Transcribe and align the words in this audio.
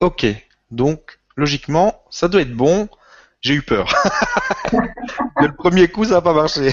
Ok, 0.00 0.26
donc 0.70 1.18
logiquement, 1.36 2.04
ça 2.08 2.28
doit 2.28 2.42
être 2.42 2.54
bon. 2.54 2.88
J'ai 3.40 3.54
eu 3.54 3.62
peur. 3.62 3.92
le 5.40 5.52
premier 5.54 5.88
coup, 5.88 6.04
ça 6.04 6.14
n'a 6.14 6.20
pas 6.20 6.32
marché. 6.32 6.72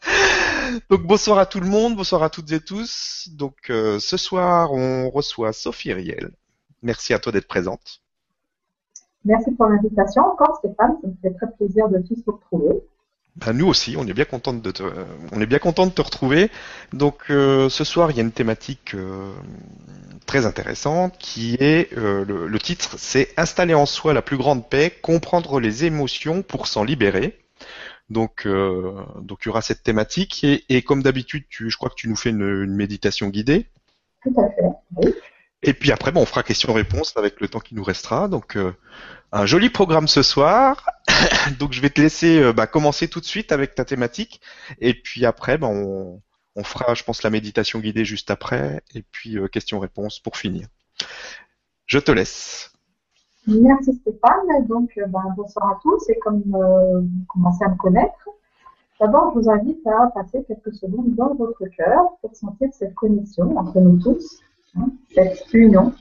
donc 0.90 1.06
bonsoir 1.06 1.38
à 1.38 1.46
tout 1.46 1.60
le 1.60 1.66
monde, 1.66 1.96
bonsoir 1.96 2.22
à 2.22 2.28
toutes 2.28 2.52
et 2.52 2.60
tous. 2.60 3.30
Donc 3.32 3.70
euh, 3.70 3.98
ce 3.98 4.18
soir, 4.18 4.72
on 4.72 5.08
reçoit 5.08 5.54
Sophie 5.54 5.94
Riel. 5.94 6.32
Merci 6.82 7.14
à 7.14 7.18
toi 7.18 7.32
d'être 7.32 7.48
présente. 7.48 8.02
Merci 9.24 9.50
pour 9.52 9.66
l'invitation 9.66 10.22
encore 10.22 10.56
Stéphane, 10.58 10.96
ça 11.00 11.08
me 11.08 11.14
fait 11.22 11.34
très 11.34 11.50
plaisir 11.52 11.88
de 11.88 11.98
tous 11.98 12.22
vous 12.26 12.32
retrouver. 12.32 12.82
Ben, 13.38 13.52
nous 13.52 13.66
aussi, 13.68 13.96
on 13.96 14.04
est 14.06 14.14
bien 14.14 14.24
content 14.24 14.52
de 14.52 14.70
te, 14.72 14.82
retrouver. 16.02 16.50
Donc 16.92 17.30
euh, 17.30 17.68
ce 17.68 17.84
soir, 17.84 18.10
il 18.10 18.16
y 18.16 18.20
a 18.20 18.22
une 18.22 18.32
thématique 18.32 18.94
euh, 18.94 19.32
très 20.26 20.44
intéressante 20.44 21.16
qui 21.18 21.56
est 21.60 21.96
euh, 21.96 22.24
le, 22.24 22.58
titre, 22.58 22.96
c'est 22.98 23.32
installer 23.36 23.74
en 23.74 23.86
soi 23.86 24.12
la 24.12 24.22
plus 24.22 24.36
grande 24.36 24.68
paix, 24.68 24.92
comprendre 25.02 25.60
les 25.60 25.84
émotions 25.84 26.42
pour 26.42 26.66
s'en 26.66 26.82
libérer. 26.82 27.38
Donc, 28.10 28.48
donc 29.20 29.40
il 29.42 29.46
y 29.46 29.50
aura 29.50 29.60
cette 29.60 29.82
thématique 29.82 30.42
et, 30.42 30.82
comme 30.82 31.02
d'habitude, 31.02 31.44
je 31.50 31.76
crois 31.76 31.90
que 31.90 31.94
tu 31.94 32.08
nous 32.08 32.16
fais 32.16 32.30
une, 32.30 32.74
méditation 32.74 33.28
guidée. 33.28 33.66
Tout 34.22 34.34
à 34.40 34.48
fait. 34.48 34.62
Oui. 34.96 35.14
Et 35.62 35.74
puis 35.74 35.92
après, 35.92 36.12
bon, 36.12 36.22
on 36.22 36.26
fera 36.26 36.42
question-réponse 36.42 37.16
avec 37.16 37.40
le 37.40 37.48
temps 37.48 37.60
qui 37.60 37.74
nous 37.74 37.82
restera. 37.82 38.28
Donc, 38.28 38.56
un 39.32 39.46
joli 39.46 39.70
programme 39.70 40.08
ce 40.08 40.22
soir. 40.22 40.86
Donc 41.58 41.72
je 41.72 41.80
vais 41.80 41.90
te 41.90 42.00
laisser 42.00 42.40
euh, 42.40 42.52
bah, 42.52 42.66
commencer 42.66 43.08
tout 43.08 43.20
de 43.20 43.24
suite 43.24 43.52
avec 43.52 43.74
ta 43.74 43.84
thématique. 43.84 44.40
Et 44.80 44.94
puis 44.94 45.26
après, 45.26 45.58
bah, 45.58 45.68
on, 45.68 46.20
fera, 46.64 46.94
je 46.94 47.04
pense, 47.04 47.22
la 47.22 47.30
méditation 47.30 47.78
guidée 47.78 48.04
juste 48.04 48.30
après. 48.30 48.82
Et 48.94 49.02
puis 49.02 49.38
euh, 49.38 49.48
questions-réponses 49.48 50.20
pour 50.20 50.36
finir. 50.36 50.66
Je 51.86 51.98
te 51.98 52.10
laisse. 52.10 52.72
Merci 53.46 53.94
Stéphane. 53.94 54.66
Donc 54.66 54.90
euh, 54.98 55.06
bah, 55.06 55.22
bonsoir 55.36 55.70
à 55.70 55.78
tous. 55.82 56.08
Et 56.08 56.18
comme 56.18 56.42
vous 56.46 57.24
commencez 57.28 57.64
à 57.64 57.68
me 57.68 57.76
connaître, 57.76 58.28
d'abord 59.00 59.32
je 59.34 59.40
vous 59.40 59.50
invite 59.50 59.86
à 59.86 60.08
passer 60.08 60.44
quelques 60.46 60.74
secondes 60.74 61.14
dans 61.14 61.34
votre 61.34 61.64
cœur 61.76 62.16
pour 62.20 62.34
sentir 62.34 62.68
cette 62.72 62.94
connexion 62.94 63.56
entre 63.56 63.78
nous 63.80 63.98
tous, 64.02 64.40
cette 65.14 65.52
union 65.52 65.92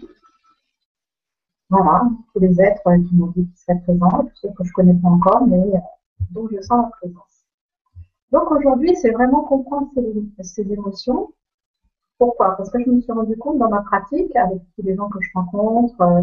voilà, 1.69 2.03
tous 2.33 2.39
les 2.39 2.61
êtres 2.61 2.81
qui 3.09 3.15
m'ont 3.15 3.27
dit 3.27 3.45
qu'ils 3.45 3.57
seraient 3.57 3.79
présents, 3.81 4.23
tous 4.23 4.35
ceux 4.35 4.49
que 4.49 4.63
je 4.63 4.69
ne 4.69 4.73
connais 4.73 4.93
pas 4.93 5.09
encore, 5.09 5.45
mais 5.47 5.57
euh, 5.57 5.79
dont 6.31 6.47
je 6.49 6.61
sens 6.61 6.85
la 6.85 6.89
présence. 7.01 7.45
Donc 8.31 8.51
aujourd'hui, 8.51 8.95
c'est 8.95 9.11
vraiment 9.11 9.43
comprendre 9.43 9.89
ces, 10.41 10.71
émotions. 10.71 11.33
Pourquoi? 12.17 12.55
Parce 12.55 12.71
que 12.71 12.81
je 12.83 12.89
me 12.89 13.01
suis 13.01 13.11
rendu 13.11 13.35
compte 13.37 13.57
dans 13.57 13.69
ma 13.69 13.81
pratique, 13.81 14.33
avec 14.35 14.61
tous 14.75 14.83
les 14.83 14.95
gens 14.95 15.09
que 15.09 15.19
je 15.21 15.29
rencontre, 15.33 15.99
euh, 16.01 16.21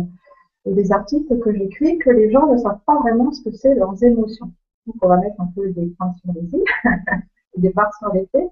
et 0.64 0.72
les 0.72 0.92
articles 0.92 1.38
que 1.38 1.52
j'écris, 1.52 1.98
que 1.98 2.10
les 2.10 2.30
gens 2.30 2.46
ne 2.50 2.56
savent 2.56 2.80
pas 2.86 2.98
vraiment 3.00 3.30
ce 3.30 3.42
que 3.42 3.54
c'est 3.54 3.74
leurs 3.74 4.02
émotions. 4.02 4.50
Donc 4.86 4.96
on 5.02 5.08
va 5.08 5.18
mettre 5.18 5.40
un 5.42 5.50
peu 5.54 5.70
des 5.72 5.86
points 5.98 6.12
sur 6.14 6.32
les 6.32 6.54
i, 6.54 6.64
des 7.58 7.70
barres 7.70 7.94
sur 7.98 8.12
les 8.14 8.26
t. 8.28 8.48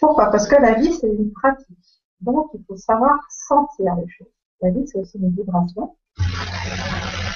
Pourquoi? 0.00 0.30
Parce 0.30 0.48
que 0.48 0.56
la 0.56 0.74
vie, 0.74 0.92
c'est 0.92 1.08
une 1.08 1.32
pratique. 1.32 2.03
Donc 2.20 2.50
il 2.54 2.64
faut 2.64 2.76
savoir 2.76 3.18
sentir 3.30 3.94
les 3.96 4.08
choses. 4.08 4.28
La 4.62 4.70
vie, 4.70 4.86
c'est 4.86 4.98
aussi 4.98 5.18
une 5.18 5.30
vibration. 5.30 5.96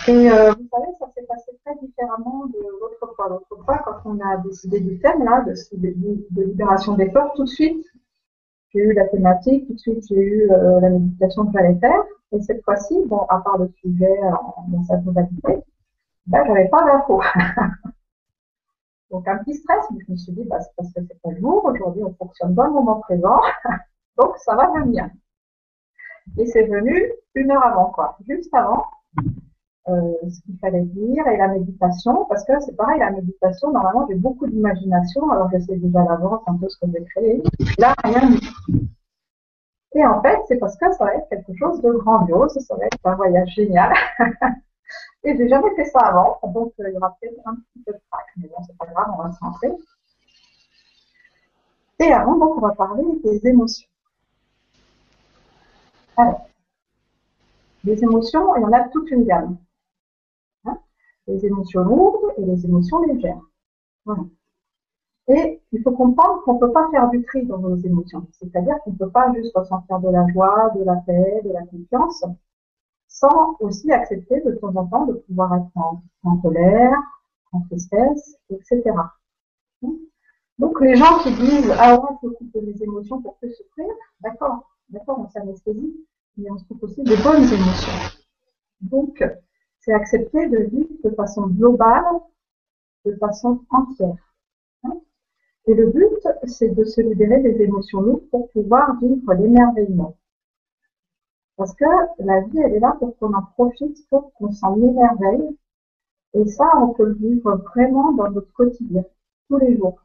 Et 0.09 0.31
euh, 0.31 0.53
vous 0.53 0.69
savez, 0.73 0.93
ça 0.99 1.07
s'est 1.15 1.27
passé 1.27 1.51
très 1.65 1.75
différemment 1.83 2.47
de 2.47 2.59
l'autre 2.81 3.15
fois. 3.15 3.29
L'autre 3.29 3.65
fois, 3.65 3.79
quand 3.85 4.11
on 4.11 4.19
a 4.21 4.39
décidé 4.39 4.81
du 4.81 4.99
thème 5.01 5.23
là, 5.25 5.43
de, 5.43 5.53
de, 5.77 6.43
libération 6.43 6.95
des 6.95 7.11
peurs, 7.11 7.33
tout 7.35 7.45
de 7.45 7.49
suite, 7.49 7.85
j'ai 8.73 8.81
eu 8.81 8.93
la 8.95 9.07
thématique, 9.09 9.67
tout 9.67 9.75
de 9.75 9.79
suite 9.79 10.07
j'ai 10.09 10.17
eu 10.17 10.51
euh, 10.51 10.81
la 10.81 10.91
méditation 10.91 11.47
que 11.47 11.53
j'allais 11.53 11.79
faire. 11.79 12.03
Et 12.33 12.41
cette 12.41 12.63
fois-ci, 12.65 12.95
bon, 13.07 13.21
à 13.29 13.41
part 13.41 13.59
le 13.59 13.71
sujet 13.81 14.19
dans 14.69 14.83
sa 14.85 14.97
globalité, 14.97 15.63
ben, 16.27 16.45
j'avais 16.47 16.69
pas 16.69 16.85
d'infos. 16.85 17.23
Donc 19.11 19.27
un 19.27 19.39
petit 19.39 19.55
stress, 19.55 19.85
mais 19.91 20.01
je 20.07 20.13
me 20.13 20.17
suis 20.17 20.33
dit, 20.33 20.45
bah, 20.45 20.61
c'est 20.61 20.75
parce 20.77 20.93
que 20.93 21.01
c'est 21.07 21.21
pas 21.23 21.31
le 21.31 21.41
jour, 21.41 21.65
aujourd'hui 21.65 22.05
on 22.05 22.13
fonctionne 22.15 22.55
dans 22.55 22.65
le 22.65 22.73
moment 22.73 23.01
présent, 23.01 23.41
donc 24.19 24.37
ça 24.39 24.55
va 24.55 24.71
venir. 24.81 25.09
Et 26.37 26.47
c'est 26.47 26.65
venu 26.65 27.13
une 27.35 27.51
heure 27.51 27.65
avant, 27.65 27.91
quoi, 27.91 28.19
juste 28.29 28.53
avant 28.53 28.85
euh, 29.89 30.13
ce 30.29 30.41
qu'il 30.43 30.59
fallait 30.59 30.83
dire 30.83 31.27
et 31.27 31.37
la 31.39 31.49
méditation, 31.49 32.27
parce 32.27 32.45
que 32.45 32.61
c'est 32.61 32.77
pareil, 32.77 32.99
la 32.99 33.11
méditation, 33.11 33.73
normalement, 33.73 34.07
j'ai 34.09 34.17
beaucoup 34.17 34.47
d'imagination, 34.47 35.31
alors 35.31 35.49
je 35.53 35.59
sais 35.59 35.77
déjà 35.77 36.05
l'avance 36.05 36.43
un 36.47 36.57
peu 36.57 36.69
ce 36.69 36.79
que 36.79 36.87
je 36.89 36.93
vais 36.93 37.05
créer. 37.05 37.43
Là, 37.79 37.95
rien. 38.05 38.31
Et 39.95 40.05
en 40.05 40.21
fait, 40.21 40.39
c'est 40.47 40.59
parce 40.59 40.77
que 40.77 40.93
ça 40.93 41.05
va 41.07 41.15
être 41.15 41.29
quelque 41.31 41.55
chose 41.59 41.81
de 41.81 41.91
grandiose, 41.93 42.53
ça 42.59 42.77
va 42.77 42.85
être 42.85 42.99
un 43.05 43.15
voyage 43.15 43.49
génial. 43.55 43.95
et 45.25 45.37
j'ai 45.37 45.49
jamais 45.49 45.75
fait 45.75 45.87
ça 45.87 46.01
avant, 46.01 46.39
donc 46.53 46.75
euh, 46.81 46.91
il 46.91 46.95
y 46.95 46.97
aura 46.99 47.17
peut-être 47.21 47.41
un 47.47 47.55
petit 47.55 47.83
peu 47.87 47.93
de 47.93 48.01
trac, 48.11 48.27
mais 48.37 48.49
bon, 48.49 48.63
c'est 48.67 48.77
pas 48.77 48.87
grave, 48.87 49.15
on 49.19 49.23
va 49.23 49.33
se 49.33 49.39
rentrer. 49.41 49.71
Et 52.01 52.13
avant, 52.13 52.37
donc, 52.37 52.57
on 52.57 52.61
va 52.61 52.75
parler 52.75 53.03
des 53.25 53.47
émotions. 53.49 53.89
Alors, 56.19 56.49
les 57.85 58.03
émotions, 58.03 58.57
il 58.57 58.63
y 58.63 58.65
en 58.65 58.73
a 58.73 58.89
toute 58.89 59.09
une 59.13 59.25
gamme. 59.25 59.57
Hein 60.65 60.79
les 61.29 61.47
émotions 61.47 61.83
lourdes 61.85 62.35
et 62.39 62.45
les 62.45 62.67
émotions 62.67 63.01
légères. 63.03 63.41
Et 65.29 65.61
il 65.73 65.83
faut 65.83 65.93
comprendre 65.93 66.43
qu'on 66.43 66.55
ne 66.55 66.59
peut 66.59 66.73
pas 66.73 66.89
faire 66.91 67.09
du 67.11 67.23
tri 67.23 67.47
dans 67.47 67.59
nos 67.59 67.77
émotions. 67.77 68.27
C'est-à-dire 68.33 68.79
qu'on 68.83 68.93
ne 68.93 68.97
peut 68.97 69.11
pas 69.11 69.33
juste 69.35 69.55
ressentir 69.55 70.01
de 70.01 70.09
la 70.09 70.27
joie, 70.29 70.73
de 70.75 70.83
la 70.83 70.97
paix, 71.07 71.41
de 71.45 71.53
la 71.53 71.63
confiance, 71.67 72.25
sans 73.07 73.57
aussi 73.61 73.93
accepter 73.93 74.41
de 74.41 74.53
temps 74.53 74.75
en 74.75 74.87
temps 74.87 75.07
de 75.07 75.13
pouvoir 75.13 75.55
être 75.55 75.71
en, 76.25 76.37
colère, 76.39 76.97
en 77.53 77.61
tristesse, 77.61 78.37
etc. 78.51 78.83
Hein 79.83 79.93
Donc 80.59 80.81
les 80.81 80.97
gens 80.97 81.19
qui 81.23 81.33
disent 81.35 81.73
ah 81.79 82.01
ouais, 82.01 82.17
je 82.23 82.27
m'occupe 82.27 82.55
de 82.55 82.61
mes 82.61 82.83
émotions 82.83 83.23
pour 83.23 83.37
plus 83.37 83.53
souffrir, 83.53 83.95
d'accord, 84.21 84.69
d'accord, 84.89 85.21
on 85.21 85.29
s'anesthésie, 85.29 85.95
mais 86.39 86.51
on 86.51 86.59
se 86.59 86.65
trouve 86.65 86.85
aussi 86.85 87.03
des 87.03 87.17
bonnes 87.17 87.43
émotions. 87.43 88.19
Donc, 88.81 89.23
c'est 89.81 89.93
accepter 89.93 90.49
de 90.49 90.59
vivre 90.59 90.95
de 91.05 91.11
façon 91.11 91.49
globale, 91.49 92.05
de 93.05 93.15
façon 93.17 93.65
entière. 93.71 94.35
Hein. 94.85 94.95
Et 95.67 95.75
le 95.75 95.91
but, 95.91 96.29
c'est 96.45 96.75
de 96.75 96.85
se 96.85 97.01
libérer 97.01 97.43
des 97.43 97.61
émotions 97.63 98.01
lourdes 98.01 98.29
pour 98.31 98.49
pouvoir 98.51 98.99
vivre 99.01 99.35
l'émerveillement. 99.35 100.17
Parce 101.57 101.75
que 101.75 101.85
la 102.21 102.41
vie, 102.43 102.61
elle 102.61 102.75
est 102.75 102.81
là 102.81 102.97
pour 103.01 103.19
qu'on 103.19 103.35
en 103.35 103.43
profite, 103.43 103.99
pour 104.09 104.33
qu'on 104.35 104.53
s'en 104.53 104.77
émerveille. 104.77 105.57
Et 106.35 106.47
ça, 106.47 106.71
on 106.77 106.95
peut 106.95 107.07
le 107.07 107.15
vivre 107.15 107.57
vraiment 107.75 108.13
dans 108.13 108.31
notre 108.31 108.53
quotidien, 108.53 109.03
tous 109.49 109.59
les 109.59 109.77
jours. 109.77 110.01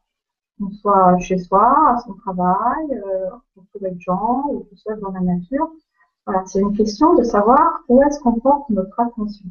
Qu'on 0.57 0.71
soit 0.71 1.17
chez 1.19 1.37
soi, 1.37 1.91
à 1.91 1.99
son 1.99 2.13
travail, 2.15 3.01
euh, 3.05 3.29
avec 3.75 3.95
des 3.95 3.99
gens, 3.99 4.45
ou 4.49 4.63
tout 4.63 4.77
seul 4.77 4.99
dans 4.99 5.11
la 5.11 5.19
nature. 5.19 5.71
C'est 6.45 6.59
une 6.59 6.75
question 6.75 7.15
de 7.15 7.23
savoir 7.23 7.83
où 7.89 8.01
est-ce 8.03 8.19
qu'on 8.19 8.39
porte 8.39 8.69
notre 8.69 8.97
attention. 8.99 9.45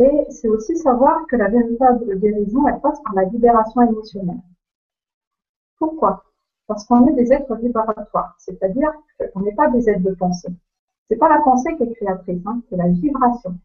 Et 0.00 0.26
c'est 0.30 0.48
aussi 0.48 0.76
savoir 0.76 1.26
que 1.26 1.36
la 1.36 1.48
véritable 1.48 2.18
guérison, 2.18 2.66
elle 2.66 2.80
passe 2.80 3.00
par 3.02 3.14
la 3.14 3.24
libération 3.24 3.82
émotionnelle. 3.82 4.40
Pourquoi? 5.78 6.24
Parce 6.66 6.84
qu'on 6.84 7.06
est 7.08 7.12
des 7.12 7.32
êtres 7.32 7.54
vibratoires, 7.56 8.34
c'est-à-dire 8.38 8.92
qu'on 9.32 9.40
n'est 9.40 9.54
pas 9.54 9.68
des 9.68 9.90
êtres 9.90 10.02
de 10.02 10.14
pensée. 10.14 10.48
C'est 11.08 11.16
pas 11.16 11.28
la 11.28 11.40
pensée 11.40 11.76
qui 11.76 11.82
est 11.82 11.92
créatrice, 11.94 12.42
hein, 12.46 12.62
c'est 12.68 12.76
la 12.76 12.88
vibration. 12.88 13.58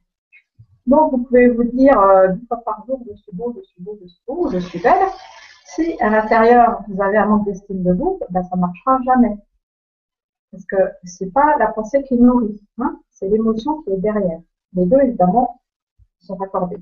Donc 0.87 1.11
vous 1.11 1.23
pouvez 1.23 1.49
vous 1.49 1.63
dire 1.63 1.99
euh, 1.99 2.29
deux 2.29 2.45
fois 2.47 2.61
par 2.65 2.85
jour 2.85 3.01
je 3.07 3.15
suis 3.15 3.31
beau, 3.31 3.53
je 3.55 3.61
suis 3.61 3.81
beau, 3.81 3.97
je 4.01 4.07
suis 4.07 4.21
beau, 4.27 4.49
je 4.51 4.59
suis 4.59 4.79
belle. 4.79 5.07
Si 5.63 5.99
à 6.01 6.09
l'intérieur 6.09 6.83
vous 6.87 7.01
avez 7.01 7.17
un 7.17 7.27
manque 7.27 7.45
d'estime 7.45 7.83
de 7.83 7.93
vous, 7.93 8.19
ben 8.29 8.43
ça 8.43 8.55
marchera 8.55 8.99
jamais. 9.03 9.37
Parce 10.51 10.65
que 10.65 10.75
c'est 11.03 11.31
pas 11.31 11.57
la 11.57 11.67
pensée 11.67 12.03
qui 12.03 12.15
nourrit, 12.15 12.61
hein, 12.77 12.99
c'est 13.11 13.27
l'émotion 13.27 13.81
qui 13.83 13.91
est 13.91 13.97
derrière. 13.97 14.41
Les 14.73 14.85
deux, 14.85 14.99
évidemment, 15.01 15.61
sont 16.19 16.35
raccordés. 16.35 16.81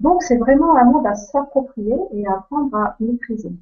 Donc, 0.00 0.22
c'est 0.22 0.36
vraiment 0.36 0.76
un 0.76 0.84
monde 0.84 1.06
à 1.06 1.14
s'approprier 1.14 1.96
et 2.12 2.26
à 2.26 2.34
apprendre 2.34 2.74
à 2.76 2.96
maîtriser. 3.00 3.52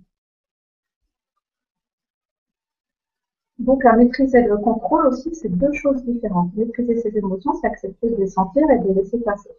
Donc, 3.59 3.85
à 3.85 3.93
maîtriser 3.95 4.43
le 4.43 4.57
contrôle 4.57 5.07
aussi, 5.07 5.35
c'est 5.35 5.51
deux 5.51 5.73
choses 5.75 6.03
différentes. 6.05 6.55
Maîtriser 6.55 6.97
ses 6.97 7.17
émotions, 7.19 7.53
c'est 7.61 7.67
accepter 7.67 8.09
de 8.11 8.17
les 8.17 8.29
sentir 8.29 8.69
et 8.71 8.79
de 8.79 8.89
les 8.89 8.95
laisser 8.95 9.19
passer. 9.21 9.51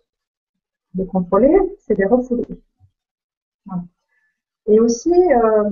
Les 0.95 1.05
contrôler, 1.05 1.55
c'est 1.79 1.97
les 1.97 2.05
refouler. 2.05 2.47
Et 4.65 4.79
aussi, 4.79 5.11
euh, 5.11 5.69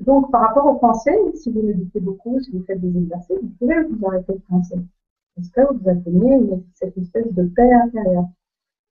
donc, 0.00 0.30
par 0.30 0.42
rapport 0.42 0.66
aux 0.66 0.78
pensées, 0.78 1.16
si 1.34 1.52
vous 1.52 1.62
méditez 1.62 2.00
beaucoup, 2.00 2.40
si 2.40 2.50
vous 2.50 2.64
faites 2.64 2.80
des 2.80 2.98
exercices, 2.98 3.38
vous 3.40 3.52
pouvez 3.58 3.82
vous 3.84 4.06
arrêter 4.06 4.32
de 4.32 4.42
penser. 4.48 4.76
Parce 5.36 5.48
que 5.48 5.60
vous 5.72 5.88
atteignez 5.88 6.40
cette 6.74 6.96
espèce 6.98 7.32
de 7.32 7.44
paix 7.44 7.72
intérieure. 7.72 8.26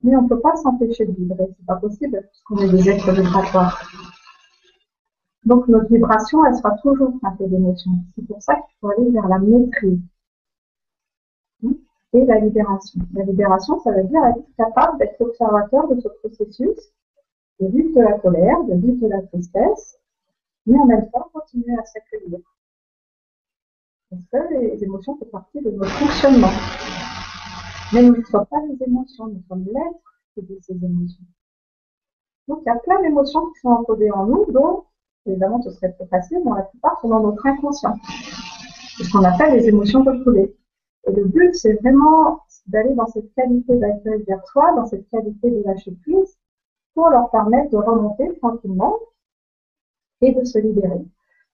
Mais 0.02 0.16
on 0.16 0.22
ne 0.22 0.28
peut 0.28 0.40
pas 0.40 0.56
s'empêcher 0.56 1.06
de 1.06 1.12
vibrer, 1.12 1.46
c'est 1.56 1.66
pas 1.66 1.76
possible, 1.76 2.22
puisqu'on 2.30 2.58
est 2.58 2.70
des 2.70 2.88
êtres 2.90 3.12
vibratoires. 3.12 3.80
Donc 5.44 5.68
notre 5.68 5.92
vibration, 5.92 6.44
elle 6.46 6.54
sera 6.54 6.76
toujours 6.78 7.12
teintée 7.20 7.48
d'émotions. 7.48 7.92
C'est 8.14 8.26
pour 8.26 8.42
ça 8.42 8.54
qu'il 8.54 8.74
faut 8.80 8.88
aller 8.88 9.10
vers 9.10 9.28
la 9.28 9.38
maîtrise 9.38 10.00
et 12.14 12.24
la 12.24 12.38
libération. 12.38 13.00
La 13.12 13.24
libération, 13.24 13.78
ça 13.80 13.92
veut 13.92 14.04
dire 14.04 14.24
être 14.26 14.44
capable 14.56 14.98
d'être 14.98 15.20
observateur 15.20 15.88
de 15.88 16.00
ce 16.00 16.08
processus, 16.22 16.78
de 17.60 17.66
vivre 17.66 17.94
de 17.94 18.00
la 18.00 18.18
colère, 18.18 18.62
de 18.64 18.74
vivre 18.74 19.06
de 19.06 19.08
la 19.08 19.22
tristesse, 19.22 19.98
mais 20.66 20.78
en 20.78 20.86
même 20.86 21.10
temps 21.10 21.28
continuer 21.32 21.76
à 21.78 21.84
s'accueillir. 21.84 22.38
Parce 24.10 24.22
que 24.32 24.54
les 24.54 24.84
émotions 24.84 25.16
font 25.16 25.26
partie 25.26 25.60
de 25.60 25.70
notre 25.70 25.90
fonctionnement. 25.90 26.52
Mais 27.92 28.02
nous 28.02 28.16
ne 28.16 28.22
sommes 28.24 28.46
pas 28.46 28.60
les 28.68 28.82
émotions, 28.86 29.26
nous 29.26 29.42
sommes 29.48 29.64
l'être 29.66 30.48
de 30.48 30.58
ces 30.60 30.74
émotions. 30.74 31.24
Donc 32.48 32.60
il 32.64 32.68
y 32.68 32.72
a 32.72 32.76
plein 32.76 33.00
d'émotions 33.02 33.50
qui 33.52 33.60
sont 33.60 33.68
encodées 33.68 34.10
en 34.10 34.26
nous, 34.26 34.46
dont, 34.50 34.84
évidemment 35.26 35.62
ce 35.62 35.70
serait 35.70 35.92
plus 35.92 36.06
facile, 36.08 36.40
mais 36.44 36.50
la 36.56 36.62
plupart 36.62 37.00
sont 37.00 37.08
dans 37.08 37.20
notre 37.20 37.46
inconscient. 37.46 37.96
C'est 38.96 39.04
ce 39.04 39.12
qu'on 39.12 39.24
appelle 39.24 39.54
les 39.54 39.68
émotions 39.68 40.02
refoulées. 40.02 40.54
Et 41.06 41.12
le 41.12 41.24
but, 41.24 41.54
c'est 41.54 41.74
vraiment 41.74 42.40
d'aller 42.66 42.94
dans 42.94 43.06
cette 43.06 43.32
qualité 43.34 43.76
d'accueil 43.76 44.22
vers 44.26 44.46
soi, 44.46 44.72
dans 44.74 44.86
cette 44.86 45.08
qualité 45.10 45.50
de 45.50 45.62
lâcher 45.64 45.92
prise, 46.02 46.38
pour 46.94 47.10
leur 47.10 47.30
permettre 47.30 47.70
de 47.70 47.76
remonter 47.76 48.38
tranquillement 48.38 48.96
et 50.20 50.32
de 50.32 50.44
se 50.44 50.58
libérer. 50.58 51.04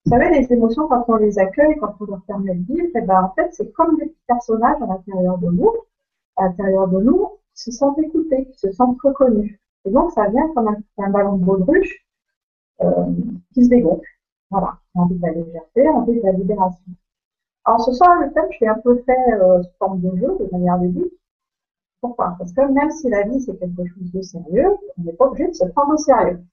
Vous 0.05 0.11
savez, 0.11 0.29
les 0.29 0.51
émotions, 0.51 0.87
quand 0.87 1.05
on 1.07 1.15
les 1.15 1.37
accueille, 1.37 1.77
quand 1.79 1.93
on 1.99 2.05
leur 2.05 2.21
permet 2.23 2.55
de 2.55 2.73
vivre, 2.73 2.89
eh 2.95 3.01
ben, 3.01 3.23
en 3.23 3.33
fait, 3.35 3.49
c'est 3.53 3.71
comme 3.73 3.97
des 3.97 4.07
petits 4.07 4.25
personnages 4.27 4.81
à 4.81 4.87
l'intérieur 4.87 5.37
de 5.37 5.51
nous, 5.51 5.71
à 6.37 6.45
l'intérieur 6.45 6.87
de 6.87 7.01
nous, 7.01 7.29
qui 7.53 7.63
se 7.63 7.71
sentent 7.71 7.99
écoutés, 7.99 8.47
qui 8.47 8.57
se 8.57 8.71
sentent 8.71 8.97
reconnus. 9.03 9.59
Et 9.85 9.91
donc, 9.91 10.11
ça 10.11 10.27
vient 10.29 10.47
comme 10.53 10.75
un, 10.97 11.09
ballon 11.09 11.37
de 11.37 11.45
baudruche 11.45 12.05
euh, 12.81 13.05
qui 13.53 13.65
se 13.65 13.69
dégonfle. 13.69 14.07
Voilà, 14.49 14.77
envie 14.95 15.15
de 15.15 15.21
la 15.21 15.31
légèreté, 15.31 15.87
envie 15.89 16.19
de 16.19 16.25
la 16.25 16.31
libération. 16.31 16.83
Alors 17.63 17.81
ce 17.81 17.93
soir, 17.93 18.19
le 18.19 18.31
thème, 18.33 18.47
je 18.51 18.57
l'ai 18.61 18.67
un 18.67 18.79
peu 18.79 19.01
fait 19.05 19.33
euh, 19.33 19.61
sous 19.61 19.77
forme 19.77 20.01
de 20.01 20.15
jeu, 20.17 20.37
de 20.39 20.49
manière 20.51 20.77
ludique. 20.77 21.13
Pourquoi? 22.01 22.35
Parce 22.39 22.51
que 22.51 22.61
même 22.61 22.89
si 22.89 23.07
la 23.09 23.23
vie, 23.23 23.39
c'est 23.39 23.57
quelque 23.57 23.85
chose 23.85 24.11
de 24.11 24.21
sérieux, 24.21 24.75
on 24.97 25.03
n'est 25.03 25.13
pas 25.13 25.27
obligé 25.27 25.47
de 25.47 25.53
se 25.53 25.65
prendre 25.65 25.93
au 25.93 25.97
sérieux. 25.97 26.43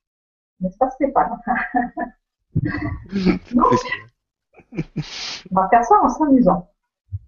N'est-ce 0.61 0.77
pas, 0.77 0.91
Stéphane 0.91 1.39
On 5.51 5.55
va 5.55 5.69
faire 5.69 5.85
ça 5.85 5.95
en 6.03 6.09
s'amusant. 6.09 6.69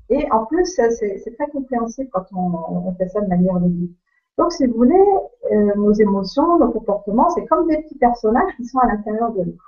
Et 0.09 0.31
en 0.33 0.45
plus, 0.47 0.67
c'est 0.67 1.37
très 1.37 1.49
compréhensible 1.51 2.11
quand 2.13 2.27
on, 2.33 2.53
on, 2.89 2.95
fait 2.95 3.09
ça 3.09 3.21
de 3.21 3.29
manière 3.29 3.59
ludique. 3.61 3.97
Donc, 4.37 4.53
si 4.53 4.67
vous 4.67 4.75
voulez, 4.75 5.05
euh, 5.53 5.75
nos 5.77 5.93
émotions, 5.93 6.59
nos 6.59 6.71
comportements, 6.71 7.31
c'est 7.31 7.47
comme 7.47 7.69
des 7.69 7.83
petits 7.83 7.99
personnages 7.99 8.53
qui 8.57 8.65
sont 8.65 8.79
à 8.79 8.87
l'intérieur 8.87 9.33
de 9.33 9.45
nous. 9.45 9.59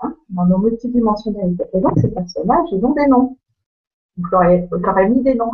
Hein, 0.00 0.14
dans 0.30 0.46
nos 0.46 0.58
multidimensionnalités. 0.58 1.64
Et 1.72 1.80
donc, 1.80 1.98
ces 1.98 2.10
personnages, 2.10 2.68
ils 2.72 2.84
ont 2.84 2.92
des 2.92 3.06
noms. 3.06 3.36
J'aurais 4.30 5.08
mis 5.08 5.22
des 5.22 5.34
noms. 5.34 5.52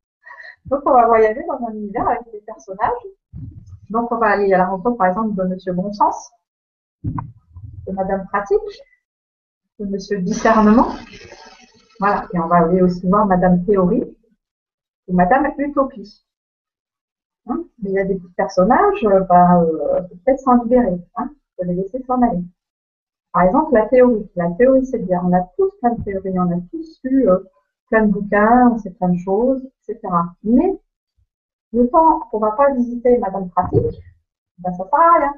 donc, 0.66 0.80
on 0.84 0.92
va 0.92 1.06
voyager 1.06 1.42
dans 1.48 1.66
un 1.66 1.72
univers 1.72 2.08
avec 2.08 2.30
des 2.32 2.40
personnages. 2.40 2.92
Donc, 3.90 4.10
on 4.12 4.18
va 4.18 4.28
aller 4.28 4.52
à 4.52 4.58
la 4.58 4.66
rencontre, 4.66 4.98
par 4.98 5.08
exemple, 5.08 5.34
de 5.34 5.44
Monsieur 5.44 5.72
Bon 5.72 5.92
Sens, 5.92 6.30
de 7.04 7.92
Madame 7.92 8.26
Pratique, 8.26 8.58
de 9.78 9.86
Monsieur 9.86 10.20
Discernement. 10.20 10.88
Voilà. 12.00 12.26
Et 12.32 12.38
on 12.38 12.46
va 12.46 12.56
aller 12.56 12.82
aussi 12.82 13.06
voir 13.06 13.26
Madame 13.26 13.64
Théorie 13.64 14.04
ou 15.08 15.14
Madame 15.14 15.52
Utopie. 15.58 16.24
Hein? 17.46 17.64
Il 17.82 17.90
y 17.90 17.98
a 17.98 18.04
des 18.04 18.14
petits 18.14 18.32
personnages, 18.36 19.04
euh, 19.04 19.20
bah, 19.20 19.60
euh, 19.60 20.00
peut-être 20.24 20.40
s'en 20.40 20.62
libérer. 20.62 20.98
Hein 21.16 21.30
faut 21.56 21.64
les 21.64 21.74
laisser 21.74 22.02
s'en 22.06 22.20
aller. 22.22 22.44
Par 23.32 23.42
exemple, 23.42 23.74
la 23.74 23.86
théorie. 23.86 24.28
La 24.36 24.50
théorie, 24.52 24.86
c'est 24.86 24.98
bien. 24.98 25.20
On 25.24 25.32
a 25.32 25.42
tous 25.56 25.70
plein 25.80 25.92
de 25.94 26.02
théories, 26.02 26.38
on 26.38 26.50
a 26.50 26.60
tous 26.70 27.00
lu 27.04 27.28
euh, 27.28 27.38
plein 27.90 28.06
de 28.06 28.12
bouquins, 28.12 28.70
on 28.72 28.78
sait 28.78 28.90
plein 28.90 29.10
de 29.10 29.18
choses, 29.18 29.62
etc. 29.88 30.00
Mais 30.42 30.78
le 31.74 31.88
temps 31.88 32.20
qu'on 32.30 32.38
va 32.38 32.52
pas 32.52 32.72
visiter 32.72 33.18
Madame 33.18 33.48
Pratique, 33.50 34.00
ben 34.58 34.72
ça 34.72 34.84
sert 34.84 35.00
à 35.00 35.18
rien. 35.18 35.34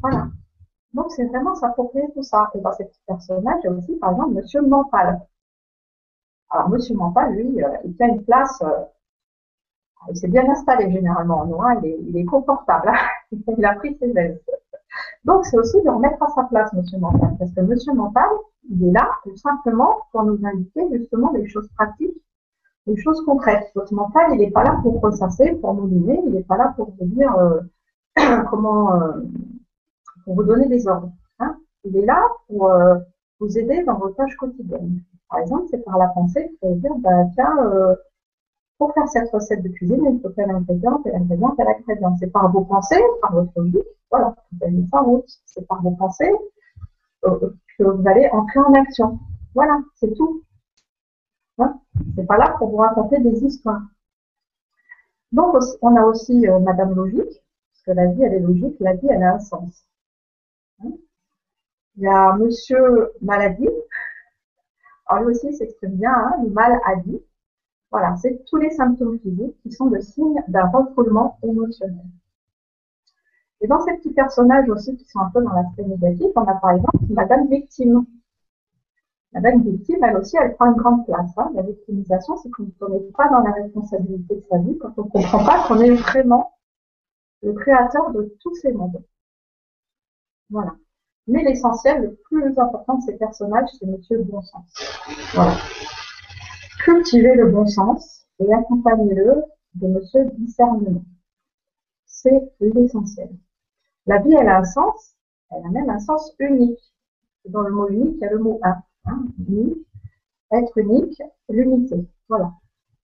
Voilà. 0.00 0.28
Donc 0.94 1.10
c'est 1.10 1.26
vraiment 1.26 1.54
s'approprier 1.54 2.06
tout 2.14 2.22
ça. 2.22 2.50
Et 2.54 2.60
dans 2.60 2.72
ces 2.72 2.84
petits 2.84 3.02
personnages, 3.06 3.60
il 3.64 3.66
y 3.66 3.68
a 3.68 3.76
aussi, 3.76 3.96
par 3.96 4.12
exemple, 4.12 4.34
Monsieur 4.34 4.62
Mental. 4.62 5.20
Alors 6.50 6.68
Monsieur 6.68 6.94
Mental, 6.94 7.34
lui, 7.34 7.62
euh, 7.62 7.68
il 7.84 7.96
tient 7.96 8.08
une 8.08 8.24
place. 8.24 8.62
Euh, 8.62 8.84
il 10.08 10.16
s'est 10.16 10.28
bien 10.28 10.48
installé 10.48 10.90
généralement 10.92 11.40
en 11.40 11.46
noir, 11.46 11.74
il 11.82 11.90
est, 11.90 11.98
il 12.00 12.16
est 12.16 12.24
confortable. 12.24 12.92
il 13.32 13.64
a 13.64 13.74
pris 13.74 13.96
ses 13.98 14.16
aises. 14.16 14.40
Donc, 15.24 15.44
c'est 15.44 15.58
aussi 15.58 15.82
de 15.82 15.90
remettre 15.90 16.22
à 16.22 16.28
sa 16.28 16.44
place 16.44 16.72
Monsieur 16.72 16.98
Mental, 16.98 17.36
parce 17.38 17.52
que 17.52 17.60
Monsieur 17.60 17.92
Mental, 17.92 18.28
il 18.70 18.88
est 18.88 18.92
là 18.92 19.10
tout 19.24 19.36
simplement 19.36 19.96
pour 20.12 20.22
nous 20.22 20.38
indiquer 20.46 20.82
justement 20.92 21.32
des 21.32 21.48
choses 21.48 21.68
pratiques, 21.76 22.16
des 22.86 22.96
choses 22.96 23.20
concrètes. 23.24 23.70
Votre 23.74 23.94
mental, 23.94 24.30
il 24.32 24.38
n'est 24.38 24.50
pas 24.50 24.64
là 24.64 24.78
pour 24.82 25.00
ressasser, 25.00 25.52
pour 25.56 25.74
nous 25.74 25.88
donner, 25.88 26.20
il 26.24 26.32
n'est 26.32 26.44
pas 26.44 26.56
là 26.56 26.72
pour 26.76 26.94
vous 26.98 27.06
dire 27.06 27.34
euh, 27.36 27.60
comment, 28.50 28.94
euh, 28.94 29.22
pour 30.24 30.36
vous 30.36 30.44
donner 30.44 30.68
des 30.68 30.86
ordres. 30.86 31.10
Hein. 31.40 31.56
Il 31.84 31.96
est 31.96 32.06
là 32.06 32.22
pour 32.46 32.70
euh, 32.70 32.96
vous 33.40 33.58
aider 33.58 33.82
dans 33.84 33.98
vos 33.98 34.10
tâches 34.10 34.36
quotidiennes. 34.36 35.00
Par 35.28 35.40
exemple, 35.40 35.66
c'est 35.70 35.84
par 35.84 35.98
la 35.98 36.08
pensée 36.08 36.48
que 36.62 36.66
vous 36.66 36.72
allez 36.72 36.80
dire, 36.80 36.94
bah, 36.98 37.24
tiens, 37.34 37.56
pour 38.78 38.94
faire 38.94 39.08
cette 39.08 39.28
recette 39.30 39.62
de 39.62 39.68
cuisine, 39.68 40.04
il 40.08 40.20
faut 40.20 40.28
tel 40.30 40.50
ingrédient, 40.50 41.00
tel 41.02 41.16
ingrédient, 41.16 41.50
tel 41.56 41.66
ingrédient. 41.66 42.16
C'est 42.20 42.30
par 42.30 42.52
vos 42.52 42.64
pensées, 42.64 43.02
par 43.22 43.34
votre 43.34 43.62
vie, 43.62 43.82
voilà, 44.10 44.36
vous 44.60 44.70
mis 44.70 44.88
ça 44.88 45.02
en 45.02 45.06
route. 45.06 45.28
C'est 45.46 45.66
par 45.66 45.82
vos 45.82 45.90
pensées 45.90 46.32
que 47.22 47.84
vous 47.84 48.08
allez 48.08 48.28
entrer 48.32 48.60
en 48.60 48.72
action. 48.74 49.18
Voilà, 49.54 49.80
c'est 49.96 50.14
tout. 50.14 50.42
C'est 52.14 52.26
pas 52.26 52.36
là 52.36 52.54
pour 52.58 52.70
vous 52.70 52.76
raconter 52.76 53.20
des 53.20 53.44
histoires. 53.44 53.82
Donc, 55.32 55.56
on 55.82 55.96
a 55.96 56.02
aussi 56.04 56.48
euh, 56.48 56.58
Madame 56.60 56.94
Logique, 56.94 57.42
parce 57.72 57.82
que 57.84 57.92
la 57.92 58.06
vie, 58.06 58.22
elle 58.22 58.34
est 58.34 58.40
logique, 58.40 58.76
la 58.80 58.94
vie, 58.94 59.08
elle 59.10 59.22
a 59.22 59.34
un 59.34 59.38
sens. 59.38 59.84
Hein? 60.82 60.90
Il 61.96 62.04
y 62.04 62.06
a 62.06 62.36
Monsieur 62.36 63.12
Maladie. 63.22 63.68
Alors 65.06 65.24
lui 65.24 65.34
aussi, 65.34 65.48
il 65.48 65.54
s'exprime 65.54 65.96
bien, 65.96 66.12
hein, 66.12 66.36
le 66.42 66.50
mal. 66.50 66.80
Voilà, 67.90 68.16
c'est 68.16 68.44
tous 68.46 68.56
les 68.56 68.70
symptômes 68.70 69.18
physiques 69.20 69.56
qui 69.62 69.70
sont 69.70 69.86
le 69.86 70.00
signe 70.00 70.42
d'un 70.48 70.66
refoulement 70.68 71.38
émotionnel. 71.42 72.04
Et 73.60 73.66
dans 73.66 73.80
ces 73.80 73.94
petits 73.94 74.12
personnages 74.12 74.68
aussi 74.68 74.96
qui 74.96 75.04
sont 75.04 75.20
un 75.20 75.30
peu 75.30 75.42
dans 75.42 75.52
l'aspect 75.52 75.84
négatif, 75.84 76.26
on 76.34 76.42
a 76.42 76.54
par 76.54 76.72
exemple 76.72 77.04
Madame 77.08 77.48
Victime. 77.48 78.04
Madame 79.36 79.62
Victime, 79.64 80.02
elle 80.02 80.16
aussi, 80.16 80.34
elle 80.40 80.54
prend 80.54 80.64
une 80.72 80.78
grande 80.78 81.04
place. 81.04 81.30
Hein. 81.36 81.50
La 81.54 81.60
victimisation, 81.60 82.38
c'est 82.38 82.50
qu'on 82.50 82.62
ne 82.62 82.94
n'est 82.94 83.12
pas 83.12 83.28
dans 83.28 83.40
la 83.40 83.52
responsabilité 83.52 84.34
de 84.34 84.44
sa 84.48 84.56
vie, 84.56 84.78
quand 84.78 84.94
on 84.96 85.04
ne 85.04 85.10
comprend 85.10 85.44
pas 85.44 85.68
qu'on 85.68 85.78
est 85.80 85.90
vraiment 85.90 86.54
le 87.42 87.52
créateur 87.52 88.12
de 88.12 88.34
tous 88.40 88.54
ces 88.54 88.72
mondes. 88.72 89.04
Voilà. 90.48 90.74
Mais 91.26 91.42
l'essentiel, 91.42 92.00
le 92.02 92.14
plus 92.30 92.58
important 92.58 92.96
de 92.96 93.02
ces 93.02 93.18
personnages, 93.18 93.68
c'est 93.78 93.84
Monsieur 93.84 94.22
Bon 94.22 94.40
Sens. 94.40 95.04
Voilà. 95.34 95.52
Cultivez 96.82 97.34
le 97.34 97.50
bon 97.50 97.66
sens 97.66 98.26
et 98.38 98.50
accompagnez-le 98.54 99.42
de 99.74 99.86
Monsieur 99.86 100.24
Discernement. 100.38 101.04
C'est 102.06 102.54
l'essentiel. 102.60 103.28
La 104.06 104.18
vie, 104.18 104.32
elle 104.32 104.48
a 104.48 104.60
un 104.60 104.64
sens, 104.64 105.14
elle 105.50 105.66
a 105.66 105.68
même 105.68 105.90
un 105.90 105.98
sens 105.98 106.34
unique. 106.38 106.80
Dans 107.44 107.60
le 107.60 107.72
mot 107.72 107.88
unique, 107.90 108.14
il 108.16 108.20
y 108.20 108.24
a 108.24 108.30
le 108.30 108.38
mot 108.38 108.60
un. 108.62 108.76
Hein, 109.06 109.24
unique, 109.48 109.86
être 110.52 110.76
unique, 110.78 111.22
l'unité. 111.48 112.06
Voilà. 112.28 112.52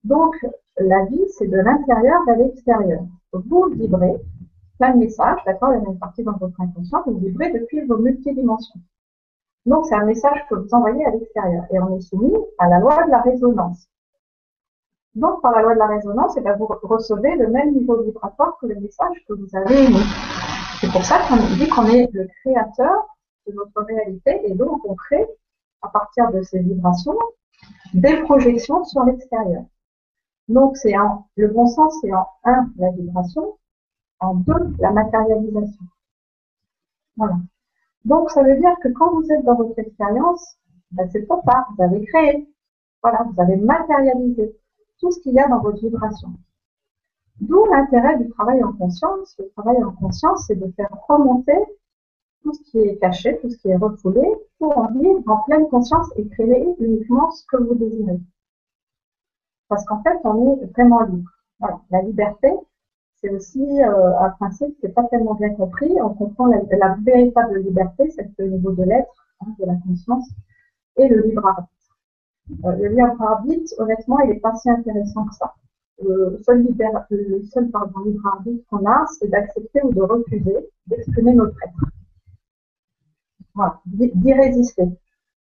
Donc, 0.03 0.35
la 0.77 1.05
vie, 1.05 1.23
c'est 1.29 1.47
de 1.47 1.57
l'intérieur 1.57 2.23
vers 2.25 2.37
l'extérieur. 2.37 3.03
Vous 3.31 3.69
vibrez 3.71 4.15
plein 4.79 4.93
de 4.93 4.99
messages, 4.99 5.39
d'accord 5.45 5.73
Il 5.73 5.83
y 5.83 5.85
a 5.85 5.89
une 5.89 5.99
partie 5.99 6.23
dans 6.23 6.37
votre 6.37 6.59
inconscient, 6.59 7.03
vous 7.05 7.17
vibrez 7.19 7.51
depuis 7.51 7.85
vos 7.85 7.97
multidimensions. 7.97 8.79
Donc, 9.65 9.85
c'est 9.85 9.95
un 9.95 10.05
message 10.05 10.45
que 10.49 10.55
vous 10.55 10.73
envoyez 10.73 11.05
à 11.05 11.11
l'extérieur. 11.11 11.63
Et 11.71 11.79
on 11.79 11.95
est 11.95 12.01
soumis 12.01 12.35
à 12.57 12.67
la 12.67 12.79
loi 12.79 13.05
de 13.05 13.11
la 13.11 13.21
résonance. 13.21 13.87
Donc, 15.15 15.41
par 15.41 15.53
la 15.53 15.61
loi 15.61 15.73
de 15.73 15.79
la 15.79 15.87
résonance, 15.87 16.35
et 16.35 16.39
eh 16.39 16.43
bien, 16.43 16.55
vous 16.57 16.67
recevez 16.81 17.35
le 17.37 17.47
même 17.47 17.73
niveau 17.73 18.01
vibratoire 18.01 18.57
que 18.59 18.65
le 18.65 18.75
message 18.75 19.23
que 19.27 19.33
vous 19.33 19.47
avez 19.53 19.85
émis. 19.85 20.03
C'est 20.81 20.91
pour 20.91 21.05
ça 21.05 21.19
qu'on 21.29 21.37
dit 21.55 21.69
qu'on 21.69 21.85
est 21.85 22.11
le 22.11 22.27
créateur 22.41 23.07
de 23.47 23.53
notre 23.53 23.83
réalité 23.83 24.41
et 24.45 24.53
donc 24.53 24.79
on 24.85 24.95
crée 24.95 25.27
à 25.83 25.89
partir 25.89 26.31
de 26.31 26.41
ces 26.41 26.59
vibrations 26.59 27.17
des 27.93 28.17
projections 28.23 28.83
sur 28.83 29.03
l'extérieur. 29.03 29.63
Donc 30.47 30.75
c'est 30.77 30.93
le 31.35 31.47
bon 31.47 31.67
sens, 31.67 31.93
c'est 32.01 32.13
en 32.13 32.27
un 32.43 32.69
la 32.77 32.91
vibration, 32.91 33.57
en 34.19 34.35
deux 34.35 34.75
la 34.79 34.91
matérialisation. 34.91 35.85
Voilà. 37.15 37.35
Donc 38.05 38.31
ça 38.31 38.43
veut 38.43 38.57
dire 38.57 38.75
que 38.81 38.89
quand 38.89 39.13
vous 39.13 39.31
êtes 39.31 39.45
dans 39.45 39.55
votre 39.55 39.77
expérience, 39.79 40.57
ben, 40.91 41.07
c'est 41.11 41.25
trop 41.25 41.41
tard, 41.45 41.67
vous 41.75 41.83
avez 41.83 42.03
créé. 42.05 42.47
Voilà, 43.01 43.23
vous 43.23 43.41
avez 43.41 43.55
matérialisé 43.57 44.55
tout 44.99 45.11
ce 45.11 45.19
qu'il 45.21 45.33
y 45.33 45.39
a 45.39 45.47
dans 45.47 45.59
votre 45.59 45.79
vibration. 45.79 46.29
D'où 47.39 47.65
l'intérêt 47.65 48.17
du 48.17 48.29
travail 48.29 48.63
en 48.63 48.73
conscience. 48.73 49.35
Le 49.39 49.49
travail 49.49 49.83
en 49.83 49.91
conscience, 49.91 50.45
c'est 50.47 50.55
de 50.55 50.71
faire 50.73 50.89
remonter 51.07 51.57
tout 52.43 52.53
ce 52.53 52.61
qui 52.63 52.79
est 52.79 52.97
caché, 52.97 53.39
tout 53.41 53.49
ce 53.49 53.57
qui 53.57 53.69
est 53.69 53.75
refoulé, 53.75 54.21
pour 54.59 54.77
en 54.77 54.91
vivre 54.91 55.21
en 55.27 55.43
pleine 55.43 55.67
conscience 55.69 56.07
et 56.17 56.27
créer 56.27 56.75
uniquement 56.79 57.31
ce 57.31 57.45
que 57.47 57.57
vous 57.57 57.75
désirez. 57.75 58.19
Parce 59.69 59.85
qu'en 59.85 60.03
fait, 60.03 60.17
on 60.23 60.61
est 60.61 60.65
vraiment 60.73 61.01
libre. 61.03 61.29
La 61.89 62.01
liberté, 62.01 62.49
c'est 63.15 63.29
aussi 63.29 63.81
euh, 63.81 64.19
un 64.19 64.29
principe 64.31 64.77
qui 64.79 64.85
n'est 64.85 64.91
pas 64.91 65.03
tellement 65.05 65.35
bien 65.35 65.53
compris. 65.55 65.89
On 66.01 66.13
comprend 66.13 66.47
la, 66.47 66.95
véritable 67.01 67.59
liberté, 67.59 68.09
c'est 68.09 68.29
le 68.37 68.49
niveau 68.49 68.71
de 68.71 68.83
l'être, 68.83 69.27
hein, 69.41 69.47
de 69.59 69.65
la 69.65 69.75
conscience, 69.87 70.27
et 70.97 71.07
le 71.07 71.21
libre 71.21 71.45
arbitre. 71.47 71.71
Euh, 72.65 72.75
le 72.75 72.89
libre 72.89 73.21
arbitre, 73.21 73.73
honnêtement, 73.77 74.19
il 74.19 74.31
n'est 74.31 74.39
pas 74.39 74.53
si 74.55 74.69
intéressant 74.69 75.25
que 75.25 75.35
ça. 75.35 75.53
Le 76.03 76.41
seul, 76.43 76.67
le 77.09 77.43
seul 77.43 77.69
pardon, 77.71 77.99
libre 78.05 78.27
arbitre 78.27 78.65
qu'on 78.69 78.85
a, 78.85 79.05
c'est 79.17 79.29
d'accepter 79.29 79.81
ou 79.83 79.93
de 79.93 80.01
refuser 80.01 80.69
d'exprimer 80.87 81.33
notre 81.33 81.55
être. 81.63 82.02
Voilà, 83.55 83.81
d'y 83.85 84.33
résister. 84.33 84.85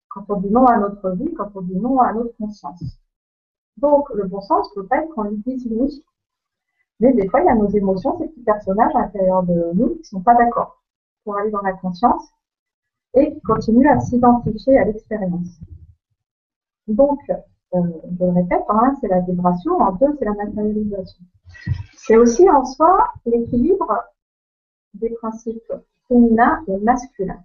Quand 0.09 0.25
on 0.29 0.39
dit 0.41 0.49
non 0.49 0.65
à 0.65 0.77
notre 0.77 1.11
vie, 1.11 1.33
quand 1.33 1.51
on 1.55 1.61
dit 1.61 1.77
non 1.77 1.99
à 1.99 2.13
notre 2.13 2.35
conscience. 2.37 2.83
Donc, 3.77 4.09
le 4.13 4.25
bon 4.25 4.41
sens 4.41 4.69
peut 4.73 4.85
pas 4.85 4.97
être 4.97 5.13
qu'on 5.13 5.31
dise 5.31 5.67
oui. 5.69 6.03
Mais 6.99 7.13
des 7.13 7.27
fois, 7.27 7.41
il 7.41 7.45
y 7.45 7.49
a 7.49 7.55
nos 7.55 7.67
émotions, 7.67 8.17
ces 8.19 8.27
petits 8.27 8.43
personnages 8.43 8.95
à 8.95 9.01
l'intérieur 9.01 9.43
de 9.43 9.71
nous 9.73 9.95
qui 9.95 10.05
sont 10.05 10.21
pas 10.21 10.35
d'accord 10.35 10.81
pour 11.23 11.37
aller 11.37 11.51
dans 11.51 11.61
la 11.61 11.73
conscience 11.73 12.29
et 13.15 13.33
qui 13.33 13.41
continuent 13.41 13.89
à 13.89 13.99
s'identifier 13.99 14.77
à 14.77 14.85
l'expérience. 14.85 15.59
Donc, 16.87 17.19
euh, 17.29 17.35
je 17.73 18.25
le 18.25 18.31
répète, 18.31 18.63
en 18.69 18.77
un, 18.77 18.95
c'est 19.01 19.07
la 19.07 19.21
vibration, 19.21 19.73
en 19.79 19.93
deux, 19.93 20.15
c'est 20.19 20.25
la 20.25 20.33
matérialisation. 20.33 21.23
C'est 21.97 22.17
aussi 22.17 22.49
en 22.49 22.63
soi 22.63 23.11
l'équilibre 23.25 24.03
des 24.93 25.09
principes 25.09 25.73
féminins 26.07 26.63
et 26.67 26.77
masculins. 26.77 27.43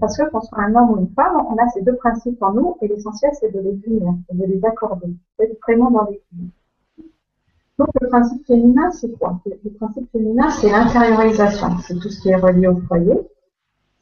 Parce 0.00 0.16
que 0.16 0.30
qu'on 0.30 0.40
soit 0.40 0.60
un 0.60 0.74
homme 0.74 0.90
ou 0.92 0.98
une 0.98 1.12
femme, 1.12 1.44
on 1.50 1.56
a 1.56 1.68
ces 1.68 1.82
deux 1.82 1.96
principes 1.96 2.42
en 2.42 2.52
nous 2.52 2.78
et 2.80 2.88
l'essentiel 2.88 3.32
c'est 3.38 3.52
de 3.52 3.60
les 3.60 3.78
unir, 3.86 4.14
de 4.32 4.44
les 4.46 4.64
accorder, 4.64 5.14
d'être 5.38 5.58
vraiment 5.60 5.90
dans 5.90 6.04
l'équilibre. 6.04 6.52
Donc 7.78 7.88
le 8.00 8.08
principe 8.08 8.46
féminin 8.46 8.90
c'est 8.92 9.12
quoi? 9.18 9.40
Le 9.44 9.70
principe 9.72 10.10
féminin 10.10 10.48
c'est 10.50 10.70
l'intériorisation, 10.70 11.68
c'est 11.86 11.98
tout 11.98 12.08
ce 12.08 12.22
qui 12.22 12.30
est 12.30 12.36
relié 12.36 12.66
au 12.66 12.78
foyer, 12.80 13.14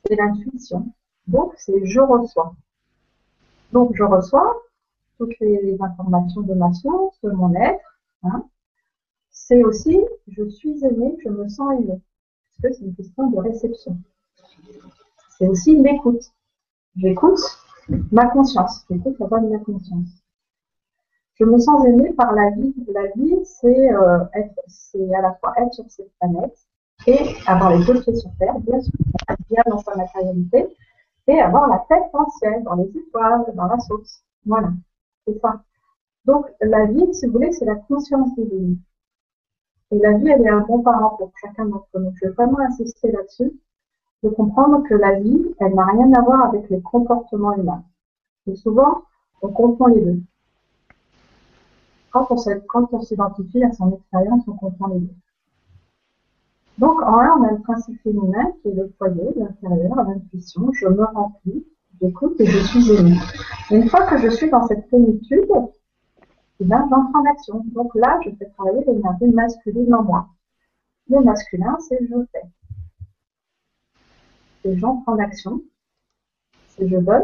c'est 0.05 0.15
l'intuition. 0.15 0.87
Donc 1.27 1.55
c'est 1.57 1.85
je 1.85 2.01
reçois. 2.01 2.55
Donc 3.73 3.91
je 3.95 4.05
reçois 4.05 4.63
toutes 5.19 5.39
les 5.41 5.77
informations 5.81 6.43
de 6.43 6.55
ma 6.55 6.73
science, 6.75 7.19
de 7.25 7.31
mon 7.31 7.53
être. 7.55 7.99
Hein. 8.23 8.45
C'est 9.31 9.65
aussi 9.65 9.99
je 10.29 10.49
suis 10.49 10.85
aimé, 10.85 11.17
je 11.25 11.29
me 11.29 11.49
sens 11.49 11.73
aimé. 11.73 12.01
Parce 12.63 12.73
que 12.73 12.79
c'est 12.79 12.85
une 12.87 12.95
question 12.95 13.31
de 13.31 13.39
réception 13.39 13.99
c'est 15.39 15.49
aussi 15.49 15.77
l'écoute. 15.77 16.33
J'écoute 16.97 17.41
ma 18.11 18.27
conscience, 18.27 18.85
j'écoute 18.91 19.17
la 19.19 19.27
voix 19.27 19.41
de 19.41 19.49
ma 19.49 19.59
conscience. 19.59 20.09
Je 21.35 21.45
me 21.45 21.59
sens 21.59 21.85
aimée 21.87 22.13
par 22.15 22.33
la 22.33 22.51
vie. 22.51 22.75
La 22.89 23.07
vie, 23.15 23.37
c'est 23.45 23.93
euh, 23.93 24.25
c'est 24.67 25.15
à 25.15 25.21
la 25.21 25.35
fois 25.35 25.53
être 25.59 25.75
sur 25.75 25.85
cette 25.91 26.11
planète 26.19 26.57
et 27.07 27.19
avoir 27.47 27.77
les 27.77 27.85
deux 27.85 28.01
pieds 28.01 28.15
sur 28.15 28.31
terre, 28.39 28.59
bien 28.61 28.81
sûr, 28.81 28.93
bien 29.51 29.63
dans 29.67 29.79
sa 29.79 29.95
matérialité, 29.95 30.67
et 31.29 31.41
avoir 31.41 31.69
la 31.69 31.85
tête 31.89 32.05
dans 32.15 32.21
le 32.21 32.31
ciel, 32.39 32.63
dans 32.65 32.75
les 32.77 32.89
étoiles, 32.89 33.45
dans 33.55 33.67
la 33.67 33.79
source. 33.81 34.25
Voilà, 34.47 34.71
c'est 35.27 35.39
ça. 35.41 35.63
Donc 36.25 36.47
la 36.61 36.87
vie, 36.87 37.13
si 37.13 37.27
vous 37.27 37.33
voulez, 37.33 37.53
c'est 37.53 37.67
la 37.67 37.77
conscience 37.77 38.35
divine. 38.35 38.79
Et 39.91 39.99
la 39.99 40.13
vie, 40.13 40.29
elle 40.29 40.43
est 40.43 40.49
un 40.49 40.63
bon 40.63 40.83
parent 40.83 41.17
pour 41.17 41.31
chacun 41.41 41.67
d'entre 41.67 41.87
nous. 41.99 42.13
Je 42.17 42.27
vais 42.27 42.33
vraiment 42.33 42.61
insister 42.61 43.13
là-dessus 43.13 43.53
de 44.27 44.35
comprendre 44.35 44.83
que 44.89 44.95
la 44.95 45.21
vie, 45.21 45.55
elle 45.61 45.75
n'a 45.75 45.87
rien 45.87 46.13
à 46.13 46.21
voir 46.23 46.47
avec 46.47 46.69
les 46.69 46.81
comportements 46.81 47.55
humains. 47.55 47.85
Et 48.47 48.57
souvent, 48.57 49.03
on 49.43 49.49
confond 49.49 49.87
les 49.87 50.01
deux. 50.01 50.21
Quand 52.11 52.27
on, 52.31 53.03
s'identifie 53.03 53.63
à 53.63 53.73
son 53.73 53.93
expérience, 53.93 54.43
on 54.49 54.55
confond 54.55 54.87
les 54.89 55.01
deux. 55.01 55.15
Donc, 56.79 57.01
en 57.03 57.21
un, 57.21 57.39
on 57.39 57.45
a 57.45 57.53
le 57.53 57.61
principe 57.61 58.01
féminin 58.03 58.53
qui 58.63 58.69
est 58.69 58.75
le 58.75 58.93
foyer, 58.99 59.33
l'intérieur, 59.37 59.97
l'intuition. 59.97 60.73
Je 60.73 60.89
me 60.89 61.05
remplis, 61.05 61.65
j'écoute 62.01 62.41
et 62.41 62.47
je 62.47 62.59
suis 62.67 62.93
aimée. 62.93 63.19
Une 63.71 63.89
fois 63.89 64.07
que 64.07 64.19
je 64.19 64.29
suis 64.29 64.51
dans 64.51 64.67
cette 64.67 64.89
plénitude, 64.89 65.47
eh 66.61 66.65
ben, 66.65 66.87
j'entre 66.91 67.15
en 67.15 67.25
action. 67.31 67.63
Donc 67.75 67.95
là, 67.95 68.19
je 68.25 68.31
fais 68.31 68.47
travailler 68.57 68.85
l'énergie 68.87 69.27
masculine 69.27 69.95
en 69.95 70.03
moi. 70.03 70.29
Le 71.09 71.21
masculin, 71.21 71.77
c'est 71.81 72.01
je 72.01 72.17
fais 72.33 72.43
c'est 74.67 74.77
j'entre 74.79 75.09
en 75.09 75.19
action, 75.19 75.63
c'est 76.69 76.89
je 76.89 76.97
donne, 76.97 77.23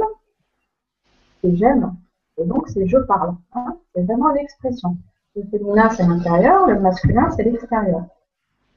c'est 1.40 1.56
j'aime, 1.56 1.96
et 2.38 2.44
donc 2.44 2.68
c'est 2.68 2.86
je 2.86 2.98
parle. 2.98 3.34
Hein. 3.54 3.76
c'est 3.94 4.02
vraiment 4.02 4.30
l'expression. 4.30 4.96
Le 5.34 5.42
féminin, 5.50 5.90
c'est 5.90 6.06
l'intérieur, 6.06 6.68
le 6.68 6.78
masculin, 6.78 7.30
c'est 7.30 7.42
l'extérieur. 7.42 8.04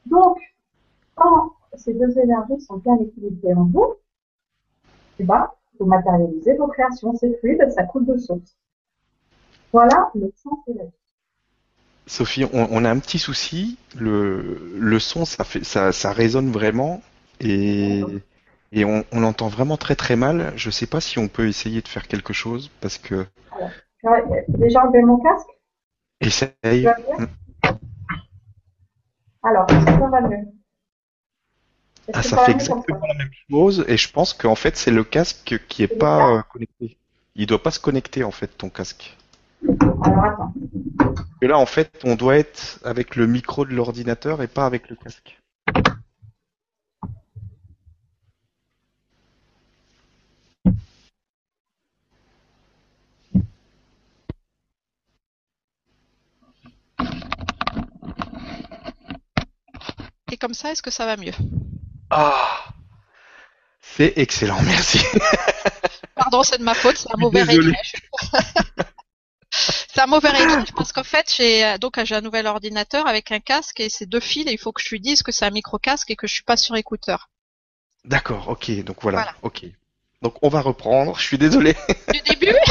Donc, 0.05 0.37
quand 1.15 1.51
ces 1.75 1.93
deux 1.93 2.17
énergies 2.17 2.59
sont 2.61 2.77
bien 2.77 2.95
équilibrées 2.97 3.53
en 3.53 3.65
vous, 3.65 3.95
eh 5.19 5.23
ben, 5.23 5.49
vous 5.79 5.85
matérialisez 5.85 6.55
vos 6.55 6.67
créations. 6.67 7.13
C'est 7.17 7.37
fluide, 7.39 7.69
ça 7.71 7.83
coule 7.83 8.05
de 8.05 8.17
source. 8.17 8.55
Voilà 9.73 10.09
le 10.15 10.31
sens 10.41 10.57
de 10.67 10.77
la 10.77 10.85
vie. 10.85 10.91
Sophie, 12.07 12.45
on, 12.53 12.85
a 12.85 12.89
un 12.89 12.99
petit 12.99 13.19
souci. 13.19 13.77
Le, 13.97 14.77
le 14.79 14.99
son, 14.99 15.25
ça, 15.25 15.43
fait, 15.43 15.65
ça, 15.65 15.91
ça 15.91 16.11
résonne 16.11 16.51
vraiment. 16.51 17.01
Et 17.41 18.03
et 18.71 18.85
on, 18.85 19.05
on 19.11 19.19
l'entend 19.19 19.47
vraiment 19.47 19.77
très 19.77 19.95
très 19.95 20.15
mal. 20.15 20.53
Je 20.55 20.69
ne 20.69 20.71
sais 20.71 20.87
pas 20.87 21.01
si 21.01 21.19
on 21.19 21.27
peut 21.27 21.47
essayer 21.47 21.81
de 21.81 21.87
faire 21.87 22.07
quelque 22.07 22.33
chose 22.33 22.71
parce 22.81 22.97
que. 22.97 23.25
Alors, 24.03 24.25
déjà 24.47 24.83
enlevé 24.83 25.01
mon 25.01 25.17
casque 25.19 25.47
Essaye. 26.21 26.87
Alors, 29.43 29.69
ça 29.69 30.07
va 30.09 30.21
mieux? 30.21 30.45
Ah, 32.13 32.21
ça 32.21 32.37
fait 32.45 32.51
exactement 32.51 33.07
la 33.07 33.15
même 33.15 33.31
chose 33.49 33.83
et 33.87 33.97
je 33.97 34.11
pense 34.11 34.33
qu'en 34.33 34.53
fait 34.53 34.77
c'est 34.77 34.91
le 34.91 35.03
casque 35.03 35.59
qui 35.67 35.81
est 35.81 35.87
pas 35.87 36.35
euh, 36.35 36.41
connecté. 36.53 36.97
Il 37.35 37.47
doit 37.47 37.63
pas 37.63 37.71
se 37.71 37.79
connecter 37.79 38.23
en 38.23 38.29
fait 38.31 38.47
ton 38.47 38.69
casque. 38.69 39.17
Alors 40.03 40.23
attends. 40.23 40.53
Et 41.41 41.47
là 41.47 41.57
en 41.57 41.65
fait 41.65 41.91
on 42.03 42.15
doit 42.15 42.37
être 42.37 42.79
avec 42.83 43.15
le 43.15 43.25
micro 43.25 43.65
de 43.65 43.73
l'ordinateur 43.73 44.43
et 44.43 44.47
pas 44.47 44.67
avec 44.67 44.89
le 44.89 44.95
casque. 44.95 45.41
Comme 60.37 60.53
ça, 60.53 60.71
est-ce 60.71 60.81
que 60.81 60.91
ça 60.91 61.05
va 61.05 61.17
mieux? 61.17 61.33
Ah 62.09 62.65
C'est 63.81 64.13
excellent, 64.17 64.61
merci. 64.63 64.99
Pardon, 66.15 66.43
c'est 66.43 66.57
de 66.57 66.63
ma 66.63 66.73
faute, 66.73 66.97
c'est 66.97 67.13
un 67.13 67.17
mauvais 67.17 67.43
réglage. 67.43 67.93
c'est 69.51 70.01
un 70.01 70.07
mauvais 70.07 70.29
réglage 70.29 70.71
parce 70.75 70.93
qu'en 70.93 71.03
fait, 71.03 71.33
j'ai 71.35 71.77
donc 71.79 72.01
j'ai 72.03 72.15
un 72.15 72.21
nouvel 72.21 72.47
ordinateur 72.47 73.07
avec 73.07 73.31
un 73.31 73.39
casque 73.39 73.79
et 73.79 73.89
c'est 73.89 74.05
deux 74.05 74.19
fils 74.19 74.47
et 74.47 74.53
il 74.53 74.57
faut 74.57 74.71
que 74.71 74.81
je 74.81 74.89
lui 74.89 74.99
dise 74.99 75.23
que 75.23 75.31
c'est 75.31 75.45
un 75.45 75.51
micro 75.51 75.77
casque 75.77 76.11
et 76.11 76.15
que 76.15 76.27
je 76.27 76.33
suis 76.33 76.43
pas 76.43 76.57
sur 76.57 76.75
écouteur. 76.75 77.29
D'accord, 78.05 78.49
ok, 78.49 78.71
donc 78.83 78.97
voilà, 79.01 79.17
voilà. 79.17 79.35
ok. 79.41 79.65
Donc 80.21 80.35
on 80.41 80.49
va 80.49 80.61
reprendre. 80.61 81.17
Je 81.19 81.23
suis 81.23 81.37
désolé. 81.37 81.75
Du 82.13 82.21
début? 82.21 82.55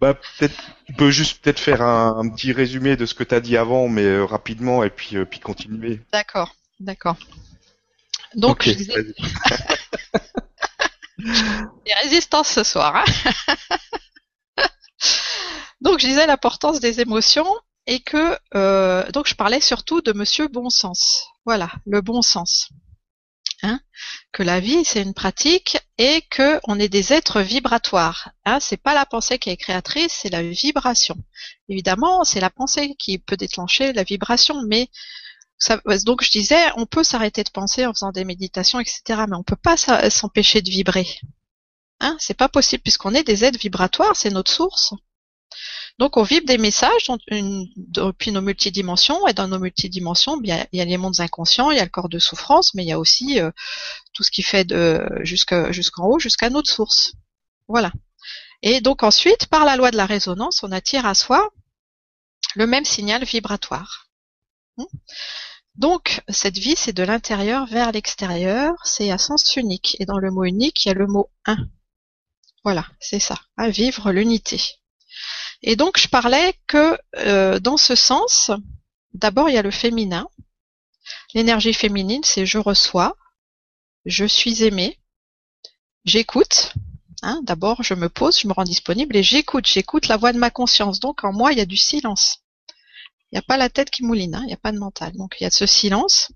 Bah 0.00 0.14
peut-être 0.14 0.54
tu 0.84 0.92
peux 0.92 1.10
juste 1.10 1.42
peut-être 1.42 1.58
faire 1.58 1.80
un, 1.80 2.28
petit 2.28 2.52
résumé 2.52 2.96
de 2.96 3.06
ce 3.06 3.14
que 3.14 3.24
tu 3.24 3.34
as 3.34 3.40
dit 3.40 3.56
avant, 3.56 3.88
mais 3.88 4.04
euh, 4.04 4.24
rapidement 4.24 4.84
et 4.84 4.90
puis 4.90 5.16
euh, 5.16 5.24
puis 5.24 5.40
continuer. 5.40 6.02
D'accord, 6.12 6.54
d'accord. 6.80 7.16
Donc 8.34 8.64
je 8.64 8.72
disais... 8.72 8.94
les 11.18 11.94
résistances 12.02 12.48
ce 12.48 12.62
soir. 12.62 12.96
Hein 12.96 13.04
donc 15.80 15.98
je 16.00 16.06
disais 16.06 16.26
l'importance 16.26 16.78
des 16.80 17.00
émotions 17.00 17.50
et 17.86 18.00
que 18.00 18.38
euh, 18.54 19.10
donc 19.12 19.26
je 19.28 19.34
parlais 19.34 19.62
surtout 19.62 20.02
de 20.02 20.12
Monsieur 20.12 20.48
Bon 20.48 20.68
Sens. 20.68 21.26
Voilà, 21.46 21.70
le 21.86 22.02
bon 22.02 22.20
sens. 22.20 22.68
Hein, 23.62 23.80
que 24.32 24.42
la 24.42 24.60
vie 24.60 24.84
c'est 24.84 25.00
une 25.02 25.14
pratique 25.14 25.78
et 25.96 26.22
que 26.30 26.60
on 26.64 26.78
est 26.78 26.90
des 26.90 27.14
êtres 27.14 27.40
vibratoires. 27.40 28.30
Hein, 28.44 28.60
c'est 28.60 28.76
pas 28.76 28.94
la 28.94 29.06
pensée 29.06 29.38
qui 29.38 29.48
est 29.48 29.56
créatrice, 29.56 30.12
c'est 30.12 30.28
la 30.28 30.42
vibration. 30.42 31.16
Évidemment, 31.70 32.22
c'est 32.24 32.40
la 32.40 32.50
pensée 32.50 32.94
qui 32.98 33.18
peut 33.18 33.36
déclencher 33.36 33.94
la 33.94 34.02
vibration, 34.02 34.62
mais 34.66 34.90
ça, 35.58 35.80
donc 36.04 36.22
je 36.22 36.30
disais, 36.30 36.70
on 36.76 36.84
peut 36.86 37.02
s'arrêter 37.02 37.44
de 37.44 37.50
penser 37.50 37.86
en 37.86 37.94
faisant 37.94 38.12
des 38.12 38.24
méditations, 38.24 38.78
etc. 38.78 39.24
Mais 39.28 39.36
on 39.36 39.42
peut 39.42 39.56
pas 39.56 39.76
s'empêcher 39.76 40.60
de 40.60 40.70
vibrer. 40.70 41.06
Hein, 42.00 42.16
c'est 42.18 42.34
pas 42.36 42.48
possible 42.48 42.82
puisqu'on 42.82 43.14
est 43.14 43.24
des 43.24 43.44
êtres 43.44 43.58
vibratoires, 43.58 44.16
c'est 44.16 44.30
notre 44.30 44.52
source. 44.52 44.92
Donc 45.98 46.18
on 46.18 46.22
vibre 46.22 46.46
des 46.46 46.58
messages 46.58 47.10
depuis 47.76 48.30
nos 48.30 48.42
multidimensions 48.42 49.26
et 49.28 49.32
dans 49.32 49.48
nos 49.48 49.58
multidimensions, 49.58 50.36
bien, 50.36 50.66
il 50.72 50.78
y 50.78 50.82
a 50.82 50.84
les 50.84 50.98
mondes 50.98 51.20
inconscients, 51.20 51.70
il 51.70 51.78
y 51.78 51.80
a 51.80 51.84
le 51.84 51.90
corps 51.90 52.10
de 52.10 52.18
souffrance, 52.18 52.74
mais 52.74 52.84
il 52.84 52.88
y 52.88 52.92
a 52.92 52.98
aussi 52.98 53.40
euh, 53.40 53.50
tout 54.12 54.22
ce 54.22 54.30
qui 54.30 54.42
fait 54.42 54.64
de 54.64 55.02
jusqu'en 55.22 56.06
haut, 56.06 56.18
jusqu'à 56.18 56.50
notre 56.50 56.70
source. 56.70 57.12
Voilà. 57.66 57.92
Et 58.62 58.80
donc 58.80 59.02
ensuite, 59.02 59.46
par 59.46 59.64
la 59.64 59.76
loi 59.76 59.90
de 59.90 59.96
la 59.96 60.06
résonance, 60.06 60.62
on 60.62 60.72
attire 60.72 61.06
à 61.06 61.14
soi 61.14 61.50
le 62.54 62.66
même 62.66 62.84
signal 62.84 63.24
vibratoire. 63.24 64.08
Hmm. 64.76 64.84
Donc, 65.76 66.22
cette 66.28 66.56
vie, 66.56 66.74
c'est 66.76 66.94
de 66.94 67.02
l'intérieur 67.02 67.66
vers 67.66 67.92
l'extérieur, 67.92 68.74
c'est 68.84 69.10
à 69.10 69.18
sens 69.18 69.56
unique. 69.56 69.96
Et 70.00 70.06
dans 70.06 70.18
le 70.18 70.30
mot 70.30 70.44
unique, 70.44 70.84
il 70.84 70.88
y 70.88 70.90
a 70.90 70.94
le 70.94 71.06
mot 71.06 71.30
un. 71.44 71.68
Voilà, 72.64 72.86
c'est 72.98 73.20
ça, 73.20 73.38
à 73.58 73.68
vivre 73.68 74.10
l'unité. 74.10 74.60
Et 75.66 75.76
donc, 75.76 75.98
je 75.98 76.08
parlais 76.08 76.54
que 76.66 76.98
euh, 77.16 77.58
dans 77.58 77.76
ce 77.76 77.94
sens, 77.94 78.50
d'abord, 79.12 79.50
il 79.50 79.54
y 79.54 79.58
a 79.58 79.62
le 79.62 79.70
féminin. 79.70 80.28
L'énergie 81.34 81.74
féminine, 81.74 82.22
c'est 82.24 82.46
je 82.46 82.58
reçois, 82.58 83.16
je 84.06 84.24
suis 84.24 84.62
aimé, 84.62 84.98
j'écoute. 86.04 86.72
Hein, 87.22 87.40
d'abord, 87.42 87.82
je 87.82 87.94
me 87.94 88.08
pose, 88.08 88.40
je 88.40 88.46
me 88.46 88.52
rends 88.52 88.64
disponible 88.64 89.16
et 89.16 89.22
j'écoute, 89.22 89.66
j'écoute 89.66 90.06
la 90.06 90.16
voix 90.16 90.32
de 90.32 90.38
ma 90.38 90.50
conscience. 90.50 91.00
Donc, 91.00 91.24
en 91.24 91.32
moi, 91.32 91.52
il 91.52 91.58
y 91.58 91.62
a 91.62 91.66
du 91.66 91.76
silence. 91.76 92.38
Il 93.30 93.34
n'y 93.34 93.38
a 93.38 93.42
pas 93.42 93.56
la 93.56 93.68
tête 93.68 93.90
qui 93.90 94.04
mouline, 94.04 94.36
hein, 94.36 94.42
il 94.44 94.46
n'y 94.46 94.52
a 94.52 94.58
pas 94.58 94.72
de 94.72 94.78
mental. 94.78 95.12
Donc 95.16 95.36
il 95.40 95.44
y 95.44 95.46
a 95.46 95.50
ce 95.50 95.66
silence. 95.66 96.30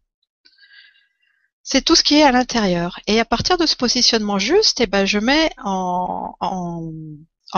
C'est 1.62 1.84
tout 1.84 1.94
ce 1.94 2.02
qui 2.02 2.16
est 2.16 2.25
à 2.25 2.32
l'intérieur. 2.32 2.99
Et 3.06 3.20
à 3.20 3.25
partir 3.25 3.58
de 3.58 3.66
ce 3.66 3.76
positionnement 3.76 4.38
juste, 4.40 4.80
eh 4.80 4.87
ben, 4.87 5.04
je 5.06 5.18
mets 5.18 5.52
en, 5.62 6.34
en, 6.40 6.90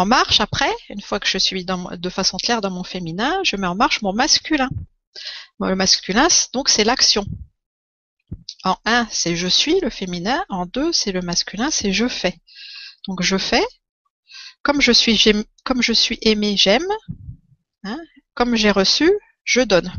marche 0.05 0.41
après, 0.41 0.73
une 0.89 1.01
fois 1.01 1.21
que 1.21 1.29
je 1.29 1.39
suis 1.39 1.65
de 1.65 2.09
façon 2.09 2.37
claire 2.39 2.61
dans 2.61 2.71
mon 2.71 2.85
féminin, 2.85 3.41
je 3.45 3.57
mets 3.57 3.67
en 3.67 3.75
marche 3.75 4.03
mon 4.03 4.13
masculin. 4.13 4.71
le 5.61 5.75
masculin, 5.75 6.29
donc 6.53 6.69
c'est 6.69 6.85
l'action. 6.85 7.25
En 8.65 8.77
un, 8.85 9.07
c'est 9.11 9.37
je 9.37 9.49
suis, 9.49 9.81
le 9.81 9.91
féminin. 9.91 10.45
En 10.49 10.67
deux, 10.67 10.93
c'est 10.93 11.13
le 11.13 11.21
masculin, 11.21 11.71
c'est 11.71 11.93
je 11.93 12.09
fais. 12.09 12.39
Donc 13.07 13.23
je 13.23 13.37
fais. 13.37 13.65
Comme 14.63 14.81
je 14.81 14.93
suis, 14.93 15.21
comme 15.65 15.83
je 15.83 15.93
suis 15.93 16.19
aimé, 16.23 16.57
j'aime. 16.57 16.87
Hein, 17.85 17.99
comme 18.35 18.55
j'ai 18.55 18.71
reçu, 18.71 19.11
je 19.45 19.61
donne. 19.61 19.93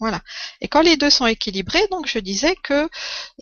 Voilà. 0.00 0.22
Et 0.62 0.68
quand 0.68 0.80
les 0.80 0.96
deux 0.96 1.10
sont 1.10 1.26
équilibrés, 1.26 1.86
donc 1.90 2.06
je 2.06 2.18
disais 2.18 2.56
que, 2.56 2.88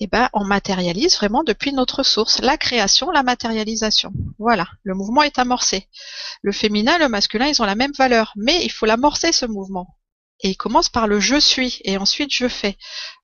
eh 0.00 0.08
ben, 0.08 0.28
on 0.32 0.44
matérialise 0.44 1.16
vraiment 1.16 1.44
depuis 1.44 1.72
notre 1.72 2.02
source, 2.02 2.40
la 2.40 2.56
création, 2.56 3.12
la 3.12 3.22
matérialisation. 3.22 4.12
Voilà. 4.38 4.66
Le 4.82 4.94
mouvement 4.94 5.22
est 5.22 5.38
amorcé. 5.38 5.88
Le 6.42 6.50
féminin, 6.50 6.98
le 6.98 7.08
masculin, 7.08 7.46
ils 7.46 7.62
ont 7.62 7.64
la 7.64 7.76
même 7.76 7.92
valeur, 7.96 8.32
mais 8.34 8.64
il 8.64 8.72
faut 8.72 8.86
l'amorcer 8.86 9.30
ce 9.30 9.46
mouvement. 9.46 9.96
Et 10.40 10.50
il 10.50 10.56
commence 10.56 10.88
par 10.88 11.06
le 11.06 11.20
je 11.20 11.38
suis 11.38 11.80
et 11.84 11.96
ensuite 11.96 12.32
je 12.32 12.48
fais. 12.48 12.76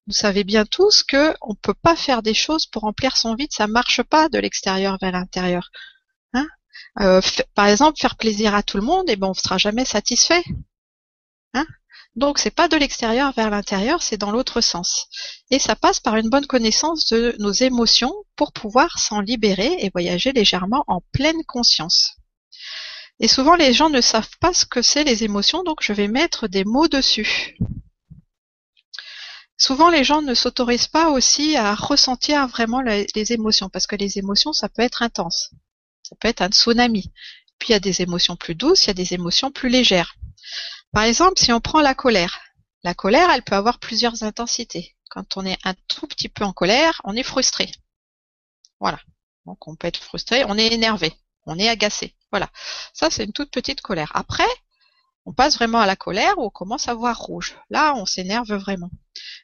Vous 0.07 0.13
savez 0.13 0.43
bien 0.43 0.65
tous 0.65 1.03
que 1.03 1.33
on 1.41 1.55
peut 1.55 1.73
pas 1.73 1.95
faire 1.95 2.21
des 2.21 2.33
choses 2.33 2.65
pour 2.65 2.83
remplir 2.83 3.17
son 3.17 3.35
vide, 3.35 3.51
ça 3.51 3.67
marche 3.67 4.01
pas 4.03 4.29
de 4.29 4.39
l'extérieur 4.39 4.97
vers 5.01 5.11
l'intérieur. 5.11 5.71
Hein 6.33 6.47
euh, 7.01 7.21
par 7.53 7.67
exemple, 7.67 7.99
faire 7.99 8.17
plaisir 8.17 8.55
à 8.55 8.63
tout 8.63 8.77
le 8.77 8.83
monde, 8.83 9.09
et 9.09 9.13
eh 9.13 9.15
ben 9.15 9.27
on 9.27 9.31
ne 9.31 9.35
sera 9.35 9.57
jamais 9.57 9.85
satisfait. 9.85 10.43
Hein 11.53 11.65
Donc 12.15 12.39
c'est 12.39 12.51
pas 12.51 12.69
de 12.69 12.77
l'extérieur 12.77 13.33
vers 13.33 13.49
l'intérieur, 13.49 14.01
c'est 14.01 14.17
dans 14.17 14.31
l'autre 14.31 14.61
sens. 14.61 15.07
Et 15.51 15.59
ça 15.59 15.75
passe 15.75 15.99
par 15.99 16.15
une 16.15 16.29
bonne 16.29 16.45
connaissance 16.45 17.07
de 17.09 17.35
nos 17.39 17.51
émotions 17.51 18.13
pour 18.37 18.53
pouvoir 18.53 18.99
s'en 18.99 19.19
libérer 19.19 19.75
et 19.79 19.89
voyager 19.89 20.31
légèrement 20.31 20.85
en 20.87 21.01
pleine 21.11 21.43
conscience. 21.45 22.15
Et 23.19 23.27
souvent 23.27 23.55
les 23.55 23.73
gens 23.73 23.89
ne 23.89 24.01
savent 24.01 24.37
pas 24.39 24.53
ce 24.53 24.65
que 24.65 24.81
c'est 24.81 25.03
les 25.03 25.23
émotions, 25.23 25.63
donc 25.63 25.79
je 25.81 25.93
vais 25.93 26.07
mettre 26.07 26.47
des 26.47 26.63
mots 26.63 26.87
dessus. 26.87 27.57
Souvent 29.57 29.89
les 29.89 30.03
gens 30.03 30.21
ne 30.21 30.33
s'autorisent 30.33 30.87
pas 30.87 31.09
aussi 31.09 31.55
à 31.57 31.75
ressentir 31.75 32.47
vraiment 32.47 32.81
les 32.81 33.31
émotions, 33.33 33.69
parce 33.69 33.87
que 33.87 33.95
les 33.95 34.17
émotions 34.17 34.53
ça 34.53 34.69
peut 34.69 34.81
être 34.81 35.01
intense. 35.01 35.51
Ça 36.03 36.15
peut 36.19 36.27
être 36.29 36.41
un 36.41 36.49
tsunami. 36.49 37.11
Puis 37.59 37.69
il 37.69 37.71
y 37.71 37.75
a 37.75 37.79
des 37.79 38.01
émotions 38.01 38.35
plus 38.35 38.55
douces, 38.55 38.85
il 38.85 38.87
y 38.87 38.91
a 38.91 38.93
des 38.93 39.13
émotions 39.13 39.51
plus 39.51 39.69
légères. 39.69 40.15
Par 40.95 41.03
exemple, 41.03 41.37
si 41.37 41.51
on 41.51 41.59
prend 41.59 41.81
la 41.81 41.93
colère, 41.93 42.39
la 42.83 42.93
colère, 42.93 43.29
elle 43.29 43.41
peut 43.41 43.55
avoir 43.55 43.79
plusieurs 43.79 44.23
intensités. 44.23 44.95
Quand 45.09 45.35
on 45.35 45.45
est 45.45 45.57
un 45.65 45.73
tout 45.89 46.07
petit 46.07 46.29
peu 46.29 46.45
en 46.45 46.53
colère, 46.53 47.01
on 47.03 47.17
est 47.17 47.23
frustré. 47.23 47.69
Voilà. 48.79 48.97
Donc 49.45 49.67
on 49.67 49.75
peut 49.75 49.87
être 49.87 50.01
frustré, 50.01 50.45
on 50.45 50.57
est 50.57 50.71
énervé, 50.71 51.11
on 51.47 51.59
est 51.59 51.67
agacé. 51.67 52.15
Voilà. 52.31 52.49
Ça, 52.93 53.09
c'est 53.09 53.25
une 53.25 53.33
toute 53.33 53.51
petite 53.51 53.81
colère. 53.81 54.09
Après, 54.15 54.47
on 55.25 55.33
passe 55.33 55.55
vraiment 55.55 55.81
à 55.81 55.85
la 55.85 55.97
colère 55.97 56.37
où 56.37 56.45
on 56.45 56.49
commence 56.49 56.87
à 56.87 56.93
voir 56.93 57.19
rouge. 57.19 57.57
Là, 57.69 57.93
on 57.97 58.05
s'énerve 58.05 58.53
vraiment. 58.53 58.89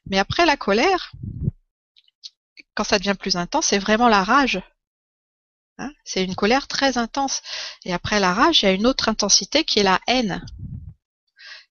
Mais 0.06 0.20
après 0.20 0.46
la 0.46 0.56
colère, 0.56 1.12
quand 2.76 2.86
ça 2.86 2.98
devient 2.98 3.18
plus 3.20 3.36
intense, 3.36 3.66
c'est 3.66 3.78
vraiment 3.78 4.08
la 4.08 4.24
rage. 4.24 4.62
Hein, 5.80 5.92
c'est 6.06 6.24
une 6.24 6.36
colère 6.36 6.70
très 6.70 6.98
intense. 6.98 7.42
Et 7.84 7.92
après 7.92 8.22
la 8.22 8.34
rage, 8.34 8.64
il 8.64 8.68
y 8.68 8.70
a 8.70 8.72
une 8.72 8.88
autre 8.88 9.10
intensité 9.10 9.66
qui 9.66 9.80
est 9.80 9.84
la 9.84 10.00
haine. 10.08 10.46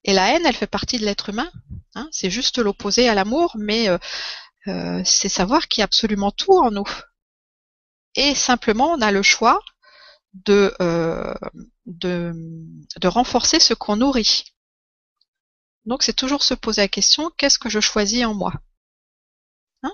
Et 0.05 0.13
la 0.13 0.35
haine, 0.35 0.47
elle 0.47 0.57
fait 0.57 0.67
partie 0.67 0.99
de 0.99 1.05
l'être 1.05 1.29
humain. 1.29 1.51
Hein, 1.95 2.09
c'est 2.13 2.31
juste 2.31 2.59
l'opposé 2.59 3.09
à 3.09 3.15
l'amour, 3.15 3.57
mais 3.59 3.89
euh, 3.89 3.99
euh, 4.69 5.03
c'est 5.05 5.29
savoir 5.29 5.69
qu'il 5.69 5.81
y 5.81 5.83
a 5.83 5.85
absolument 5.85 6.31
tout 6.31 6.59
en 6.59 6.71
nous. 6.71 6.89
Et 8.15 8.35
simplement, 8.35 8.93
on 8.93 9.01
a 9.01 9.13
le 9.13 9.23
choix 9.23 9.61
de, 10.35 10.75
euh, 10.81 11.35
de, 11.87 12.33
de 12.97 13.09
renforcer 13.09 13.61
ce 13.61 13.75
qu'on 13.75 13.97
nourrit. 13.97 14.45
Donc 15.85 16.03
c'est 16.03 16.15
toujours 16.15 16.43
se 16.43 16.55
poser 16.55 16.83
la 16.83 16.89
question, 16.89 17.31
qu'est-ce 17.37 17.59
que 17.59 17.69
je 17.69 17.81
choisis 17.81 18.25
en 18.25 18.35
moi 18.35 18.53
hein? 19.83 19.93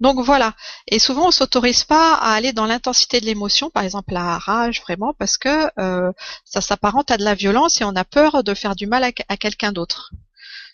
Donc 0.00 0.20
voilà. 0.20 0.54
Et 0.88 0.98
souvent 0.98 1.28
on 1.28 1.30
s'autorise 1.30 1.84
pas 1.84 2.14
à 2.14 2.32
aller 2.32 2.52
dans 2.52 2.66
l'intensité 2.66 3.20
de 3.20 3.26
l'émotion, 3.26 3.70
par 3.70 3.82
exemple 3.82 4.12
la 4.12 4.38
rage 4.38 4.82
vraiment, 4.82 5.14
parce 5.18 5.38
que 5.38 5.70
euh, 5.80 6.12
ça 6.44 6.60
s'apparente 6.60 7.10
à 7.10 7.16
de 7.16 7.24
la 7.24 7.34
violence 7.34 7.80
et 7.80 7.84
on 7.84 7.96
a 7.96 8.04
peur 8.04 8.44
de 8.44 8.54
faire 8.54 8.76
du 8.76 8.86
mal 8.86 9.04
à, 9.04 9.36
quelqu'un 9.36 9.72
d'autre. 9.72 10.12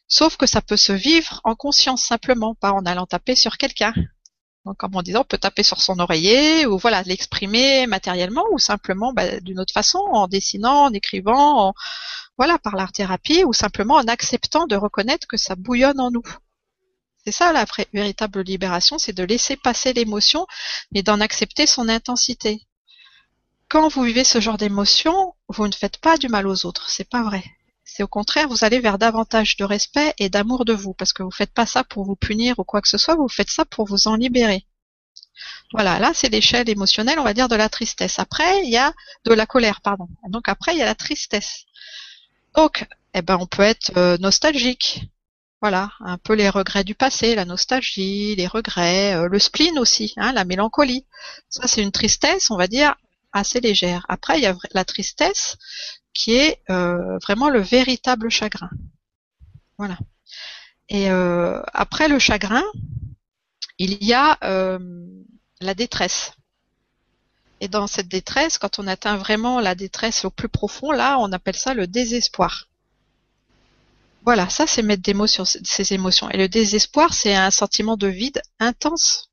Sauf 0.09 0.37
que 0.37 0.47
ça 0.47 0.61
peut 0.61 0.77
se 0.77 0.93
vivre 0.93 1.41
en 1.45 1.55
conscience 1.55 2.03
simplement, 2.03 2.55
pas 2.55 2.73
en 2.73 2.85
allant 2.85 3.07
taper 3.07 3.37
sur 3.37 3.59
quelqu'un. 3.59 3.95
Donc 4.65 4.77
comme 4.79 4.95
en 4.97 5.03
disant, 5.03 5.21
on 5.21 5.25
peut 5.25 5.39
taper 5.39 5.63
sur 5.63 5.81
son 5.81 5.99
oreiller 6.01 6.67
ou 6.67 6.79
voilà 6.79 7.03
l'exprimer 7.03 7.87
matériellement 7.87 8.45
ou 8.53 8.59
simplement 8.59 9.13
bah, 9.13 9.41
d'une 9.41 9.61
autre 9.61 9.73
façon, 9.73 9.99
en 9.99 10.27
dessinant, 10.29 10.85
en 10.87 10.93
écrivant, 10.93 11.75
voilà 12.39 12.59
par 12.59 12.75
l'art 12.77 12.93
thérapie 12.93 13.45
ou 13.45 13.53
simplement 13.53 13.97
en 13.97 14.09
acceptant 14.09 14.67
de 14.67 14.77
reconnaître 14.77 15.27
que 15.29 15.37
ça 15.37 15.55
bouillonne 15.57 16.01
en 16.01 16.11
nous. 16.11 16.23
C'est 17.25 17.33
ça 17.33 17.53
la 17.53 17.67
véritable 17.93 18.43
libération, 18.43 18.99
c'est 18.99 19.13
de 19.13 19.23
laisser 19.23 19.57
passer 19.57 19.93
l'émotion, 19.93 20.47
mais 20.91 21.03
d'en 21.03 21.21
accepter 21.21 21.67
son 21.67 21.89
intensité. 21.89 22.67
Quand 23.69 23.89
vous 23.89 24.03
vivez 24.03 24.25
ce 24.25 24.41
genre 24.41 24.59
d'émotion, 24.59 25.35
vous 25.49 25.67
ne 25.69 25.73
faites 25.73 25.99
pas 25.99 26.19
du 26.19 26.29
mal 26.29 26.49
aux 26.49 26.67
autres, 26.67 26.91
c'est 26.91 27.09
pas 27.09 27.23
vrai. 27.23 27.45
C'est 27.85 28.03
au 28.03 28.09
contraire, 28.09 28.49
vous 28.49 28.65
allez 28.65 28.81
vers 28.81 28.99
davantage 28.99 29.57
de 29.57 29.65
respect 29.65 30.15
et 30.19 30.31
d'amour 30.31 30.65
de 30.65 30.73
vous, 30.73 30.95
parce 30.95 31.13
que 31.13 31.23
vous 31.23 31.29
ne 31.29 31.35
faites 31.35 31.53
pas 31.53 31.67
ça 31.67 31.85
pour 31.85 32.05
vous 32.05 32.17
punir 32.17 32.59
ou 32.59 32.65
quoi 32.65 32.81
que 32.81 32.89
ce 32.89 32.99
soit, 32.99 33.15
vous 33.15 33.29
faites 33.29 33.51
ça 33.51 33.65
pour 33.65 33.87
vous 33.87 34.09
en 34.09 34.17
libérer. 34.17 34.67
Voilà, 35.73 35.99
là 35.99 36.13
c'est 36.15 36.29
l'échelle 36.29 36.69
émotionnelle, 36.69 37.19
on 37.19 37.25
va 37.25 37.35
dire 37.35 37.49
de 37.49 37.57
la 37.57 37.69
tristesse. 37.69 38.19
Après, 38.19 38.65
il 38.65 38.71
y 38.71 38.77
a 38.77 38.93
de 39.25 39.33
la 39.33 39.47
colère, 39.47 39.81
pardon. 39.81 40.09
Donc 40.29 40.49
après, 40.49 40.75
il 40.75 40.79
y 40.79 40.83
a 40.83 40.87
la 40.87 40.95
tristesse. 40.95 41.65
Donc, 42.55 42.87
eh 43.15 43.23
ben, 43.23 43.39
on 43.41 43.47
peut 43.47 43.63
être 43.63 43.93
euh, 43.97 44.19
nostalgique, 44.19 45.05
voilà, 45.62 45.92
un 46.01 46.18
peu 46.18 46.35
les 46.35 46.48
regrets 46.48 46.83
du 46.83 46.96
passé, 46.96 47.37
la 47.37 47.44
nostalgie, 47.44 48.35
les 48.35 48.48
regrets, 48.48 49.14
euh, 49.14 49.29
le 49.29 49.38
spleen 49.38 49.79
aussi, 49.79 50.12
hein, 50.16 50.33
la 50.33 50.44
mélancolie. 50.44 51.07
Ça, 51.48 51.68
c'est 51.68 51.83
une 51.83 51.92
tristesse, 51.92 52.51
on 52.51 52.57
va 52.57 52.66
dire, 52.66 52.96
assez 53.33 53.61
légère. 53.61 54.05
Après, 54.09 54.38
il 54.38 54.42
y 54.42 54.46
a 54.46 54.57
la 54.72 54.85
tristesse 54.85 55.57
qui 56.14 56.35
est 56.35 56.61
euh, 56.68 57.16
vraiment 57.18 57.48
le 57.48 57.61
véritable 57.61 58.29
chagrin. 58.29 58.70
Voilà. 59.79 59.98
Et 60.88 61.12
euh, 61.12 61.62
après 61.72 62.09
le 62.09 62.18
chagrin, 62.18 62.64
il 63.79 64.03
y 64.03 64.12
a 64.12 64.38
la 64.40 65.75
détresse. 65.75 66.33
Et 67.61 67.68
dans 67.68 67.87
cette 67.87 68.09
détresse, 68.09 68.59
quand 68.59 68.81
on 68.81 68.88
atteint 68.88 69.16
vraiment 69.16 69.61
la 69.61 69.77
détresse 69.77 70.25
au 70.25 70.31
plus 70.31 70.48
profond, 70.48 70.90
là, 70.90 71.18
on 71.20 71.31
appelle 71.31 71.57
ça 71.57 71.72
le 71.72 71.87
désespoir. 71.87 72.66
Voilà, 74.25 74.49
ça 74.49 74.67
c'est 74.67 74.83
mettre 74.83 75.03
des 75.03 75.15
mots 75.15 75.27
sur 75.27 75.47
ces 75.47 75.93
émotions. 75.93 76.31
Et 76.31 76.37
le 76.37 76.49
désespoir, 76.49 77.13
c'est 77.13 77.35
un 77.35 77.51
sentiment 77.51 77.97
de 77.97 78.07
vide 78.07 78.41
intense, 78.61 79.31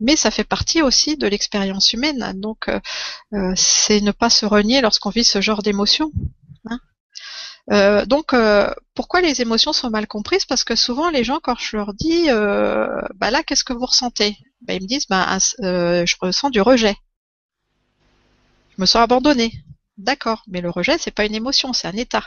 mais 0.00 0.16
ça 0.16 0.30
fait 0.30 0.44
partie 0.44 0.80
aussi 0.82 1.16
de 1.18 1.26
l'expérience 1.26 1.92
humaine. 1.92 2.32
Donc, 2.36 2.68
euh, 2.68 2.80
euh, 3.34 3.52
c'est 3.54 4.00
ne 4.00 4.12
pas 4.12 4.30
se 4.30 4.46
renier 4.46 4.80
lorsqu'on 4.80 5.10
vit 5.10 5.24
ce 5.24 5.42
genre 5.42 5.62
d'émotions. 5.62 6.10
Hein. 6.70 6.80
Euh, 7.70 8.06
donc, 8.06 8.34
pourquoi 8.94 9.20
les 9.20 9.42
émotions 9.42 9.74
sont 9.74 9.90
mal 9.90 10.06
comprises? 10.06 10.46
Parce 10.46 10.64
que 10.64 10.74
souvent, 10.74 11.10
les 11.10 11.22
gens, 11.22 11.38
quand 11.42 11.58
je 11.58 11.76
leur 11.76 11.92
dis, 11.92 12.28
bah 12.28 13.30
là, 13.30 13.42
qu'est-ce 13.42 13.64
que 13.64 13.74
vous 13.74 13.86
ressentez? 13.86 14.38
Bah, 14.62 14.72
Ils 14.72 14.82
me 14.82 14.88
disent, 14.88 15.06
bah, 15.06 15.36
je 15.38 16.14
ressens 16.20 16.48
du 16.48 16.62
rejet. 16.62 16.96
Je 18.76 18.80
me 18.80 18.86
sens 18.86 19.02
abandonné. 19.02 19.52
D'accord, 19.98 20.42
mais 20.48 20.62
le 20.62 20.70
rejet, 20.70 20.96
c'est 20.96 21.10
pas 21.10 21.26
une 21.26 21.34
émotion, 21.34 21.74
c'est 21.74 21.88
un 21.88 21.92
état. 21.92 22.24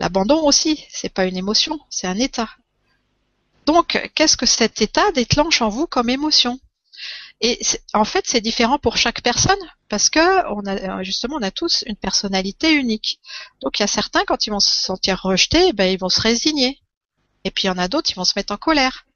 L'abandon 0.00 0.44
aussi, 0.44 0.84
c'est 0.90 1.08
pas 1.08 1.26
une 1.26 1.36
émotion, 1.36 1.78
c'est 1.90 2.06
un 2.06 2.18
état. 2.18 2.50
Donc, 3.64 4.10
qu'est-ce 4.14 4.36
que 4.36 4.46
cet 4.46 4.80
état 4.80 5.10
déclenche 5.12 5.62
en 5.62 5.68
vous 5.68 5.86
comme 5.86 6.10
émotion? 6.10 6.60
Et 7.40 7.60
en 7.92 8.04
fait, 8.04 8.26
c'est 8.26 8.40
différent 8.40 8.78
pour 8.78 8.96
chaque 8.96 9.22
personne 9.22 9.58
parce 9.88 10.08
que 10.08 10.18
a 10.20 11.02
justement, 11.02 11.36
on 11.36 11.42
a 11.42 11.50
tous 11.50 11.84
une 11.86 11.96
personnalité 11.96 12.72
unique. 12.72 13.20
Donc, 13.60 13.78
il 13.78 13.82
y 13.82 13.84
a 13.84 13.88
certains 13.88 14.24
quand 14.24 14.46
ils 14.46 14.50
vont 14.50 14.60
se 14.60 14.82
sentir 14.82 15.20
rejetés, 15.20 15.72
ben 15.72 15.92
ils 15.92 15.98
vont 15.98 16.08
se 16.08 16.20
résigner. 16.20 16.80
Et 17.44 17.50
puis 17.50 17.64
il 17.64 17.66
y 17.66 17.70
en 17.70 17.78
a 17.78 17.88
d'autres, 17.88 18.10
ils 18.10 18.16
vont 18.16 18.24
se 18.24 18.32
mettre 18.36 18.52
en 18.54 18.56
colère. 18.56 19.06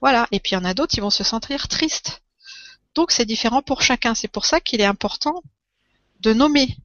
Voilà. 0.00 0.26
Et 0.32 0.40
puis 0.40 0.52
il 0.52 0.54
y 0.54 0.58
en 0.58 0.64
a 0.64 0.74
d'autres, 0.74 0.94
ils 0.96 1.02
vont 1.02 1.10
se 1.10 1.24
sentir 1.24 1.68
tristes. 1.68 2.22
Donc, 2.94 3.10
c'est 3.10 3.26
différent 3.26 3.62
pour 3.62 3.82
chacun. 3.82 4.14
C'est 4.14 4.28
pour 4.28 4.46
ça 4.46 4.60
qu'il 4.60 4.80
est 4.80 4.84
important 4.84 5.42
de 6.20 6.32
nommer 6.32 6.78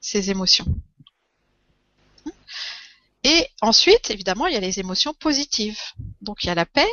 ces 0.00 0.30
émotions. 0.30 0.66
Et 3.24 3.48
ensuite, 3.62 4.10
évidemment, 4.10 4.46
il 4.46 4.52
y 4.52 4.56
a 4.56 4.60
les 4.60 4.80
émotions 4.80 5.14
positives. 5.14 5.80
Donc 6.20 6.44
il 6.44 6.48
y 6.48 6.50
a 6.50 6.54
la 6.54 6.66
paix. 6.66 6.88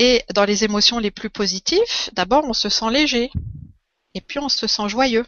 Et 0.00 0.24
dans 0.34 0.44
les 0.44 0.64
émotions 0.64 0.98
les 0.98 1.12
plus 1.12 1.30
positives, 1.30 2.10
d'abord 2.12 2.44
on 2.44 2.52
se 2.52 2.68
sent 2.68 2.90
léger. 2.90 3.30
Et 4.14 4.20
puis 4.20 4.40
on 4.40 4.48
se 4.48 4.66
sent 4.66 4.88
joyeux. 4.88 5.24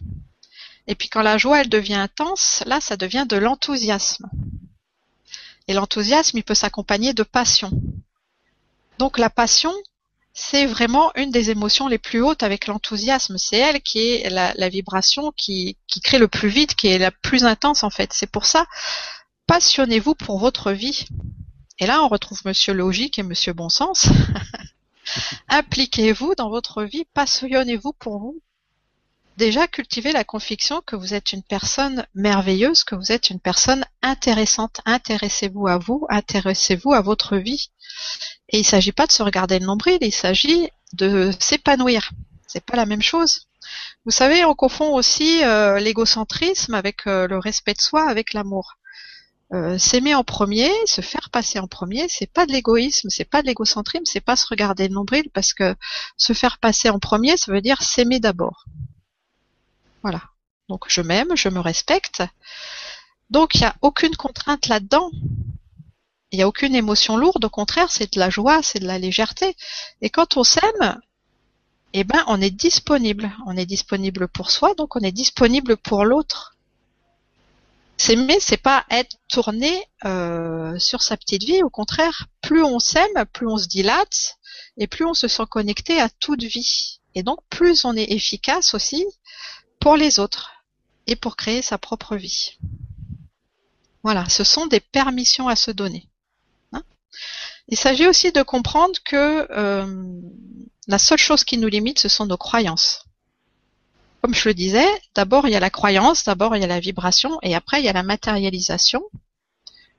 Et 0.89 0.97
puis 0.97 1.09
quand 1.09 1.23
la 1.23 1.39
joie 1.39 1.61
elle 1.61 1.69
devient 1.69 1.95
intense, 1.95 2.65
là 2.67 2.81
ça 2.81 2.97
devient 2.97 3.27
de 3.29 3.37
l'enthousiasme. 3.37 4.29
Et 5.69 5.73
l'enthousiasme 5.73 6.37
il 6.37 6.43
peut 6.43 6.55
s'accompagner 6.55 7.15
de 7.15 7.23
passion. 7.23 7.71
Donc 8.99 9.19
la 9.19 9.31
passion, 9.31 9.73
c'est 10.33 10.67
vraiment 10.67 11.13
une 11.15 11.31
des 11.31 11.51
émotions 11.51 11.87
les 11.87 11.99
plus 11.99 12.21
hautes 12.23 12.43
avec 12.43 12.67
l'enthousiasme. 12.67 13.39
C'est 13.39 13.57
elle 13.57 13.81
qui 13.83 14.01
est 14.01 14.31
la, 14.31 14.69
vibration 14.69 15.33
qui, 15.37 15.77
qui 15.87 16.01
crée 16.01 16.19
le 16.19 16.29
plus 16.29 16.49
vite, 16.49 16.75
qui 16.75 16.89
est 16.89 16.99
la 16.99 17.13
plus 17.13 17.45
intense 17.45 17.85
en 17.85 17.91
fait. 17.91 18.13
C'est 18.13 18.31
pour 18.31 18.47
ça 18.47 18.67
passionnez-vous 19.47 20.15
pour 20.15 20.39
votre 20.39 20.73
vie. 20.73 21.07
Et 21.79 21.87
là, 21.87 22.03
on 22.03 22.09
retrouve 22.09 22.41
Monsieur 22.45 22.73
Logique 22.73 23.19
et 23.19 23.23
Monsieur 23.23 23.53
Bon 23.53 23.69
Sens. 23.69 24.09
Impliquez-vous 25.49 26.35
dans 26.35 26.51
votre 26.51 26.83
vie, 26.85 27.05
passionnez-vous 27.15 27.93
pour 27.93 28.19
vous. 28.19 28.41
Déjà, 29.37 29.67
cultivez 29.67 30.13
la 30.13 30.25
conviction 30.25 30.81
que 30.81 30.97
vous 30.97 31.13
êtes 31.13 31.33
une 31.33 31.43
personne 31.43 32.07
merveilleuse, 32.15 32.85
que 32.85 32.95
vous 32.95 33.13
êtes 33.13 33.29
une 33.29 33.39
personne 33.39 33.85
intéressante. 34.01 34.81
Intéressez-vous 34.87 35.67
à 35.67 35.77
vous, 35.77 36.07
intéressez-vous 36.09 36.95
à 36.95 37.03
votre 37.03 37.37
vie. 37.37 37.71
Et 38.49 38.59
il 38.59 38.63
ne 38.63 38.67
s'agit 38.67 38.93
pas 38.93 39.07
de 39.07 39.13
se 39.13 39.23
regarder 39.23 39.59
le 39.59 39.67
nombril, 39.67 39.99
il 40.01 40.13
s'agit 40.13 40.71
de 40.95 41.31
s'épanouir. 41.39 42.13
C'est 42.47 42.65
pas 42.65 42.77
la 42.77 42.87
même 42.87 43.03
chose. 43.03 43.47
Vous 44.07 44.11
savez, 44.11 44.45
on 44.47 44.55
confond 44.55 44.95
aussi 44.95 45.45
euh, 45.45 45.79
l'égocentrisme 45.79 46.73
avec 46.73 47.07
euh, 47.07 47.27
le 47.27 47.39
respect 47.39 47.75
de 47.75 47.81
soi, 47.81 48.09
avec 48.09 48.33
l'amour. 48.33 48.79
Euh, 49.53 49.79
s'aimer 49.79 50.15
en 50.15 50.25
premier, 50.25 50.71
se 50.87 51.01
faire 51.01 51.31
passer 51.31 51.61
en 51.61 51.69
premier, 51.69 52.09
c'est 52.09 52.27
pas 52.27 52.47
de 52.47 52.53
l'égoïsme, 52.53 53.11
c'est 53.11 53.25
pas 53.25 53.43
de 53.43 53.47
l'égocentrisme, 53.47 54.05
c'est 54.05 54.21
pas 54.21 54.35
se 54.35 54.47
regarder 54.49 54.89
le 54.89 54.95
nombril 54.95 55.31
parce 55.33 55.55
que 55.55 55.77
se 56.17 56.33
faire 56.33 56.59
passer 56.59 56.91
en 56.91 56.99
premier, 56.99 57.37
ça 57.37 57.53
veut 57.53 57.61
dire 57.61 57.81
s'aimer 57.81 58.19
d'abord. 58.19 58.65
Voilà. 60.03 60.23
Donc 60.69 60.87
je 60.89 61.01
m'aime, 61.01 61.37
je 61.37 61.49
me 61.49 61.61
respecte. 61.61 62.25
Donc 63.31 63.55
il 63.55 63.61
n'y 63.61 63.67
a 63.67 63.77
aucune 63.83 64.17
contrainte 64.17 64.67
là-dedans. 64.67 65.11
Il 66.33 66.39
n'y 66.39 66.43
a 66.43 66.49
aucune 66.49 66.75
émotion 66.75 67.17
lourde, 67.17 67.45
au 67.45 67.51
contraire, 67.51 67.91
c'est 67.93 68.15
de 68.15 68.19
la 68.19 68.31
joie, 68.31 68.63
c'est 68.63 68.81
de 68.81 68.87
la 68.87 68.99
légèreté. 68.99 69.57
Et 70.01 70.11
quand 70.11 70.37
on 70.37 70.43
s'aime, 70.43 71.01
eh 71.93 72.03
ben 72.03 72.25
on 72.27 72.41
est 72.41 72.51
disponible. 72.51 73.33
On 73.47 73.57
est 73.57 73.65
disponible 73.65 74.27
pour 74.27 74.51
soi, 74.51 74.75
donc 74.75 74.97
on 74.97 75.01
est 75.01 75.13
disponible 75.13 75.77
pour 75.77 76.05
l'autre. 76.05 76.56
S'aimer, 77.99 78.39
c'est 78.41 78.59
pas 78.59 78.85
être 78.91 79.17
tourné 79.29 79.83
euh, 80.05 80.79
sur 80.79 81.03
sa 81.03 81.17
petite 81.17 81.45
vie. 81.45 81.63
Au 81.63 81.71
contraire, 81.71 82.27
plus 82.43 82.63
on 82.63 82.79
s'aime, 82.79 83.25
plus 83.33 83.49
on 83.49 83.57
se 83.57 83.67
dilate 83.67 84.37
et 84.77 84.87
plus 84.87 85.07
on 85.07 85.15
se 85.15 85.29
sent 85.29 85.45
connecté 85.49 86.01
à 86.01 86.11
toute 86.11 86.43
vie. 86.43 87.01
Et 87.15 87.23
donc, 87.23 87.39
plus 87.49 87.85
on 87.85 87.97
est 87.97 88.13
efficace 88.13 88.75
aussi 88.75 89.07
pour 89.81 89.97
les 89.97 90.19
autres 90.19 90.53
et 91.07 91.17
pour 91.17 91.37
créer 91.37 91.63
sa 91.63 91.79
propre 91.79 92.17
vie. 92.17 92.59
Voilà, 94.03 94.29
ce 94.29 94.45
sont 94.45 94.67
des 94.67 94.81
permissions 94.81 95.49
à 95.49 95.57
se 95.57 95.71
donner. 95.71 96.09
Hein. 96.73 96.83
Il 97.69 97.79
s'agit 97.79 98.07
aussi 98.07 98.31
de 98.31 98.43
comprendre 98.43 98.95
que 99.05 99.51
euh, 99.51 100.21
la 100.87 100.99
seule 100.99 101.19
chose 101.19 101.45
qui 101.45 101.57
nous 101.57 101.69
limite, 101.69 101.99
ce 101.99 102.09
sont 102.09 102.27
nos 102.27 102.37
croyances 102.37 103.06
comme 104.23 104.35
je 104.35 104.49
le 104.49 104.55
disais, 104.55 104.89
d'abord 105.15 105.47
il 105.47 105.53
y 105.53 105.57
a 105.57 105.61
la 105.61 105.71
croyance, 105.71 106.25
d'abord 106.25 106.57
il 106.57 106.61
y 106.61 106.65
a 106.65 106.69
la 106.69 106.81
vibration 106.81 107.39
et 107.43 107.55
après 107.55 107.81
il 107.81 107.85
y 107.85 107.89
a 107.89 107.93
la 107.93 108.03
matérialisation. 108.03 109.03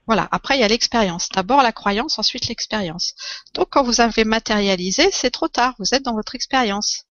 Voilà, 0.05 0.27
après 0.31 0.57
il 0.57 0.61
y 0.61 0.63
a 0.63 0.67
l'expérience. 0.67 1.29
D'abord 1.29 1.61
la 1.61 1.71
croyance, 1.71 2.17
ensuite 2.17 2.47
l'expérience. 2.47 3.13
Donc 3.53 3.67
quand 3.69 3.83
vous 3.83 4.01
avez 4.01 4.23
matérialisé, 4.23 5.09
c'est 5.11 5.31
trop 5.31 5.47
tard, 5.47 5.75
vous 5.79 5.93
êtes 5.93 6.03
dans 6.03 6.13
votre 6.13 6.35
expérience. 6.35 7.03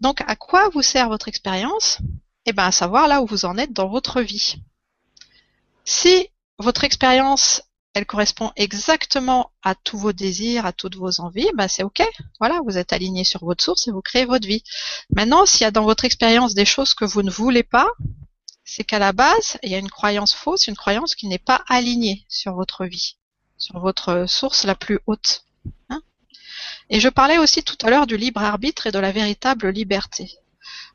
Donc 0.00 0.22
à 0.26 0.36
quoi 0.36 0.68
vous 0.70 0.82
sert 0.82 1.08
votre 1.08 1.28
expérience? 1.28 1.98
Eh 2.46 2.52
bien 2.52 2.66
à 2.66 2.72
savoir 2.72 3.08
là 3.08 3.22
où 3.22 3.26
vous 3.26 3.44
en 3.44 3.58
êtes 3.58 3.72
dans 3.72 3.88
votre 3.88 4.22
vie. 4.22 4.56
Si 5.84 6.28
votre 6.58 6.84
expérience 6.84 7.62
elle 7.94 8.06
correspond 8.06 8.52
exactement 8.56 9.50
à 9.62 9.74
tous 9.74 9.98
vos 9.98 10.12
désirs, 10.12 10.64
à 10.64 10.72
toutes 10.72 10.96
vos 10.96 11.20
envies, 11.20 11.50
bah 11.54 11.66
c'est 11.66 11.82
ok. 11.82 12.02
Voilà, 12.38 12.60
vous 12.64 12.78
êtes 12.78 12.92
aligné 12.92 13.24
sur 13.24 13.44
votre 13.44 13.64
source 13.64 13.88
et 13.88 13.90
vous 13.90 14.02
créez 14.02 14.24
votre 14.24 14.46
vie. 14.46 14.62
Maintenant, 15.10 15.44
s'il 15.44 15.62
y 15.62 15.64
a 15.64 15.72
dans 15.72 15.84
votre 15.84 16.04
expérience 16.04 16.54
des 16.54 16.64
choses 16.64 16.94
que 16.94 17.04
vous 17.04 17.22
ne 17.22 17.30
voulez 17.30 17.64
pas, 17.64 17.88
c'est 18.64 18.84
qu'à 18.84 19.00
la 19.00 19.12
base, 19.12 19.58
il 19.64 19.70
y 19.70 19.74
a 19.74 19.78
une 19.78 19.90
croyance 19.90 20.34
fausse, 20.34 20.68
une 20.68 20.76
croyance 20.76 21.16
qui 21.16 21.26
n'est 21.26 21.38
pas 21.38 21.64
alignée 21.68 22.24
sur 22.28 22.54
votre 22.54 22.84
vie, 22.84 23.16
sur 23.58 23.80
votre 23.80 24.26
source 24.28 24.64
la 24.64 24.76
plus 24.76 25.00
haute. 25.06 25.44
Hein. 25.90 26.00
et 26.88 27.00
je 27.00 27.08
parlais 27.08 27.36
aussi 27.36 27.62
tout 27.62 27.76
à 27.82 27.90
l'heure 27.90 28.06
du 28.06 28.16
libre 28.16 28.42
arbitre 28.42 28.86
et 28.86 28.92
de 28.92 28.98
la 28.98 29.12
véritable 29.12 29.68
liberté. 29.68 30.30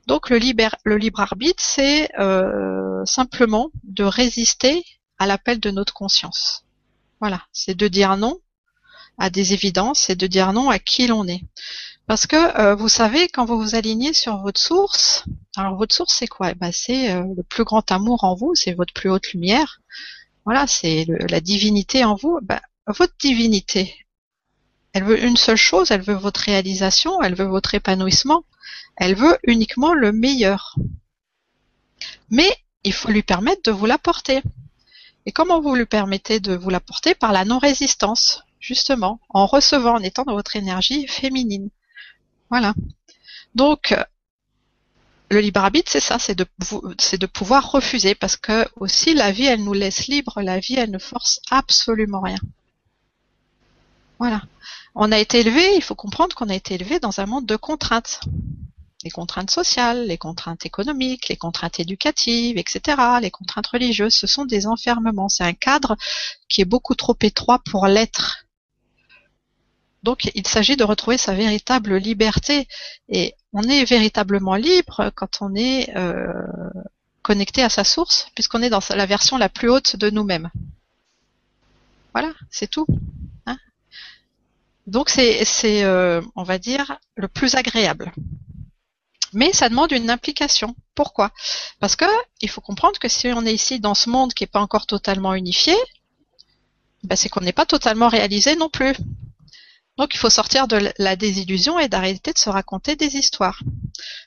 Donc 0.08 0.30
le, 0.30 0.38
libre 0.38 1.20
arbitre, 1.20 1.62
c'est 1.64 2.10
euh, 2.20 3.04
simplement 3.06 3.72
de 3.84 4.04
résister 4.04 4.84
à 5.18 5.28
l'appel 5.28 5.60
de 5.60 5.72
notre 5.72 5.94
conscience. 5.94 6.66
Voilà, 7.20 7.42
c'est 7.52 7.76
de 7.76 7.88
dire 7.88 8.18
non 8.18 8.40
à 9.18 9.30
des 9.30 9.54
évidences 9.54 10.10
et 10.10 10.16
de 10.16 10.28
dire 10.28 10.52
non 10.54 10.70
à 10.70 10.80
qui 10.80 11.08
l'on 11.08 11.28
est. 11.28 11.42
Parce 12.08 12.28
que 12.28 12.60
euh, 12.60 12.76
vous 12.76 12.90
savez, 12.90 13.28
quand 13.30 13.46
vous 13.46 13.60
vous 13.60 13.76
alignez 13.76 14.14
sur 14.14 14.38
votre 14.38 14.60
source, 14.62 15.24
alors 15.56 15.76
votre 15.76 15.96
source 15.96 16.16
c'est 16.20 16.28
quoi? 16.28 16.52
Eh 16.52 16.56
ben, 16.56 16.72
C'est 16.72 17.12
euh, 17.12 17.24
le 17.36 17.44
plus 17.44 17.64
grand 17.64 17.92
amour 17.92 18.24
en 18.24 18.36
vous, 18.36 18.54
c'est 18.56 18.74
votre 18.74 18.94
plus 18.94 19.10
haute 19.10 19.32
lumière. 19.32 19.82
Voilà, 20.46 20.68
c'est 20.68 21.06
la 21.30 21.40
divinité 21.40 22.04
en 22.04 22.16
vous. 22.16 22.40
Ben, 22.44 22.60
votre 22.88 23.16
divinité, 23.20 23.96
elle 24.94 25.06
veut 25.06 25.24
une 25.24 25.38
seule 25.38 25.58
chose, 25.58 25.90
elle 25.92 26.04
veut 26.04 26.14
votre 26.14 26.42
réalisation, 26.42 27.22
elle 27.24 27.36
veut 27.36 27.46
votre 27.46 27.74
épanouissement, 27.74 28.46
elle 28.98 29.16
veut 29.16 29.38
uniquement 29.44 29.94
le 29.94 30.12
meilleur. 30.12 30.76
Mais 32.30 32.50
il 32.84 32.94
faut 32.94 33.10
lui 33.10 33.24
permettre 33.24 33.64
de 33.64 33.72
vous 33.72 33.88
l'apporter. 33.88 34.42
Et 35.26 35.32
comment 35.32 35.62
vous 35.62 35.76
lui 35.76 35.86
permettez 35.86 36.40
de 36.40 36.56
vous 36.56 36.70
l'apporter 36.70 37.16
Par 37.16 37.32
la 37.32 37.46
non-résistance, 37.46 38.44
justement, 38.60 39.20
en 39.30 39.46
recevant, 39.46 39.96
en 39.96 40.04
étant 40.04 40.24
dans 40.24 40.34
votre 40.34 40.56
énergie 40.56 41.08
féminine. 41.08 41.70
Voilà. 42.50 42.74
Donc, 43.56 43.96
le 45.32 45.40
libre 45.40 45.62
arbitre, 45.62 45.92
c'est 45.92 46.00
ça, 46.00 46.20
c'est 46.20 46.36
de, 46.36 47.26
pouvoir 47.26 47.72
refuser, 47.72 48.14
parce 48.14 48.38
que 48.38 48.68
aussi 48.76 49.14
la 49.14 49.32
vie, 49.32 49.46
elle 49.46 49.64
nous 49.64 49.74
laisse 49.74 50.08
libre, 50.08 50.42
la 50.42 50.60
vie, 50.60 50.76
elle 50.76 50.92
ne 50.92 51.00
force 51.00 51.42
absolument 51.50 52.22
rien. 52.22 52.38
Voilà. 54.20 54.44
On 54.94 55.12
a 55.12 55.18
été 55.18 55.40
élevé, 55.40 55.76
il 55.76 55.82
faut 55.82 55.96
comprendre 55.96 56.36
qu'on 56.36 56.50
a 56.50 56.56
été 56.56 56.76
élevé 56.76 57.00
dans 57.00 57.20
un 57.20 57.26
monde 57.26 57.46
de 57.46 57.56
contraintes 57.56 58.22
les 59.06 59.12
contraintes 59.12 59.52
sociales, 59.52 60.08
les 60.08 60.18
contraintes 60.18 60.66
économiques, 60.66 61.30
les 61.30 61.38
contraintes 61.38 61.80
éducatives, 61.80 62.58
etc., 62.58 62.98
les 63.22 63.30
contraintes 63.30 63.68
religieuses, 63.68 64.16
ce 64.16 64.26
sont 64.26 64.46
des 64.46 64.66
enfermements. 64.66 65.30
C'est 65.30 65.44
un 65.44 65.54
cadre 65.54 65.96
qui 66.50 66.62
est 66.62 66.66
beaucoup 66.66 66.96
trop 66.96 67.16
étroit 67.22 67.60
pour 67.60 67.86
l'être. 67.86 68.46
Donc 70.02 70.26
il 70.34 70.48
s'agit 70.48 70.76
de 70.76 70.84
retrouver 70.84 71.18
sa 71.18 71.36
véritable 71.36 71.98
liberté. 71.98 72.68
Et 73.08 73.36
on 73.54 73.62
est 73.62 73.86
véritablement 73.86 74.56
libre 74.56 75.12
quand 75.16 75.38
on 75.42 75.54
est 75.54 75.96
euh, 75.96 76.34
connecté 77.22 77.62
à 77.62 77.70
sa 77.70 77.84
source, 77.84 78.28
puisqu'on 78.34 78.64
est 78.64 78.72
dans 78.72 78.82
la 78.90 79.06
version 79.06 79.38
la 79.38 79.50
plus 79.50 79.70
haute 79.70 79.96
de 79.98 80.10
nous-mêmes. 80.10 80.50
Voilà, 82.14 82.34
c'est 82.50 82.70
tout. 82.70 82.88
Hein. 83.46 83.58
Donc 84.88 85.10
c'est, 85.10 85.44
euh, 85.84 86.22
on 86.36 86.44
va 86.44 86.58
dire, 86.58 86.98
le 87.16 87.28
plus 87.28 87.54
agréable 87.54 88.12
mais 89.34 89.54
ça 89.54 89.70
demande 89.70 89.92
une 89.92 90.10
implication. 90.10 90.76
Pourquoi? 90.96 91.32
Parce 91.80 91.96
que 91.96 92.06
il 92.42 92.50
faut 92.50 92.62
comprendre 92.62 93.00
que 93.00 93.10
si 93.10 93.28
on 93.28 93.46
est 93.46 93.54
ici 93.54 93.80
dans 93.80 93.96
ce 93.96 94.10
monde 94.10 94.34
qui 94.34 94.44
n'est 94.44 94.48
pas 94.48 94.62
encore 94.62 94.86
totalement 94.86 95.34
unifié, 95.34 95.76
ben 97.04 97.16
c'est 97.16 97.30
qu'on 97.30 97.42
n'est 97.42 97.54
pas 97.54 97.66
totalement 97.66 98.08
réalisé 98.08 98.56
non 98.56 98.70
plus. 98.70 98.96
Donc 99.98 100.14
il 100.14 100.18
faut 100.18 100.30
sortir 100.30 100.68
de 100.68 100.92
la 100.98 101.16
désillusion 101.16 101.80
et 101.80 101.88
d'arrêter 101.88 102.34
de 102.34 102.38
se 102.38 102.50
raconter 102.50 102.96
des 102.96 103.16
histoires. 103.16 103.62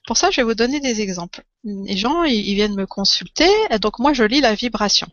pour 0.07 0.17
ça, 0.17 0.31
je 0.31 0.37
vais 0.41 0.45
vous 0.45 0.55
donner 0.55 0.81
des 0.81 1.01
exemples. 1.03 1.45
Les 1.65 1.97
gens, 1.97 2.25
ils 2.25 2.55
viennent 2.55 2.75
me 2.75 2.87
consulter, 2.87 3.51
donc 3.81 3.99
moi, 3.99 4.15
je 4.15 4.25
lis 4.25 4.41
la 4.41 4.55
vibration. 4.55 5.09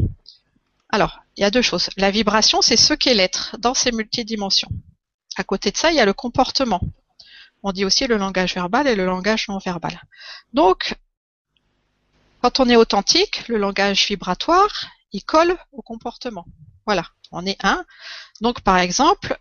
Alors, 0.90 1.20
il 1.36 1.42
y 1.42 1.44
a 1.44 1.52
deux 1.52 1.62
choses. 1.62 1.90
La 1.98 2.12
vibration, 2.12 2.62
c'est 2.62 2.78
ce 2.78 2.94
qu'est 2.94 3.14
l'être 3.14 3.58
dans 3.60 3.74
ses 3.74 3.92
multidimensions. 3.92 4.70
À 5.36 5.44
côté 5.44 5.72
de 5.72 5.78
ça, 5.78 5.92
il 5.92 5.98
y 5.98 6.00
a 6.00 6.06
le 6.06 6.14
comportement. 6.14 6.80
On 7.68 7.72
dit 7.72 7.84
aussi 7.84 8.06
le 8.06 8.18
langage 8.18 8.54
verbal 8.54 8.88
et 8.88 8.96
le 8.96 9.08
langage 9.08 9.48
non 9.48 9.58
verbal. 9.58 10.00
Donc, 10.54 10.96
quand 12.44 12.60
on 12.60 12.70
est 12.70 12.76
authentique, 12.76 13.48
le 13.48 13.58
langage 13.58 14.06
vibratoire, 14.06 14.86
il 15.14 15.24
colle 15.24 15.58
au 15.72 15.82
comportement. 15.82 16.46
Voilà, 16.86 17.08
on 17.32 17.44
est 17.44 17.58
un. 17.66 17.84
Donc, 18.40 18.62
par 18.62 18.78
exemple, 18.78 19.36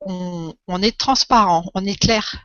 on, 0.00 0.82
est 0.82 0.98
transparent, 0.98 1.70
on 1.74 1.86
est 1.86 1.94
clair. 1.94 2.44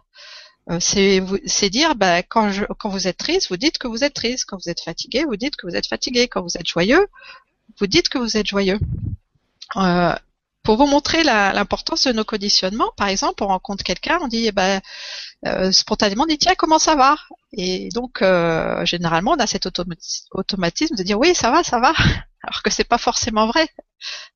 Euh, 0.69 0.79
c'est 0.79 1.69
dire, 1.71 1.95
quand, 2.29 2.51
quand 2.77 2.89
vous 2.89 3.07
êtes 3.07 3.17
triste, 3.17 3.49
vous 3.49 3.57
dites 3.57 3.79
que 3.79 3.87
vous 3.87 4.03
êtes 4.03 4.13
triste. 4.13 4.45
Quand 4.47 4.57
vous 4.63 4.69
êtes 4.69 4.81
fatigué, 4.81 5.23
vous 5.23 5.37
dites 5.37 5.55
que 5.55 5.65
vous 5.65 5.75
êtes 5.75 5.87
fatigué. 5.87 6.27
Quand 6.27 6.43
vous 6.43 6.55
êtes 6.55 6.67
joyeux, 6.67 7.07
vous 7.79 7.87
dites 7.87 8.09
que 8.09 8.19
vous 8.19 8.37
êtes 8.37 8.47
joyeux. 8.47 8.79
Euh, 9.75 10.15
pour 10.65 10.77
vous 10.77 10.87
montrer 10.87 11.23
l'importance 11.23 12.07
de 12.07 12.11
nos 12.11 12.25
conditionnements, 12.25 12.91
par 12.97 13.07
exemple, 13.07 13.43
on 13.43 13.47
rencontre 13.47 13.83
quelqu'un, 13.83 14.19
on 14.21 14.27
dit, 14.27 14.47
eh 14.47 14.51
ben, 14.51 14.81
euh, 15.45 15.71
spontanément, 15.71 16.23
on 16.23 16.25
dit, 16.25 16.39
tiens, 16.39 16.55
comment 16.57 16.79
ça 16.79 16.95
va? 16.95 17.17
Et 17.53 17.89
donc, 17.93 18.21
euh, 18.21 18.83
généralement, 18.85 19.33
on 19.33 19.39
a 19.39 19.47
cet 19.47 19.67
automatisme 19.67 20.95
de 20.95 21.03
dire, 21.03 21.19
oui, 21.19 21.35
ça 21.35 21.51
va, 21.51 21.63
ça 21.63 21.79
va, 21.79 21.93
alors 22.43 22.63
que 22.63 22.71
c'est 22.71 22.83
pas 22.83 22.97
forcément 22.97 23.47
vrai. 23.47 23.69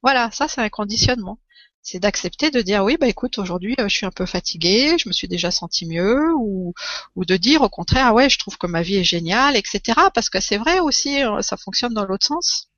Voilà, 0.04 0.30
ça, 0.32 0.48
c'est 0.48 0.62
un 0.62 0.70
conditionnement. 0.70 1.40
C'est 1.82 2.00
d'accepter 2.00 2.52
de 2.52 2.62
dire, 2.62 2.84
oui, 2.84 2.98
bah 3.00 3.08
écoute, 3.08 3.40
aujourd'hui, 3.40 3.76
je 3.80 3.88
suis 3.88 4.06
un 4.06 4.12
peu 4.12 4.26
fatiguée, 4.26 4.98
je 5.00 5.10
me 5.10 5.14
suis 5.14 5.28
déjà 5.28 5.50
senti 5.50 5.88
mieux, 5.88 6.34
ou, 6.38 6.74
ou 7.16 7.26
de 7.26 7.38
dire, 7.38 7.62
au 7.64 7.70
contraire, 7.70 8.08
ah 8.10 8.14
ouais, 8.14 8.30
je 8.30 8.38
trouve 8.38 8.58
que 8.58 8.68
ma 8.68 8.84
vie 8.84 8.98
est 8.98 9.04
géniale, 9.04 9.56
etc. 9.56 10.00
Parce 10.14 10.30
que 10.30 10.40
c'est 10.40 10.58
vrai 10.58 10.80
aussi, 10.80 11.22
ça 11.42 11.58
fonctionne 11.58 11.94
dans 11.94 12.06
l'autre 12.06 12.28
sens 12.28 12.69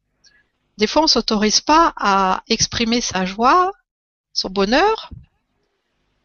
des 0.81 0.87
fois, 0.87 1.03
on 1.03 1.07
s'autorise 1.07 1.61
pas 1.61 1.93
à 1.95 2.41
exprimer 2.47 3.01
sa 3.01 3.23
joie, 3.23 3.71
son 4.33 4.49
bonheur, 4.49 5.11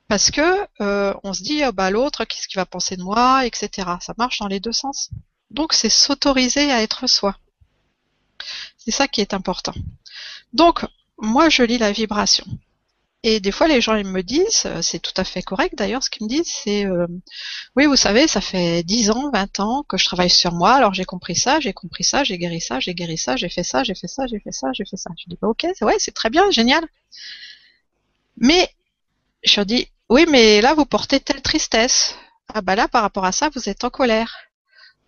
parce 0.09 0.31
que 0.31 0.67
euh, 0.81 1.13
on 1.25 1.35
se 1.35 1.43
dit, 1.43 1.63
oh, 1.63 1.73
bah 1.73 1.91
l'autre, 1.91 2.25
qu'est-ce 2.25 2.49
qu'il 2.49 2.57
va 2.59 2.65
penser 2.65 2.97
de 2.97 3.03
moi, 3.03 3.45
etc. 3.45 3.87
Ça 4.01 4.15
marche 4.17 4.39
dans 4.39 4.47
les 4.47 4.59
deux 4.59 4.73
sens. 4.73 5.11
Donc, 5.51 5.75
c'est 5.75 5.91
s'autoriser 5.91 6.73
à 6.73 6.83
être 6.83 7.07
soi. 7.07 7.37
C'est 8.79 8.93
ça 8.93 9.09
qui 9.09 9.21
est 9.21 9.35
important. 9.35 9.75
Donc, 10.55 10.87
moi, 11.19 11.51
je 11.51 11.63
lis 11.63 11.77
la 11.77 11.93
vibration. 11.93 12.47
Et 13.23 13.41
des 13.41 13.51
fois, 13.51 13.67
les 13.67 13.81
gens 13.81 13.97
ils 13.97 14.07
me 14.07 14.23
disent, 14.23 14.65
euh, 14.67 14.83
c'est 14.83 15.01
tout 15.01 15.13
à 15.17 15.25
fait 15.25 15.43
correct 15.43 15.75
d'ailleurs, 15.77 16.03
ce 16.03 16.11
qu'ils 16.11 16.25
me 16.25 16.29
disent, 16.29 16.49
c'est 16.49 16.87
euh, 16.87 17.07
oui, 17.75 17.87
vous 17.87 17.97
savez, 17.97 18.29
ça 18.29 18.41
fait 18.41 18.83
10 18.85 19.11
ans, 19.11 19.31
20 19.33 19.61
ans 19.61 19.85
que 19.89 19.97
je 19.97 20.05
travaille 20.05 20.31
sur 20.31 20.53
moi, 20.53 20.75
alors 20.75 20.95
j'ai 20.95 21.05
compris 21.05 21.35
ça, 21.35 21.59
j'ai 21.61 21.73
compris 21.73 22.05
ça, 22.05 22.25
j'ai 22.25 22.39
guéri 22.39 22.61
ça, 22.61 22.79
j'ai 22.79 22.95
guéri 22.95 23.19
ça, 23.19 23.37
j'ai 23.37 23.49
fait 23.49 23.65
ça, 23.65 23.83
j'ai 23.83 23.95
fait 23.95 24.07
ça, 24.09 24.27
j'ai 24.27 24.39
fait 24.41 24.53
ça, 24.53 24.69
j'ai 24.73 24.85
fait 24.85 24.97
ça. 24.97 25.11
Je 25.19 25.25
dis 25.29 25.39
bah, 25.41 25.49
ok, 25.49 25.67
c'est 25.75 25.85
ouais, 25.85 25.97
c'est 25.99 26.15
très 26.15 26.31
bien, 26.31 26.51
génial. 26.51 26.87
Mais 28.39 28.71
je 29.43 29.61
dis 29.63 29.89
oui, 30.09 30.27
mais 30.31 30.61
là 30.61 30.75
vous 30.75 30.87
portez 30.87 31.21
telle 31.21 31.43
tristesse. 31.43 32.15
Ah 32.55 32.61
bah 32.63 32.77
là, 32.77 32.89
par 32.89 33.03
rapport 33.03 33.25
à 33.25 33.33
ça, 33.33 33.51
vous 33.55 33.69
êtes 33.69 33.85
en 33.85 33.91
colère. 33.91 34.33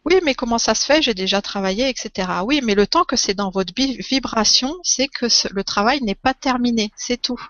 Oui, 0.04 0.20
mais 0.24 0.34
comment 0.34 0.58
ça 0.58 0.74
se 0.74 0.84
fait? 0.86 1.02
J'ai 1.02 1.14
déjà 1.14 1.42
travaillé, 1.42 1.88
etc. 1.88 2.28
Oui, 2.44 2.60
mais 2.64 2.74
le 2.74 2.86
temps 2.86 3.04
que 3.04 3.16
c'est 3.16 3.34
dans 3.34 3.50
votre 3.50 3.72
vibration, 3.76 4.74
c'est 4.82 5.08
que 5.08 5.26
le 5.52 5.64
travail 5.64 6.02
n'est 6.02 6.14
pas 6.14 6.34
terminé, 6.34 6.90
c'est 6.96 7.20
tout. 7.20 7.40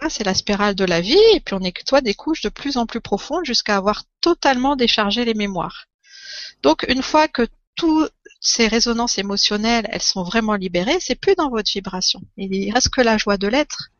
Ah, 0.00 0.08
c'est 0.08 0.24
la 0.24 0.34
spirale 0.34 0.74
de 0.74 0.84
la 0.84 1.00
vie, 1.00 1.18
et 1.34 1.40
puis 1.40 1.54
on 1.54 1.60
nettoie 1.60 2.00
des 2.00 2.14
couches 2.14 2.42
de 2.42 2.48
plus 2.48 2.76
en 2.76 2.86
plus 2.86 3.00
profondes 3.00 3.44
jusqu'à 3.44 3.76
avoir 3.76 4.04
totalement 4.20 4.76
déchargé 4.76 5.24
les 5.24 5.34
mémoires. 5.34 5.86
Donc 6.62 6.84
une 6.88 7.02
fois 7.02 7.28
que 7.28 7.46
toutes 7.74 8.12
ces 8.40 8.68
résonances 8.68 9.18
émotionnelles, 9.18 9.88
elles 9.90 10.02
sont 10.02 10.22
vraiment 10.22 10.54
libérées, 10.54 10.98
c'est 11.00 11.14
plus 11.14 11.34
dans 11.34 11.50
votre 11.50 11.70
vibration. 11.70 12.20
Il 12.36 12.72
reste 12.72 12.90
que 12.90 13.00
la 13.00 13.18
joie 13.18 13.36
de 13.36 13.48
l'être. 13.48 13.90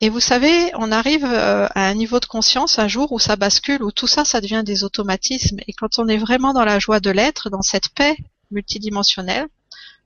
Et 0.00 0.08
vous 0.08 0.20
savez, 0.20 0.72
on 0.74 0.90
arrive 0.90 1.24
euh, 1.24 1.68
à 1.74 1.86
un 1.86 1.94
niveau 1.94 2.18
de 2.18 2.26
conscience 2.26 2.78
un 2.78 2.88
jour 2.88 3.12
où 3.12 3.20
ça 3.20 3.36
bascule, 3.36 3.82
où 3.84 3.92
tout 3.92 4.08
ça, 4.08 4.24
ça 4.24 4.40
devient 4.40 4.62
des 4.64 4.82
automatismes. 4.82 5.58
Et 5.68 5.72
quand 5.72 5.98
on 5.98 6.08
est 6.08 6.16
vraiment 6.18 6.52
dans 6.52 6.64
la 6.64 6.80
joie 6.80 6.98
de 6.98 7.10
l'être, 7.10 7.50
dans 7.50 7.62
cette 7.62 7.88
paix 7.90 8.16
multidimensionnelle, 8.50 9.46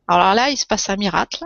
alors 0.06 0.34
là, 0.34 0.50
il 0.50 0.56
se 0.56 0.66
passe 0.66 0.90
un 0.90 0.96
miracle 0.96 1.44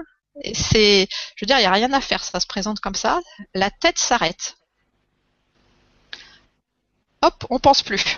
c'est, 0.55 1.09
je 1.37 1.45
veux 1.45 1.47
dire, 1.47 1.59
il 1.59 1.63
n'y 1.63 1.67
a 1.67 1.73
rien 1.73 1.93
à 1.93 2.01
faire, 2.01 2.23
ça 2.23 2.41
se 2.41 2.47
présente 2.47 2.81
comme 2.81 2.95
ça. 2.95 3.21
La 3.55 3.71
tête 3.71 3.99
s'arrête. 3.99 4.57
Hop, 7.23 7.45
on 7.51 7.59
pense 7.59 7.83
plus. 7.83 8.17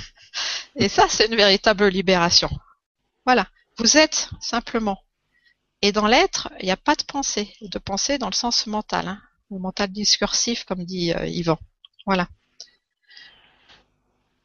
et 0.76 0.88
ça, 0.88 1.06
c'est 1.08 1.26
une 1.26 1.36
véritable 1.36 1.88
libération. 1.88 2.50
Voilà. 3.26 3.46
Vous 3.78 3.96
êtes 3.96 4.30
simplement. 4.40 4.98
Et 5.82 5.92
dans 5.92 6.06
l'être, 6.06 6.48
il 6.60 6.66
n'y 6.66 6.72
a 6.72 6.76
pas 6.76 6.94
de 6.94 7.04
pensée. 7.04 7.54
De 7.60 7.78
pensée 7.78 8.18
dans 8.18 8.28
le 8.28 8.34
sens 8.34 8.66
mental. 8.66 9.08
Hein. 9.08 9.20
Mental 9.50 9.90
discursif, 9.90 10.64
comme 10.64 10.84
dit 10.84 11.12
euh, 11.12 11.26
Yvan. 11.26 11.58
Voilà. 12.06 12.28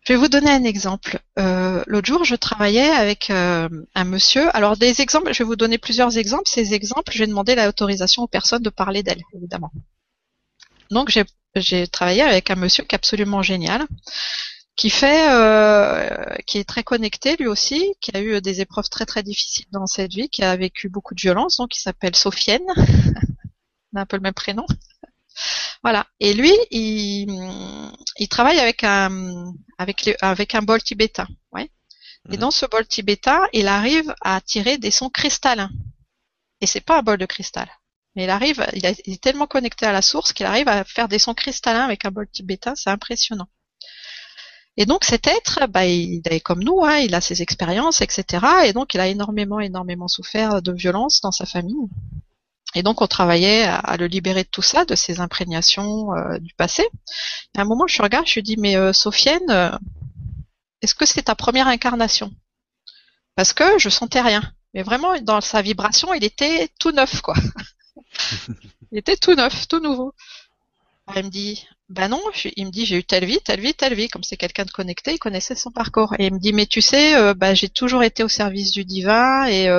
Je 0.04 0.12
vais 0.12 0.20
vous 0.20 0.28
donner 0.28 0.52
un 0.52 0.66
exemple. 0.66 1.22
Euh, 1.40 1.82
L'autre 1.88 2.08
jour, 2.08 2.26
je 2.26 2.36
travaillais 2.36 2.90
avec 2.90 3.30
euh, 3.30 3.70
un 3.96 4.04
monsieur. 4.04 4.54
Alors, 4.56 4.76
des 4.76 5.00
exemples, 5.02 5.34
je 5.34 5.40
vais 5.40 5.46
vous 5.46 5.56
donner 5.56 5.78
plusieurs 5.78 6.18
exemples. 6.18 6.44
Ces 6.46 6.74
exemples, 6.74 7.14
je 7.14 7.20
vais 7.20 7.28
demander 7.28 7.56
l'autorisation 7.56 8.24
aux 8.24 8.28
personnes 8.28 8.64
de 8.64 8.70
parler 8.70 9.02
d'elles, 9.02 9.22
évidemment. 9.34 9.72
Donc, 10.92 11.18
j'ai 11.56 11.88
travaillé 11.88 12.22
avec 12.22 12.52
un 12.52 12.56
monsieur 12.56 12.84
qui 12.84 12.96
est 12.96 12.98
absolument 12.98 13.42
génial, 13.42 13.86
qui 14.76 14.90
fait, 14.90 15.32
euh, 15.32 16.36
qui 16.46 16.58
est 16.58 16.68
très 16.68 16.84
connecté 16.84 17.38
lui 17.38 17.48
aussi, 17.48 17.94
qui 18.02 18.12
a 18.14 18.20
eu 18.20 18.42
des 18.42 18.60
épreuves 18.60 18.90
très 18.90 19.06
très 19.06 19.24
difficiles 19.24 19.68
dans 19.72 19.86
cette 19.86 20.12
vie, 20.12 20.28
qui 20.28 20.44
a 20.44 20.54
vécu 20.58 20.90
beaucoup 20.90 21.16
de 21.16 21.22
violence, 21.22 21.58
donc 21.58 21.78
il 21.78 21.80
s'appelle 21.80 22.16
Sophienne. 22.16 22.68
On 23.94 24.00
a 24.00 24.02
un 24.02 24.06
peu 24.06 24.18
le 24.18 24.24
même 24.24 24.34
prénom. 24.34 24.66
Voilà. 25.84 26.08
Et 26.22 26.34
lui, 26.34 26.54
il, 26.72 27.28
travaille 28.30 28.60
avec 28.60 28.84
un 28.84 29.54
avec 29.78 30.16
avec 30.22 30.56
un 30.56 30.62
bol 30.62 30.82
tibétain. 30.82 31.28
Ouais. 31.52 31.70
Et 32.30 32.36
mhm. 32.36 32.38
dans 32.38 32.52
ce 32.52 32.66
bol 32.66 32.88
tibétain, 32.88 33.42
il 33.52 33.68
arrive 33.68 34.14
à 34.22 34.40
tirer 34.40 34.78
des 34.78 34.92
sons 34.92 35.10
cristallins. 35.10 35.72
Et 36.62 36.68
c'est 36.68 36.82
pas 36.82 37.00
un 37.00 37.04
bol 37.04 37.18
de 37.18 37.26
cristal. 37.26 37.70
Mais 38.16 38.24
il 38.26 38.30
arrive, 38.30 38.66
il, 38.74 38.86
est 38.86 39.22
tellement 39.22 39.48
connecté 39.48 39.86
à 39.86 39.92
la 39.92 40.02
source 40.02 40.34
qu'il 40.34 40.46
arrive 40.46 40.68
à 40.68 40.84
faire 40.84 41.08
des 41.08 41.20
sons 41.20 41.34
cristallins 41.34 41.84
avec 41.84 42.06
un 42.06 42.12
bol 42.12 42.28
tibétain, 42.30 42.76
c'est 42.76 42.92
impressionnant. 42.92 43.48
Et 44.78 44.86
donc 44.86 45.04
cet 45.04 45.28
être, 45.28 45.68
bah, 45.68 45.86
il 45.86 46.22
est 46.26 46.40
comme 46.40 46.64
nous, 46.64 46.84
hein, 46.84 46.98
il 47.00 47.14
a 47.16 47.22
ses 47.22 47.42
expériences, 47.42 48.02
etc. 48.02 48.46
Et 48.66 48.74
donc 48.74 48.94
il 48.94 49.00
a 49.00 49.08
énormément, 49.08 49.60
énormément 49.60 50.08
souffert 50.08 50.62
de 50.62 50.72
violence 50.72 51.22
dans 51.22 51.32
sa 51.32 51.46
famille. 51.46 51.90
Et 52.76 52.84
donc 52.84 53.02
on 53.02 53.08
travaillait 53.08 53.64
à, 53.64 53.98
le 53.98 54.08
libérer 54.08 54.44
de 54.44 54.50
tout 54.50 54.62
ça, 54.62 54.86
de 54.86 54.96
ses 54.96 55.20
imprégnations 55.20 56.14
euh, 56.16 56.40
du 56.40 56.54
passé. 56.56 56.88
À 57.56 57.62
un 57.62 57.66
moment, 57.66 57.88
je 57.88 58.02
regarde, 58.02 58.28
je 58.28 58.36
lui 58.36 58.44
dis, 58.44 58.58
mais 58.58 58.76
euh, 58.76 58.94
Sophienne, 58.94 59.50
euh, 59.50 59.72
est-ce 60.82 60.96
que 60.96 61.06
c'est 61.06 61.24
ta 61.24 61.36
première 61.36 61.68
incarnation? 61.68 62.32
Parce 63.36 63.54
que 63.54 63.78
je 63.80 63.90
sentais 63.90 64.22
rien. 64.22 64.42
Mais 64.74 64.84
vraiment, 64.84 65.20
dans 65.22 65.42
sa 65.42 65.62
vibration, 65.62 66.14
il 66.14 66.24
était 66.24 66.70
tout 66.80 66.92
neuf, 66.92 67.22
quoi. 67.22 67.36
il 68.92 68.98
était 68.98 69.18
tout 69.18 69.36
neuf, 69.36 69.68
tout 69.68 69.80
nouveau. 69.80 70.14
Elle 71.14 71.26
me 71.26 71.30
dit, 71.30 71.68
ben 71.94 72.10
non, 72.10 72.22
il 72.58 72.66
me 72.66 72.72
dit, 72.72 72.86
j'ai 72.86 72.98
eu 72.98 73.04
telle 73.04 73.26
vie, 73.26 73.40
telle 73.40 73.62
vie, 73.62 73.74
telle 73.74 73.94
vie. 73.94 74.10
Comme 74.10 74.24
c'est 74.24 74.38
quelqu'un 74.38 74.66
de 74.66 74.72
connecté, 74.72 75.14
il 75.14 75.20
connaissait 75.20 75.56
son 75.56 75.72
parcours. 75.72 76.14
Et 76.20 76.26
il 76.26 76.34
me 76.34 76.40
dit, 76.40 76.52
mais 76.52 76.66
tu 76.66 76.82
sais, 76.82 77.34
ben, 77.36 77.54
j'ai 77.54 77.70
toujours 77.70 78.04
été 78.04 78.24
au 78.24 78.28
service 78.28 78.72
du 78.72 78.84
divin 78.84 79.46
et 79.46 79.70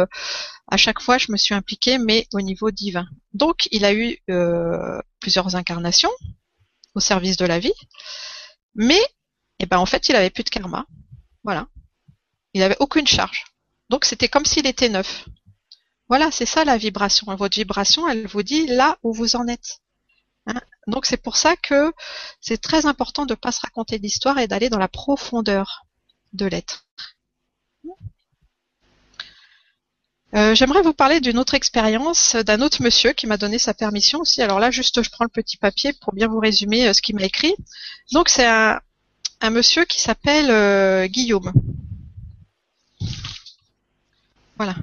à 0.69 0.77
chaque 0.77 1.01
fois, 1.01 1.19
je 1.19 1.31
me 1.31 1.37
suis 1.37 1.55
impliquée, 1.55 1.99
mais 1.99 2.27
au 2.33 2.41
niveau 2.41 2.71
divin. 2.71 3.07
Donc, 3.33 3.69
il 3.71 3.85
a 3.85 3.93
eu 3.93 4.19
euh, 4.31 5.01
plusieurs 5.21 5.57
incarnations 5.57 6.11
au 6.95 7.01
service 7.01 7.37
de 7.37 7.45
la 7.45 7.59
vie, 7.59 7.75
mais, 8.75 9.01
eh 9.59 9.67
ben, 9.67 9.79
en 9.79 9.87
fait, 9.87 10.09
il 10.09 10.17
avait 10.17 10.31
plus 10.31 10.45
de 10.45 10.51
karma. 10.51 10.87
Voilà. 11.43 11.69
Il 12.55 12.63
avait 12.63 12.77
aucune 12.81 13.07
charge. 13.07 13.45
Donc, 13.91 14.05
c'était 14.05 14.29
comme 14.29 14.47
s'il 14.47 14.67
était 14.67 14.89
neuf. 14.89 15.29
Voilà, 16.09 16.31
c'est 16.31 16.47
ça 16.47 16.65
la 16.65 16.79
vibration. 16.79 17.35
Votre 17.37 17.57
vibration, 17.57 18.09
elle 18.09 18.27
vous 18.27 18.43
dit 18.43 18.67
là 18.67 18.99
où 19.03 19.13
vous 19.13 19.37
en 19.37 19.47
êtes. 19.49 19.81
Hein 20.47 20.61
Donc, 20.87 21.07
c'est 21.07 21.17
pour 21.17 21.37
ça 21.37 21.57
que 21.57 21.93
c'est 22.41 22.61
très 22.61 22.87
important 22.87 23.27
de 23.27 23.33
ne 23.33 23.37
pas 23.37 23.53
se 23.53 23.61
raconter 23.61 23.99
l'histoire 23.99 24.39
et 24.39 24.49
d'aller 24.49 24.69
dans 24.69 24.79
la 24.79 24.89
profondeur 24.89 25.87
de 26.33 26.47
l'être. 26.47 26.87
Euh, 30.35 30.53
j'aimerais 30.53 30.83
vous 30.83 30.93
parler 30.93 31.21
d'une 31.21 31.39
autre 31.39 31.55
expérience 31.55 32.35
d'un 32.35 32.61
autre 32.61 32.83
monsieur 32.83 33.13
qui 33.13 33.29
m'a 33.29 33.37
donné 33.37 33.59
sa 33.59 33.73
permission 33.73 34.21
aussi. 34.21 34.43
Alors 34.43 34.59
là, 34.59 34.73
juste, 34.73 35.01
je 35.03 35.11
prends 35.11 35.25
le 35.25 35.31
petit 35.31 35.57
papier 35.57 35.93
pour 35.93 36.13
bien 36.13 36.27
vous 36.27 36.41
résumer 36.41 36.89
euh, 36.89 36.93
ce 36.93 37.03
qu'il 37.03 37.15
m'a 37.15 37.23
écrit. 37.23 37.55
Donc, 38.13 38.29
c'est 38.29 38.47
un, 38.47 38.81
monsieur 39.51 39.85
qui 39.85 40.01
s'appelle 40.01 40.51
euh, 40.51 41.07
Guillaume. 41.07 41.53
Voilà. 44.57 44.75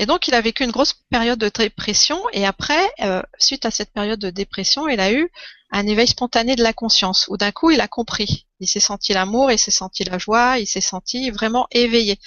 Et 0.00 0.06
donc, 0.06 0.28
il 0.28 0.34
a 0.34 0.40
vécu 0.40 0.62
une 0.62 0.70
grosse 0.70 0.94
période 1.10 1.40
de 1.40 1.48
dépression 1.48 2.22
et 2.32 2.46
après, 2.46 2.88
suite 3.38 3.66
à 3.66 3.70
cette 3.70 3.92
période 3.92 4.20
de 4.20 4.30
dépression, 4.30 4.88
il 4.88 5.00
a 5.00 5.12
eu 5.12 5.30
un 5.70 5.86
éveil 5.86 6.06
spontané 6.06 6.56
de 6.56 6.62
la 6.62 6.72
conscience, 6.72 7.26
où 7.28 7.36
d'un 7.36 7.52
coup 7.52 7.70
il 7.70 7.80
a 7.80 7.88
compris. 7.88 8.46
Il 8.60 8.68
s'est 8.68 8.80
senti 8.80 9.12
l'amour, 9.12 9.50
il 9.50 9.58
s'est 9.58 9.70
senti 9.72 10.04
la 10.04 10.16
joie, 10.16 10.58
il 10.58 10.66
s'est 10.66 10.80
senti 10.80 11.30
vraiment 11.30 11.66
éveillé. 11.72 12.18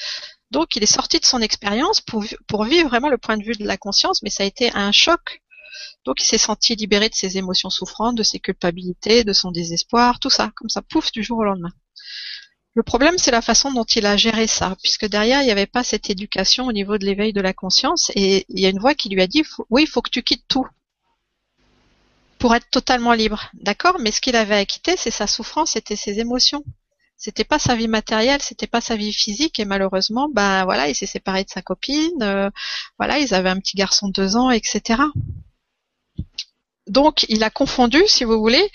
Donc 0.51 0.75
il 0.75 0.84
est 0.84 0.93
sorti 0.93 1.19
de 1.19 1.25
son 1.25 1.41
expérience 1.41 2.01
pour, 2.01 2.23
pour 2.45 2.65
vivre 2.65 2.89
vraiment 2.89 3.10
le 3.10 3.17
point 3.17 3.38
de 3.38 3.43
vue 3.43 3.55
de 3.55 3.65
la 3.65 3.77
conscience, 3.77 4.21
mais 4.21 4.29
ça 4.29 4.43
a 4.43 4.45
été 4.45 4.69
un 4.73 4.91
choc. 4.91 5.41
Donc 6.05 6.21
il 6.21 6.25
s'est 6.25 6.38
senti 6.38 6.75
libéré 6.75 7.07
de 7.07 7.15
ses 7.15 7.38
émotions 7.38 7.69
souffrantes, 7.69 8.15
de 8.15 8.23
ses 8.23 8.39
culpabilités, 8.39 9.23
de 9.23 9.34
son 9.34 9.49
désespoir, 9.51 10.19
tout 10.19 10.29
ça, 10.29 10.51
comme 10.55 10.69
ça, 10.69 10.81
pouf, 10.81 11.12
du 11.13 11.23
jour 11.23 11.39
au 11.39 11.43
lendemain. 11.45 11.71
Le 12.73 12.84
problème, 12.84 13.17
c'est 13.17 13.31
la 13.31 13.41
façon 13.41 13.71
dont 13.71 13.84
il 13.84 14.05
a 14.05 14.15
géré 14.15 14.47
ça, 14.47 14.77
puisque 14.81 15.05
derrière, 15.05 15.41
il 15.41 15.45
n'y 15.45 15.51
avait 15.51 15.65
pas 15.65 15.84
cette 15.84 16.10
éducation 16.10 16.67
au 16.67 16.71
niveau 16.71 16.97
de 16.97 17.05
l'éveil 17.05 17.34
de 17.34 17.41
la 17.41 17.53
conscience, 17.53 18.12
et 18.15 18.45
il 18.47 18.60
y 18.60 18.65
a 18.65 18.69
une 18.69 18.79
voix 18.79 18.95
qui 18.95 19.10
lui 19.10 19.21
a 19.21 19.27
dit, 19.27 19.43
oui, 19.69 19.84
il 19.84 19.88
faut 19.88 20.01
que 20.01 20.10
tu 20.10 20.23
quittes 20.23 20.45
tout 20.47 20.65
pour 22.39 22.55
être 22.55 22.69
totalement 22.71 23.13
libre. 23.13 23.49
D'accord? 23.53 23.97
Mais 23.99 24.12
ce 24.12 24.21
qu'il 24.21 24.36
avait 24.36 24.55
à 24.55 24.65
quitter, 24.65 24.95
c'est 24.97 25.12
sa 25.12 25.27
souffrance, 25.27 25.71
c'était 25.71 25.97
ses 25.97 26.19
émotions. 26.19 26.63
C'était 27.17 27.43
pas 27.43 27.60
sa 27.60 27.75
vie 27.75 27.88
matérielle, 27.89 28.41
c'était 28.41 28.67
pas 28.67 28.81
sa 28.81 28.95
vie 28.95 29.13
physique, 29.13 29.60
et 29.60 29.65
malheureusement, 29.65 30.27
ben 30.34 30.63
voilà, 30.63 30.88
il 30.88 30.95
s'est 30.95 31.05
séparé 31.05 31.43
de 31.43 31.49
sa 31.49 31.62
copine, 31.62 32.23
euh, 32.23 32.49
voilà, 32.97 33.19
ils 33.19 33.34
avaient 33.34 33.49
un 33.49 33.60
petit 33.60 33.77
garçon 33.77 34.07
de 34.07 34.13
deux 34.13 34.38
ans, 34.38 34.49
etc. 34.49 35.03
Donc, 36.88 37.25
il 37.29 37.43
a 37.43 37.51
confondu, 37.51 38.01
si 38.07 38.23
vous 38.23 38.39
voulez, 38.39 38.71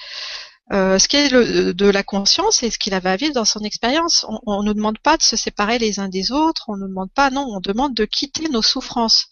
euh, 0.72 0.98
ce 0.98 1.06
qui 1.06 1.16
est 1.16 1.28
de 1.30 1.86
la 1.90 2.02
conscience 2.02 2.62
et 2.62 2.70
ce 2.70 2.78
qu'il 2.78 2.94
avait 2.94 3.10
à 3.10 3.16
vivre 3.16 3.34
dans 3.34 3.44
son 3.44 3.60
expérience. 3.60 4.26
On 4.46 4.62
ne 4.62 4.66
nous 4.66 4.74
demande 4.74 4.98
pas 4.98 5.16
de 5.16 5.22
se 5.22 5.36
séparer 5.36 5.78
les 5.78 6.00
uns 6.00 6.08
des 6.08 6.32
autres, 6.32 6.64
on 6.68 6.76
ne 6.76 6.82
nous 6.82 6.88
demande 6.88 7.12
pas, 7.12 7.30
non, 7.30 7.46
on 7.48 7.60
demande 7.60 7.94
de 7.94 8.04
quitter 8.04 8.48
nos 8.48 8.62
souffrances 8.62 9.28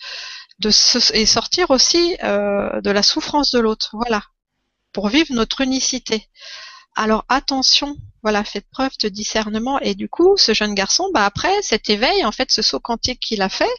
et 1.12 1.26
sortir 1.26 1.70
aussi 1.70 2.16
euh, 2.22 2.80
de 2.80 2.90
la 2.90 3.02
souffrance 3.02 3.50
de 3.50 3.58
l'autre, 3.58 3.90
voilà, 3.94 4.22
pour 4.92 5.08
vivre 5.08 5.32
notre 5.34 5.60
unicité. 5.60 6.28
Alors 6.94 7.24
attention, 7.28 7.96
voilà, 8.22 8.44
faites 8.44 8.68
preuve 8.70 8.96
de 9.02 9.08
discernement. 9.08 9.80
Et 9.80 9.96
du 9.96 10.08
coup, 10.08 10.36
ce 10.36 10.54
jeune 10.54 10.74
garçon, 10.74 11.10
bah 11.12 11.26
après 11.26 11.60
cet 11.62 11.90
éveil, 11.90 12.24
en 12.24 12.30
fait, 12.30 12.52
ce 12.52 12.62
saut 12.62 12.78
quantique 12.78 13.18
qu'il 13.18 13.42
a 13.42 13.48
fait, 13.48 13.74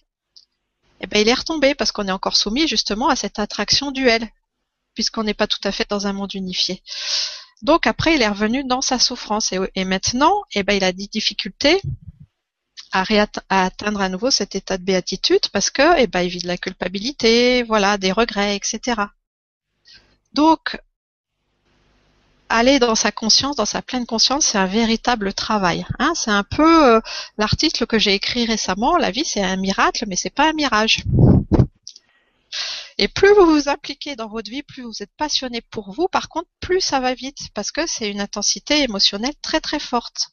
eh 0.99 1.07
ben, 1.07 1.19
il 1.21 1.29
est 1.29 1.33
retombé 1.33 1.75
parce 1.75 1.91
qu'on 1.93 2.07
est 2.07 2.11
encore 2.11 2.35
soumis 2.35 2.67
justement 2.67 3.07
à 3.07 3.15
cette 3.15 3.39
attraction 3.39 3.91
duel, 3.91 4.29
puisqu'on 4.93 5.23
n'est 5.23 5.33
pas 5.33 5.47
tout 5.47 5.59
à 5.63 5.71
fait 5.71 5.89
dans 5.89 6.07
un 6.07 6.13
monde 6.13 6.33
unifié. 6.33 6.83
Donc 7.65 7.87
après, 7.87 8.13
il 8.13 8.21
est 8.21 8.27
revenu 8.27 8.63
dans 8.63 8.81
sa 8.81 8.99
souffrance 8.99 9.51
et, 9.51 9.85
maintenant, 9.85 10.43
eh 10.53 10.61
ben, 10.61 10.73
il 10.73 10.83
a 10.83 10.91
des 10.91 11.07
difficultés 11.07 11.81
à, 12.91 13.03
atteindre 13.49 14.01
à 14.01 14.07
nouveau 14.07 14.29
cet 14.29 14.53
état 14.53 14.77
de 14.77 14.83
béatitude 14.83 15.49
parce 15.51 15.71
que, 15.71 15.99
eh 15.99 16.05
ben, 16.05 16.21
il 16.21 16.29
vit 16.29 16.43
de 16.43 16.47
la 16.47 16.57
culpabilité, 16.57 17.63
voilà, 17.63 17.97
des 17.97 18.11
regrets, 18.11 18.55
etc. 18.55 19.01
Donc, 20.33 20.79
aller 22.49 22.77
dans 22.77 22.93
sa 22.93 23.11
conscience, 23.11 23.55
dans 23.55 23.65
sa 23.65 23.81
pleine 23.81 24.05
conscience, 24.05 24.45
c'est 24.45 24.59
un 24.59 24.67
véritable 24.67 25.33
travail. 25.33 25.87
Hein. 25.97 26.13
c'est 26.13 26.29
un 26.29 26.43
peu 26.43 26.85
euh, 26.85 27.01
l'article 27.39 27.87
que 27.87 27.97
j'ai 27.97 28.13
écrit 28.13 28.45
récemment. 28.45 28.95
La 28.95 29.09
vie, 29.09 29.25
c'est 29.25 29.41
un 29.41 29.55
miracle, 29.55 30.05
mais 30.07 30.15
c'est 30.15 30.29
pas 30.29 30.49
un 30.49 30.53
mirage. 30.53 31.03
Et 32.97 33.07
plus 33.07 33.33
vous 33.33 33.45
vous 33.45 33.69
impliquez 33.69 34.15
dans 34.15 34.29
votre 34.29 34.49
vie, 34.49 34.63
plus 34.63 34.83
vous 34.83 35.03
êtes 35.03 35.11
passionné 35.17 35.61
pour 35.61 35.91
vous, 35.91 36.07
par 36.07 36.29
contre, 36.29 36.49
plus 36.61 36.79
ça 36.79 36.99
va 36.99 37.13
vite, 37.13 37.49
parce 37.53 37.71
que 37.71 37.85
c'est 37.87 38.09
une 38.09 38.21
intensité 38.21 38.83
émotionnelle 38.83 39.35
très 39.41 39.59
très 39.59 39.79
forte. 39.79 40.29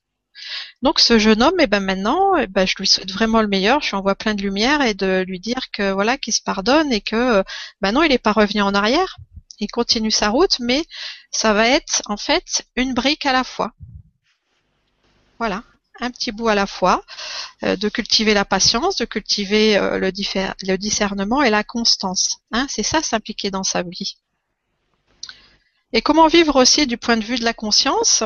Donc 0.81 1.01
ce 1.01 1.18
jeune 1.18 1.42
homme, 1.42 1.59
et 1.61 1.64
eh 1.64 1.66
ben 1.66 1.81
maintenant, 1.81 2.37
eh 2.37 2.46
ben, 2.46 2.66
je 2.66 2.75
lui 2.79 2.87
souhaite 2.87 3.11
vraiment 3.12 3.42
le 3.42 3.48
meilleur, 3.48 3.81
je 3.81 3.90
lui 3.90 3.96
envoie 3.96 4.14
plein 4.14 4.35
de 4.35 4.42
lumière 4.42 4.81
et 4.83 4.94
de 4.94 5.25
lui 5.27 5.40
dire 5.40 5.70
que 5.72 5.92
voilà, 5.92 6.18
qu'il 6.18 6.33
se 6.33 6.42
pardonne 6.42 6.92
et 6.92 7.01
que 7.01 7.44
ben 7.81 7.92
non, 7.92 8.03
il 8.03 8.11
n'est 8.11 8.18
pas 8.18 8.33
revenu 8.33 8.62
en 8.62 8.75
arrière. 8.75 9.16
Il 9.61 9.68
continue 9.68 10.11
sa 10.11 10.31
route, 10.31 10.59
mais 10.61 10.85
ça 11.31 11.53
va 11.53 11.68
être 11.68 12.03
en 12.07 12.16
fait 12.16 12.64
une 12.77 12.94
brique 12.94 13.27
à 13.27 13.33
la 13.33 13.44
fois. 13.44 13.72
Voilà 15.38 15.62
un 16.02 16.10
petit 16.10 16.32
bout 16.32 16.48
à 16.48 16.54
la 16.54 16.66
fois, 16.66 17.04
euh, 17.62 17.76
de 17.76 17.88
cultiver 17.88 18.34
la 18.34 18.44
patience, 18.44 18.96
de 18.96 19.04
cultiver 19.04 19.76
euh, 19.76 19.98
le, 19.98 20.76
discernement 20.76 21.42
et 21.42 21.50
la 21.50 21.62
constance. 21.62 22.40
Hein, 22.50 22.66
c'est 22.68 22.82
ça 22.82 23.02
s'impliquer 23.02 23.50
dans 23.50 23.62
sa 23.62 23.82
vie. 23.82 24.16
Et 25.92 26.02
comment 26.02 26.26
vivre 26.26 26.60
aussi 26.60 26.86
du 26.86 26.98
point 26.98 27.16
de 27.16 27.24
vue 27.24 27.38
de 27.38 27.44
la 27.44 27.54
conscience? 27.54 28.24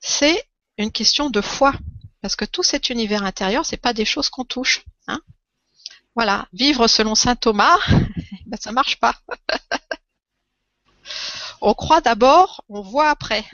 C'est 0.00 0.44
une 0.76 0.90
question 0.90 1.30
de 1.30 1.40
foi, 1.40 1.72
parce 2.20 2.34
que 2.34 2.44
tout 2.44 2.64
cet 2.64 2.90
univers 2.90 3.22
intérieur, 3.22 3.64
c'est 3.64 3.76
pas 3.76 3.92
des 3.92 4.04
choses 4.04 4.28
qu'on 4.28 4.44
touche. 4.44 4.84
Hein 5.06 5.20
voilà, 6.16 6.48
vivre 6.52 6.88
selon 6.88 7.14
saint 7.14 7.36
Thomas, 7.36 7.78
ben 8.46 8.58
ça 8.60 8.72
marche 8.72 8.98
pas. 8.98 9.14
on 11.60 11.74
croit 11.74 12.00
d'abord, 12.00 12.64
on 12.68 12.80
voit 12.80 13.10
après 13.10 13.44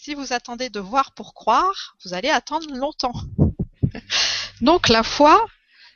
si 0.00 0.14
vous 0.14 0.32
attendez 0.32 0.70
de 0.70 0.78
voir 0.78 1.10
pour 1.10 1.34
croire, 1.34 1.96
vous 2.04 2.14
allez 2.14 2.28
attendre 2.28 2.72
longtemps. 2.72 3.20
Donc 4.60 4.88
la 4.88 5.02
foi, 5.02 5.44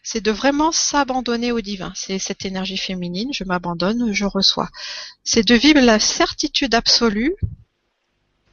c'est 0.02 0.20
de 0.20 0.32
vraiment 0.32 0.72
s'abandonner 0.72 1.52
au 1.52 1.60
divin. 1.60 1.92
C'est 1.94 2.18
cette 2.18 2.44
énergie 2.44 2.76
féminine, 2.76 3.30
je 3.32 3.44
m'abandonne, 3.44 4.12
je 4.12 4.24
reçois. 4.24 4.68
C'est 5.22 5.46
de 5.46 5.54
vivre 5.54 5.80
la 5.80 6.00
certitude 6.00 6.74
absolue 6.74 7.36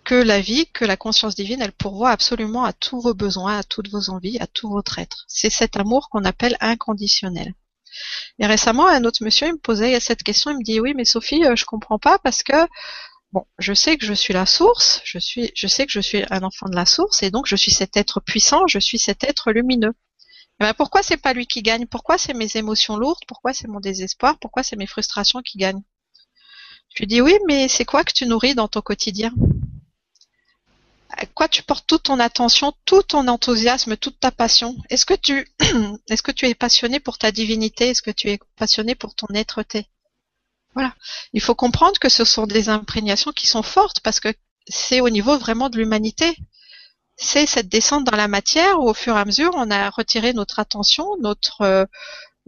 que 0.04 0.14
la 0.14 0.40
vie, 0.40 0.68
que 0.68 0.86
la 0.86 0.98
conscience 0.98 1.34
divine, 1.34 1.64
elle 1.64 1.72
pourvoit 1.72 2.12
absolument 2.12 2.64
à 2.64 2.72
tous 2.72 3.02
vos 3.02 3.16
besoins, 3.16 3.58
à 3.58 3.64
toutes 3.64 3.90
vos 3.90 4.12
envies, 4.12 4.38
à 4.40 4.46
tout 4.46 4.70
votre 4.70 5.00
être. 5.00 5.26
C'est 5.28 5.50
cet 5.50 5.78
amour 5.78 6.10
qu'on 6.10 6.26
appelle 6.26 6.58
inconditionnel. 6.62 7.56
Et 8.38 8.46
récemment, 8.46 8.88
un 8.88 9.04
autre 9.04 9.24
monsieur, 9.24 9.48
il 9.48 9.54
me 9.54 9.58
posait 9.58 10.00
cette 10.00 10.22
question, 10.22 10.52
il 10.52 10.60
me 10.60 10.64
dit, 10.64 10.80
oui, 10.80 10.94
mais 10.96 11.06
Sophie, 11.06 11.44
euh, 11.44 11.56
je 11.56 11.66
comprends 11.66 11.98
pas 11.98 12.20
parce 12.20 12.44
que 12.44 12.54
Bon, 13.32 13.46
je 13.60 13.74
sais 13.74 13.98
que 13.98 14.06
je 14.06 14.14
suis 14.14 14.34
la 14.34 14.48
source, 14.48 15.02
je 15.04 15.20
suis, 15.20 15.52
je 15.56 15.68
sais 15.68 15.86
que 15.86 15.92
je 15.92 16.00
suis 16.00 16.24
un 16.32 16.42
enfant 16.42 16.68
de 16.68 16.76
la 16.76 16.88
source, 16.88 17.22
et 17.22 17.30
donc 17.30 17.46
je 17.46 17.56
suis 17.56 17.72
cet 17.72 17.96
être 17.96 18.20
puissant, 18.22 18.66
je 18.68 18.80
suis 18.80 18.98
cet 18.98 19.24
être 19.24 19.52
lumineux. 19.52 19.94
Et 20.62 20.64
eh 20.64 20.66
ben 20.66 20.74
pourquoi 20.74 21.04
c'est 21.04 21.18
pas 21.18 21.34
lui 21.34 21.46
qui 21.48 21.62
gagne? 21.62 21.86
Pourquoi 21.86 22.18
c'est 22.18 22.34
mes 22.34 22.58
émotions 22.58 22.98
lourdes? 22.98 23.24
Pourquoi 23.28 23.54
c'est 23.54 23.68
mon 23.68 23.80
désespoir? 23.80 24.38
Pourquoi 24.40 24.64
c'est 24.64 24.76
mes 24.76 24.88
frustrations 24.88 25.42
qui 25.42 25.58
gagnent? 25.58 25.84
Je 26.96 27.04
lui 27.04 27.08
dis 27.08 27.22
oui, 27.22 27.38
mais 27.48 27.68
c'est 27.68 27.86
quoi 27.86 28.04
que 28.04 28.12
tu 28.14 28.26
nourris 28.26 28.56
dans 28.56 28.68
ton 28.68 28.82
quotidien? 28.82 29.32
À 31.12 31.26
quoi 31.28 31.48
tu 31.48 31.64
portes 31.64 31.88
toute 31.88 32.04
ton 32.04 32.20
attention, 32.20 32.74
tout 32.86 33.04
ton 33.04 33.28
enthousiasme, 33.28 33.96
toute 33.96 34.20
ta 34.20 34.32
passion? 34.32 34.76
Est-ce 34.90 35.06
que 35.06 35.14
tu, 35.14 35.48
est-ce 36.10 36.24
que 36.24 36.32
tu 36.32 36.48
es 36.48 36.56
passionné 36.56 37.00
pour 37.00 37.18
ta 37.18 37.32
divinité? 37.32 37.90
Est-ce 37.90 38.02
que 38.02 38.12
tu 38.12 38.30
es 38.30 38.40
passionné 38.58 38.96
pour 38.96 39.16
ton 39.16 39.28
être-té? 39.34 39.86
Voilà. 40.74 40.94
Il 41.34 41.42
faut 41.42 41.56
comprendre 41.56 42.00
que 42.00 42.10
ce 42.10 42.26
sont 42.26 42.48
des 42.48 42.70
imprégnations 42.70 43.32
qui 43.32 43.48
sont 43.48 43.64
fortes 43.64 44.02
parce 44.02 44.20
que 44.20 44.34
c'est 44.68 45.02
au 45.02 45.10
niveau 45.10 45.38
vraiment 45.38 45.70
de 45.70 45.78
l'humanité. 45.78 46.38
C'est 47.18 47.46
cette 47.46 47.70
descente 47.70 48.06
dans 48.06 48.16
la 48.16 48.28
matière 48.28 48.80
où 48.80 48.90
au 48.90 48.94
fur 48.94 49.16
et 49.16 49.20
à 49.20 49.26
mesure 49.26 49.52
on 49.56 49.72
a 49.72 49.90
retiré 49.90 50.34
notre 50.34 50.60
attention, 50.60 51.18
notre 51.20 51.62
euh, 51.62 51.86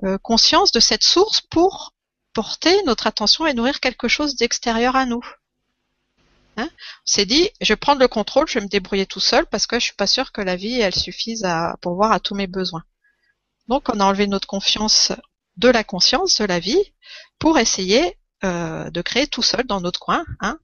euh, 0.04 0.18
conscience 0.20 0.72
de 0.72 0.80
cette 0.80 1.04
source 1.04 1.42
pour 1.42 1.94
porter 2.34 2.82
notre 2.84 3.08
attention 3.08 3.46
et 3.46 3.54
nourrir 3.54 3.80
quelque 3.80 4.08
chose 4.08 4.36
d'extérieur 4.36 4.96
à 4.96 5.06
nous. 5.06 5.24
Hein? 6.58 6.70
On 6.72 7.06
s'est 7.06 7.26
dit, 7.26 7.50
je 7.60 7.74
vais 7.74 7.78
prendre 7.78 8.00
le 8.00 8.08
contrôle, 8.08 8.48
je 8.48 8.60
vais 8.60 8.66
me 8.66 8.70
débrouiller 8.70 9.06
tout 9.06 9.20
seul 9.20 9.46
parce 9.46 9.68
que 9.68 9.80
je 9.80 9.86
suis 9.86 9.94
pas 9.94 10.08
sûr 10.08 10.32
que 10.32 10.42
la 10.42 10.56
vie 10.56 10.80
elle 10.80 10.96
suffise 10.96 11.44
à 11.44 11.76
pourvoir 11.82 12.12
à 12.12 12.20
tous 12.20 12.36
mes 12.36 12.48
besoins. 12.48 12.84
Donc 13.68 13.90
on 13.90 14.00
a 14.00 14.06
enlevé 14.06 14.28
notre 14.28 14.48
confiance 14.48 15.12
de 15.58 15.70
la 15.70 15.84
conscience 15.84 16.38
de 16.38 16.46
la 16.46 16.60
vie 16.60 16.84
pour 17.40 17.60
essayer 17.60 18.18
euh, 18.44 18.90
de 18.90 19.02
créer 19.02 19.28
tout 19.28 19.44
seul 19.44 19.66
dans 19.66 19.82
notre 19.82 20.00
coin. 20.00 20.26
Hein. 20.40 20.58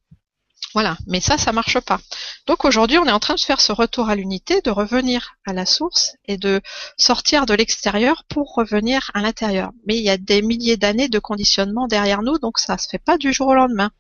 Voilà, 0.74 0.98
mais 1.08 1.22
ça, 1.22 1.38
ça 1.38 1.52
marche 1.52 1.80
pas. 1.80 2.00
Donc 2.46 2.66
aujourd'hui, 2.66 2.98
on 2.98 3.06
est 3.06 3.12
en 3.12 3.20
train 3.20 3.36
de 3.36 3.40
faire 3.40 3.62
ce 3.62 3.72
retour 3.72 4.10
à 4.10 4.16
l'unité, 4.16 4.62
de 4.62 4.70
revenir 4.70 5.36
à 5.46 5.54
la 5.54 5.66
source 5.66 6.16
et 6.26 6.38
de 6.38 6.62
sortir 6.98 7.46
de 7.46 7.54
l'extérieur 7.54 8.24
pour 8.28 8.54
revenir 8.54 9.10
à 9.14 9.22
l'intérieur. 9.22 9.72
Mais 9.86 9.98
il 9.98 10.04
y 10.04 10.10
a 10.10 10.18
des 10.18 10.42
milliers 10.42 10.78
d'années 10.78 11.08
de 11.08 11.20
conditionnement 11.20 11.88
derrière 11.88 12.22
nous, 12.22 12.38
donc 12.38 12.60
ça 12.60 12.78
se 12.78 12.90
fait 12.90 13.00
pas 13.00 13.18
du 13.18 13.32
jour 13.32 13.48
au 13.48 13.56
lendemain. 13.56 13.92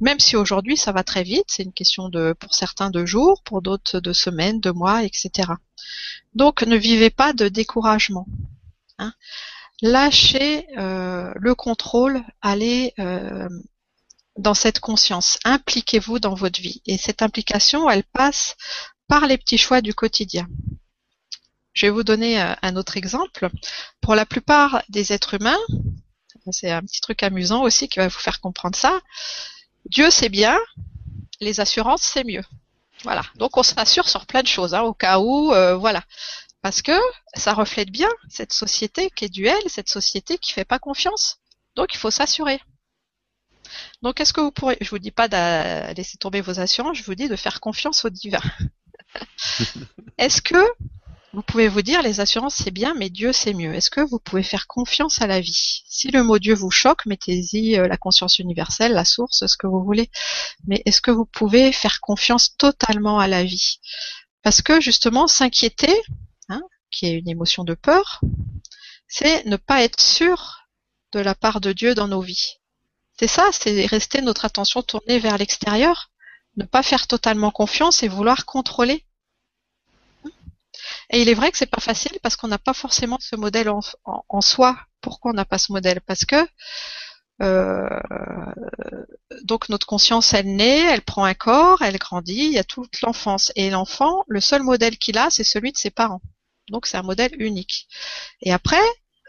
Même 0.00 0.20
si 0.20 0.36
aujourd'hui 0.36 0.76
ça 0.76 0.92
va 0.92 1.02
très 1.02 1.24
vite, 1.24 1.46
c'est 1.48 1.64
une 1.64 1.72
question 1.72 2.08
de, 2.08 2.34
pour 2.38 2.54
certains 2.54 2.90
de 2.90 3.04
jours, 3.04 3.42
pour 3.42 3.60
d'autres 3.60 4.00
de 4.00 4.12
semaines, 4.12 4.60
de 4.60 4.70
mois, 4.70 5.02
etc. 5.02 5.52
Donc 6.34 6.62
ne 6.62 6.76
vivez 6.76 7.10
pas 7.10 7.32
de 7.32 7.48
découragement. 7.48 8.26
Hein. 8.98 9.12
Lâchez 9.82 10.66
euh, 10.78 11.32
le 11.36 11.54
contrôle, 11.54 12.22
allez 12.42 12.94
euh, 12.98 13.48
dans 14.38 14.54
cette 14.54 14.80
conscience, 14.80 15.38
impliquez-vous 15.44 16.18
dans 16.18 16.34
votre 16.34 16.60
vie. 16.60 16.80
Et 16.86 16.96
cette 16.96 17.22
implication, 17.22 17.90
elle 17.90 18.04
passe 18.04 18.56
par 19.08 19.26
les 19.26 19.36
petits 19.36 19.58
choix 19.58 19.80
du 19.80 19.92
quotidien. 19.92 20.46
Je 21.72 21.86
vais 21.86 21.90
vous 21.90 22.04
donner 22.04 22.40
euh, 22.40 22.54
un 22.62 22.76
autre 22.76 22.96
exemple. 22.96 23.50
Pour 24.00 24.14
la 24.14 24.26
plupart 24.26 24.82
des 24.88 25.12
êtres 25.12 25.34
humains, 25.34 25.58
c'est 26.50 26.70
un 26.70 26.82
petit 26.82 27.00
truc 27.00 27.22
amusant 27.22 27.62
aussi 27.62 27.88
qui 27.88 27.98
va 27.98 28.08
vous 28.08 28.18
faire 28.18 28.40
comprendre 28.40 28.76
ça. 28.76 29.00
Dieu 29.86 30.08
c'est 30.10 30.28
bien, 30.28 30.56
les 31.40 31.60
assurances 31.60 32.02
c'est 32.02 32.24
mieux. 32.24 32.44
Voilà. 33.02 33.22
Donc 33.36 33.56
on 33.56 33.62
s'assure 33.62 34.08
sur 34.08 34.24
plein 34.24 34.42
de 34.42 34.46
choses, 34.46 34.72
hein, 34.72 34.82
au 34.82 34.94
cas 34.94 35.18
où, 35.18 35.48
voilà 35.78 36.02
parce 36.64 36.80
que 36.80 36.98
ça 37.34 37.52
reflète 37.52 37.90
bien 37.90 38.08
cette 38.30 38.54
société 38.54 39.10
qui 39.10 39.26
est 39.26 39.28
duelle, 39.28 39.62
cette 39.66 39.90
société 39.90 40.38
qui 40.38 40.54
fait 40.54 40.64
pas 40.64 40.78
confiance. 40.78 41.36
Donc 41.76 41.92
il 41.92 41.98
faut 41.98 42.10
s'assurer. 42.10 42.58
Donc, 44.00 44.18
est-ce 44.18 44.32
que 44.32 44.40
vous 44.40 44.50
pourrez, 44.50 44.78
je 44.80 44.88
vous 44.88 44.98
dis 44.98 45.10
pas 45.10 45.28
de 45.28 45.92
laisser 45.94 46.16
tomber 46.16 46.40
vos 46.40 46.60
assurances, 46.60 46.96
je 46.96 47.04
vous 47.04 47.14
dis 47.14 47.28
de 47.28 47.36
faire 47.36 47.60
confiance 47.60 48.06
au 48.06 48.08
divin. 48.08 48.40
est-ce 50.18 50.40
que 50.40 50.56
vous 51.34 51.42
pouvez 51.42 51.68
vous 51.68 51.82
dire 51.82 52.00
les 52.00 52.20
assurances 52.20 52.54
c'est 52.54 52.70
bien, 52.70 52.94
mais 52.94 53.10
Dieu 53.10 53.34
c'est 53.34 53.52
mieux. 53.52 53.74
Est-ce 53.74 53.90
que 53.90 54.00
vous 54.00 54.18
pouvez 54.18 54.42
faire 54.42 54.66
confiance 54.66 55.20
à 55.20 55.26
la 55.26 55.40
vie? 55.40 55.82
Si 55.86 56.10
le 56.12 56.22
mot 56.22 56.38
Dieu 56.38 56.54
vous 56.54 56.70
choque, 56.70 57.04
mettez-y 57.04 57.76
euh, 57.76 57.88
la 57.88 57.98
conscience 57.98 58.38
universelle, 58.38 58.92
la 58.92 59.04
source, 59.04 59.46
ce 59.46 59.56
que 59.58 59.66
vous 59.66 59.84
voulez. 59.84 60.08
Mais 60.66 60.80
est-ce 60.86 61.02
que 61.02 61.10
vous 61.10 61.26
pouvez 61.26 61.72
faire 61.72 62.00
confiance 62.00 62.56
totalement 62.56 63.18
à 63.18 63.28
la 63.28 63.44
vie? 63.44 63.80
Parce 64.42 64.62
que 64.62 64.80
justement, 64.80 65.26
s'inquiéter, 65.26 65.92
hein, 66.48 66.62
qui 66.90 67.06
est 67.06 67.18
une 67.18 67.28
émotion 67.28 67.64
de 67.64 67.74
peur, 67.74 68.20
c'est 69.08 69.44
ne 69.46 69.56
pas 69.56 69.82
être 69.82 70.00
sûr 70.00 70.68
de 71.12 71.20
la 71.20 71.34
part 71.34 71.60
de 71.60 71.72
Dieu 71.72 71.94
dans 71.94 72.08
nos 72.08 72.20
vies. 72.20 72.58
C'est 73.18 73.28
ça, 73.28 73.48
c'est 73.52 73.86
rester 73.86 74.20
notre 74.22 74.44
attention 74.44 74.82
tournée 74.82 75.18
vers 75.18 75.38
l'extérieur, 75.38 76.10
ne 76.56 76.64
pas 76.64 76.82
faire 76.82 77.06
totalement 77.06 77.50
confiance 77.50 78.02
et 78.02 78.08
vouloir 78.08 78.44
contrôler. 78.44 79.04
Et 81.10 81.22
il 81.22 81.28
est 81.28 81.34
vrai 81.34 81.52
que 81.52 81.58
c'est 81.58 81.66
pas 81.66 81.80
facile 81.80 82.18
parce 82.22 82.36
qu'on 82.36 82.48
n'a 82.48 82.58
pas 82.58 82.74
forcément 82.74 83.18
ce 83.20 83.36
modèle 83.36 83.68
en, 83.68 84.40
soi. 84.40 84.76
Pourquoi 85.00 85.30
on 85.30 85.34
n'a 85.34 85.44
pas 85.44 85.58
ce 85.58 85.72
modèle? 85.72 86.00
Parce 86.00 86.24
que 86.24 86.36
euh, 87.42 87.88
donc 89.42 89.68
notre 89.68 89.86
conscience, 89.86 90.32
elle 90.34 90.56
naît, 90.56 90.84
elle 90.92 91.02
prend 91.02 91.24
un 91.24 91.34
corps, 91.34 91.82
elle 91.82 91.98
grandit, 91.98 92.46
il 92.46 92.52
y 92.52 92.58
a 92.58 92.64
toute 92.64 93.00
l'enfance. 93.02 93.52
Et 93.54 93.70
l'enfant, 93.70 94.24
le 94.26 94.40
seul 94.40 94.62
modèle 94.62 94.98
qu'il 94.98 95.18
a, 95.18 95.30
c'est 95.30 95.44
celui 95.44 95.72
de 95.72 95.76
ses 95.76 95.90
parents. 95.90 96.22
Donc 96.68 96.86
c'est 96.86 96.96
un 96.96 97.02
modèle 97.02 97.32
unique. 97.40 97.88
Et 98.40 98.52
après, 98.52 98.82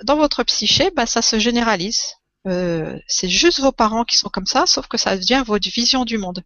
dans 0.03 0.17
votre 0.17 0.43
psyché, 0.43 0.91
bah, 0.91 1.05
ça 1.05 1.21
se 1.21 1.39
généralise. 1.39 2.15
Euh, 2.47 2.97
c'est 3.07 3.29
juste 3.29 3.59
vos 3.59 3.71
parents 3.71 4.03
qui 4.03 4.17
sont 4.17 4.29
comme 4.29 4.45
ça, 4.45 4.65
sauf 4.65 4.87
que 4.87 4.97
ça 4.97 5.17
devient 5.17 5.43
votre 5.45 5.69
vision 5.69 6.05
du 6.05 6.17
monde. 6.17 6.43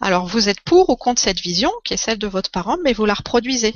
Alors 0.00 0.26
vous 0.26 0.48
êtes 0.48 0.60
pour 0.60 0.90
ou 0.90 0.96
contre 0.96 1.20
cette 1.20 1.40
vision, 1.40 1.70
qui 1.84 1.94
est 1.94 1.98
celle 1.98 2.18
de 2.18 2.26
votre 2.26 2.50
parent, 2.50 2.76
mais 2.82 2.92
vous 2.92 3.04
la 3.04 3.14
reproduisez. 3.14 3.74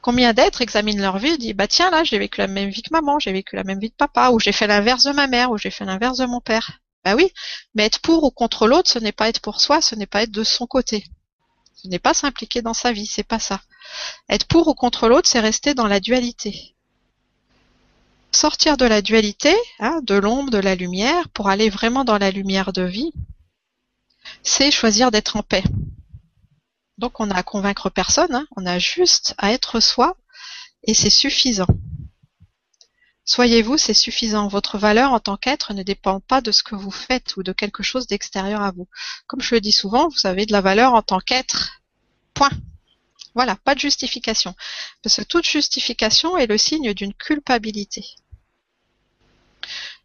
Combien 0.00 0.32
d'êtres 0.32 0.62
examinent 0.62 1.02
leur 1.02 1.18
vie 1.18 1.32
et 1.32 1.38
disent 1.38 1.54
bah 1.54 1.68
tiens 1.68 1.90
là 1.90 2.04
j'ai 2.04 2.18
vécu 2.18 2.40
la 2.40 2.46
même 2.46 2.70
vie 2.70 2.82
que 2.82 2.92
maman, 2.92 3.18
j'ai 3.18 3.32
vécu 3.32 3.54
la 3.56 3.64
même 3.64 3.78
vie 3.78 3.90
de 3.90 3.94
papa, 3.94 4.30
ou 4.30 4.40
j'ai 4.40 4.52
fait 4.52 4.66
l'inverse 4.66 5.04
de 5.04 5.12
ma 5.12 5.26
mère, 5.26 5.50
ou 5.50 5.58
j'ai 5.58 5.70
fait 5.70 5.84
l'inverse 5.84 6.18
de 6.18 6.26
mon 6.26 6.40
père. 6.40 6.80
Bah 7.04 7.14
oui, 7.14 7.30
mais 7.74 7.84
être 7.84 8.00
pour 8.00 8.24
ou 8.24 8.30
contre 8.30 8.66
l'autre, 8.66 8.90
ce 8.90 8.98
n'est 8.98 9.12
pas 9.12 9.28
être 9.28 9.40
pour 9.40 9.60
soi, 9.60 9.80
ce 9.80 9.94
n'est 9.94 10.06
pas 10.06 10.22
être 10.22 10.30
de 10.30 10.44
son 10.44 10.66
côté. 10.66 11.04
Ce 11.82 11.88
n'est 11.88 11.98
pas 11.98 12.14
s'impliquer 12.14 12.62
dans 12.62 12.74
sa 12.74 12.92
vie, 12.92 13.06
c'est 13.06 13.22
pas 13.22 13.38
ça. 13.38 13.60
Être 14.28 14.46
pour 14.46 14.68
ou 14.68 14.74
contre 14.74 15.08
l'autre, 15.08 15.28
c'est 15.28 15.40
rester 15.40 15.74
dans 15.74 15.86
la 15.86 16.00
dualité 16.00 16.74
sortir 18.32 18.76
de 18.76 18.84
la 18.84 19.02
dualité, 19.02 19.54
hein, 19.78 20.00
de 20.02 20.14
l'ombre, 20.14 20.50
de 20.50 20.58
la 20.58 20.74
lumière, 20.74 21.28
pour 21.30 21.48
aller 21.48 21.68
vraiment 21.70 22.04
dans 22.04 22.18
la 22.18 22.30
lumière 22.30 22.72
de 22.72 22.82
vie, 22.82 23.12
c'est 24.42 24.70
choisir 24.70 25.10
d'être 25.10 25.36
en 25.36 25.42
paix. 25.42 25.64
Donc 26.98 27.20
on 27.20 27.26
n'a 27.26 27.36
à 27.36 27.42
convaincre 27.42 27.90
personne, 27.90 28.34
hein, 28.34 28.46
on 28.56 28.66
a 28.66 28.78
juste 28.78 29.34
à 29.38 29.52
être 29.52 29.80
soi, 29.80 30.16
et 30.84 30.94
c'est 30.94 31.10
suffisant. 31.10 31.66
Soyez-vous, 33.30 33.78
c'est 33.78 33.94
suffisant. 33.94 34.48
Votre 34.48 34.76
valeur 34.76 35.12
en 35.12 35.20
tant 35.20 35.36
qu'être 35.36 35.72
ne 35.72 35.84
dépend 35.84 36.18
pas 36.18 36.40
de 36.40 36.50
ce 36.50 36.64
que 36.64 36.74
vous 36.74 36.90
faites 36.90 37.36
ou 37.36 37.44
de 37.44 37.52
quelque 37.52 37.84
chose 37.84 38.08
d'extérieur 38.08 38.60
à 38.60 38.72
vous. 38.72 38.88
Comme 39.28 39.40
je 39.40 39.54
le 39.54 39.60
dis 39.60 39.70
souvent, 39.70 40.08
vous 40.08 40.26
avez 40.26 40.46
de 40.46 40.52
la 40.52 40.60
valeur 40.60 40.94
en 40.94 41.02
tant 41.02 41.20
qu'être. 41.20 41.80
Point. 42.34 42.50
Voilà, 43.36 43.54
pas 43.54 43.76
de 43.76 43.78
justification. 43.78 44.56
Parce 45.04 45.18
que 45.18 45.22
toute 45.22 45.46
justification 45.46 46.36
est 46.38 46.48
le 46.48 46.58
signe 46.58 46.92
d'une 46.92 47.14
culpabilité. 47.14 48.04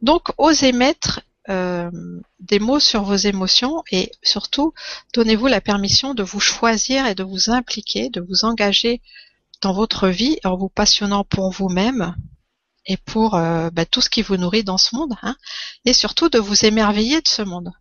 Donc, 0.03 0.27
osez 0.37 0.71
mettre 0.71 1.21
euh, 1.49 1.89
des 2.39 2.59
mots 2.59 2.79
sur 2.79 3.01
vos 3.05 3.15
émotions 3.15 3.81
et 3.91 4.11
surtout, 4.21 4.71
donnez-vous 5.15 5.47
la 5.47 5.61
permission 5.61 6.13
de 6.13 6.21
vous 6.21 6.39
choisir 6.39 7.07
et 7.07 7.15
de 7.15 7.23
vous 7.23 7.49
impliquer, 7.49 8.11
de 8.11 8.21
vous 8.21 8.45
engager 8.45 9.01
dans 9.61 9.73
votre 9.73 10.09
vie 10.09 10.37
en 10.43 10.55
vous 10.55 10.69
passionnant 10.69 11.23
pour 11.23 11.49
vous-même 11.49 12.15
et 12.85 12.97
pour 12.97 13.35
euh, 13.35 13.69
bah, 13.71 13.85
tout 13.85 14.01
ce 14.01 14.09
qui 14.09 14.21
vous 14.21 14.37
nourrit 14.37 14.63
dans 14.63 14.77
ce 14.77 14.95
monde, 14.95 15.15
hein, 15.21 15.35
et 15.85 15.93
surtout 15.93 16.29
de 16.29 16.39
vous 16.39 16.65
émerveiller 16.65 17.21
de 17.21 17.27
ce 17.27 17.41
monde 17.41 17.71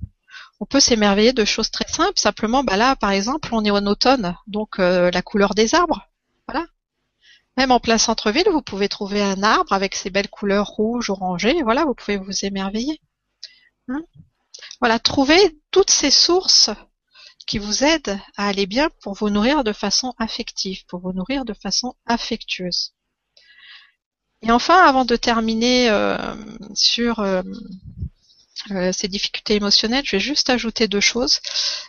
on 0.61 0.67
peut 0.67 0.81
s'émerveiller 0.81 1.33
de 1.33 1.45
choses 1.45 1.71
très 1.71 1.89
simples. 1.89 2.19
Simplement, 2.19 2.65
bah 2.65 2.77
là, 2.77 2.97
par 2.97 3.11
exemple, 3.11 3.51
on 3.53 3.65
est 3.65 3.71
en 3.71 3.87
automne, 3.87 4.37
donc 4.47 4.79
euh, 4.79 5.11
la 5.11 5.23
couleur 5.23 5.55
des 5.55 5.75
arbres. 5.75 6.09
Voilà. 6.49 6.67
Même 7.57 7.71
en 7.71 7.81
plein 7.81 7.99
centre-ville, 7.99 8.49
vous 8.51 8.63
pouvez 8.63 8.89
trouver 8.89 9.23
un 9.23 9.43
arbre 9.43 9.73
avec 9.73 9.95
ses 9.95 10.11
belles 10.11 10.31
couleurs 10.31 10.67
rouges, 10.67 11.11
orangées. 11.11 11.63
Voilà, 11.63 11.85
vous 11.85 11.95
pouvez 11.95 12.17
vous 12.17 12.45
émerveiller. 12.45 13.01
Hein 13.89 14.03
voilà, 14.81 14.99
trouvez 14.99 15.61
toutes 15.71 15.91
ces 15.91 16.11
sources 16.11 16.71
qui 17.47 17.59
vous 17.59 17.85
aident 17.85 18.19
à 18.37 18.49
aller 18.49 18.67
bien 18.67 18.89
pour 19.03 19.15
vous 19.15 19.29
nourrir 19.29 19.65
de 19.65 19.73
façon 19.73 20.15
affective, 20.19 20.85
pour 20.87 21.01
vous 21.01 21.13
nourrir 21.13 21.45
de 21.45 21.53
façon 21.53 21.95
affectueuse. 22.07 22.94
Et 24.45 24.51
enfin, 24.51 24.85
avant 24.85 25.07
de 25.07 25.17
terminer 25.17 25.89
euh, 25.89 26.19
sur 26.75 27.21
euh, 27.21 27.43
euh, 28.73 28.93
ces 28.93 29.09
difficultés 29.09 29.55
émotionnelles, 29.55 30.05
je 30.05 30.17
vais 30.17 30.21
juste 30.21 30.51
ajouter 30.51 30.87
deux 30.87 31.01
choses. 31.01 31.41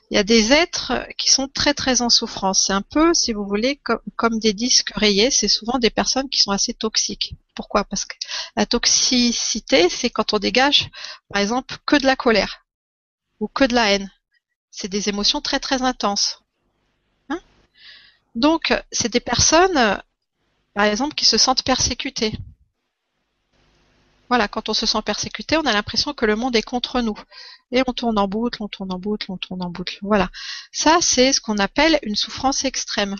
Il 0.10 0.16
y 0.16 0.18
a 0.18 0.24
des 0.24 0.53
êtres 0.53 0.93
qui 1.18 1.30
sont 1.30 1.49
très 1.49 1.74
très 1.74 2.01
en 2.01 2.10
souffrance. 2.10 2.64
C'est 2.66 2.74
un 2.74 2.82
peu, 2.82 3.14
si 3.14 3.34
vous 3.34 3.45
voulez, 3.45 3.82
comme, 4.16 4.39
des 4.39 4.53
disques 4.53 4.91
rayés. 4.95 5.32
C'est 5.32 5.49
souvent 5.49 5.80
des 5.80 5.89
personnes 5.89 6.30
qui 6.30 6.41
sont 6.41 6.51
assez 6.51 6.74
toxiques. 6.74 7.36
Pourquoi? 7.56 7.84
Parce 7.84 8.06
que 8.06 8.16
la 8.56 8.66
toxicité, 8.66 9.89
c'est 9.89 10.10
quand 10.10 10.34
on 10.34 10.39
dégage, 10.39 10.89
par 11.28 11.41
exemple, 11.41 11.76
que 11.86 11.97
de 11.97 12.06
la 12.06 12.16
colère 12.16 12.66
ou 13.41 13.49
que 13.49 13.66
de 13.66 13.76
la 13.76 13.91
haine. 13.91 14.10
C'est 14.72 14.88
des 14.88 15.10
émotions 15.10 15.41
très 15.41 15.60
très 15.60 15.82
intenses. 15.82 16.41
Hein? 17.30 17.41
Donc, 18.34 18.74
c'est 18.93 19.12
des 19.12 19.20
personnes, 19.20 20.01
par 20.76 20.84
exemple, 20.86 21.16
qui 21.16 21.26
se 21.26 21.38
sentent 21.38 21.64
persécutées. 21.64 22.34
Voilà, 24.28 24.48
quand 24.48 24.70
on 24.70 24.74
se 24.74 24.86
sent 24.86 25.02
persécuté, 25.06 25.56
on 25.56 25.66
a 25.66 25.74
l'impression 25.74 26.14
que 26.14 26.26
le 26.26 26.36
monde 26.36 26.56
est 26.56 26.62
contre 26.62 27.02
nous. 27.02 27.18
Et 27.72 27.82
on 27.88 27.94
tourne 27.94 28.20
en 28.20 28.28
boucle, 28.28 28.62
on 28.62 28.68
tourne 28.68 28.92
en 28.92 29.00
boucle, 29.00 29.32
on 29.32 29.38
tourne 29.38 29.64
en 29.64 29.70
boucle. 29.70 30.00
Voilà. 30.02 30.30
Ça, 30.72 30.98
c'est 31.02 31.32
ce 31.32 31.40
qu'on 31.40 31.60
appelle 31.60 31.98
une 32.04 32.16
souffrance 32.16 32.66
extrême. 32.66 33.16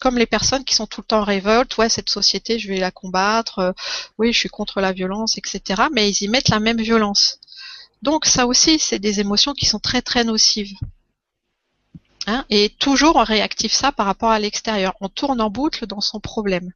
Comme 0.00 0.18
les 0.18 0.26
personnes 0.26 0.64
qui 0.64 0.74
sont 0.74 0.86
tout 0.86 1.00
le 1.00 1.06
temps 1.06 1.20
en 1.20 1.24
révolte, 1.24 1.78
ouais, 1.78 1.88
cette 1.88 2.10
société, 2.10 2.58
je 2.58 2.68
vais 2.68 2.78
la 2.78 2.90
combattre, 2.90 3.58
euh, 3.60 3.72
oui, 4.18 4.32
je 4.32 4.38
suis 4.38 4.48
contre 4.48 4.80
la 4.80 4.92
violence, 4.92 5.38
etc. 5.38 5.84
Mais 5.92 6.10
ils 6.10 6.24
y 6.24 6.28
mettent 6.28 6.50
la 6.50 6.60
même 6.60 6.80
violence. 6.80 7.38
Donc 8.02 8.26
ça 8.26 8.46
aussi, 8.46 8.78
c'est 8.78 8.98
des 8.98 9.20
émotions 9.20 9.54
qui 9.54 9.64
sont 9.64 9.78
très 9.78 10.02
très 10.02 10.24
nocives. 10.24 10.74
Hein 12.26 12.44
et 12.50 12.68
toujours 12.68 13.16
on 13.16 13.24
réactive 13.24 13.72
ça 13.72 13.92
par 13.92 14.06
rapport 14.06 14.30
à 14.30 14.38
l'extérieur. 14.38 14.94
On 15.00 15.08
tourne 15.08 15.40
en 15.40 15.50
boucle 15.50 15.86
dans 15.86 16.00
son 16.00 16.20
problème. 16.20 16.72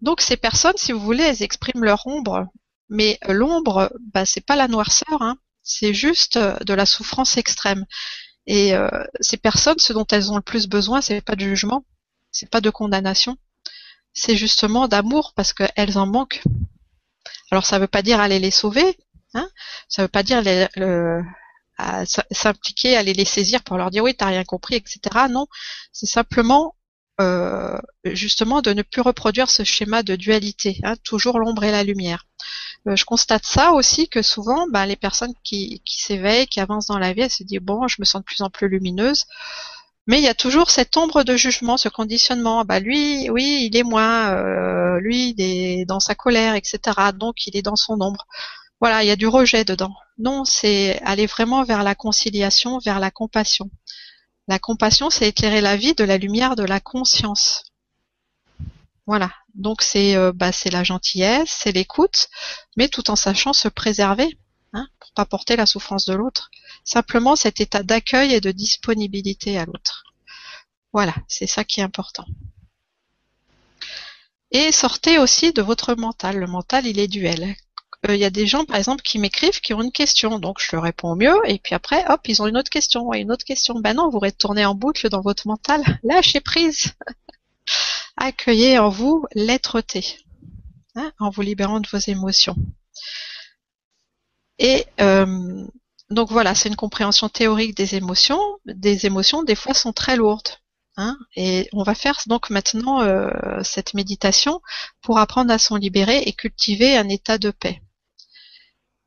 Donc 0.00 0.20
ces 0.20 0.36
personnes, 0.36 0.76
si 0.76 0.92
vous 0.92 1.00
voulez, 1.00 1.24
elles 1.24 1.42
expriment 1.42 1.84
leur 1.84 2.06
ombre 2.06 2.46
mais 2.90 3.18
l'ombre, 3.28 3.90
bah, 4.12 4.26
c'est 4.26 4.44
pas 4.44 4.56
la 4.56 4.68
noirceur, 4.68 5.22
hein. 5.22 5.38
c'est 5.62 5.94
juste 5.94 6.36
euh, 6.36 6.58
de 6.66 6.74
la 6.74 6.84
souffrance 6.84 7.36
extrême. 7.36 7.86
Et 8.46 8.74
euh, 8.74 8.88
ces 9.20 9.36
personnes, 9.36 9.78
ce 9.78 9.92
dont 9.92 10.06
elles 10.10 10.32
ont 10.32 10.36
le 10.36 10.42
plus 10.42 10.66
besoin, 10.66 11.00
c'est 11.00 11.20
pas 11.20 11.36
de 11.36 11.44
jugement, 11.44 11.84
c'est 12.32 12.50
pas 12.50 12.60
de 12.60 12.68
condamnation, 12.68 13.38
c'est 14.12 14.36
justement 14.36 14.88
d'amour 14.88 15.32
parce 15.36 15.52
qu'elles 15.52 15.98
en 15.98 16.06
manquent. 16.06 16.42
Alors 17.52 17.64
ça 17.64 17.78
veut 17.78 17.86
pas 17.86 18.02
dire 18.02 18.20
aller 18.20 18.40
les 18.40 18.50
sauver, 18.50 18.98
hein 19.34 19.48
ça 19.88 20.02
veut 20.02 20.08
pas 20.08 20.24
dire 20.24 20.42
les, 20.42 20.66
s'impliquer, 22.32 22.96
aller 22.96 23.14
les 23.14 23.24
saisir 23.24 23.62
pour 23.62 23.76
leur 23.76 23.90
dire 23.90 24.02
oui 24.02 24.16
t'as 24.16 24.26
rien 24.26 24.44
compris, 24.44 24.74
etc. 24.74 25.00
Non, 25.30 25.46
c'est 25.92 26.06
simplement 26.06 26.74
euh, 27.20 27.78
justement 28.04 28.62
de 28.62 28.72
ne 28.72 28.82
plus 28.82 29.02
reproduire 29.02 29.50
ce 29.50 29.62
schéma 29.62 30.02
de 30.02 30.16
dualité, 30.16 30.80
hein, 30.84 30.94
toujours 31.04 31.38
l'ombre 31.38 31.64
et 31.64 31.70
la 31.70 31.84
lumière. 31.84 32.26
Euh, 32.88 32.96
je 32.96 33.04
constate 33.04 33.44
ça 33.44 33.72
aussi 33.72 34.08
que 34.08 34.22
souvent, 34.22 34.66
bah, 34.70 34.86
les 34.86 34.96
personnes 34.96 35.34
qui, 35.44 35.82
s'éveillent, 35.84 36.46
qui 36.46 36.60
avancent 36.60 36.86
dans 36.86 36.98
la 36.98 37.12
vie, 37.12 37.22
elles 37.22 37.30
se 37.30 37.42
disent 37.42 37.60
bon, 37.60 37.88
je 37.88 37.96
me 37.98 38.04
sens 38.04 38.22
de 38.22 38.24
plus 38.24 38.40
en 38.42 38.48
plus 38.48 38.68
lumineuse, 38.68 39.26
mais 40.06 40.18
il 40.18 40.24
y 40.24 40.28
a 40.28 40.34
toujours 40.34 40.70
cette 40.70 40.96
ombre 40.96 41.22
de 41.22 41.36
jugement, 41.36 41.76
ce 41.76 41.88
conditionnement. 41.88 42.64
Bah 42.64 42.80
lui, 42.80 43.28
oui, 43.30 43.68
il 43.70 43.76
est 43.76 43.82
moins, 43.82 44.32
euh, 44.32 44.98
lui, 45.00 45.34
il 45.36 45.42
est 45.42 45.84
dans 45.84 46.00
sa 46.00 46.14
colère, 46.14 46.54
etc. 46.54 46.78
Donc 47.14 47.46
il 47.46 47.56
est 47.56 47.62
dans 47.62 47.76
son 47.76 48.00
ombre. 48.00 48.26
Voilà, 48.80 49.04
il 49.04 49.08
y 49.08 49.10
a 49.10 49.16
du 49.16 49.26
rejet 49.26 49.64
dedans. 49.64 49.92
Non, 50.18 50.44
c'est 50.46 51.00
aller 51.04 51.26
vraiment 51.26 51.64
vers 51.64 51.82
la 51.82 51.94
conciliation, 51.94 52.78
vers 52.78 52.98
la 52.98 53.10
compassion. 53.10 53.70
La 54.50 54.58
compassion, 54.58 55.10
c'est 55.10 55.28
éclairer 55.28 55.60
la 55.60 55.76
vie 55.76 55.94
de 55.94 56.02
la 56.02 56.18
lumière 56.18 56.56
de 56.56 56.64
la 56.64 56.80
conscience. 56.80 57.62
Voilà. 59.06 59.30
Donc 59.54 59.80
c'est 59.80 60.16
euh, 60.16 60.32
bah, 60.32 60.50
c'est 60.50 60.70
la 60.70 60.82
gentillesse, 60.82 61.56
c'est 61.62 61.70
l'écoute, 61.70 62.26
mais 62.76 62.88
tout 62.88 63.12
en 63.12 63.14
sachant 63.14 63.52
se 63.52 63.68
préserver, 63.68 64.36
hein, 64.72 64.88
pour 64.98 65.12
pas 65.12 65.24
porter 65.24 65.54
la 65.54 65.66
souffrance 65.66 66.04
de 66.04 66.14
l'autre. 66.14 66.50
Simplement 66.82 67.36
cet 67.36 67.60
état 67.60 67.84
d'accueil 67.84 68.34
et 68.34 68.40
de 68.40 68.50
disponibilité 68.50 69.56
à 69.56 69.66
l'autre. 69.66 70.02
Voilà, 70.92 71.14
c'est 71.28 71.46
ça 71.46 71.62
qui 71.62 71.78
est 71.78 71.84
important. 71.84 72.26
Et 74.50 74.72
sortez 74.72 75.20
aussi 75.20 75.52
de 75.52 75.62
votre 75.62 75.94
mental. 75.94 76.38
Le 76.38 76.48
mental, 76.48 76.88
il 76.88 76.98
est 76.98 77.06
duel. 77.06 77.54
Euh, 78.08 78.14
il 78.14 78.20
y 78.20 78.24
a 78.24 78.30
des 78.30 78.46
gens, 78.46 78.64
par 78.64 78.76
exemple, 78.76 79.02
qui 79.02 79.18
m'écrivent, 79.18 79.60
qui 79.60 79.74
ont 79.74 79.82
une 79.82 79.92
question, 79.92 80.38
donc 80.38 80.60
je 80.60 80.74
leur 80.74 80.84
réponds 80.84 81.12
au 81.12 81.16
mieux, 81.16 81.36
et 81.44 81.58
puis 81.58 81.74
après, 81.74 82.04
hop, 82.10 82.20
ils 82.26 82.40
ont 82.40 82.46
une 82.46 82.56
autre 82.56 82.70
question, 82.70 83.12
et 83.12 83.20
une 83.20 83.30
autre 83.30 83.44
question. 83.44 83.78
Ben 83.80 83.94
non, 83.94 84.08
vous 84.08 84.18
retournez 84.18 84.64
en 84.64 84.74
boucle 84.74 85.08
dans 85.08 85.20
votre 85.20 85.46
mental. 85.46 85.82
Lâchez 86.02 86.40
prise. 86.40 86.94
Accueillez 88.16 88.78
en 88.78 88.88
vous 88.88 89.26
l'être-té, 89.34 90.04
hein, 90.96 91.12
en 91.18 91.30
vous 91.30 91.42
libérant 91.42 91.80
de 91.80 91.88
vos 91.88 91.98
émotions. 91.98 92.56
Et 94.58 94.86
euh, 95.00 95.66
donc 96.10 96.30
voilà, 96.30 96.54
c'est 96.54 96.68
une 96.68 96.76
compréhension 96.76 97.28
théorique 97.28 97.76
des 97.76 97.94
émotions. 97.94 98.40
Des 98.66 99.06
émotions, 99.06 99.42
des 99.42 99.54
fois, 99.54 99.74
sont 99.74 99.92
très 99.92 100.16
lourdes. 100.16 100.48
Hein, 100.96 101.16
et 101.36 101.68
on 101.72 101.82
va 101.82 101.94
faire 101.94 102.18
donc 102.26 102.50
maintenant 102.50 103.00
euh, 103.00 103.30
cette 103.62 103.94
méditation 103.94 104.60
pour 105.00 105.18
apprendre 105.18 105.52
à 105.52 105.58
s'en 105.58 105.76
libérer 105.76 106.18
et 106.18 106.32
cultiver 106.32 106.96
un 106.96 107.08
état 107.08 107.38
de 107.38 107.50
paix. 107.50 107.80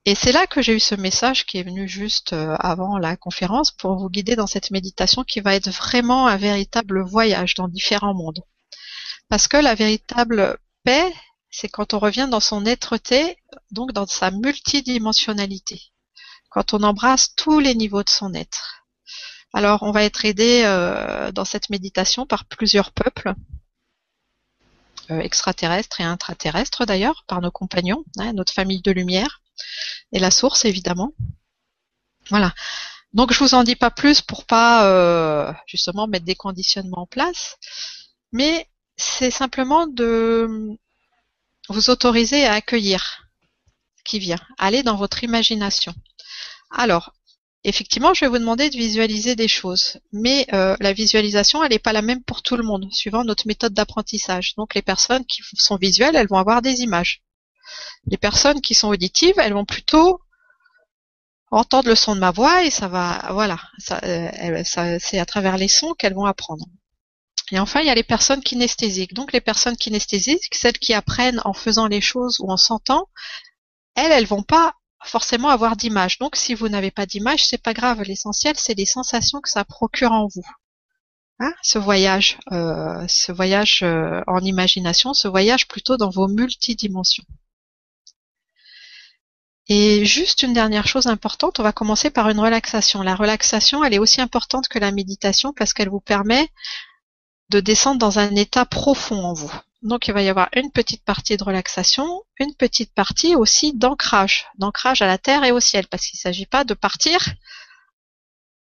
Et 0.05 0.15
c'est 0.15 0.33
là 0.33 0.47
que 0.47 0.61
j'ai 0.61 0.75
eu 0.75 0.81
ce 0.81 0.95
message 0.95 1.45
qui 1.45 1.57
est 1.57 1.63
venu 1.63 1.87
juste 1.87 2.33
euh, 2.33 2.55
avant 2.59 2.97
la 2.97 3.15
conférence 3.15 3.71
pour 3.71 3.95
vous 3.95 4.09
guider 4.09 4.35
dans 4.35 4.47
cette 4.47 4.69
méditation 4.69 5.23
qui 5.23 5.39
va 5.39 5.55
être 5.55 5.69
vraiment 5.69 6.27
un 6.27 6.35
véritable 6.35 7.01
voyage 7.01 7.53
dans 7.53 7.69
différents 7.69 8.13
mondes. 8.13 8.43
Parce 9.29 9.47
que 9.47 9.55
la 9.55 9.75
véritable 9.75 10.57
paix, 10.83 11.13
c'est 11.49 11.69
quand 11.69 11.93
on 11.93 11.99
revient 11.99 12.27
dans 12.29 12.41
son 12.41 12.65
être-té, 12.65 13.37
donc 13.71 13.93
dans 13.93 14.05
sa 14.05 14.29
multidimensionnalité. 14.29 15.81
Quand 16.49 16.73
on 16.73 16.83
embrasse 16.83 17.33
tous 17.35 17.59
les 17.59 17.73
niveaux 17.73 18.03
de 18.03 18.09
son 18.09 18.33
être. 18.33 18.85
Alors, 19.53 19.83
on 19.83 19.91
va 19.91 20.03
être 20.03 20.25
aidé 20.25 20.63
euh, 20.65 21.31
dans 21.31 21.45
cette 21.45 21.69
méditation 21.69 22.25
par 22.25 22.45
plusieurs 22.45 22.91
peuples, 22.91 23.33
euh, 25.11 25.19
extraterrestres 25.19 26.01
et 26.01 26.03
intraterrestres 26.03 26.85
d'ailleurs, 26.85 27.23
par 27.27 27.39
nos 27.39 27.51
compagnons, 27.51 28.03
hein, 28.17 28.33
notre 28.33 28.51
famille 28.51 28.81
de 28.81 28.91
lumière, 28.91 29.42
et 30.13 30.19
la 30.19 30.31
source 30.31 30.63
évidemment. 30.63 31.11
Voilà. 32.29 32.53
Donc 33.13 33.33
je 33.33 33.39
vous 33.39 33.53
en 33.53 33.63
dis 33.63 33.75
pas 33.75 33.91
plus 33.91 34.21
pour 34.21 34.45
pas 34.45 34.87
euh, 34.87 35.51
justement 35.67 36.07
mettre 36.07 36.25
des 36.25 36.35
conditionnements 36.35 37.01
en 37.01 37.05
place, 37.05 37.57
mais 38.31 38.69
c'est 38.95 39.31
simplement 39.31 39.85
de 39.87 40.77
vous 41.69 41.89
autoriser 41.89 42.45
à 42.45 42.53
accueillir 42.53 43.27
ce 43.97 44.03
qui 44.05 44.19
vient, 44.19 44.39
aller 44.57 44.83
dans 44.83 44.95
votre 44.95 45.23
imagination. 45.23 45.93
Alors, 46.71 47.13
Effectivement, 47.65 48.13
je 48.13 48.21
vais 48.25 48.29
vous 48.29 48.39
demander 48.39 48.69
de 48.69 48.75
visualiser 48.75 49.37
des 49.37 49.47
choses, 49.47 49.97
mais 50.11 50.45
euh, 50.51 50.75
la 50.81 50.91
visualisation, 50.91 51.63
elle 51.63 51.71
n'est 51.71 51.79
pas 51.79 51.93
la 51.93 52.01
même 52.01 52.21
pour 52.21 52.41
tout 52.41 52.57
le 52.57 52.63
monde, 52.63 52.91
suivant 52.91 53.23
notre 53.23 53.47
méthode 53.47 53.73
d'apprentissage. 53.73 54.55
Donc 54.55 54.75
les 54.75 54.81
personnes 54.81 55.25
qui 55.25 55.41
sont 55.53 55.77
visuelles, 55.77 56.17
elles 56.17 56.27
vont 56.27 56.37
avoir 56.37 56.61
des 56.61 56.81
images. 56.81 57.21
Les 58.05 58.17
personnes 58.17 58.61
qui 58.61 58.73
sont 58.73 58.89
auditives, 58.89 59.35
elles 59.37 59.53
vont 59.53 59.65
plutôt 59.65 60.21
entendre 61.51 61.89
le 61.89 61.95
son 61.95 62.15
de 62.15 62.19
ma 62.19 62.31
voix 62.31 62.63
et 62.63 62.71
ça 62.71 62.87
va, 62.87 63.29
voilà, 63.31 63.59
euh, 64.03 64.63
c'est 64.65 65.19
à 65.19 65.25
travers 65.25 65.57
les 65.57 65.67
sons 65.67 65.93
qu'elles 65.93 66.15
vont 66.15 66.25
apprendre. 66.25 66.65
Et 67.51 67.59
enfin, 67.59 67.81
il 67.81 67.87
y 67.87 67.89
a 67.89 67.95
les 67.95 68.03
personnes 68.03 68.41
kinesthésiques. 68.41 69.13
Donc 69.13 69.33
les 69.33 69.41
personnes 69.41 69.77
kinesthésiques, 69.77 70.55
celles 70.55 70.79
qui 70.79 70.93
apprennent 70.93 71.41
en 71.45 71.53
faisant 71.53 71.87
les 71.87 72.01
choses 72.01 72.39
ou 72.39 72.51
en 72.51 72.57
sentant, 72.57 73.09
elles, 73.95 74.11
elles 74.11 74.25
vont 74.25 74.43
pas 74.43 74.73
forcément 75.03 75.49
avoir 75.49 75.75
d'image. 75.75 76.17
Donc 76.17 76.35
si 76.35 76.55
vous 76.55 76.69
n'avez 76.69 76.91
pas 76.91 77.05
d'image, 77.05 77.45
c'est 77.45 77.61
pas 77.61 77.73
grave. 77.73 78.01
L'essentiel, 78.01 78.55
c'est 78.57 78.73
les 78.73 78.85
sensations 78.85 79.41
que 79.41 79.49
ça 79.49 79.65
procure 79.65 80.11
en 80.11 80.27
vous. 80.27 80.47
Hein 81.39 81.53
ce 81.61 81.77
voyage, 81.77 82.37
euh, 82.51 83.05
ce 83.07 83.31
voyage 83.31 83.81
euh, 83.83 84.21
en 84.27 84.39
imagination, 84.39 85.13
ce 85.13 85.27
voyage 85.27 85.67
plutôt 85.67 85.97
dans 85.97 86.09
vos 86.09 86.27
multidimensions. 86.27 87.25
Et 89.69 90.05
juste 90.05 90.43
une 90.43 90.53
dernière 90.53 90.87
chose 90.87 91.07
importante, 91.07 91.59
on 91.59 91.63
va 91.63 91.71
commencer 91.71 92.09
par 92.09 92.29
une 92.29 92.39
relaxation. 92.39 93.01
La 93.01 93.15
relaxation, 93.15 93.83
elle 93.83 93.93
est 93.93 93.99
aussi 93.99 94.19
importante 94.19 94.67
que 94.67 94.79
la 94.79 94.91
méditation 94.91 95.53
parce 95.53 95.73
qu'elle 95.73 95.89
vous 95.89 96.01
permet 96.01 96.49
de 97.49 97.59
descendre 97.59 97.99
dans 97.99 98.19
un 98.19 98.35
état 98.35 98.65
profond 98.65 99.23
en 99.23 99.33
vous. 99.33 99.53
Donc 99.81 100.07
il 100.07 100.13
va 100.13 100.21
y 100.21 100.29
avoir 100.29 100.49
une 100.53 100.71
petite 100.71 101.03
partie 101.03 101.37
de 101.37 101.43
relaxation, 101.43 102.23
une 102.39 102.55
petite 102.55 102.93
partie 102.93 103.35
aussi 103.35 103.73
d'ancrage, 103.73 104.47
d'ancrage 104.57 105.01
à 105.01 105.07
la 105.07 105.17
terre 105.17 105.43
et 105.43 105.51
au 105.51 105.59
ciel, 105.59 105.87
parce 105.87 106.07
qu'il 106.07 106.17
ne 106.17 106.21
s'agit 106.21 106.45
pas 106.45 106.63
de 106.63 106.73
partir 106.73 107.19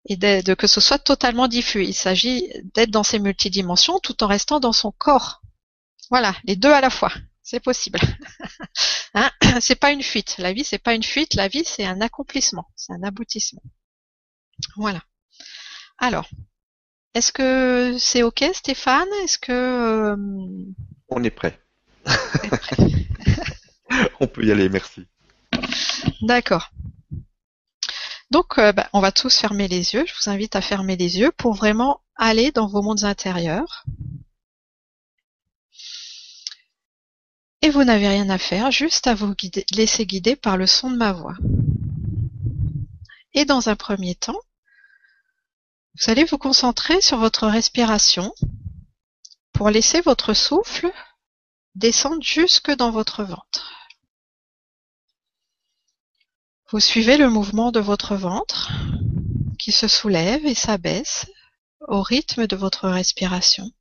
et 0.05 0.17
de, 0.17 0.53
que 0.53 0.67
ce 0.67 0.81
soit 0.81 0.99
totalement 0.99 1.47
diffus. 1.47 1.85
Il 1.85 1.93
s'agit 1.93 2.49
d'être 2.75 2.91
dans 2.91 3.03
ces 3.03 3.19
multidimensions 3.19 3.99
tout 3.99 4.23
en 4.23 4.27
restant 4.27 4.59
dans 4.59 4.73
son 4.73 4.91
corps. 4.91 5.41
Voilà, 6.09 6.35
les 6.43 6.55
deux 6.55 6.71
à 6.71 6.81
la 6.81 6.89
fois, 6.89 7.11
c'est 7.43 7.59
possible. 7.59 7.99
hein 9.13 9.29
c'est 9.59 9.75
pas 9.75 9.91
une 9.91 10.01
fuite. 10.01 10.37
La 10.39 10.53
vie, 10.53 10.63
c'est 10.63 10.79
pas 10.79 10.95
une 10.95 11.03
fuite. 11.03 11.35
La 11.35 11.47
vie, 11.47 11.63
c'est 11.65 11.85
un 11.85 12.01
accomplissement, 12.01 12.67
c'est 12.75 12.93
un 12.93 13.03
aboutissement. 13.03 13.61
Voilà. 14.77 15.01
Alors, 15.99 16.29
est-ce 17.13 17.31
que 17.31 17.97
c'est 17.99 18.23
ok, 18.23 18.43
Stéphane? 18.53 19.07
Est-ce 19.23 19.37
que 19.37 19.51
euh, 19.51 20.15
on 21.09 21.23
est 21.23 21.29
prêt. 21.29 21.59
on 24.19 24.27
peut 24.27 24.43
y 24.43 24.51
aller, 24.51 24.69
merci. 24.69 25.05
D'accord. 26.21 26.71
Donc, 28.31 28.57
euh, 28.57 28.71
bah, 28.71 28.89
on 28.93 28.99
va 28.99 29.11
tous 29.11 29.37
fermer 29.37 29.67
les 29.67 29.93
yeux. 29.93 30.05
Je 30.07 30.13
vous 30.15 30.29
invite 30.31 30.55
à 30.55 30.61
fermer 30.61 30.97
les 30.97 31.19
yeux 31.19 31.31
pour 31.37 31.53
vraiment 31.53 32.01
aller 32.15 32.51
dans 32.51 32.67
vos 32.67 32.81
mondes 32.81 33.03
intérieurs. 33.03 33.85
Et 37.63 37.69
vous 37.69 37.85
n'avez 37.85 38.09
rien 38.09 38.29
à 38.29 38.37
faire, 38.37 38.71
juste 38.71 39.07
à 39.07 39.15
vous 39.15 39.33
laisser 39.71 40.05
guider 40.05 40.35
par 40.35 40.57
le 40.57 40.67
son 40.67 40.91
de 40.91 40.97
ma 40.97 41.13
voix. 41.13 41.37
Et 43.33 43.45
dans 43.45 43.69
un 43.69 43.77
premier 43.77 44.15
temps, 44.15 44.41
vous 45.95 46.11
allez 46.11 46.25
vous 46.25 46.37
concentrer 46.37 46.99
sur 46.99 47.19
votre 47.19 47.47
respiration 47.47 48.35
pour 49.53 49.69
laisser 49.69 50.01
votre 50.01 50.33
souffle 50.33 50.91
descendre 51.73 52.21
jusque 52.21 52.69
dans 52.71 52.91
votre 52.91 53.23
ventre. 53.23 53.87
Vous 56.69 56.81
suivez 56.81 57.15
le 57.15 57.29
mouvement 57.29 57.71
de 57.71 57.79
votre 57.79 58.15
ventre 58.15 58.73
qui 59.57 59.71
se 59.71 59.87
soulève 59.87 60.45
et 60.45 60.53
s'abaisse 60.53 61.27
au 61.87 62.01
rythme 62.01 62.45
de 62.45 62.57
votre 62.57 62.89
respiration. 62.89 63.71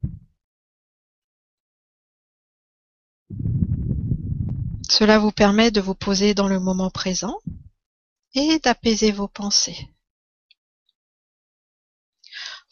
Cela 4.93 5.19
vous 5.19 5.33
permet 5.33 5.71
de 5.71 5.81
vous 5.81 5.95
poser 5.95 6.35
dans 6.35 6.49
le 6.49 6.61
moment 6.61 6.91
présent 6.91 7.39
et 8.35 8.59
d'apaiser 8.59 9.11
vos 9.11 9.27
pensées. 9.27 9.89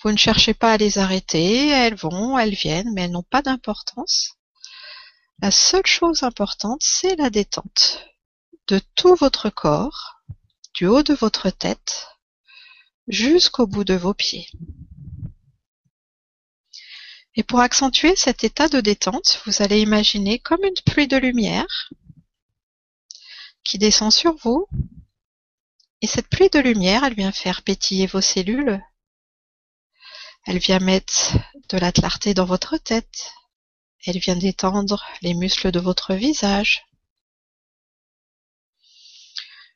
Vous 0.02 0.10
ne 0.10 0.18
cherchez 0.18 0.52
pas 0.52 0.72
à 0.72 0.76
les 0.76 0.98
arrêter, 0.98 1.68
elles 1.68 1.94
vont, 1.94 2.38
elles 2.38 2.54
viennent, 2.54 2.92
mais 2.92 3.04
elles 3.04 3.10
n'ont 3.10 3.22
pas 3.22 3.40
d'importance. 3.40 4.36
La 5.40 5.50
seule 5.50 5.86
chose 5.86 6.22
importante, 6.22 6.82
c'est 6.82 7.16
la 7.16 7.30
détente 7.30 8.04
de 8.68 8.82
tout 8.96 9.14
votre 9.14 9.48
corps, 9.48 10.20
du 10.74 10.86
haut 10.86 11.02
de 11.02 11.14
votre 11.14 11.48
tête 11.48 12.06
jusqu'au 13.08 13.66
bout 13.66 13.84
de 13.84 13.94
vos 13.94 14.12
pieds. 14.12 14.46
Et 17.34 17.42
pour 17.44 17.60
accentuer 17.60 18.14
cet 18.14 18.44
état 18.44 18.68
de 18.68 18.82
détente, 18.82 19.40
vous 19.46 19.62
allez 19.62 19.80
imaginer 19.80 20.38
comme 20.38 20.62
une 20.64 20.82
pluie 20.84 21.08
de 21.08 21.16
lumière 21.16 21.90
descend 23.78 24.12
sur 24.12 24.34
vous. 24.36 24.66
Et 26.02 26.06
cette 26.06 26.28
pluie 26.28 26.50
de 26.50 26.58
lumière, 26.58 27.04
elle 27.04 27.14
vient 27.14 27.32
faire 27.32 27.62
pétiller 27.62 28.06
vos 28.06 28.20
cellules, 28.20 28.82
elle 30.46 30.58
vient 30.58 30.78
mettre 30.78 31.36
de 31.68 31.78
la 31.78 31.92
clarté 31.92 32.32
dans 32.34 32.46
votre 32.46 32.78
tête. 32.78 33.32
Elle 34.06 34.18
vient 34.18 34.36
détendre 34.36 35.04
les 35.20 35.34
muscles 35.34 35.70
de 35.70 35.80
votre 35.80 36.14
visage. 36.14 36.86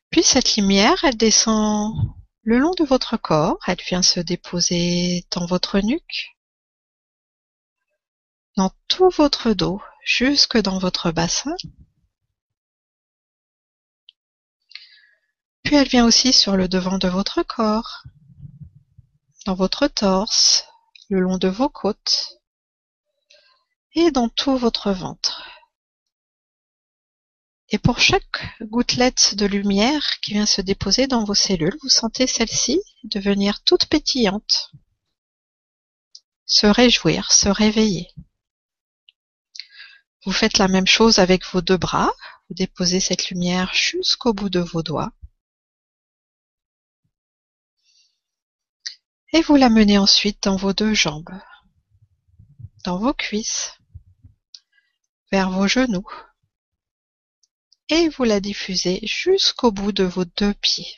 Puis 0.09 0.23
cette 0.23 0.55
lumière, 0.55 1.03
elle 1.03 1.17
descend 1.17 1.93
le 2.41 2.57
long 2.57 2.71
de 2.71 2.83
votre 2.83 3.17
corps. 3.17 3.59
Elle 3.67 3.81
vient 3.87 4.01
se 4.01 4.19
déposer 4.19 5.25
dans 5.31 5.45
votre 5.45 5.79
nuque, 5.79 6.35
dans 8.57 8.71
tout 8.87 9.09
votre 9.09 9.53
dos, 9.53 9.81
jusque 10.03 10.57
dans 10.57 10.79
votre 10.79 11.11
bassin. 11.11 11.55
Puis 15.65 15.75
elle 15.75 15.87
vient 15.87 16.05
aussi 16.05 16.31
sur 16.31 16.55
le 16.55 16.67
devant 16.67 16.99
de 16.99 17.07
votre 17.07 17.41
corps, 17.41 18.03
dans 19.47 19.55
votre 19.55 19.87
torse, 19.87 20.65
le 21.09 21.19
long 21.19 21.39
de 21.39 21.47
vos 21.47 21.69
côtes 21.69 22.39
et 23.95 24.11
dans 24.11 24.29
tout 24.29 24.57
votre 24.57 24.91
ventre. 24.91 25.49
Et 27.69 27.79
pour 27.79 27.99
chaque 27.99 28.61
gouttelette 28.61 29.33
de 29.33 29.47
lumière 29.47 30.19
qui 30.21 30.33
vient 30.33 30.45
se 30.45 30.61
déposer 30.61 31.07
dans 31.07 31.23
vos 31.23 31.33
cellules, 31.33 31.77
vous 31.81 31.89
sentez 31.89 32.27
celle-ci 32.27 32.79
devenir 33.03 33.63
toute 33.63 33.87
pétillante, 33.87 34.71
se 36.45 36.67
réjouir, 36.67 37.31
se 37.31 37.49
réveiller. 37.49 38.13
Vous 40.25 40.31
faites 40.31 40.59
la 40.59 40.67
même 40.67 40.85
chose 40.85 41.17
avec 41.17 41.43
vos 41.47 41.61
deux 41.61 41.77
bras. 41.77 42.13
vous 42.49 42.55
déposez 42.55 42.99
cette 42.99 43.29
lumière 43.29 43.73
jusqu'au 43.73 44.31
bout 44.31 44.49
de 44.49 44.59
vos 44.59 44.83
doigts. 44.83 45.11
Et 49.35 49.41
vous 49.41 49.57
la 49.57 49.67
menez 49.67 49.97
ensuite 49.97 50.43
dans 50.43 50.55
vos 50.55 50.71
deux 50.71 50.93
jambes, 50.93 51.37
dans 52.85 52.97
vos 52.97 53.13
cuisses, 53.13 53.73
vers 55.29 55.51
vos 55.51 55.67
genoux. 55.67 56.07
Et 57.89 58.07
vous 58.07 58.23
la 58.23 58.39
diffusez 58.39 59.01
jusqu'au 59.03 59.73
bout 59.73 59.91
de 59.91 60.05
vos 60.05 60.23
deux 60.23 60.53
pieds. 60.53 60.95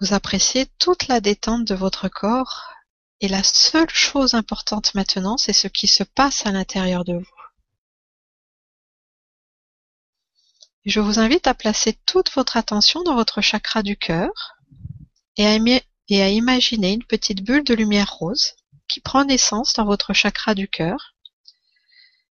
Vous 0.00 0.14
appréciez 0.14 0.64
toute 0.78 1.08
la 1.08 1.20
détente 1.20 1.66
de 1.66 1.74
votre 1.74 2.08
corps 2.08 2.72
et 3.20 3.28
la 3.28 3.42
seule 3.42 3.90
chose 3.90 4.32
importante 4.32 4.94
maintenant, 4.94 5.36
c'est 5.36 5.52
ce 5.52 5.68
qui 5.68 5.88
se 5.88 6.04
passe 6.04 6.46
à 6.46 6.52
l'intérieur 6.52 7.04
de 7.04 7.18
vous. 7.18 7.35
Je 10.86 11.00
vous 11.00 11.18
invite 11.18 11.48
à 11.48 11.54
placer 11.54 11.98
toute 12.06 12.30
votre 12.30 12.56
attention 12.56 13.02
dans 13.02 13.16
votre 13.16 13.40
chakra 13.40 13.82
du 13.82 13.96
cœur 13.96 14.54
et 15.36 15.44
à, 15.44 16.28
imaginer 16.30 16.92
une 16.92 17.02
petite 17.02 17.42
bulle 17.42 17.64
de 17.64 17.74
lumière 17.74 18.14
rose 18.14 18.54
qui 18.86 19.00
prend 19.00 19.24
naissance 19.24 19.72
dans 19.72 19.84
votre 19.84 20.12
chakra 20.12 20.54
du 20.54 20.68
cœur 20.68 21.16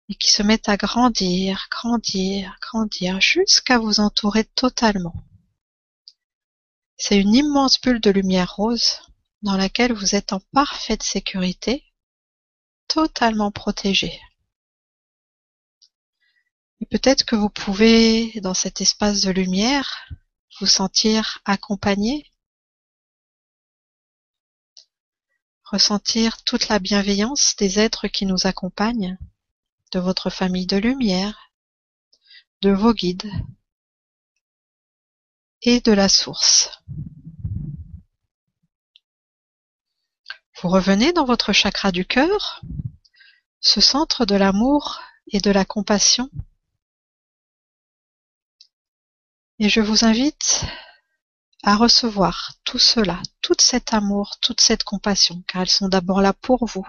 et 0.09 0.14
qui 0.14 0.30
se 0.30 0.42
met 0.42 0.66
à 0.66 0.78
grandir, 0.78 1.68
grandir, 1.70 2.57
grandir 2.62 3.20
jusqu'à 3.20 3.78
vous 3.78 4.01
entourer 4.01 4.44
totalement. 4.44 5.14
C'est 6.96 7.18
une 7.18 7.34
immense 7.34 7.78
bulle 7.78 8.01
de 8.01 8.11
lumière 8.11 8.55
rose 8.55 9.03
dans 9.42 9.59
laquelle 9.59 9.92
vous 9.92 10.14
êtes 10.14 10.32
en 10.32 10.40
parfaite 10.55 11.03
sécurité, 11.03 11.84
totalement 12.88 13.51
protégé. 13.51 14.18
Et 16.81 16.87
peut-être 16.87 17.24
que 17.24 17.37
vous 17.37 17.51
pouvez, 17.51 18.41
dans 18.41 18.55
cet 18.55 18.81
espace 18.81 19.22
de 19.22 19.31
lumière, 19.31 20.09
vous 20.61 20.66
sentir 20.66 21.41
accompagné, 21.45 22.31
ressentir 25.64 26.43
toute 26.45 26.68
la 26.68 26.79
bienveillance 26.79 27.55
des 27.57 27.79
êtres 27.79 28.09
qui 28.09 28.26
nous 28.26 28.47
accompagnent, 28.47 29.18
de 29.93 29.99
votre 29.99 30.31
famille 30.31 30.66
de 30.66 30.76
lumière, 30.76 31.51
de 32.62 32.70
vos 32.70 32.93
guides, 32.93 33.31
et 35.62 35.81
de 35.81 35.93
la 35.93 36.09
source. 36.09 36.70
Vous 40.61 40.68
revenez 40.68 41.12
dans 41.12 41.24
votre 41.24 41.53
chakra 41.53 41.93
du 41.93 42.05
cœur, 42.05 42.62
ce 43.61 43.81
centre 43.81 44.24
de 44.24 44.35
l'amour 44.35 45.01
et 45.33 45.41
de 45.41 45.51
la 45.51 45.64
compassion. 45.64 46.31
Et 49.61 49.69
je 49.69 49.81
vous 49.81 50.05
invite 50.05 50.65
à 51.65 51.75
recevoir 51.75 52.53
tout 52.63 52.79
cela, 52.79 53.21
tout 53.43 53.57
cet 53.59 53.93
amour, 53.93 54.37
toute 54.41 54.61
cette 54.61 54.85
compassion, 54.85 55.43
car 55.49 55.63
elles 55.63 55.69
sont 55.69 55.89
d'abord 55.89 56.21
là 56.21 56.33
pour 56.33 56.65
vous, 56.67 56.87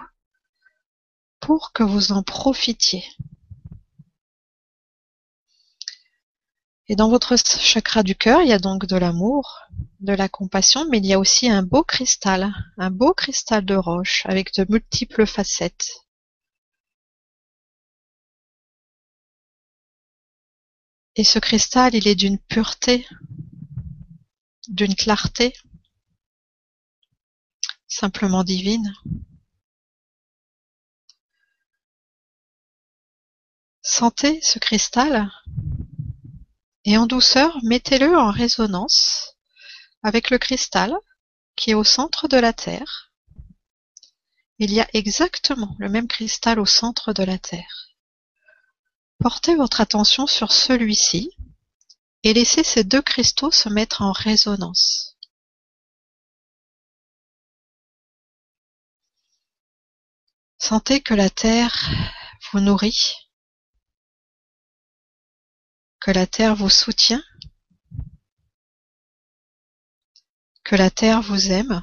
pour 1.40 1.72
que 1.72 1.82
vous 1.82 2.12
en 2.12 2.22
profitiez. 2.22 3.04
Et 6.86 6.94
dans 6.94 7.08
votre 7.08 7.36
chakra 7.36 8.04
du 8.04 8.14
cœur, 8.14 8.42
il 8.42 8.48
y 8.48 8.52
a 8.52 8.58
donc 8.58 8.86
de 8.86 8.96
l'amour, 8.96 9.60
de 9.98 10.12
la 10.12 10.28
compassion, 10.28 10.86
mais 10.88 10.98
il 10.98 11.06
y 11.06 11.12
a 11.12 11.18
aussi 11.18 11.50
un 11.50 11.62
beau 11.62 11.82
cristal, 11.82 12.52
un 12.78 12.90
beau 12.90 13.14
cristal 13.14 13.64
de 13.64 13.74
roche 13.74 14.24
avec 14.26 14.54
de 14.54 14.64
multiples 14.68 15.26
facettes. 15.26 16.04
Et 21.16 21.24
ce 21.24 21.38
cristal, 21.38 21.94
il 21.94 22.06
est 22.06 22.14
d'une 22.14 22.38
pureté, 22.38 23.06
d'une 24.68 24.94
clarté, 24.94 25.54
simplement 27.88 28.44
divine. 28.44 28.94
Sentez 33.82 34.40
ce 34.40 34.58
cristal 34.58 35.30
et 36.84 36.96
en 36.96 37.06
douceur 37.06 37.58
mettez-le 37.64 38.16
en 38.16 38.30
résonance 38.30 39.36
avec 40.02 40.30
le 40.30 40.38
cristal 40.38 40.94
qui 41.56 41.72
est 41.72 41.74
au 41.74 41.84
centre 41.84 42.28
de 42.28 42.36
la 42.36 42.52
Terre. 42.52 43.12
Il 44.58 44.72
y 44.72 44.80
a 44.80 44.88
exactement 44.92 45.74
le 45.78 45.88
même 45.88 46.08
cristal 46.08 46.60
au 46.60 46.66
centre 46.66 47.12
de 47.12 47.22
la 47.22 47.38
Terre. 47.38 47.89
Portez 49.20 49.54
votre 49.54 49.80
attention 49.80 50.26
sur 50.26 50.52
celui-ci 50.52 51.30
et 52.22 52.32
laissez 52.32 52.64
ces 52.64 52.84
deux 52.84 53.02
cristaux 53.02 53.50
se 53.50 53.68
mettre 53.68 54.02
en 54.02 54.12
résonance. 54.12 55.18
Sentez 60.58 61.00
que 61.00 61.14
la 61.14 61.30
Terre 61.30 61.90
vous 62.52 62.60
nourrit 62.60 63.14
que 66.00 66.10
la 66.10 66.26
terre 66.26 66.56
vous 66.56 66.70
soutient, 66.70 67.22
que 70.64 70.74
la 70.74 70.90
terre 70.90 71.20
vous 71.20 71.52
aime. 71.52 71.82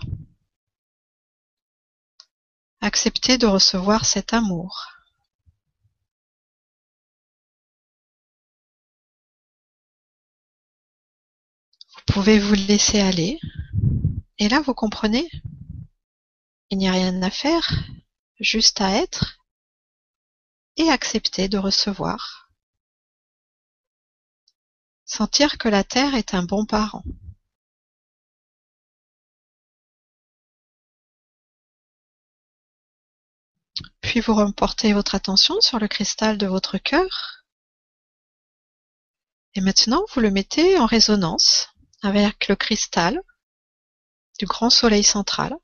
Acceptez 2.81 3.37
de 3.37 3.45
recevoir 3.45 4.05
cet 4.05 4.33
amour. 4.33 4.96
Pouvez 12.17 12.39
vous 12.39 12.55
laisser 12.55 12.99
aller. 12.99 13.39
Et 14.39 14.49
là, 14.49 14.59
vous 14.59 14.73
comprenez, 14.73 15.29
il 16.71 16.79
n'y 16.79 16.87
a 16.87 16.91
rien 16.91 17.21
à 17.21 17.29
faire, 17.29 17.71
juste 18.39 18.81
à 18.81 18.89
être 18.95 19.37
et 20.77 20.89
accepter 20.89 21.47
de 21.47 21.59
recevoir. 21.59 22.49
Sentir 25.05 25.59
que 25.59 25.69
la 25.69 25.83
terre 25.83 26.15
est 26.15 26.33
un 26.33 26.41
bon 26.41 26.65
parent. 26.65 27.03
Puis 34.01 34.21
vous 34.21 34.33
reportez 34.33 34.91
votre 34.93 35.13
attention 35.13 35.61
sur 35.61 35.77
le 35.77 35.87
cristal 35.87 36.39
de 36.39 36.47
votre 36.47 36.79
cœur. 36.79 37.45
Et 39.53 39.61
maintenant, 39.61 40.01
vous 40.15 40.19
le 40.19 40.31
mettez 40.31 40.79
en 40.79 40.87
résonance 40.87 41.76
avec 42.01 42.47
le 42.47 42.55
cristal 42.55 43.21
du 44.39 44.45
grand 44.45 44.69
soleil 44.69 45.03
central. 45.03 45.57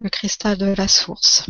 Le 0.00 0.10
cristal 0.10 0.58
de 0.58 0.66
la 0.66 0.88
source. 0.88 1.46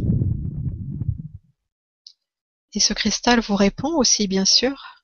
Et 2.74 2.80
ce 2.80 2.92
cristal 2.92 3.40
vous 3.40 3.56
répond 3.56 3.96
aussi, 3.96 4.28
bien 4.28 4.44
sûr. 4.44 5.02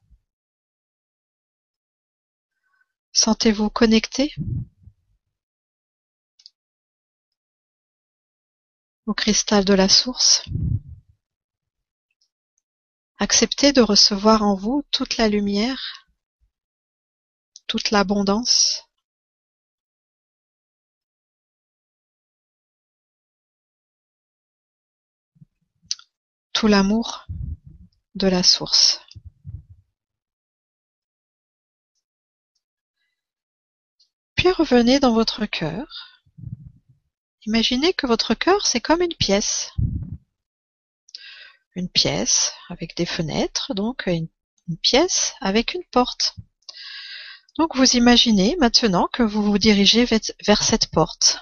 Sentez-vous 3.13 3.71
connecté 3.71 4.35
au 9.07 9.15
cristal 9.15 9.65
de 9.65 9.75
la 9.75 9.89
source? 9.89 10.45
Acceptez 13.23 13.73
de 13.73 13.81
recevoir 13.81 14.43
en 14.43 14.57
vous 14.57 14.85
toute 14.91 15.17
la 15.17 15.29
lumière, 15.29 16.09
toute 17.69 17.93
l'abondance. 17.93 18.83
Tout 26.53 26.67
l'amour 26.67 27.29
de 28.17 28.27
la 28.27 28.43
source. 28.43 29.01
Puis 34.35 34.51
revenez 34.51 34.99
dans 34.99 35.15
votre 35.15 35.47
cœur. 35.47 36.25
Imaginez 37.47 37.93
que 37.93 38.09
votre 38.09 38.35
cœur, 38.35 38.67
c'est 38.67 38.81
comme 38.81 39.01
une 39.01 39.15
pièce. 39.15 39.71
Une 41.75 41.89
pièce 41.89 42.53
avec 42.69 42.97
des 42.97 43.07
fenêtres, 43.07 43.75
donc 43.75 44.05
une, 44.07 44.29
pièce 44.83 45.35
avec 45.41 45.75
une 45.75 45.85
porte. 45.91 46.37
Donc 47.59 47.77
vous 47.77 47.97
imaginez 47.97 48.57
maintenant 48.59 49.09
que 49.13 49.23
vous 49.23 49.43
vous 49.43 49.59
dirigez 49.59 50.05
vers 50.05 50.63
cette 50.63 50.91
porte 50.91 51.41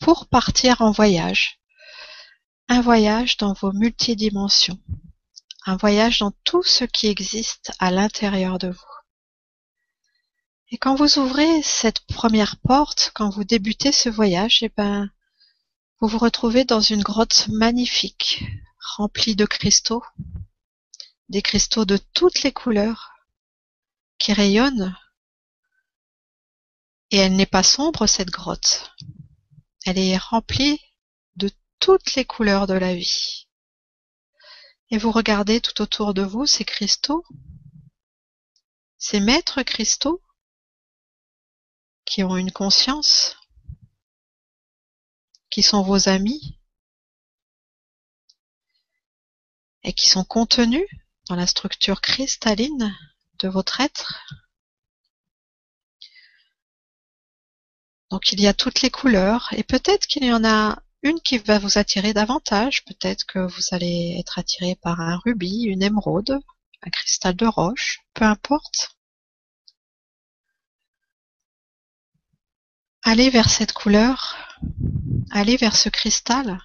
pour 0.00 0.26
partir 0.26 0.80
en 0.80 0.90
voyage 0.90 1.62
un 2.68 2.80
voyage 2.80 3.36
dans 3.36 3.52
vos 3.52 3.72
multidimensions, 3.72 4.78
un 5.66 5.76
voyage 5.76 6.20
dans 6.20 6.32
tout 6.42 6.62
ce 6.62 6.84
qui 6.84 7.06
existe 7.08 7.72
à 7.78 7.90
l'intérieur 7.90 8.58
de 8.58 8.68
vous. 8.68 8.92
Et 10.70 10.78
quand 10.78 10.94
vous 10.94 11.18
ouvrez 11.18 11.62
cette 11.62 12.00
première 12.06 12.56
porte, 12.56 13.12
quand 13.14 13.28
vous 13.28 13.44
débutez 13.44 13.92
ce 13.92 14.08
voyage, 14.08 14.62
eh 14.62 14.72
ben, 14.74 15.10
Vous 16.02 16.08
vous 16.08 16.18
retrouvez 16.18 16.64
dans 16.64 16.80
une 16.80 17.04
grotte 17.04 17.46
magnifique, 17.46 18.42
remplie 18.96 19.36
de 19.36 19.46
cristaux, 19.46 20.02
des 21.28 21.42
cristaux 21.42 21.84
de 21.84 21.96
toutes 21.96 22.42
les 22.42 22.50
couleurs 22.50 23.12
qui 24.18 24.32
rayonnent. 24.32 24.96
Et 27.12 27.18
elle 27.18 27.36
n'est 27.36 27.46
pas 27.46 27.62
sombre, 27.62 28.08
cette 28.08 28.30
grotte. 28.30 28.96
Elle 29.86 29.96
est 29.96 30.16
remplie 30.16 30.80
de 31.36 31.52
toutes 31.78 32.16
les 32.16 32.24
couleurs 32.24 32.66
de 32.66 32.74
la 32.74 32.96
vie. 32.96 33.46
Et 34.90 34.98
vous 34.98 35.12
regardez 35.12 35.60
tout 35.60 35.80
autour 35.80 36.14
de 36.14 36.22
vous 36.22 36.46
ces 36.46 36.64
cristaux, 36.64 37.24
ces 38.98 39.20
maîtres 39.20 39.62
cristaux 39.62 40.20
qui 42.04 42.24
ont 42.24 42.36
une 42.36 42.50
conscience, 42.50 43.36
qui 45.52 45.62
sont 45.62 45.82
vos 45.82 46.08
amis 46.08 46.58
et 49.82 49.92
qui 49.92 50.08
sont 50.08 50.24
contenus 50.24 50.88
dans 51.28 51.36
la 51.36 51.46
structure 51.46 52.00
cristalline 52.00 52.96
de 53.38 53.48
votre 53.48 53.82
être. 53.82 54.24
Donc 58.10 58.32
il 58.32 58.40
y 58.40 58.46
a 58.46 58.54
toutes 58.54 58.80
les 58.80 58.90
couleurs 58.90 59.50
et 59.52 59.62
peut-être 59.62 60.06
qu'il 60.06 60.24
y 60.24 60.32
en 60.32 60.42
a 60.42 60.82
une 61.02 61.20
qui 61.20 61.36
va 61.36 61.58
vous 61.58 61.76
attirer 61.76 62.14
davantage. 62.14 62.84
Peut-être 62.86 63.24
que 63.26 63.40
vous 63.40 63.62
allez 63.72 64.16
être 64.18 64.38
attiré 64.38 64.76
par 64.76 65.00
un 65.00 65.18
rubis, 65.18 65.64
une 65.64 65.82
émeraude, 65.82 66.40
un 66.80 66.90
cristal 66.90 67.34
de 67.36 67.46
roche, 67.46 68.00
peu 68.14 68.24
importe. 68.24 68.96
Allez 73.02 73.30
vers 73.30 73.50
cette 73.50 73.72
couleur, 73.72 74.36
allez 75.32 75.56
vers 75.56 75.76
ce 75.76 75.88
cristal. 75.88 76.60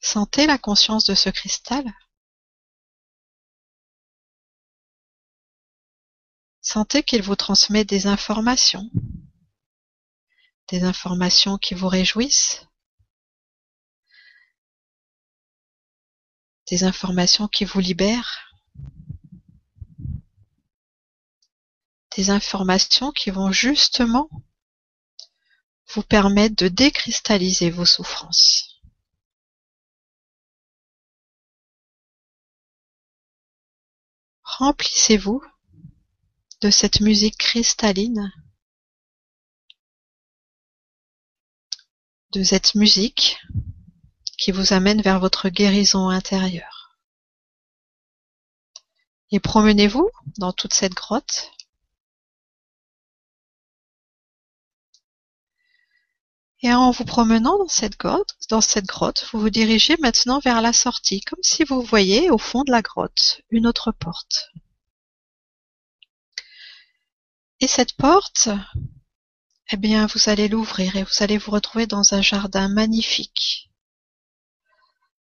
Sentez 0.00 0.46
la 0.46 0.56
conscience 0.56 1.04
de 1.04 1.14
ce 1.14 1.28
cristal. 1.28 1.84
Sentez 6.62 7.02
qu'il 7.02 7.22
vous 7.22 7.36
transmet 7.36 7.84
des 7.84 8.06
informations, 8.06 8.88
des 10.68 10.84
informations 10.84 11.58
qui 11.58 11.74
vous 11.74 11.88
réjouissent, 11.88 12.66
des 16.68 16.84
informations 16.84 17.48
qui 17.48 17.64
vous 17.64 17.80
libèrent. 17.80 18.46
des 22.16 22.30
informations 22.30 23.12
qui 23.12 23.30
vont 23.30 23.52
justement 23.52 24.28
vous 25.94 26.02
permettre 26.02 26.56
de 26.56 26.68
décristalliser 26.68 27.70
vos 27.70 27.84
souffrances. 27.84 28.80
Remplissez-vous 34.42 35.42
de 36.60 36.70
cette 36.70 37.00
musique 37.00 37.38
cristalline, 37.38 38.32
de 42.32 42.42
cette 42.42 42.74
musique 42.74 43.38
qui 44.38 44.52
vous 44.52 44.72
amène 44.72 45.02
vers 45.02 45.18
votre 45.18 45.48
guérison 45.48 46.08
intérieure. 46.08 46.98
Et 49.32 49.40
promenez-vous 49.40 50.10
dans 50.38 50.52
toute 50.52 50.74
cette 50.74 50.94
grotte 50.94 51.50
Et 56.62 56.72
en 56.74 56.90
vous 56.90 57.06
promenant 57.06 57.58
dans 57.58 57.68
cette 57.68 57.98
grotte, 57.98 58.36
dans 58.50 58.60
cette 58.60 58.84
grotte, 58.84 59.26
vous 59.32 59.40
vous 59.40 59.50
dirigez 59.50 59.96
maintenant 59.98 60.40
vers 60.40 60.60
la 60.60 60.74
sortie, 60.74 61.22
comme 61.22 61.42
si 61.42 61.64
vous 61.64 61.80
voyiez 61.80 62.30
au 62.30 62.36
fond 62.36 62.64
de 62.64 62.70
la 62.70 62.82
grotte 62.82 63.40
une 63.48 63.66
autre 63.66 63.92
porte. 63.92 64.50
Et 67.60 67.66
cette 67.66 67.94
porte, 67.94 68.50
eh 69.70 69.76
bien, 69.76 70.06
vous 70.06 70.28
allez 70.28 70.48
l'ouvrir 70.48 70.96
et 70.96 71.04
vous 71.04 71.22
allez 71.22 71.38
vous 71.38 71.50
retrouver 71.50 71.86
dans 71.86 72.12
un 72.12 72.20
jardin 72.20 72.68
magnifique. 72.68 73.70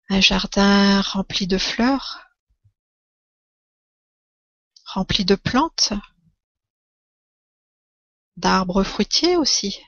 Un 0.10 0.22
jardin 0.22 1.02
rempli 1.02 1.46
de 1.46 1.60
fleurs, 1.60 2.22
rempli 4.86 5.26
de 5.26 5.36
plantes, 5.36 5.94
d'arbres 8.38 8.84
fruitiers 8.84 9.38
aussi. 9.38 9.80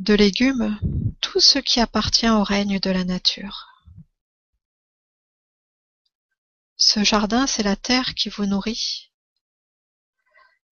De 0.00 0.14
légumes, 0.14 0.80
tout 1.20 1.40
ce 1.40 1.58
qui 1.58 1.78
appartient 1.78 2.28
au 2.28 2.42
règne 2.42 2.80
de 2.80 2.90
la 2.90 3.04
nature. 3.04 3.68
Ce 6.78 7.04
jardin, 7.04 7.46
c'est 7.46 7.62
la 7.62 7.76
terre 7.76 8.14
qui 8.14 8.30
vous 8.30 8.46
nourrit. 8.46 9.12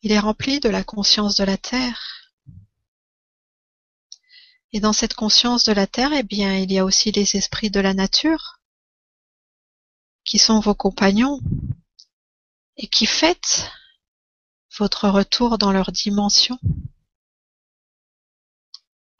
Il 0.00 0.12
est 0.12 0.18
rempli 0.18 0.60
de 0.60 0.70
la 0.70 0.82
conscience 0.82 1.34
de 1.34 1.44
la 1.44 1.58
terre. 1.58 2.32
Et 4.72 4.80
dans 4.80 4.94
cette 4.94 5.14
conscience 5.14 5.62
de 5.64 5.72
la 5.72 5.86
terre, 5.86 6.14
eh 6.14 6.22
bien, 6.22 6.56
il 6.56 6.72
y 6.72 6.78
a 6.78 6.84
aussi 6.86 7.12
les 7.12 7.36
esprits 7.36 7.70
de 7.70 7.80
la 7.80 7.92
nature, 7.92 8.60
qui 10.24 10.38
sont 10.38 10.60
vos 10.60 10.74
compagnons, 10.74 11.38
et 12.78 12.88
qui 12.88 13.04
fêtent 13.04 13.70
votre 14.78 15.10
retour 15.10 15.58
dans 15.58 15.72
leur 15.72 15.92
dimension. 15.92 16.58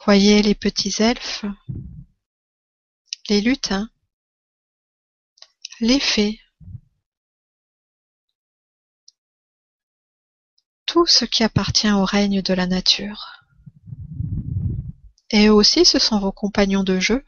Voyez 0.08 0.40
les 0.40 0.54
petits 0.54 1.02
elfes, 1.02 1.44
les 3.28 3.42
lutins, 3.42 3.90
les 5.80 6.00
fées, 6.00 6.40
tout 10.86 11.04
ce 11.04 11.26
qui 11.26 11.44
appartient 11.44 11.92
au 11.92 12.06
règne 12.06 12.40
de 12.40 12.54
la 12.54 12.66
nature. 12.66 13.44
Et 15.28 15.48
eux 15.48 15.52
aussi, 15.52 15.84
ce 15.84 15.98
sont 15.98 16.18
vos 16.18 16.32
compagnons 16.32 16.84
de 16.84 16.98
jeu. 16.98 17.22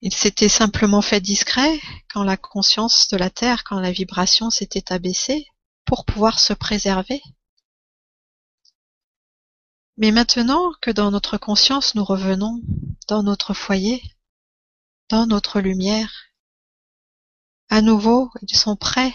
Ils 0.00 0.12
s'étaient 0.12 0.48
simplement 0.48 1.02
fait 1.02 1.20
discrets 1.20 1.80
quand 2.12 2.24
la 2.24 2.36
conscience 2.36 3.06
de 3.06 3.16
la 3.16 3.30
Terre, 3.30 3.62
quand 3.62 3.78
la 3.78 3.92
vibration 3.92 4.50
s'était 4.50 4.92
abaissée, 4.92 5.46
pour 5.84 6.04
pouvoir 6.04 6.40
se 6.40 6.52
préserver. 6.52 7.22
Mais 10.00 10.12
maintenant 10.12 10.72
que 10.80 10.90
dans 10.90 11.10
notre 11.10 11.36
conscience 11.36 11.94
nous 11.94 12.06
revenons, 12.06 12.62
dans 13.06 13.22
notre 13.22 13.52
foyer, 13.52 14.02
dans 15.10 15.26
notre 15.26 15.60
lumière, 15.60 16.10
à 17.68 17.82
nouveau 17.82 18.30
ils 18.40 18.56
sont 18.56 18.76
prêts 18.76 19.12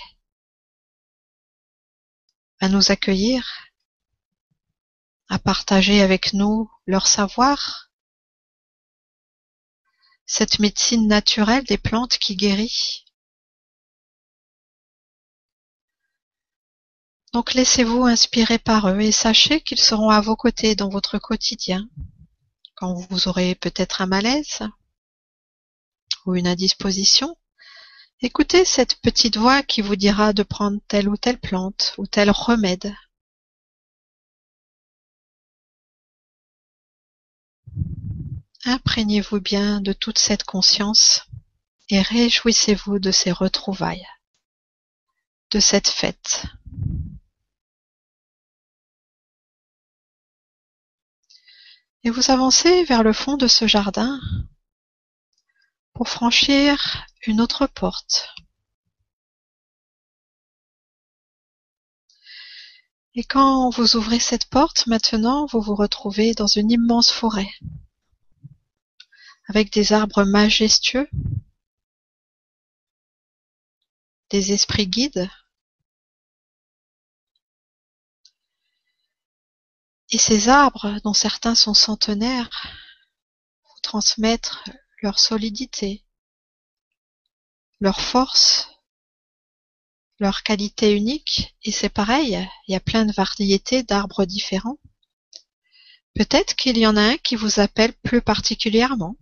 à 2.59 2.69
nous 2.69 2.91
accueillir, 2.91 3.71
à 5.27 5.39
partager 5.39 6.03
avec 6.03 6.33
nous 6.33 6.69
leur 6.85 7.07
savoir, 7.07 7.89
cette 10.27 10.59
médecine 10.59 11.07
naturelle 11.07 11.63
des 11.63 11.79
plantes 11.79 12.19
qui 12.19 12.35
guérit, 12.35 13.04
Donc 17.35 17.53
laissez-vous 17.53 18.05
inspirer 18.05 18.57
par 18.57 18.87
eux 18.87 19.01
et 19.01 19.11
sachez 19.11 19.59
qu'ils 19.59 19.81
seront 19.81 20.09
à 20.09 20.21
vos 20.21 20.37
côtés 20.37 20.73
dans 20.73 20.87
votre 20.87 21.19
quotidien, 21.19 21.89
quand 22.75 22.93
vous 22.93 23.27
aurez 23.27 23.55
peut-être 23.55 24.01
un 24.01 24.05
malaise 24.05 24.61
ou 26.25 26.35
une 26.35 26.47
indisposition. 26.47 27.35
Écoutez 28.21 28.63
cette 28.63 29.01
petite 29.01 29.35
voix 29.35 29.63
qui 29.63 29.81
vous 29.81 29.97
dira 29.97 30.31
de 30.31 30.43
prendre 30.43 30.79
telle 30.87 31.09
ou 31.09 31.17
telle 31.17 31.37
plante 31.37 31.93
ou 31.97 32.07
tel 32.07 32.31
remède. 32.31 32.95
Imprégnez-vous 38.63 39.41
bien 39.41 39.81
de 39.81 39.91
toute 39.91 40.19
cette 40.19 40.45
conscience 40.45 41.25
et 41.89 42.01
réjouissez-vous 42.01 42.99
de 42.99 43.11
ces 43.11 43.33
retrouvailles, 43.33 44.07
de 45.51 45.59
cette 45.59 45.89
fête. 45.89 46.45
Et 52.05 52.11
vous 52.11 52.29
avancez 52.29 52.83
vers 52.83 53.01
le 53.01 53.13
fond 53.13 53.35
de 53.35 53.47
ce 53.47 53.65
jardin 53.65 54.21
pour 55.93 56.07
franchir 56.07 57.07
une 57.25 57.41
autre 57.41 57.65
porte. 57.65 58.29
Et 63.15 63.23
quand 63.23 63.71
vous 63.71 63.95
ouvrez 63.95 64.19
cette 64.19 64.45
porte, 64.45 64.85
maintenant, 64.85 65.47
vous 65.47 65.61
vous 65.61 65.73
retrouvez 65.73 66.35
dans 66.35 66.47
une 66.47 66.69
immense 66.69 67.11
forêt, 67.11 67.49
avec 69.47 69.73
des 69.73 69.91
arbres 69.91 70.25
majestueux, 70.25 71.09
des 74.29 74.51
esprits 74.51 74.87
guides, 74.87 75.27
Et 80.15 80.17
ces 80.17 80.47
arbres, 80.47 80.97
dont 81.03 81.13
certains 81.13 81.55
sont 81.55 81.73
centenaires, 81.73 82.49
vous 83.65 83.81
transmettre 83.81 84.63
leur 85.01 85.19
solidité, 85.19 86.05
leur 87.81 87.99
force, 87.99 88.69
leur 90.19 90.41
qualité 90.43 90.95
unique, 90.95 91.57
et 91.63 91.73
c'est 91.73 91.89
pareil, 91.89 92.47
il 92.65 92.71
y 92.71 92.77
a 92.77 92.79
plein 92.79 93.03
de 93.03 93.11
variétés 93.11 93.83
d'arbres 93.83 94.23
différents. 94.23 94.79
Peut-être 96.13 96.55
qu'il 96.55 96.77
y 96.77 96.87
en 96.87 96.95
a 96.95 97.01
un 97.01 97.17
qui 97.17 97.35
vous 97.35 97.59
appelle 97.59 97.91
plus 97.91 98.21
particulièrement. 98.21 99.17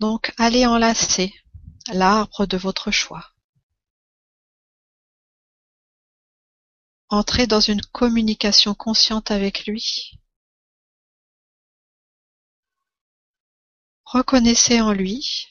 Donc 0.00 0.34
allez 0.36 0.66
enlacer 0.66 1.32
l'arbre 1.92 2.44
de 2.44 2.56
votre 2.56 2.90
choix. 2.90 3.24
Entrez 7.10 7.46
dans 7.46 7.60
une 7.60 7.80
communication 7.80 8.74
consciente 8.74 9.30
avec 9.30 9.64
lui. 9.66 10.18
Reconnaissez 14.04 14.82
en 14.82 14.92
lui 14.92 15.46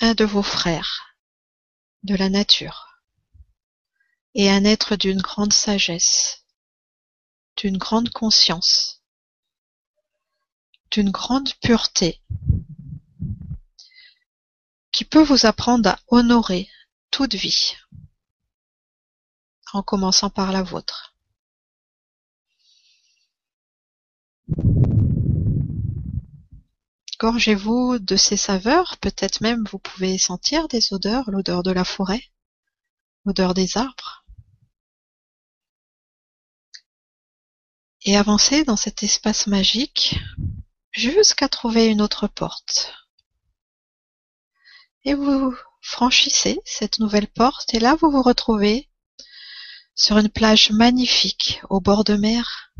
un 0.00 0.14
de 0.14 0.24
vos 0.24 0.42
frères 0.42 1.16
de 2.04 2.14
la 2.14 2.28
nature 2.28 3.02
et 4.34 4.50
un 4.50 4.64
être 4.64 4.94
d'une 4.94 5.20
grande 5.20 5.52
sagesse, 5.52 6.44
d'une 7.56 7.78
grande 7.78 8.10
conscience, 8.10 9.02
d'une 10.92 11.10
grande 11.10 11.52
pureté, 11.56 12.22
qui 14.92 15.04
peut 15.04 15.24
vous 15.24 15.44
apprendre 15.44 15.88
à 15.88 15.98
honorer 16.08 16.70
toute 17.10 17.34
vie 17.34 17.74
en 19.72 19.82
commençant 19.82 20.30
par 20.30 20.52
la 20.52 20.62
vôtre. 20.62 21.16
Gorgez-vous 27.18 27.98
de 27.98 28.16
ces 28.16 28.36
saveurs, 28.36 28.98
peut-être 28.98 29.40
même 29.40 29.64
vous 29.70 29.78
pouvez 29.78 30.18
sentir 30.18 30.68
des 30.68 30.92
odeurs, 30.92 31.30
l'odeur 31.30 31.62
de 31.62 31.70
la 31.70 31.84
forêt, 31.84 32.22
l'odeur 33.24 33.54
des 33.54 33.78
arbres. 33.78 34.24
Et 38.02 38.16
avancez 38.16 38.64
dans 38.64 38.76
cet 38.76 39.02
espace 39.02 39.46
magique 39.46 40.20
jusqu'à 40.92 41.48
trouver 41.48 41.86
une 41.86 42.02
autre 42.02 42.28
porte. 42.28 42.94
Et 45.04 45.14
vous 45.14 45.56
franchissez 45.80 46.60
cette 46.64 46.98
nouvelle 46.98 47.28
porte 47.28 47.72
et 47.74 47.80
là 47.80 47.96
vous 47.96 48.10
vous 48.10 48.22
retrouvez 48.22 48.90
sur 49.96 50.18
une 50.18 50.28
plage 50.28 50.70
magnifique 50.72 51.62
au 51.70 51.80
bord 51.80 52.04
de 52.04 52.16
mer. 52.16 52.70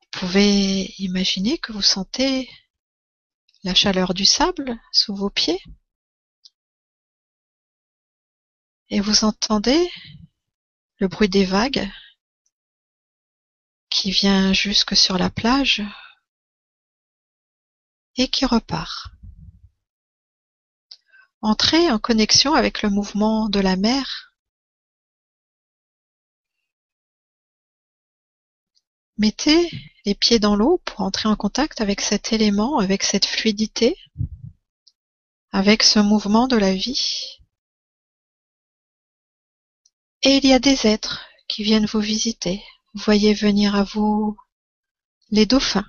Vous 0.00 0.08
pouvez 0.12 0.94
imaginer 0.98 1.58
que 1.58 1.72
vous 1.72 1.82
sentez 1.82 2.50
la 3.62 3.74
chaleur 3.74 4.14
du 4.14 4.24
sable 4.24 4.80
sous 4.92 5.14
vos 5.14 5.28
pieds 5.28 5.62
et 8.88 9.00
vous 9.00 9.24
entendez 9.24 9.90
le 10.96 11.06
bruit 11.06 11.28
des 11.28 11.44
vagues 11.44 11.88
qui 13.90 14.10
vient 14.10 14.54
jusque 14.54 14.96
sur 14.96 15.18
la 15.18 15.28
plage 15.28 15.82
et 18.16 18.28
qui 18.28 18.46
repart. 18.46 19.08
Entrez 21.42 21.90
en 21.90 21.98
connexion 21.98 22.54
avec 22.54 22.80
le 22.80 22.88
mouvement 22.88 23.50
de 23.50 23.60
la 23.60 23.76
mer 23.76 24.29
Mettez 29.20 29.70
les 30.06 30.14
pieds 30.14 30.38
dans 30.38 30.56
l'eau 30.56 30.78
pour 30.86 31.02
entrer 31.02 31.28
en 31.28 31.36
contact 31.36 31.82
avec 31.82 32.00
cet 32.00 32.32
élément, 32.32 32.78
avec 32.78 33.02
cette 33.02 33.26
fluidité, 33.26 33.94
avec 35.52 35.82
ce 35.82 35.98
mouvement 35.98 36.48
de 36.48 36.56
la 36.56 36.72
vie. 36.72 37.38
Et 40.22 40.38
il 40.38 40.46
y 40.46 40.54
a 40.54 40.58
des 40.58 40.86
êtres 40.86 41.26
qui 41.48 41.62
viennent 41.64 41.84
vous 41.84 42.00
visiter. 42.00 42.64
Vous 42.94 43.02
voyez 43.02 43.34
venir 43.34 43.74
à 43.74 43.84
vous 43.84 44.38
les 45.28 45.44
dauphins, 45.44 45.86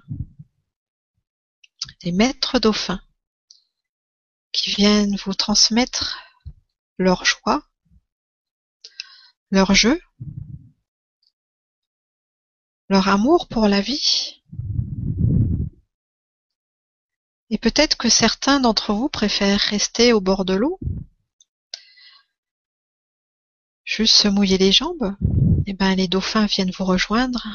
les 2.03 2.11
maîtres 2.11 2.59
dauphins, 2.59 3.01
qui 4.51 4.71
viennent 4.71 5.15
vous 5.23 5.35
transmettre 5.35 6.19
leur 6.97 7.23
joie, 7.23 7.65
leur 9.51 9.73
jeu, 9.73 10.01
leur 12.91 13.07
amour 13.07 13.47
pour 13.47 13.69
la 13.69 13.79
vie. 13.79 14.43
Et 17.49 17.57
peut-être 17.57 17.95
que 17.95 18.09
certains 18.09 18.59
d'entre 18.59 18.93
vous 18.93 19.07
préfèrent 19.07 19.61
rester 19.61 20.11
au 20.11 20.19
bord 20.19 20.43
de 20.43 20.53
l'eau, 20.53 20.77
juste 23.85 24.15
se 24.15 24.27
mouiller 24.27 24.57
les 24.57 24.73
jambes. 24.73 25.15
Et 25.65 25.71
eh 25.71 25.73
ben 25.73 25.95
les 25.95 26.09
dauphins 26.09 26.47
viennent 26.47 26.71
vous 26.71 26.83
rejoindre, 26.83 27.47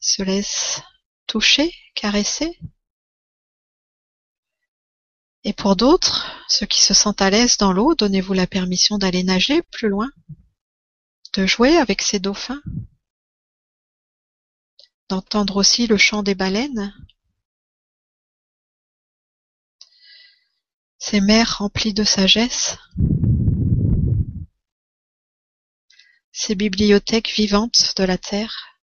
se 0.00 0.22
laissent 0.22 0.82
toucher, 1.28 1.72
caresser. 1.94 2.58
Et 5.44 5.52
pour 5.52 5.76
d'autres, 5.76 6.34
ceux 6.48 6.66
qui 6.66 6.80
se 6.80 6.94
sentent 6.94 7.22
à 7.22 7.30
l'aise 7.30 7.58
dans 7.58 7.72
l'eau, 7.72 7.94
donnez-vous 7.94 8.32
la 8.32 8.48
permission 8.48 8.98
d'aller 8.98 9.22
nager 9.22 9.62
plus 9.62 9.88
loin, 9.88 10.10
de 11.34 11.46
jouer 11.46 11.76
avec 11.76 12.02
ces 12.02 12.18
dauphins 12.18 12.62
d'entendre 15.12 15.56
aussi 15.56 15.86
le 15.86 15.98
chant 15.98 16.22
des 16.22 16.34
baleines. 16.34 16.94
Ces 20.96 21.20
mers 21.20 21.58
remplies 21.58 21.92
de 21.92 22.02
sagesse, 22.02 22.78
ces 26.32 26.54
bibliothèques 26.54 27.30
vivantes 27.34 27.92
de 27.98 28.04
la 28.04 28.16
terre. 28.16 28.78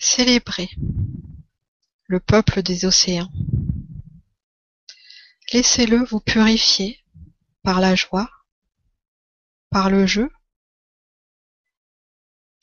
Célébrez 0.00 0.70
le 2.06 2.18
peuple 2.18 2.64
des 2.64 2.84
océans. 2.84 3.30
Laissez-le 5.52 6.04
vous 6.04 6.20
purifier 6.20 7.04
par 7.62 7.80
la 7.80 7.94
joie, 7.94 8.28
par 9.70 9.88
le 9.88 10.04
jeu, 10.04 10.28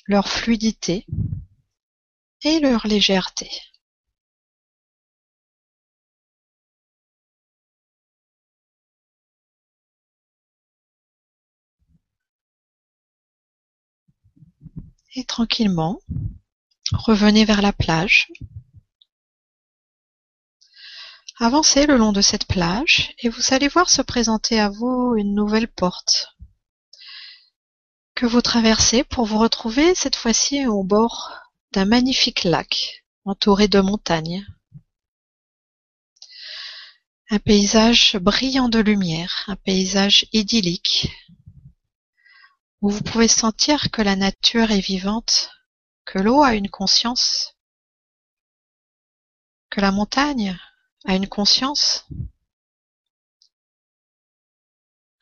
leur 0.08 0.30
fluidité 0.30 1.06
et 2.43 2.60
leur 2.60 2.86
légèreté. 2.88 3.49
Et 15.16 15.24
tranquillement, 15.24 16.01
revenez 16.91 17.45
vers 17.45 17.62
la 17.62 17.72
plage. 17.72 18.28
Avancez 21.39 21.86
le 21.86 21.97
long 21.97 22.12
de 22.12 22.22
cette 22.22 22.47
plage 22.47 23.14
et 23.20 23.30
vous 23.30 23.53
allez 23.53 23.68
voir 23.68 23.89
se 23.89 24.01
présenter 24.01 24.60
à 24.60 24.70
vous 24.70 25.16
une 25.16 25.34
nouvelle 25.34 25.68
porte 25.68 26.34
que 28.16 28.26
vous 28.26 28.41
traversez 28.41 29.03
pour 29.03 29.26
vous 29.26 29.38
retrouver 29.38 29.93
cette 29.93 30.16
fois-ci 30.16 30.66
au 30.68 30.84
bord 30.84 31.34
d'un 31.74 31.84
magnifique 31.84 32.45
lac 32.45 33.03
entouré 33.26 33.68
de 33.68 33.82
montagnes. 33.82 34.45
Un 37.30 37.39
paysage 37.39 38.16
brillant 38.16 38.70
de 38.70 38.80
lumière, 38.80 39.43
un 39.47 39.57
paysage 39.57 40.28
idyllique, 40.32 41.11
où 42.82 42.89
vous 42.89 43.01
pouvez 43.01 43.28
sentir 43.28 43.91
que 43.91 44.01
la 44.01 44.16
nature 44.16 44.72
est 44.72 44.80
vivante, 44.80 45.49
que 46.05 46.20
l'eau 46.20 46.41
a 46.41 46.53
une 46.53 46.70
conscience, 46.70 47.55
que 49.70 49.82
la 49.82 49.91
montagne 49.91 50.57
a 51.05 51.16
une 51.16 51.28
conscience, 51.28 52.05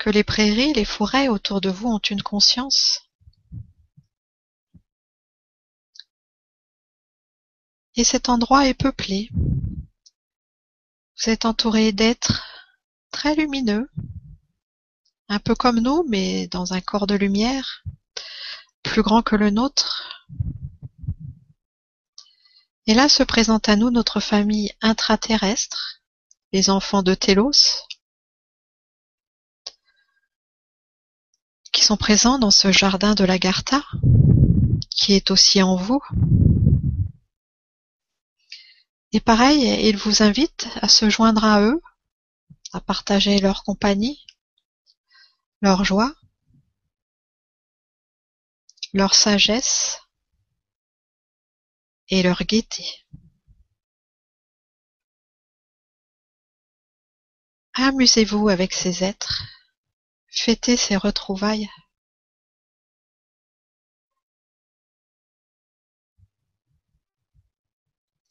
que 0.03 0.09
les 0.09 0.25
prairies, 0.25 0.73
les 0.73 0.83
forêts 0.83 1.29
autour 1.29 1.61
de 1.61 1.69
vous 1.69 1.87
ont 1.87 1.97
une 1.97 2.21
conscience 2.21 2.99
Et 7.95 8.03
cet 8.03 8.27
endroit 8.27 8.67
est 8.67 8.73
peuplé. 8.73 9.29
Vous 9.31 11.29
êtes 11.29 11.45
entouré 11.45 11.93
d'êtres 11.93 12.43
très 13.11 13.33
lumineux, 13.35 13.89
un 15.29 15.39
peu 15.39 15.55
comme 15.55 15.79
nous, 15.79 16.03
mais 16.09 16.47
dans 16.47 16.73
un 16.73 16.81
corps 16.81 17.07
de 17.07 17.15
lumière, 17.15 17.85
plus 18.81 19.03
grand 19.03 19.21
que 19.21 19.37
le 19.37 19.51
nôtre. 19.51 20.27
Et 22.87 22.93
là 22.93 23.07
se 23.07 23.23
présente 23.23 23.69
à 23.69 23.77
nous 23.77 23.89
notre 23.89 24.19
famille 24.19 24.73
intraterrestre, 24.81 26.01
les 26.51 26.69
enfants 26.69 27.03
de 27.03 27.13
Télos, 27.13 27.85
sont 31.83 31.97
présents 31.97 32.39
dans 32.39 32.49
ce 32.49 32.71
jardin 32.71 33.13
de 33.13 33.25
l'Agartha, 33.25 33.83
qui 34.89 35.13
est 35.13 35.31
aussi 35.31 35.61
en 35.61 35.75
vous. 35.75 36.01
Et 39.11 39.19
pareil, 39.19 39.87
ils 39.89 39.97
vous 39.97 40.23
invitent 40.23 40.69
à 40.81 40.87
se 40.87 41.09
joindre 41.09 41.43
à 41.43 41.61
eux, 41.61 41.81
à 42.71 42.79
partager 42.79 43.39
leur 43.41 43.63
compagnie, 43.63 44.25
leur 45.61 45.83
joie, 45.83 46.15
leur 48.93 49.13
sagesse 49.13 49.99
et 52.07 52.23
leur 52.23 52.43
gaieté. 52.43 53.05
Amusez-vous 57.73 58.47
avec 58.47 58.73
ces 58.73 59.03
êtres, 59.03 59.43
fêtez 60.33 60.77
ces 60.77 60.97
retrouvailles. 60.97 61.69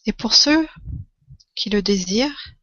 Et 0.05 0.13
pour 0.13 0.35
ceux 0.35 0.69
qui 1.55 1.71
le 1.71 1.81
désirent, 1.81 2.55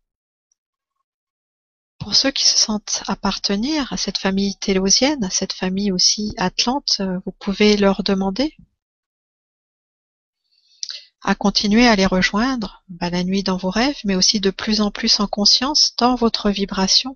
pour 1.99 2.15
ceux 2.15 2.31
qui 2.31 2.45
se 2.45 2.57
sentent 2.57 3.03
appartenir 3.07 3.91
à 3.93 3.97
cette 3.97 4.17
famille 4.17 4.55
télosienne, 4.57 5.23
à 5.23 5.29
cette 5.29 5.53
famille 5.53 5.91
aussi 5.91 6.33
atlante, 6.37 7.01
vous 7.25 7.31
pouvez 7.31 7.77
leur 7.77 8.03
demander 8.03 8.55
à 11.21 11.35
continuer 11.35 11.87
à 11.87 11.95
les 11.95 12.05
rejoindre 12.05 12.83
bah, 12.89 13.09
la 13.09 13.23
nuit 13.23 13.43
dans 13.43 13.57
vos 13.57 13.69
rêves, 13.69 13.99
mais 14.05 14.15
aussi 14.15 14.39
de 14.39 14.51
plus 14.51 14.81
en 14.81 14.91
plus 14.91 15.19
en 15.19 15.27
conscience 15.27 15.93
dans 15.97 16.15
votre 16.15 16.49
vibration, 16.49 17.15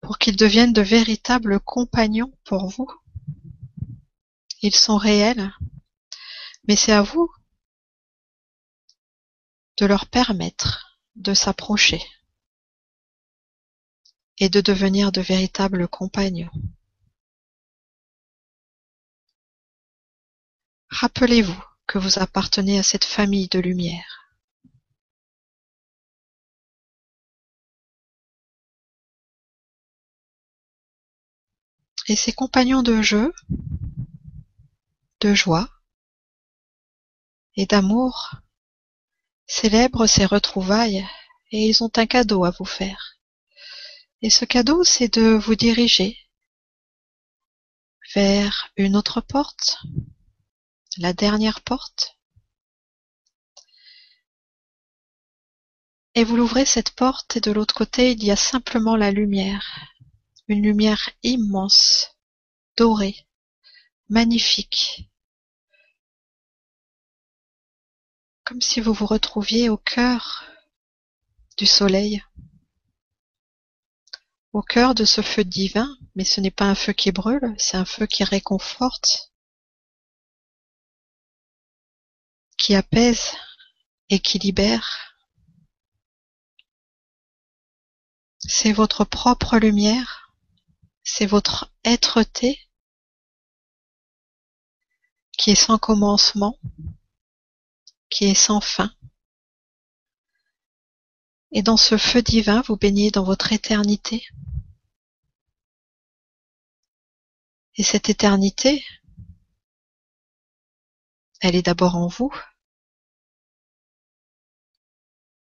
pour 0.00 0.18
qu'ils 0.18 0.36
deviennent 0.36 0.72
de 0.72 0.82
véritables 0.82 1.60
compagnons 1.60 2.32
pour 2.44 2.68
vous. 2.68 2.88
Ils 4.62 4.74
sont 4.74 4.96
réels, 4.96 5.52
mais 6.66 6.76
c'est 6.76 6.92
à 6.92 7.02
vous 7.02 7.30
de 9.76 9.86
leur 9.86 10.06
permettre 10.06 11.00
de 11.16 11.34
s'approcher 11.34 12.02
et 14.38 14.48
de 14.48 14.60
devenir 14.60 15.12
de 15.12 15.20
véritables 15.20 15.88
compagnons. 15.88 16.50
Rappelez-vous 20.90 21.62
que 21.86 21.98
vous 21.98 22.18
appartenez 22.18 22.78
à 22.78 22.82
cette 22.82 23.04
famille 23.04 23.48
de 23.48 23.58
lumière. 23.58 24.17
Et 32.08 32.16
ces 32.16 32.32
compagnons 32.32 32.82
de 32.82 33.02
jeu, 33.02 33.32
de 35.20 35.34
joie 35.34 35.68
et 37.54 37.66
d'amour 37.66 38.30
célèbrent 39.46 40.06
ces 40.06 40.24
retrouvailles 40.24 41.06
et 41.50 41.68
ils 41.68 41.82
ont 41.84 41.90
un 41.96 42.06
cadeau 42.06 42.44
à 42.44 42.50
vous 42.50 42.64
faire. 42.64 43.18
Et 44.22 44.30
ce 44.30 44.44
cadeau, 44.44 44.84
c'est 44.84 45.14
de 45.14 45.34
vous 45.34 45.54
diriger 45.54 46.18
vers 48.14 48.70
une 48.76 48.96
autre 48.96 49.20
porte, 49.20 49.78
la 50.96 51.12
dernière 51.12 51.60
porte, 51.60 52.18
et 56.14 56.24
vous 56.24 56.36
l'ouvrez 56.36 56.64
cette 56.64 56.90
porte 56.90 57.36
et 57.36 57.40
de 57.40 57.52
l'autre 57.52 57.74
côté 57.74 58.12
il 58.12 58.24
y 58.24 58.30
a 58.30 58.36
simplement 58.36 58.96
la 58.96 59.10
lumière, 59.10 59.94
une 60.48 60.62
lumière 60.62 61.10
immense, 61.22 62.16
dorée, 62.76 63.26
magnifique, 64.08 65.10
comme 68.44 68.62
si 68.62 68.80
vous 68.80 68.94
vous 68.94 69.04
retrouviez 69.04 69.68
au 69.68 69.76
cœur 69.76 70.44
du 71.58 71.66
soleil, 71.66 72.24
au 74.54 74.62
cœur 74.62 74.94
de 74.94 75.04
ce 75.04 75.20
feu 75.20 75.44
divin, 75.44 75.94
mais 76.14 76.24
ce 76.24 76.40
n'est 76.40 76.50
pas 76.50 76.64
un 76.64 76.74
feu 76.74 76.94
qui 76.94 77.12
brûle, 77.12 77.54
c'est 77.58 77.76
un 77.76 77.84
feu 77.84 78.06
qui 78.06 78.24
réconforte, 78.24 79.30
qui 82.56 82.74
apaise 82.74 83.32
et 84.08 84.18
qui 84.18 84.38
libère. 84.38 85.14
C'est 88.38 88.72
votre 88.72 89.04
propre 89.04 89.58
lumière, 89.58 90.27
c'est 91.10 91.24
votre 91.24 91.72
être-té 91.84 92.60
qui 95.32 95.50
est 95.50 95.54
sans 95.54 95.78
commencement, 95.78 96.58
qui 98.10 98.26
est 98.26 98.34
sans 98.34 98.60
fin. 98.60 98.94
Et 101.50 101.62
dans 101.62 101.78
ce 101.78 101.96
feu 101.96 102.20
divin, 102.20 102.60
vous 102.60 102.76
baignez 102.76 103.10
dans 103.10 103.24
votre 103.24 103.54
éternité. 103.54 104.28
Et 107.76 107.82
cette 107.82 108.10
éternité, 108.10 108.84
elle 111.40 111.56
est 111.56 111.62
d'abord 111.62 111.96
en 111.96 112.06
vous, 112.06 112.34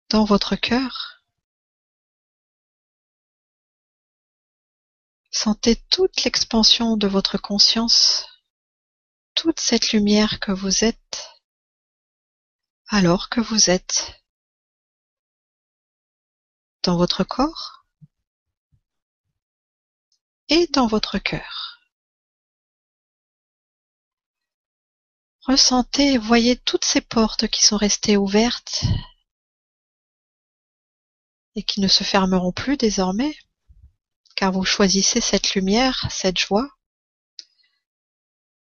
dans 0.09 0.25
votre 0.25 0.55
cœur. 0.55 1.22
Sentez 5.35 5.77
toute 5.89 6.23
l'expansion 6.23 6.95
de 6.95 7.07
votre 7.07 7.39
conscience, 7.39 8.27
toute 9.33 9.59
cette 9.59 9.91
lumière 9.91 10.39
que 10.39 10.51
vous 10.51 10.83
êtes, 10.83 11.27
alors 12.87 13.29
que 13.29 13.41
vous 13.41 13.71
êtes 13.71 14.21
dans 16.83 16.97
votre 16.97 17.23
corps 17.23 17.87
et 20.49 20.67
dans 20.67 20.85
votre 20.85 21.17
cœur. 21.17 21.79
Ressentez, 25.47 26.19
voyez 26.19 26.57
toutes 26.57 26.85
ces 26.85 27.01
portes 27.01 27.47
qui 27.47 27.65
sont 27.65 27.77
restées 27.77 28.17
ouvertes 28.17 28.83
et 31.55 31.63
qui 31.63 31.81
ne 31.81 31.87
se 31.87 32.03
fermeront 32.03 32.51
plus 32.51 32.77
désormais, 32.77 33.35
car 34.35 34.51
vous 34.51 34.65
choisissez 34.65 35.21
cette 35.21 35.53
lumière, 35.55 36.07
cette 36.09 36.39
joie 36.39 36.69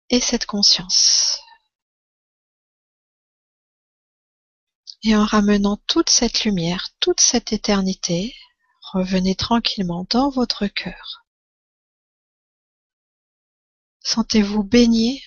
et 0.09 0.19
cette 0.19 0.45
conscience. 0.45 1.39
Et 5.03 5.15
en 5.15 5.25
ramenant 5.25 5.77
toute 5.87 6.09
cette 6.09 6.43
lumière, 6.43 6.89
toute 6.99 7.19
cette 7.19 7.53
éternité, 7.53 8.35
revenez 8.81 9.35
tranquillement 9.35 10.05
dans 10.09 10.29
votre 10.29 10.67
cœur. 10.67 11.25
Sentez-vous 13.99 14.63
baigné 14.63 15.21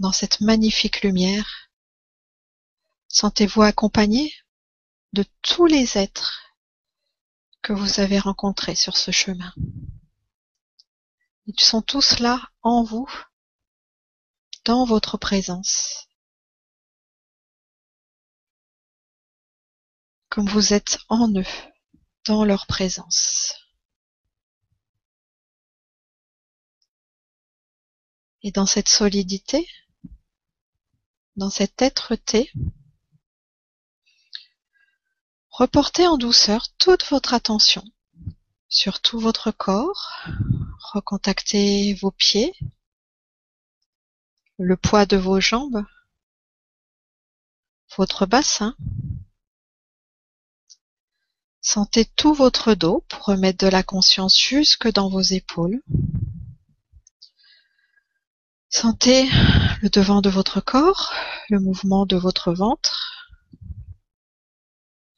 dans 0.00 0.12
cette 0.12 0.40
magnifique 0.40 1.02
lumière, 1.02 1.70
sentez-vous 3.08 3.62
accompagné 3.62 4.34
de 5.12 5.24
tous 5.42 5.66
les 5.66 5.98
êtres 5.98 6.49
que 7.62 7.72
vous 7.72 8.00
avez 8.00 8.18
rencontrés 8.18 8.74
sur 8.74 8.96
ce 8.96 9.10
chemin. 9.10 9.52
Ils 11.46 11.60
sont 11.60 11.82
tous 11.82 12.18
là 12.20 12.40
en 12.62 12.84
vous, 12.84 13.08
dans 14.64 14.84
votre 14.84 15.18
présence. 15.18 16.08
Comme 20.28 20.48
vous 20.48 20.72
êtes 20.72 20.98
en 21.08 21.28
eux, 21.34 21.44
dans 22.24 22.44
leur 22.44 22.66
présence. 22.66 23.54
Et 28.42 28.52
dans 28.52 28.66
cette 28.66 28.88
solidité, 28.88 29.68
dans 31.36 31.50
cette 31.50 31.82
être-té, 31.82 32.50
reportez 35.60 36.06
en 36.06 36.16
douceur 36.16 36.68
toute 36.78 37.04
votre 37.10 37.34
attention 37.34 37.84
sur 38.70 39.02
tout 39.02 39.20
votre 39.20 39.50
corps, 39.50 40.24
recontactez 40.78 41.92
vos 42.00 42.12
pieds, 42.12 42.54
le 44.58 44.78
poids 44.78 45.04
de 45.04 45.18
vos 45.18 45.38
jambes, 45.38 45.84
votre 47.98 48.24
bassin. 48.24 48.74
Sentez 51.60 52.06
tout 52.06 52.32
votre 52.32 52.72
dos 52.72 53.04
pour 53.10 53.26
remettre 53.26 53.62
de 53.62 53.70
la 53.70 53.82
conscience 53.82 54.40
jusque 54.40 54.90
dans 54.90 55.10
vos 55.10 55.20
épaules. 55.20 55.82
Sentez 58.70 59.28
le 59.82 59.90
devant 59.90 60.22
de 60.22 60.30
votre 60.30 60.62
corps, 60.62 61.12
le 61.50 61.60
mouvement 61.60 62.06
de 62.06 62.16
votre 62.16 62.50
ventre, 62.54 63.19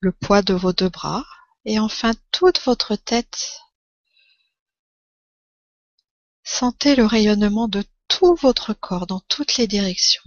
le 0.03 0.11
poids 0.11 0.43
de 0.43 0.53
vos 0.53 0.73
deux 0.73 0.89
bras. 0.89 1.25
Et 1.65 1.79
enfin 1.79 2.13
toute 2.33 2.61
votre 2.65 2.97
tête. 2.97 3.61
Sentez 6.43 6.97
le 6.97 7.07
rayonnement 7.07 7.69
de 7.69 7.85
tout 8.09 8.35
votre 8.35 8.75
corps 8.75 9.07
dans 9.07 9.21
toutes 9.21 9.57
les 9.57 9.69
directions. 9.69 10.25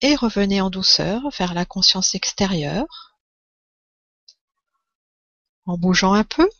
Et 0.00 0.16
revenez 0.16 0.60
en 0.60 0.70
douceur 0.70 1.30
vers 1.38 1.54
la 1.54 1.64
conscience 1.64 2.16
extérieure, 2.16 3.16
en 5.66 5.78
bougeant 5.78 6.12
un 6.12 6.24
peu. 6.24 6.50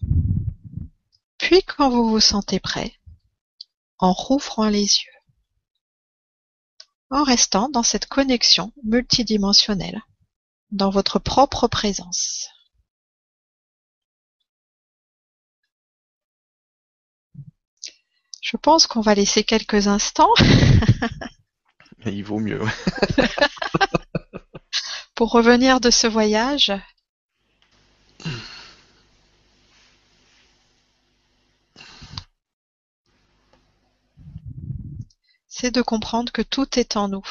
Puis 1.37 1.65
quand 1.65 1.91
vous 1.91 2.09
vous 2.09 2.21
sentez 2.21 2.61
prêt, 2.61 2.95
en 3.99 4.13
rouvrant 4.13 4.69
les 4.69 4.83
yeux. 4.83 5.11
En 7.11 7.25
restant 7.25 7.69
dans 7.69 7.83
cette 7.83 8.07
connexion 8.07 8.73
multidimensionnelle, 8.85 10.01
dans 10.75 10.91
votre 10.91 11.19
propre 11.19 11.69
présence. 11.69 12.49
Je 18.43 18.57
pense 18.59 18.87
qu'on 18.87 19.01
va 19.01 19.15
laisser 19.15 19.45
quelques 19.45 19.87
instants. 19.87 20.35
Mais 22.05 22.15
il 22.15 22.23
vaut 22.23 22.41
mieux. 22.41 22.61
pour 25.15 25.31
revenir 25.31 25.81
de 25.81 25.91
ce 25.91 26.07
voyage. 26.07 26.73
c'est 35.57 35.71
de 35.71 35.83
comprendre 35.83 36.33
que 36.33 36.43
tout 36.43 36.79
est 36.79 36.97
en 36.97 37.09
nous. 37.09 37.25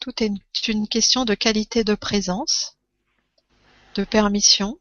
Tout 0.00 0.22
est 0.22 0.32
une 0.68 0.86
question 0.86 1.24
de 1.24 1.34
qualité 1.34 1.82
de 1.82 1.96
présence, 1.96 2.75
de 3.96 4.04
permission, 4.04 4.78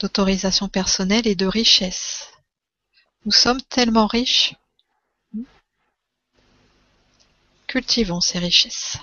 d'autorisation 0.00 0.68
personnelle 0.68 1.28
et 1.28 1.36
de 1.36 1.46
richesse. 1.46 2.32
Nous 3.24 3.32
sommes 3.32 3.62
tellement 3.62 4.06
riches. 4.06 4.54
Cultivons 7.68 8.20
ces 8.20 8.40
richesses. 8.40 8.98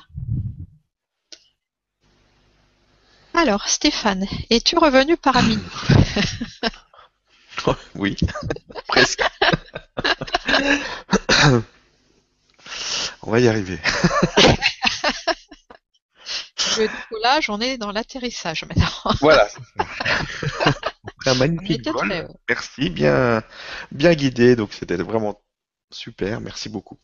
Alors, 3.33 3.67
Stéphane, 3.69 4.27
es-tu 4.49 4.77
revenu 4.77 5.15
parmi 5.17 5.57
nous 5.57 5.71
Oui, 7.95 8.17
presque. 8.87 9.23
On 13.21 13.31
va 13.31 13.39
y 13.39 13.47
arriver. 13.47 13.79
Le 16.77 16.87
décollage, 16.87 17.49
on 17.49 17.59
est 17.59 17.77
dans 17.77 17.91
l'atterrissage 17.91 18.65
maintenant. 18.65 19.15
Voilà. 19.21 19.47
un 21.25 21.33
magnifique 21.35 21.87
vol. 21.87 22.27
Merci, 22.47 22.89
bien, 22.89 23.43
bien 23.91 24.13
guidé. 24.13 24.55
Donc 24.55 24.73
c'était 24.73 24.97
vraiment 24.97 25.41
super. 25.91 26.41
Merci 26.41 26.69
beaucoup. 26.69 26.99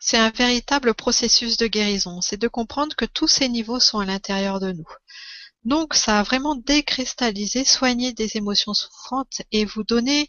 C'est 0.00 0.16
un 0.16 0.30
véritable 0.30 0.94
processus 0.94 1.56
de 1.56 1.66
guérison. 1.66 2.20
C'est 2.20 2.36
de 2.36 2.48
comprendre 2.48 2.96
que 2.96 3.04
tous 3.04 3.28
ces 3.28 3.48
niveaux 3.48 3.80
sont 3.80 3.98
à 3.98 4.04
l'intérieur 4.04 4.60
de 4.60 4.72
nous. 4.72 4.88
Donc, 5.64 5.94
ça 5.94 6.20
a 6.20 6.22
vraiment 6.22 6.54
décristallisé, 6.54 7.64
soigné 7.64 8.12
des 8.12 8.36
émotions 8.36 8.74
souffrantes 8.74 9.42
et 9.52 9.64
vous 9.64 9.82
donner 9.82 10.28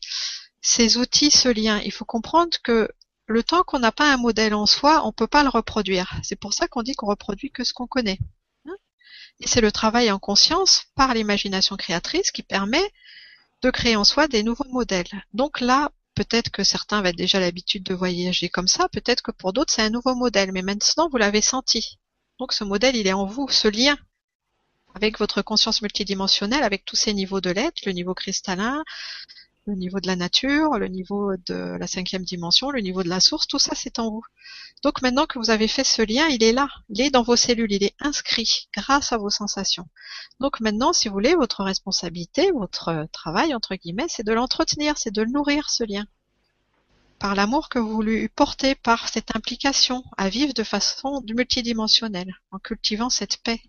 ces 0.62 0.98
outils, 0.98 1.32
ce 1.32 1.50
lien. 1.50 1.80
Il 1.86 1.92
faut 1.92 2.06
comprendre 2.06 2.58
que 2.64 2.90
le 3.30 3.44
temps 3.44 3.64
qu'on 3.64 3.78
n'a 3.78 3.92
pas 3.92 4.12
un 4.12 4.18
modèle 4.18 4.56
en 4.56 4.66
soi, 4.66 5.06
on 5.06 5.12
peut 5.12 5.28
pas 5.28 5.44
le 5.44 5.50
reproduire. 5.50 6.20
C'est 6.24 6.36
pour 6.36 6.54
ça 6.54 6.68
qu'on 6.68 6.82
dit 6.82 6.96
qu'on 6.96 7.08
reproduit 7.08 7.52
que 7.52 7.64
ce 7.64 7.74
qu'on 7.74 7.86
connaît. 7.86 8.18
Hein? 8.68 8.76
Et 9.40 9.48
c'est 9.48 9.62
le 9.62 9.72
travail 9.72 10.12
en 10.12 10.18
conscience 10.18 10.86
par 10.96 11.14
l'imagination 11.14 11.76
créatrice 11.76 12.32
qui 12.32 12.42
permet 12.42 12.92
de 13.62 13.70
créer 13.70 13.96
en 13.96 14.04
soi 14.04 14.28
des 14.28 14.42
nouveaux 14.42 14.68
modèles. 14.70 15.24
Donc 15.34 15.60
là, 15.62 15.92
peut-être 16.16 16.50
que 16.50 16.64
certains 16.64 16.98
avaient 16.98 17.14
déjà 17.14 17.40
l'habitude 17.40 17.84
de 17.84 17.94
voyager 17.94 18.50
comme 18.50 18.68
ça, 18.68 18.90
peut-être 18.90 19.22
que 19.22 19.32
pour 19.32 19.54
d'autres 19.54 19.72
c'est 19.72 19.84
un 19.84 19.92
nouveau 19.92 20.16
modèle, 20.16 20.52
mais 20.52 20.64
maintenant 20.64 21.08
vous 21.08 21.18
l'avez 21.18 21.42
senti. 21.42 22.00
Donc 22.40 22.52
ce 22.52 22.64
modèle, 22.64 22.96
il 22.96 23.06
est 23.06 23.14
en 23.14 23.26
vous, 23.26 23.48
ce 23.50 23.68
lien 23.68 23.98
avec 24.96 25.20
votre 25.20 25.44
conscience 25.44 25.84
multidimensionnelle, 25.84 26.64
avec 26.64 26.84
tous 26.84 26.96
ces 26.96 27.14
niveaux 27.14 27.42
de 27.42 27.52
l'être, 27.52 27.86
le 27.86 27.92
niveau 27.92 28.16
cristallin, 28.16 28.84
le 29.70 29.76
niveau 29.76 30.00
de 30.00 30.08
la 30.08 30.16
nature, 30.16 30.78
le 30.80 30.88
niveau 30.88 31.36
de 31.48 31.78
la 31.78 31.88
cinquième 31.88 32.24
dimension, 32.24 32.72
le 32.72 32.82
niveau 32.82 33.04
de 33.04 33.10
la 33.10 33.20
source, 33.20 33.48
tout 33.48 33.60
ça 33.60 33.76
c'est 33.76 34.00
en 34.00 34.10
vous. 34.10 34.26
Donc 34.84 35.02
maintenant 35.02 35.26
que 35.26 35.38
vous 35.38 35.52
avez 35.52 35.68
fait 35.68 35.84
ce 35.84 36.02
lien, 36.02 36.28
il 36.28 36.44
est 36.44 36.54
là, 36.54 36.68
il 36.90 37.02
est 37.02 37.12
dans 37.12 37.22
vos 37.22 37.36
cellules, 37.36 37.72
il 37.72 37.84
est 37.84 37.96
inscrit 38.00 38.68
grâce 38.76 39.14
à 39.14 39.18
vos 39.18 39.30
sensations. 39.30 39.88
Donc 40.40 40.60
maintenant, 40.60 40.92
si 40.92 41.08
vous 41.08 41.14
voulez, 41.14 41.36
votre 41.36 41.64
responsabilité, 41.64 42.52
votre 42.52 43.08
travail, 43.12 43.54
entre 43.54 43.76
guillemets, 43.76 44.08
c'est 44.10 44.26
de 44.26 44.34
l'entretenir, 44.34 44.98
c'est 44.98 45.14
de 45.14 45.24
nourrir 45.24 45.70
ce 45.70 45.84
lien. 45.84 46.06
Par 47.20 47.36
l'amour 47.36 47.70
que 47.70 47.80
vous 47.80 48.02
lui 48.02 48.30
portez, 48.30 48.76
par 48.76 49.10
cette 49.10 49.36
implication 49.36 50.04
à 50.18 50.30
vivre 50.30 50.54
de 50.54 50.64
façon 50.64 51.22
multidimensionnelle, 51.28 52.34
en 52.52 52.60
cultivant 52.60 53.10
cette 53.10 53.38
paix 53.44 53.62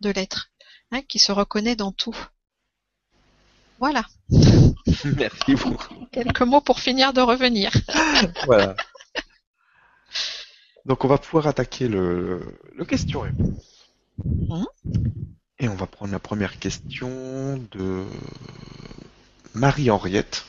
de 0.00 0.10
l'être, 0.10 0.50
hein, 0.90 1.02
qui 1.02 1.18
se 1.18 1.30
reconnaît 1.30 1.76
dans 1.76 1.92
tout. 1.92 2.16
Voilà. 3.78 4.04
Merci 5.16 5.54
beaucoup. 5.54 5.94
Quelques 6.12 6.42
mots 6.42 6.60
pour 6.60 6.80
finir 6.80 7.12
de 7.12 7.20
revenir. 7.20 7.70
voilà. 8.46 8.76
Donc 10.86 11.04
on 11.04 11.08
va 11.08 11.18
pouvoir 11.18 11.46
attaquer 11.46 11.88
le, 11.88 12.58
le 12.74 12.84
question-réponse. 12.84 13.92
Hum. 14.50 14.66
Et 15.58 15.68
on 15.68 15.74
va 15.74 15.86
prendre 15.86 16.12
la 16.12 16.18
première 16.18 16.58
question 16.58 17.60
de 17.72 18.04
Marie-Henriette 19.54 20.46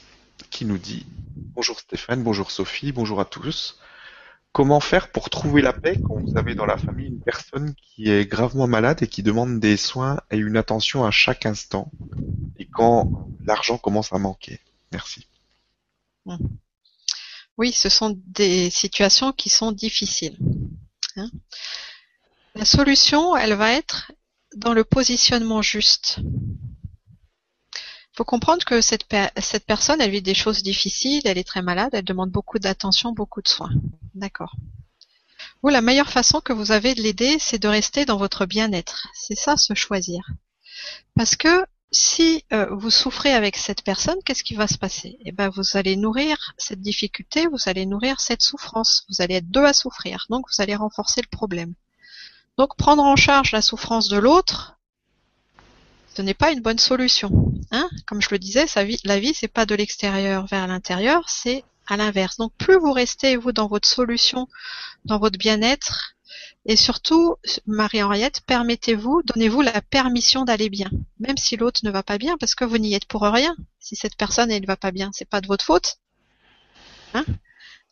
qui 0.49 0.65
nous 0.65 0.77
dit 0.77 1.05
Bonjour 1.35 1.79
Stéphane, 1.79 2.23
bonjour 2.23 2.51
Sophie, 2.51 2.91
bonjour 2.91 3.19
à 3.19 3.25
tous. 3.25 3.79
Comment 4.59 4.81
faire 4.81 5.09
pour 5.09 5.29
trouver 5.29 5.61
la 5.61 5.71
paix 5.71 5.97
quand 6.05 6.19
vous 6.19 6.37
avez 6.37 6.53
dans 6.53 6.65
la 6.65 6.75
famille 6.75 7.07
une 7.07 7.21
personne 7.21 7.73
qui 7.81 8.11
est 8.11 8.29
gravement 8.29 8.67
malade 8.67 9.01
et 9.01 9.07
qui 9.07 9.23
demande 9.23 9.61
des 9.61 9.77
soins 9.77 10.19
et 10.31 10.35
une 10.35 10.57
attention 10.57 11.05
à 11.05 11.11
chaque 11.11 11.45
instant 11.45 11.89
et 12.57 12.65
quand 12.65 13.29
l'argent 13.39 13.77
commence 13.77 14.11
à 14.11 14.17
manquer 14.17 14.59
Merci. 14.91 15.25
Oui, 17.57 17.71
ce 17.71 17.87
sont 17.87 18.21
des 18.25 18.69
situations 18.69 19.31
qui 19.31 19.47
sont 19.47 19.71
difficiles. 19.71 20.37
Hein. 21.15 21.29
la 22.53 22.65
solution, 22.65 23.37
elle 23.37 23.53
va 23.53 23.71
être 23.71 24.11
dans 24.57 24.73
le 24.73 24.83
positionnement 24.83 25.61
juste 25.61 26.19
faut 28.19 28.25
comprendre 28.25 28.65
que 28.65 28.81
cette, 28.81 29.05
personne, 29.65 30.01
elle 30.01 30.11
vit 30.11 30.21
des 30.21 30.33
choses 30.33 30.61
difficiles, 30.61 31.21
elle 31.23 31.37
est 31.37 31.47
très 31.47 31.61
malade, 31.61 31.91
elle 31.93 32.03
demande 32.03 32.31
beaucoup 32.31 32.59
d'attention, 32.59 33.13
beaucoup 33.13 33.41
de 33.41 33.47
soins. 33.47 33.71
D'accord. 34.13 34.57
Vous, 35.63 35.69
la 35.69 35.79
meilleure 35.79 36.09
façon 36.09 36.41
que 36.41 36.51
vous 36.51 36.73
avez 36.73 36.95
de 36.95 37.01
l'aider, 37.01 37.37
c'est 37.39 37.59
de 37.59 37.69
rester 37.69 38.03
dans 38.03 38.17
votre 38.17 38.45
bien-être. 38.45 39.07
C'est 39.13 39.39
ça, 39.39 39.55
se 39.55 39.73
choisir. 39.73 40.19
Parce 41.15 41.37
que 41.37 41.65
si 41.91 42.43
euh, 42.51 42.67
vous 42.71 42.89
souffrez 42.89 43.31
avec 43.31 43.55
cette 43.55 43.83
personne, 43.83 44.19
qu'est-ce 44.25 44.43
qui 44.43 44.55
va 44.55 44.67
se 44.67 44.77
passer? 44.77 45.17
Eh 45.23 45.31
ben, 45.31 45.47
vous 45.47 45.77
allez 45.77 45.95
nourrir 45.95 46.53
cette 46.57 46.81
difficulté, 46.81 47.47
vous 47.47 47.69
allez 47.69 47.85
nourrir 47.85 48.19
cette 48.19 48.43
souffrance. 48.43 49.05
Vous 49.07 49.21
allez 49.21 49.35
être 49.35 49.49
deux 49.49 49.63
à 49.63 49.71
souffrir, 49.71 50.25
donc 50.29 50.45
vous 50.49 50.61
allez 50.61 50.75
renforcer 50.75 51.21
le 51.21 51.29
problème. 51.37 51.73
Donc, 52.57 52.75
prendre 52.75 53.03
en 53.03 53.15
charge 53.15 53.53
la 53.53 53.61
souffrance 53.61 54.09
de 54.09 54.17
l'autre, 54.17 54.78
ce 56.19 56.21
n'est 56.21 56.33
pas 56.33 56.51
une 56.51 56.59
bonne 56.59 56.79
solution. 56.79 57.31
Hein 57.71 57.89
Comme 58.05 58.21
je 58.21 58.27
le 58.31 58.39
disais, 58.39 58.65
la 59.05 59.19
vie, 59.21 59.33
c'est 59.33 59.47
pas 59.47 59.65
de 59.65 59.73
l'extérieur 59.73 60.45
vers 60.47 60.67
l'intérieur, 60.67 61.29
c'est 61.29 61.63
à 61.87 61.95
l'inverse. 61.95 62.35
Donc 62.35 62.51
plus 62.57 62.77
vous 62.77 62.91
restez, 62.91 63.37
vous, 63.37 63.53
dans 63.53 63.67
votre 63.67 63.87
solution, 63.87 64.49
dans 65.05 65.17
votre 65.17 65.39
bien-être, 65.39 66.15
et 66.65 66.75
surtout, 66.75 67.37
Marie-Henriette, 67.67 68.41
permettez-vous, 68.45 69.21
donnez-vous 69.33 69.61
la 69.61 69.81
permission 69.81 70.43
d'aller 70.43 70.69
bien, 70.69 70.89
même 71.21 71.37
si 71.37 71.55
l'autre 71.55 71.79
ne 71.85 71.89
va 71.89 72.03
pas 72.03 72.17
bien, 72.17 72.35
parce 72.37 72.53
que 72.53 72.65
vous 72.65 72.79
n'y 72.79 72.95
êtes 72.95 73.05
pour 73.05 73.21
rien. 73.21 73.55
Si 73.79 73.95
cette 73.95 74.17
personne, 74.17 74.51
elle 74.51 74.63
ne 74.63 74.67
va 74.67 74.75
pas 74.75 74.91
bien, 74.91 75.11
c'est 75.13 75.29
pas 75.29 75.39
de 75.39 75.47
votre 75.47 75.63
faute. 75.63 75.99
Hein 77.13 77.23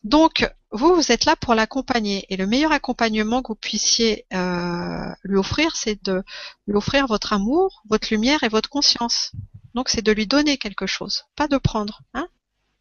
donc, 0.04 0.48
vous, 0.70 0.94
vous 0.94 1.12
êtes 1.12 1.24
là 1.24 1.34
pour 1.36 1.54
l'accompagner. 1.54 2.26
Et 2.28 2.36
le 2.36 2.46
meilleur 2.46 2.72
accompagnement 2.72 3.42
que 3.42 3.48
vous 3.48 3.56
puissiez 3.56 4.26
euh, 4.32 5.12
lui 5.24 5.36
offrir, 5.36 5.74
c'est 5.76 6.02
de 6.04 6.22
lui 6.66 6.76
offrir 6.76 7.06
votre 7.06 7.32
amour, 7.32 7.82
votre 7.88 8.08
lumière 8.10 8.42
et 8.44 8.48
votre 8.48 8.68
conscience. 8.68 9.32
Donc, 9.74 9.88
c'est 9.88 10.02
de 10.02 10.12
lui 10.12 10.26
donner 10.26 10.56
quelque 10.56 10.86
chose, 10.86 11.24
pas 11.36 11.48
de 11.48 11.58
prendre. 11.58 12.00
Hein 12.14 12.28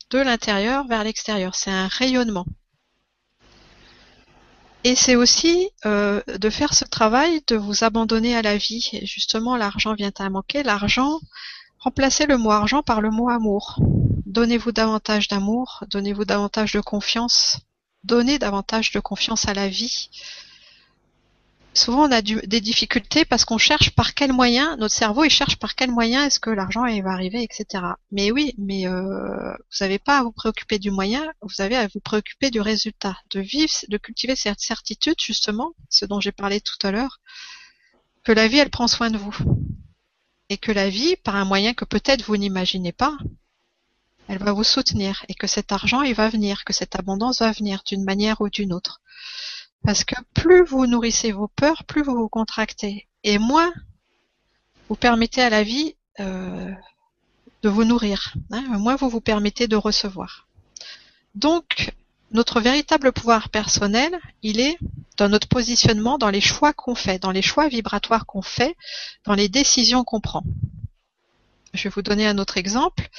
de 0.10 0.20
l'intérieur 0.20 0.88
vers 0.88 1.04
l'extérieur. 1.04 1.56
C'est 1.56 1.72
un 1.72 1.88
rayonnement. 1.88 2.46
Et 4.84 4.96
c'est 4.96 5.16
aussi 5.16 5.70
euh, 5.86 6.22
de 6.28 6.50
faire 6.50 6.74
ce 6.74 6.86
travail, 6.86 7.42
de 7.48 7.56
vous 7.56 7.84
abandonner 7.84 8.36
à 8.36 8.42
la 8.42 8.58
vie. 8.58 8.90
Et 8.94 9.06
justement, 9.06 9.58
l'argent 9.58 9.94
vient 9.96 10.12
à 10.18 10.30
manquer. 10.30 10.64
L'argent, 10.64 11.20
remplacez 11.80 12.26
le 12.26 12.38
mot 12.38 12.52
argent 12.52 12.84
par 12.84 13.02
le 13.02 13.10
mot 13.10 13.30
amour. 13.30 13.80
Donnez-vous 14.26 14.72
davantage 14.72 15.28
d'amour, 15.28 15.84
donnez-vous 15.90 16.26
davantage 16.26 16.74
de 16.74 16.82
confiance, 16.82 17.60
donnez 18.04 18.40
davantage 18.40 18.92
de 18.92 19.00
confiance 19.00 19.48
à 19.48 19.54
la 19.54 19.68
vie. 19.70 20.10
souvent 21.74 22.08
on 22.08 22.12
a 22.12 22.22
des 22.22 22.62
difficultés 22.62 23.24
parce 23.26 23.46
qu'on 23.46 23.58
cherche 23.60 23.92
par 23.92 24.16
quel 24.16 24.34
moyen, 24.34 24.76
notre 24.78 24.96
cerveau 24.96 25.24
il 25.24 25.30
cherche 25.30 25.58
par 25.58 25.76
quel 25.76 25.92
moyen 25.92 26.26
est-ce 26.26 26.40
que 26.40 26.50
l'argent 26.50 26.82
va 27.02 27.12
arriver, 27.12 27.44
etc. 27.44 27.84
Mais 28.12 28.32
oui, 28.32 28.54
mais 28.58 28.88
euh, 28.88 29.52
vous 29.54 29.78
n'avez 29.82 30.00
pas 30.00 30.20
à 30.20 30.24
vous 30.24 30.32
préoccuper 30.32 30.80
du 30.80 30.90
moyen, 30.90 31.24
vous 31.42 31.62
avez 31.62 31.76
à 31.76 31.88
vous 31.88 32.00
préoccuper 32.00 32.50
du 32.50 32.62
résultat, 32.62 33.18
de 33.32 33.40
vivre, 33.40 33.74
de 33.88 33.98
cultiver 33.98 34.36
cette 34.36 34.60
certitude 34.60 35.22
justement, 35.22 35.74
ce 35.90 36.06
dont 36.06 36.20
j'ai 36.20 36.32
parlé 36.32 36.62
tout 36.62 36.80
à 36.84 36.92
l'heure, 36.92 37.20
que 38.24 38.32
la 38.32 38.48
vie 38.48 38.58
elle 38.58 38.72
prend 38.72 38.88
soin 38.88 39.12
de 39.12 39.18
vous 39.18 39.38
et 40.50 40.58
que 40.58 40.72
la 40.72 40.90
vie, 40.90 41.16
par 41.18 41.36
un 41.36 41.46
moyen 41.46 41.74
que 41.74 41.86
peut-être 41.86 42.24
vous 42.24 42.38
n'imaginez 42.38 42.94
pas, 42.94 43.18
elle 44.28 44.40
va 44.40 44.52
vous 44.52 44.64
soutenir 44.64 45.26
et 45.30 45.34
que 45.34 45.48
cet 45.48 45.72
argent 45.72 46.02
il 46.02 46.14
va 46.14 46.30
venir, 46.30 46.66
que 46.66 46.74
cette 46.74 46.96
abondance 46.96 47.40
va 47.40 47.52
venir 47.52 47.82
d'une 47.86 48.04
manière 48.04 48.42
ou 48.42 48.50
d'une 48.50 48.74
autre. 48.74 49.02
Parce 49.84 50.04
que 50.04 50.16
plus 50.34 50.66
vous 50.66 50.86
nourrissez 50.86 51.32
vos 51.32 51.48
peurs, 51.48 51.84
plus 51.86 52.04
vous 52.04 52.16
vous 52.16 52.30
contractez. 52.30 53.08
Et 53.24 53.38
moins 53.38 53.72
vous 54.90 54.96
permettez 54.96 55.42
à 55.42 55.50
la 55.50 55.64
vie 55.64 55.96
euh, 56.20 56.72
de 57.62 57.70
vous 57.70 57.84
nourrir. 57.84 58.34
Hein, 58.52 58.64
moins 58.78 58.96
vous 58.96 59.10
vous 59.10 59.22
permettez 59.22 59.68
de 59.68 59.76
recevoir. 59.76 60.48
Donc, 61.36 61.94
notre 62.32 62.60
véritable 62.60 63.12
pouvoir 63.12 63.50
personnel, 63.50 64.20
il 64.44 64.60
est 64.60 64.78
dans 65.18 65.30
notre 65.30 65.48
positionnement, 65.48 66.18
dans 66.18 66.30
les 66.30 66.42
choix 66.42 66.74
qu'on 66.74 66.96
fait, 66.96 67.20
dans 67.20 67.32
les 67.32 67.42
choix 67.42 67.68
vibratoires 67.68 68.26
qu'on 68.26 68.42
fait, 68.42 68.76
dans 69.26 69.34
les 69.34 69.50
décisions 69.50 70.04
qu'on 70.04 70.20
prend. 70.20 70.44
Je 71.74 71.84
vais 71.84 71.90
vous 71.90 72.02
donner 72.02 72.28
un 72.28 72.38
autre 72.38 72.58
exemple. 72.58 73.10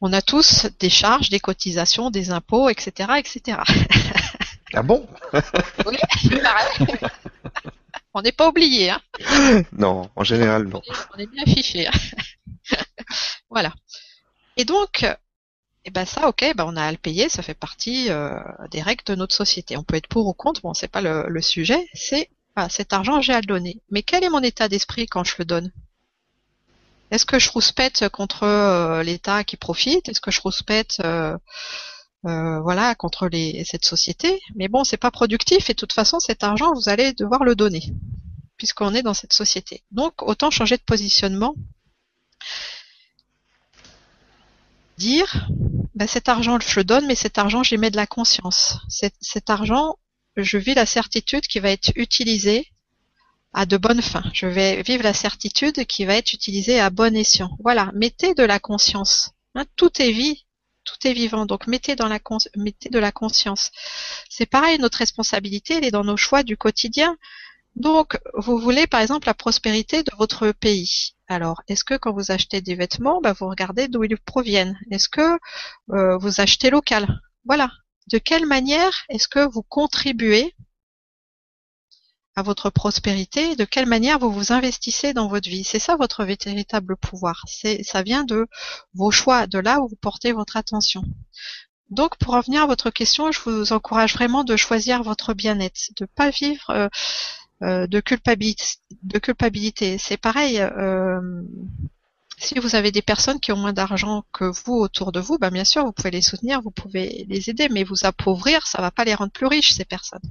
On 0.00 0.12
a 0.12 0.22
tous 0.22 0.66
des 0.78 0.90
charges, 0.90 1.28
des 1.28 1.40
cotisations, 1.40 2.10
des 2.10 2.30
impôts, 2.30 2.68
etc., 2.68 3.10
etc. 3.18 3.58
Ah 4.72 4.84
bon? 4.84 5.04
Oui, 5.84 5.96
On 8.14 8.22
n'est 8.22 8.30
pas 8.30 8.48
oublié, 8.48 8.90
hein 8.90 9.00
Non, 9.72 10.08
en 10.14 10.22
général, 10.22 10.68
non. 10.68 10.80
On 11.12 11.18
est 11.18 11.26
bien 11.26 11.44
fiché. 11.44 11.88
Hein. 11.88 11.90
voilà. 13.50 13.74
Et 14.56 14.64
donc, 14.64 15.04
eh 15.84 15.90
ben 15.90 16.04
ça, 16.04 16.28
ok, 16.28 16.52
ben 16.54 16.64
on 16.66 16.76
a 16.76 16.84
à 16.84 16.92
le 16.92 16.98
payer, 16.98 17.28
ça 17.28 17.42
fait 17.42 17.54
partie 17.54 18.10
euh, 18.10 18.38
des 18.70 18.82
règles 18.82 19.04
de 19.06 19.14
notre 19.14 19.34
société. 19.34 19.76
On 19.76 19.82
peut 19.82 19.96
être 19.96 20.08
pour 20.08 20.26
ou 20.26 20.34
contre, 20.34 20.60
bon, 20.60 20.74
c'est 20.74 20.88
pas 20.88 21.00
le, 21.00 21.42
sujet, 21.42 21.88
c'est 21.94 22.30
ah, 22.56 22.68
cet 22.68 22.92
argent, 22.92 23.20
j'ai 23.20 23.32
à 23.32 23.40
le 23.40 23.46
donner. 23.46 23.80
Mais 23.90 24.02
quel 24.02 24.22
est 24.22 24.30
mon 24.30 24.42
état 24.42 24.68
d'esprit 24.68 25.06
quand 25.06 25.24
je 25.24 25.34
le 25.38 25.44
donne? 25.44 25.72
Est-ce 27.10 27.26
que 27.26 27.38
je 27.38 27.50
rouspète 27.50 28.08
contre 28.08 28.44
euh, 28.44 29.02
l'État 29.02 29.44
qui 29.44 29.56
profite? 29.56 30.08
Est-ce 30.08 30.20
que 30.20 30.30
je 30.30 30.40
rouspète 30.40 30.98
euh, 31.04 31.36
euh, 32.26 32.60
voilà, 32.60 32.94
contre 32.94 33.28
cette 33.64 33.84
société? 33.84 34.40
Mais 34.54 34.68
bon, 34.68 34.84
c'est 34.84 34.96
pas 34.96 35.10
productif 35.10 35.70
et 35.70 35.74
de 35.74 35.78
toute 35.78 35.92
façon, 35.92 36.20
cet 36.20 36.44
argent, 36.44 36.72
vous 36.74 36.88
allez 36.88 37.12
devoir 37.12 37.44
le 37.44 37.54
donner 37.54 37.82
puisqu'on 38.56 38.94
est 38.94 39.02
dans 39.02 39.14
cette 39.14 39.32
société. 39.32 39.82
Donc, 39.90 40.20
autant 40.22 40.50
changer 40.50 40.76
de 40.76 40.82
positionnement. 40.82 41.54
Dire, 44.98 45.48
ben, 45.94 46.06
cet 46.06 46.28
argent, 46.28 46.60
je 46.60 46.78
le 46.78 46.84
donne, 46.84 47.06
mais 47.06 47.14
cet 47.14 47.38
argent, 47.38 47.62
j'y 47.62 47.78
mets 47.78 47.90
de 47.90 47.96
la 47.96 48.06
conscience. 48.06 48.76
Cet, 48.86 49.14
cet 49.18 49.48
argent, 49.48 49.96
je 50.36 50.58
vis 50.58 50.74
la 50.74 50.84
certitude 50.84 51.46
qu'il 51.46 51.62
va 51.62 51.70
être 51.70 51.90
utilisé 51.94 52.70
à 53.52 53.66
de 53.66 53.76
bonnes 53.76 54.02
fins. 54.02 54.24
Je 54.32 54.46
vais 54.46 54.82
vivre 54.82 55.02
la 55.02 55.14
certitude 55.14 55.84
qu'il 55.86 56.06
va 56.06 56.14
être 56.14 56.32
utilisé 56.32 56.80
à 56.80 56.90
bon 56.90 57.16
escient. 57.16 57.50
Voilà, 57.62 57.90
mettez 57.94 58.34
de 58.34 58.44
la 58.44 58.58
conscience. 58.58 59.30
Hein, 59.54 59.64
tout 59.76 60.00
est 60.00 60.12
vie, 60.12 60.46
tout 60.84 61.06
est 61.06 61.12
vivant. 61.12 61.46
Donc 61.46 61.66
mettez, 61.66 61.96
dans 61.96 62.08
la 62.08 62.18
de 62.18 62.98
la 62.98 63.12
conscience. 63.12 63.70
C'est 64.28 64.46
pareil, 64.46 64.78
notre 64.78 64.98
responsabilité, 64.98 65.74
elle 65.74 65.84
est 65.84 65.90
dans 65.90 66.04
nos 66.04 66.16
choix 66.16 66.42
du 66.42 66.56
quotidien. 66.56 67.16
Donc, 67.76 68.18
vous 68.34 68.58
voulez 68.58 68.86
par 68.86 69.00
exemple 69.00 69.28
la 69.28 69.34
prospérité 69.34 70.02
de 70.02 70.10
votre 70.18 70.52
pays. 70.52 71.14
Alors, 71.28 71.62
est-ce 71.68 71.84
que 71.84 71.96
quand 71.96 72.12
vous 72.12 72.32
achetez 72.32 72.60
des 72.60 72.74
vêtements, 72.74 73.20
bah, 73.20 73.32
vous 73.32 73.48
regardez 73.48 73.86
d'où 73.86 74.02
ils 74.02 74.18
proviennent? 74.18 74.76
Est-ce 74.90 75.08
que 75.08 75.38
euh, 75.92 76.18
vous 76.18 76.40
achetez 76.40 76.70
local? 76.70 77.20
Voilà. 77.44 77.70
De 78.10 78.18
quelle 78.18 78.46
manière 78.46 79.04
est-ce 79.08 79.28
que 79.28 79.48
vous 79.48 79.62
contribuez 79.62 80.54
à 82.36 82.42
votre 82.42 82.70
prospérité, 82.70 83.56
de 83.56 83.64
quelle 83.64 83.86
manière 83.86 84.18
vous 84.18 84.30
vous 84.30 84.52
investissez 84.52 85.12
dans 85.12 85.28
votre 85.28 85.48
vie. 85.48 85.64
C'est 85.64 85.78
ça 85.78 85.96
votre 85.96 86.24
véritable 86.24 86.96
pouvoir. 86.96 87.42
C'est, 87.46 87.82
ça 87.82 88.02
vient 88.02 88.24
de 88.24 88.46
vos 88.94 89.10
choix, 89.10 89.46
de 89.46 89.58
là 89.58 89.80
où 89.80 89.88
vous 89.88 89.96
portez 89.96 90.32
votre 90.32 90.56
attention. 90.56 91.02
Donc, 91.90 92.16
pour 92.18 92.34
revenir 92.34 92.62
à 92.62 92.66
votre 92.66 92.90
question, 92.90 93.32
je 93.32 93.40
vous 93.40 93.72
encourage 93.72 94.14
vraiment 94.14 94.44
de 94.44 94.56
choisir 94.56 95.02
votre 95.02 95.34
bien-être, 95.34 95.90
de 95.96 96.06
pas 96.06 96.30
vivre 96.30 96.70
euh, 96.70 96.88
euh, 97.62 97.86
de 97.88 98.00
culpabilité. 98.00 99.98
C'est 99.98 100.16
pareil. 100.16 100.60
Euh, 100.60 101.42
si 102.38 102.58
vous 102.58 102.74
avez 102.74 102.90
des 102.90 103.02
personnes 103.02 103.38
qui 103.40 103.52
ont 103.52 103.56
moins 103.56 103.72
d'argent 103.74 104.24
que 104.32 104.44
vous 104.44 104.74
autour 104.74 105.12
de 105.12 105.20
vous, 105.20 105.36
ben 105.38 105.50
bien 105.50 105.64
sûr, 105.64 105.84
vous 105.84 105.92
pouvez 105.92 106.10
les 106.10 106.22
soutenir, 106.22 106.62
vous 106.62 106.70
pouvez 106.70 107.26
les 107.28 107.50
aider, 107.50 107.68
mais 107.68 107.84
vous 107.84 108.06
appauvrir, 108.06 108.66
ça 108.66 108.80
va 108.80 108.90
pas 108.90 109.04
les 109.04 109.14
rendre 109.14 109.32
plus 109.32 109.46
riches 109.46 109.72
ces 109.72 109.84
personnes. 109.84 110.22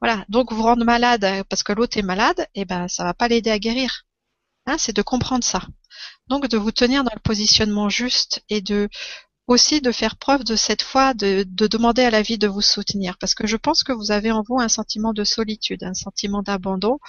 Voilà, 0.00 0.24
donc 0.28 0.52
vous 0.52 0.62
rendre 0.62 0.84
malade 0.84 1.24
euh, 1.24 1.44
parce 1.48 1.62
que 1.62 1.72
l'autre 1.72 1.98
est 1.98 2.02
malade, 2.02 2.46
eh 2.54 2.64
ben 2.64 2.88
ça 2.88 3.04
va 3.04 3.14
pas 3.14 3.28
l'aider 3.28 3.50
à 3.50 3.58
guérir. 3.58 4.06
Hein, 4.66 4.76
c'est 4.78 4.96
de 4.96 5.02
comprendre 5.02 5.44
ça. 5.44 5.62
Donc 6.28 6.48
de 6.48 6.56
vous 6.56 6.72
tenir 6.72 7.04
dans 7.04 7.12
le 7.14 7.20
positionnement 7.20 7.88
juste 7.88 8.42
et 8.48 8.60
de 8.60 8.88
aussi 9.46 9.80
de 9.80 9.90
faire 9.90 10.16
preuve 10.16 10.44
de 10.44 10.54
cette 10.54 10.82
foi, 10.82 11.12
de, 11.12 11.44
de, 11.44 11.66
demander 11.66 12.02
à 12.04 12.10
la 12.10 12.22
vie 12.22 12.38
de 12.38 12.46
vous 12.46 12.60
soutenir, 12.60 13.18
parce 13.18 13.34
que 13.34 13.48
je 13.48 13.56
pense 13.56 13.82
que 13.82 13.92
vous 13.92 14.12
avez 14.12 14.30
en 14.30 14.42
vous 14.42 14.60
un 14.60 14.68
sentiment 14.68 15.12
de 15.12 15.24
solitude, 15.24 15.82
un 15.82 15.94
sentiment 15.94 16.42
d'abandon, 16.42 17.00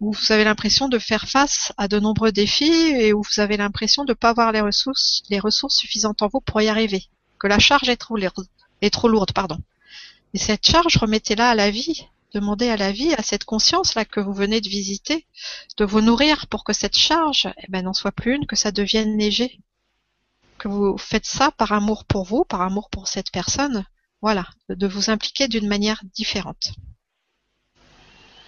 où 0.00 0.12
vous 0.12 0.32
avez 0.32 0.42
l'impression 0.42 0.88
de 0.88 0.98
faire 0.98 1.28
face 1.28 1.72
à 1.76 1.86
de 1.86 2.00
nombreux 2.00 2.32
défis 2.32 2.64
et 2.72 3.12
où 3.12 3.22
vous 3.22 3.40
avez 3.40 3.56
l'impression 3.56 4.04
de 4.04 4.10
ne 4.10 4.14
pas 4.14 4.30
avoir 4.30 4.50
les 4.50 4.60
ressources, 4.60 5.22
les 5.30 5.38
ressources 5.38 5.76
suffisantes 5.76 6.20
en 6.22 6.26
vous 6.26 6.40
pour 6.40 6.60
y 6.60 6.68
arriver, 6.68 7.04
que 7.38 7.46
la 7.46 7.60
charge 7.60 7.88
est 7.88 7.96
trop, 7.96 8.18
est 8.18 8.90
trop 8.90 9.08
lourde, 9.08 9.32
pardon. 9.32 9.58
Et 10.34 10.38
cette 10.38 10.66
charge, 10.66 10.96
remettez-la 10.96 11.50
à 11.50 11.54
la 11.54 11.70
vie, 11.70 12.08
Demandez 12.34 12.68
à 12.68 12.76
la 12.76 12.90
vie, 12.90 13.14
à 13.14 13.22
cette 13.22 13.44
conscience-là 13.44 14.04
que 14.04 14.18
vous 14.18 14.32
venez 14.32 14.60
de 14.60 14.68
visiter, 14.68 15.24
de 15.76 15.84
vous 15.84 16.00
nourrir 16.00 16.48
pour 16.48 16.64
que 16.64 16.72
cette 16.72 16.96
charge 16.96 17.48
eh 17.58 17.66
ben, 17.68 17.84
n'en 17.84 17.92
soit 17.92 18.10
plus 18.10 18.34
une, 18.34 18.46
que 18.46 18.56
ça 18.56 18.72
devienne 18.72 19.16
léger. 19.16 19.60
Que 20.58 20.66
vous 20.66 20.98
faites 20.98 21.26
ça 21.26 21.52
par 21.52 21.70
amour 21.70 22.04
pour 22.04 22.24
vous, 22.24 22.44
par 22.44 22.62
amour 22.62 22.90
pour 22.90 23.06
cette 23.06 23.30
personne. 23.30 23.86
Voilà, 24.20 24.48
de 24.68 24.86
vous 24.88 25.10
impliquer 25.10 25.46
d'une 25.46 25.68
manière 25.68 26.02
différente. 26.12 26.72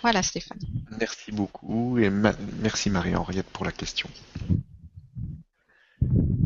Voilà 0.02 0.24
Stéphane. 0.24 0.58
Merci 0.98 1.30
beaucoup 1.30 1.98
et 1.98 2.10
merci 2.10 2.90
Marie-Henriette 2.90 3.50
pour 3.50 3.64
la 3.64 3.72
question. 3.72 4.08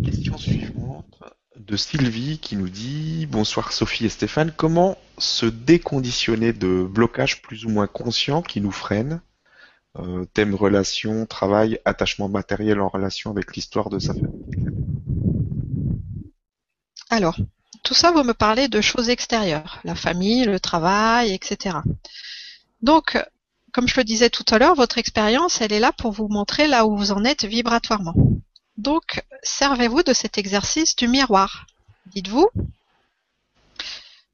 Question 0.04 0.36
suivante 0.36 1.22
de 1.56 1.76
Sylvie 1.76 2.38
qui 2.38 2.56
nous 2.56 2.68
dit 2.68 3.26
Bonsoir 3.26 3.72
Sophie 3.72 4.06
et 4.06 4.08
Stéphane, 4.08 4.52
comment 4.56 4.96
se 5.18 5.46
déconditionner 5.46 6.52
de 6.52 6.84
blocages 6.84 7.42
plus 7.42 7.64
ou 7.64 7.68
moins 7.68 7.86
conscients 7.86 8.42
qui 8.42 8.60
nous 8.60 8.70
freinent 8.70 9.20
euh, 9.98 10.24
Thème 10.32 10.54
relation, 10.54 11.26
travail, 11.26 11.80
attachement 11.84 12.28
matériel 12.28 12.80
en 12.80 12.88
relation 12.88 13.30
avec 13.30 13.54
l'histoire 13.56 13.90
de 13.90 13.98
sa 13.98 14.14
famille. 14.14 14.44
Alors, 17.10 17.36
tout 17.82 17.94
ça, 17.94 18.12
vous 18.12 18.22
me 18.22 18.34
parlez 18.34 18.68
de 18.68 18.80
choses 18.80 19.10
extérieures, 19.10 19.80
la 19.84 19.96
famille, 19.96 20.44
le 20.44 20.60
travail, 20.60 21.32
etc. 21.32 21.78
Donc, 22.82 23.18
comme 23.72 23.88
je 23.88 23.96
le 23.96 24.04
disais 24.04 24.30
tout 24.30 24.44
à 24.50 24.58
l'heure, 24.58 24.76
votre 24.76 24.98
expérience, 24.98 25.60
elle 25.60 25.72
est 25.72 25.80
là 25.80 25.92
pour 25.92 26.12
vous 26.12 26.28
montrer 26.28 26.68
là 26.68 26.86
où 26.86 26.96
vous 26.96 27.10
en 27.10 27.24
êtes 27.24 27.44
vibratoirement. 27.44 28.14
Donc, 28.80 29.22
servez-vous 29.42 30.02
de 30.02 30.14
cet 30.14 30.38
exercice 30.38 30.96
du 30.96 31.06
miroir. 31.06 31.66
Dites-vous, 32.06 32.48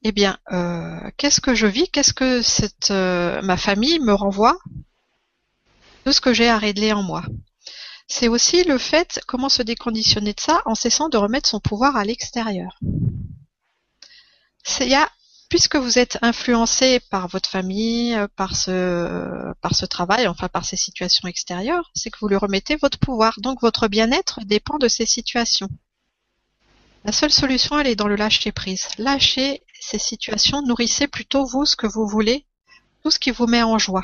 eh 0.03 0.13
bien, 0.13 0.37
euh, 0.53 1.01
qu'est-ce 1.17 1.41
que 1.41 1.53
je 1.53 1.67
vis? 1.67 1.89
Qu'est-ce 1.89 2.13
que 2.13 2.41
euh, 2.91 3.41
ma 3.41 3.57
famille 3.57 3.99
me 3.99 4.13
renvoie 4.13 4.57
de 6.05 6.13
ce 6.13 6.21
que 6.21 6.33
j'ai 6.33 6.47
à 6.47 6.57
régler 6.57 6.93
en 6.93 7.03
moi? 7.03 7.23
C'est 8.07 8.29
aussi 8.29 8.63
le 8.63 8.77
fait, 8.77 9.19
comment 9.27 9.49
se 9.49 9.63
déconditionner 9.63 10.31
de 10.31 10.39
ça 10.39 10.61
en 10.63 10.75
cessant 10.75 11.09
de 11.09 11.17
remettre 11.17 11.49
son 11.49 11.59
pouvoir 11.59 11.97
à 11.97 12.05
l'extérieur. 12.05 12.79
Il 14.79 14.97
puisque 15.49 15.75
vous 15.75 15.97
êtes 15.97 16.17
influencé 16.21 16.99
par 16.99 17.27
votre 17.27 17.49
famille, 17.49 18.13
euh, 18.15 18.27
par 18.35 18.55
ce, 18.55 19.53
par 19.61 19.75
ce 19.75 19.85
travail, 19.85 20.27
enfin 20.27 20.49
par 20.49 20.65
ces 20.65 20.75
situations 20.75 21.27
extérieures, 21.27 21.91
c'est 21.95 22.09
que 22.09 22.17
vous 22.19 22.27
lui 22.27 22.35
remettez 22.35 22.75
votre 22.75 22.99
pouvoir. 22.99 23.35
Donc 23.39 23.61
votre 23.61 23.87
bien-être 23.87 24.41
dépend 24.45 24.77
de 24.77 24.87
ces 24.87 25.05
situations. 25.05 25.69
La 27.05 27.11
seule 27.11 27.31
solution, 27.31 27.79
elle 27.79 27.87
est 27.87 27.95
dans 27.95 28.07
le 28.07 28.15
lâcher 28.15 28.51
prise. 28.51 28.87
Lâchez 28.97 29.63
ces 29.79 29.99
situations, 29.99 30.61
nourrissez 30.61 31.07
plutôt 31.07 31.45
vous 31.45 31.65
ce 31.65 31.75
que 31.75 31.87
vous 31.87 32.07
voulez, 32.07 32.45
tout 33.03 33.11
ce 33.11 33.19
qui 33.19 33.31
vous 33.31 33.47
met 33.47 33.63
en 33.63 33.77
joie. 33.77 34.03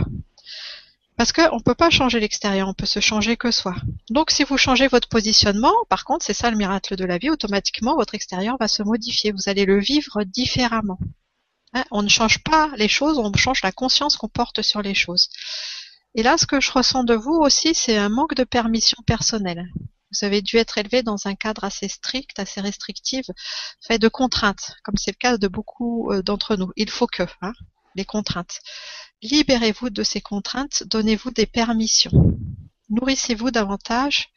Parce 1.18 1.32
qu'on 1.32 1.58
ne 1.58 1.62
peut 1.62 1.76
pas 1.76 1.90
changer 1.90 2.20
l'extérieur, 2.20 2.68
on 2.68 2.74
peut 2.74 2.86
se 2.86 3.00
changer 3.00 3.38
que 3.38 3.52
soi. 3.52 3.76
Donc 4.10 4.32
si 4.32 4.44
vous 4.44 4.58
changez 4.58 4.88
votre 4.88 5.10
positionnement, 5.10 5.74
par 5.90 6.06
contre, 6.06 6.26
c'est 6.26 6.34
ça 6.34 6.50
le 6.50 6.58
miracle 6.58 6.96
de 6.96 7.06
la 7.06 7.18
vie, 7.18 7.30
automatiquement 7.30 7.96
votre 7.96 8.16
extérieur 8.16 8.58
va 8.60 8.68
se 8.68 8.82
modifier, 8.82 9.32
vous 9.32 9.48
allez 9.50 9.66
le 9.66 9.80
vivre 9.80 10.24
différemment. 10.24 10.98
Hein, 11.74 11.84
on 11.92 12.04
ne 12.04 12.10
change 12.10 12.44
pas 12.44 12.72
les 12.78 12.88
choses, 12.88 13.18
on 13.18 13.34
change 13.34 13.62
la 13.64 13.72
conscience 13.72 14.16
qu'on 14.16 14.30
porte 14.30 14.62
sur 14.62 14.82
les 14.82 14.94
choses. 14.94 15.30
Et 16.16 16.24
là, 16.24 16.38
ce 16.38 16.46
que 16.46 16.62
je 16.62 16.72
ressens 16.72 17.04
de 17.04 17.16
vous 17.16 17.34
aussi, 17.34 17.74
c'est 17.74 17.98
un 17.98 18.10
manque 18.10 18.36
de 18.36 18.44
permission 18.44 18.98
personnelle. 19.08 19.68
Vous 20.12 20.26
avez 20.26 20.44
dû 20.44 20.58
être 20.58 20.78
élevé 20.78 21.02
dans 21.02 21.26
un 21.26 21.34
cadre 21.34 21.64
assez 21.64 21.88
strict, 21.88 22.38
assez 22.38 22.62
restrictif, 22.62 23.26
fait 23.82 23.98
de 23.98 24.08
contraintes, 24.08 24.76
comme 24.84 24.96
c'est 24.96 25.12
le 25.12 25.18
cas 25.18 25.38
de 25.38 25.48
beaucoup 25.48 26.12
euh, 26.12 26.22
d'entre 26.22 26.56
nous. 26.56 26.72
Il 26.76 26.92
faut 26.92 27.08
que, 27.08 27.24
hein, 27.42 27.54
les 27.96 28.06
contraintes. 28.06 28.60
Libérez-vous 29.24 29.90
de 29.90 30.04
ces 30.04 30.22
contraintes, 30.22 30.84
donnez-vous 30.84 31.32
des 31.32 31.48
permissions. 31.48 32.38
Nourrissez-vous 32.90 33.50
davantage 33.50 34.30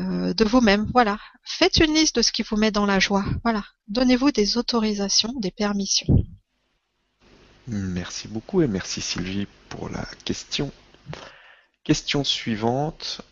euh, 0.00 0.32
de 0.32 0.44
vous-même. 0.44 0.88
Voilà. 0.92 1.18
Faites 1.42 1.78
une 1.78 1.94
liste 1.94 2.16
de 2.16 2.22
ce 2.22 2.32
qui 2.32 2.42
vous 2.42 2.56
met 2.56 2.70
dans 2.70 2.86
la 2.86 3.00
joie. 3.00 3.24
Voilà. 3.42 3.64
Donnez-vous 3.88 4.30
des 4.30 4.56
autorisations, 4.56 5.32
des 5.40 5.50
permissions. 5.50 6.24
Merci 7.66 8.28
beaucoup 8.28 8.62
et 8.62 8.68
merci 8.68 9.00
Sylvie 9.00 9.46
pour 9.68 9.88
la 9.88 10.06
question. 10.24 10.72
Question 11.84 12.24
suivante 12.24 13.22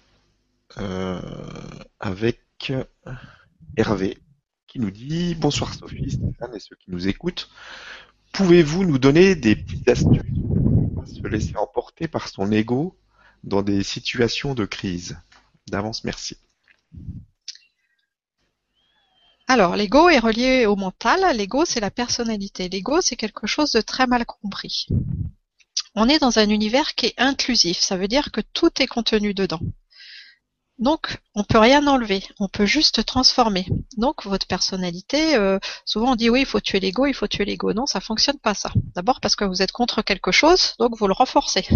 euh, 0.79 1.21
avec 2.01 2.73
Hervé 3.77 4.19
qui 4.67 4.81
nous 4.81 4.91
dit 4.91 5.35
Bonsoir 5.37 5.73
Sophie, 5.73 6.11
Stéphane 6.11 6.55
et 6.55 6.61
ceux 6.61 6.77
qui 6.77 6.91
nous 6.91 7.09
écoutent. 7.09 7.49
Pouvez-vous 8.33 8.85
nous 8.85 8.99
donner 8.99 9.35
des 9.35 9.57
petites 9.57 9.89
astuces 9.89 10.21
pour 10.95 11.07
se 11.07 11.27
laisser 11.27 11.57
emporter 11.57 12.09
par 12.09 12.29
son 12.29 12.53
ego 12.53 12.99
dans 13.45 13.63
des 13.63 13.83
situations 13.83 14.55
de 14.55 14.67
crise? 14.67 15.17
D'avance, 15.69 16.05
merci. 16.05 16.37
Alors, 19.49 19.77
l'ego 19.77 20.09
est 20.09 20.19
relié 20.19 20.67
au 20.67 20.75
mental. 20.75 21.37
L'ego, 21.37 21.65
c'est 21.65 21.81
la 21.81 21.91
personnalité. 21.91 22.69
L'ego, 22.69 23.01
c'est 23.01 23.17
quelque 23.17 23.47
chose 23.47 23.71
de 23.71 23.81
très 23.81 24.07
mal 24.07 24.27
compris. 24.27 24.87
On 25.95 26.09
est 26.09 26.19
dans 26.19 26.39
un 26.39 26.49
univers 26.49 26.95
qui 26.95 27.07
est 27.07 27.15
inclusif. 27.17 27.79
Ça 27.79 27.97
veut 27.97 28.09
dire 28.09 28.33
que 28.33 28.41
tout 28.41 28.71
est 28.83 28.89
contenu 28.89 29.35
dedans. 29.35 29.61
Donc, 30.79 31.19
on 31.35 31.45
peut 31.45 31.59
rien 31.59 31.87
enlever. 31.87 32.23
On 32.39 32.49
peut 32.49 32.67
juste 32.67 33.05
transformer. 33.07 33.67
Donc, 33.97 34.27
votre 34.27 34.47
personnalité, 34.47 35.37
euh, 35.37 35.59
souvent 35.85 36.13
on 36.13 36.17
dit 36.17 36.29
oui, 36.29 36.41
il 36.41 36.47
faut 36.47 36.61
tuer 36.61 36.81
l'ego, 36.81 37.07
il 37.07 37.15
faut 37.15 37.29
tuer 37.29 37.45
l'ego. 37.47 37.73
Non, 37.73 37.87
ça 37.87 38.01
fonctionne 38.01 38.39
pas 38.39 38.55
ça. 38.55 38.73
D'abord 38.95 39.21
parce 39.21 39.37
que 39.37 39.45
vous 39.45 39.63
êtes 39.63 39.73
contre 39.73 40.03
quelque 40.03 40.33
chose, 40.33 40.75
donc 40.79 40.97
vous 40.99 41.07
le 41.07 41.15
renforcez. 41.15 41.67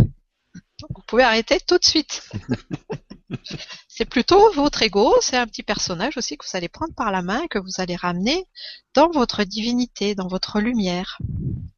Vous 0.54 1.02
pouvez 1.06 1.22
arrêter 1.22 1.60
tout 1.60 1.78
de 1.78 1.84
suite. 1.84 2.28
c'est 3.88 4.04
plutôt 4.04 4.52
votre 4.52 4.82
ego, 4.82 5.14
c'est 5.20 5.36
un 5.36 5.46
petit 5.46 5.62
personnage 5.62 6.16
aussi 6.16 6.36
que 6.36 6.44
vous 6.44 6.56
allez 6.56 6.68
prendre 6.68 6.94
par 6.94 7.10
la 7.10 7.22
main 7.22 7.42
et 7.42 7.48
que 7.48 7.58
vous 7.58 7.74
allez 7.78 7.96
ramener 7.96 8.46
dans 8.94 9.10
votre 9.10 9.44
divinité, 9.44 10.14
dans 10.14 10.26
votre 10.26 10.60
lumière. 10.60 11.18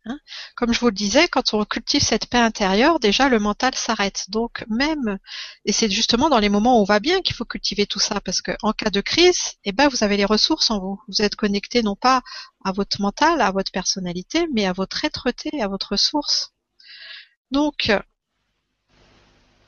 Hein. 0.07 0.19
Comme 0.57 0.73
je 0.73 0.81
vous 0.81 0.87
le 0.87 0.93
disais, 0.93 1.29
quand 1.29 1.53
on 1.53 1.65
cultive 1.65 2.03
cette 2.03 2.27
paix 2.27 2.39
intérieure, 2.39 3.01
déjà 3.01 3.29
le 3.29 3.39
mental 3.39 3.75
s'arrête. 3.75 4.27
Donc 4.29 4.65
même, 4.69 5.19
et 5.65 5.73
c'est 5.73 5.91
justement 5.91 6.31
dans 6.31 6.39
les 6.39 6.49
moments 6.49 6.79
où 6.79 6.83
on 6.83 6.85
va 6.85 7.01
bien 7.01 7.21
qu'il 7.21 7.37
faut 7.37 7.45
cultiver 7.45 7.87
tout 7.87 8.01
ça, 8.01 8.21
parce 8.21 8.41
que 8.41 8.53
en 8.63 8.73
cas 8.73 8.91
de 8.91 9.01
crise, 9.01 9.55
eh 9.65 9.73
ben 9.73 9.89
vous 9.89 10.05
avez 10.05 10.17
les 10.17 10.25
ressources 10.25 10.71
en 10.71 10.81
vous. 10.81 11.01
Vous 11.09 11.23
êtes 11.23 11.37
connecté 11.37 11.83
non 11.83 11.97
pas 11.97 12.23
à 12.65 12.73
votre 12.73 13.01
mental, 13.01 13.41
à 13.41 13.51
votre 13.51 13.73
personnalité, 13.73 14.47
mais 14.55 14.67
à 14.67 14.73
votre 14.73 15.05
être-té, 15.05 15.61
à 15.61 15.69
votre 15.69 15.97
source. 15.97 16.53
Donc 17.51 17.93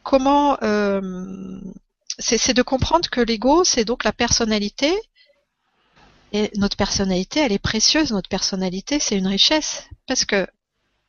comment 0.04 0.56
euh, 0.62 1.00
c'est 2.18 2.54
de 2.54 2.62
comprendre 2.62 3.10
que 3.10 3.20
l'ego, 3.20 3.64
c'est 3.64 3.84
donc 3.84 4.04
la 4.04 4.12
personnalité. 4.12 4.94
Et 6.32 6.50
notre 6.56 6.76
personnalité, 6.76 7.40
elle 7.40 7.52
est 7.52 7.58
précieuse. 7.58 8.12
Notre 8.12 8.28
personnalité, 8.28 9.00
c'est 9.00 9.16
une 9.16 9.26
richesse. 9.26 9.88
Parce 10.06 10.24
que 10.24 10.46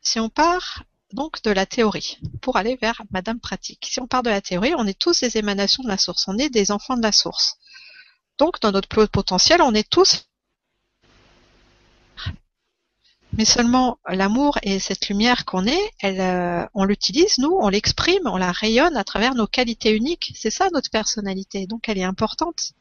si 0.01 0.19
on 0.19 0.29
part 0.29 0.83
donc 1.13 1.41
de 1.43 1.51
la 1.51 1.65
théorie 1.65 2.19
pour 2.41 2.57
aller 2.57 2.75
vers 2.81 3.01
Madame 3.11 3.39
pratique, 3.39 3.87
si 3.89 3.99
on 3.99 4.07
part 4.07 4.23
de 4.23 4.29
la 4.29 4.41
théorie, 4.41 4.73
on 4.75 4.87
est 4.87 4.97
tous 4.97 5.19
des 5.21 5.37
émanations 5.37 5.83
de 5.83 5.87
la 5.87 5.97
source. 5.97 6.27
On 6.27 6.37
est 6.37 6.49
des 6.49 6.71
enfants 6.71 6.97
de 6.97 7.03
la 7.03 7.11
source. 7.11 7.57
Donc, 8.37 8.59
dans 8.61 8.71
notre 8.71 9.05
potentiel, 9.05 9.61
on 9.61 9.73
est 9.73 9.89
tous 9.89 10.27
mais 13.37 13.45
seulement 13.45 13.97
l'amour 14.07 14.57
et 14.63 14.79
cette 14.79 15.09
lumière 15.09 15.45
qu'on 15.45 15.67
est, 15.67 15.91
elle, 15.99 16.21
euh, 16.21 16.65
on 16.73 16.85
l'utilise, 16.85 17.37
nous, 17.37 17.57
on 17.59 17.69
l'exprime, 17.69 18.23
on 18.25 18.37
la 18.37 18.51
rayonne 18.51 18.95
à 18.95 19.03
travers 19.03 19.35
nos 19.35 19.47
qualités 19.47 19.95
uniques. 19.95 20.33
C'est 20.35 20.49
ça 20.49 20.69
notre 20.73 20.89
personnalité. 20.89 21.67
Donc 21.67 21.89
elle 21.89 21.97
est 21.97 22.03
importante. 22.03 22.73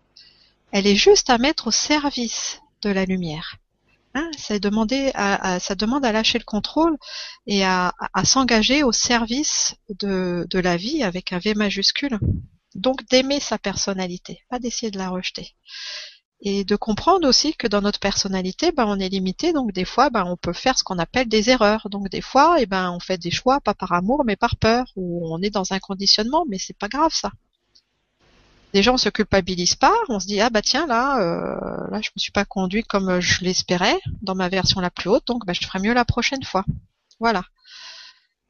Elle 0.71 0.87
est 0.87 0.97
juste 0.97 1.31
à 1.31 1.39
mettre 1.39 1.69
au 1.69 1.71
service 1.71 2.61
de 2.83 2.91
la 2.91 3.05
lumière. 3.05 3.57
Hein, 4.15 4.31
ça, 4.39 4.59
demander 4.61 5.11
à, 5.15 5.59
ça 5.59 5.75
demande 5.75 6.05
à 6.05 6.13
lâcher 6.13 6.39
le 6.39 6.45
contrôle 6.45 6.97
et 7.49 7.65
à, 7.65 7.93
à 8.13 8.25
s'engager 8.25 8.85
au 8.85 8.93
service 8.93 9.75
de, 9.89 10.47
de 10.49 10.59
la 10.61 10.77
vie 10.77 11.03
avec 11.03 11.33
un 11.33 11.39
V 11.39 11.55
majuscule. 11.55 12.21
Donc 12.77 13.05
d'aimer 13.09 13.41
sa 13.41 13.59
personnalité, 13.59 14.45
pas 14.49 14.59
d'essayer 14.61 14.91
de 14.91 14.99
la 14.99 15.09
rejeter 15.09 15.55
et 16.47 16.63
de 16.65 16.77
comprendre 16.77 17.27
aussi 17.27 17.55
que 17.57 17.67
dans 17.67 17.81
notre 17.81 17.99
personnalité, 17.99 18.71
ben, 18.71 18.85
on 18.87 19.01
est 19.01 19.09
limité, 19.09 19.55
donc 19.55 19.73
des 19.73 19.87
fois, 19.87 20.11
ben, 20.11 20.25
on 20.27 20.37
peut 20.37 20.53
faire 20.53 20.79
ce 20.79 20.85
qu'on 20.85 20.99
appelle 20.99 21.27
des 21.27 21.49
erreurs. 21.49 21.89
Donc 21.89 22.11
des 22.11 22.21
fois, 22.21 22.57
eh 22.59 22.67
ben, 22.67 22.91
on 22.91 23.01
fait 23.01 23.17
des 23.17 23.31
choix 23.31 23.61
pas 23.61 23.73
par 23.73 23.93
amour, 23.93 24.25
mais 24.27 24.37
par 24.37 24.57
peur, 24.57 24.85
ou 24.95 25.27
on 25.35 25.41
est 25.41 25.49
dans 25.49 25.73
un 25.73 25.79
conditionnement, 25.79 26.45
mais 26.47 26.59
c'est 26.59 26.77
pas 26.77 26.89
grave 26.89 27.13
ça. 27.15 27.33
Déjà, 28.75 28.93
on 28.93 28.99
se 28.99 29.09
culpabilise 29.09 29.75
pas, 29.75 29.95
on 30.11 30.21
se 30.21 30.27
dit 30.27 30.41
ah 30.41 30.51
bah 30.51 30.61
tiens 30.61 30.87
là, 30.87 31.21
euh, 31.21 31.91
là 31.91 32.01
je 32.03 32.11
me 32.15 32.19
suis 32.21 32.33
pas 32.33 32.45
conduit 32.45 32.83
comme 32.83 33.21
je 33.21 33.43
l'espérais 33.45 33.99
dans 34.21 34.35
ma 34.35 34.49
version 34.49 34.81
la 34.81 34.91
plus 34.91 35.09
haute, 35.09 35.27
donc 35.27 35.47
ben, 35.47 35.55
je 35.55 35.65
ferai 35.67 35.79
mieux 35.79 35.95
la 35.95 36.05
prochaine 36.05 36.43
fois. 36.43 36.65
Voilà. 37.21 37.45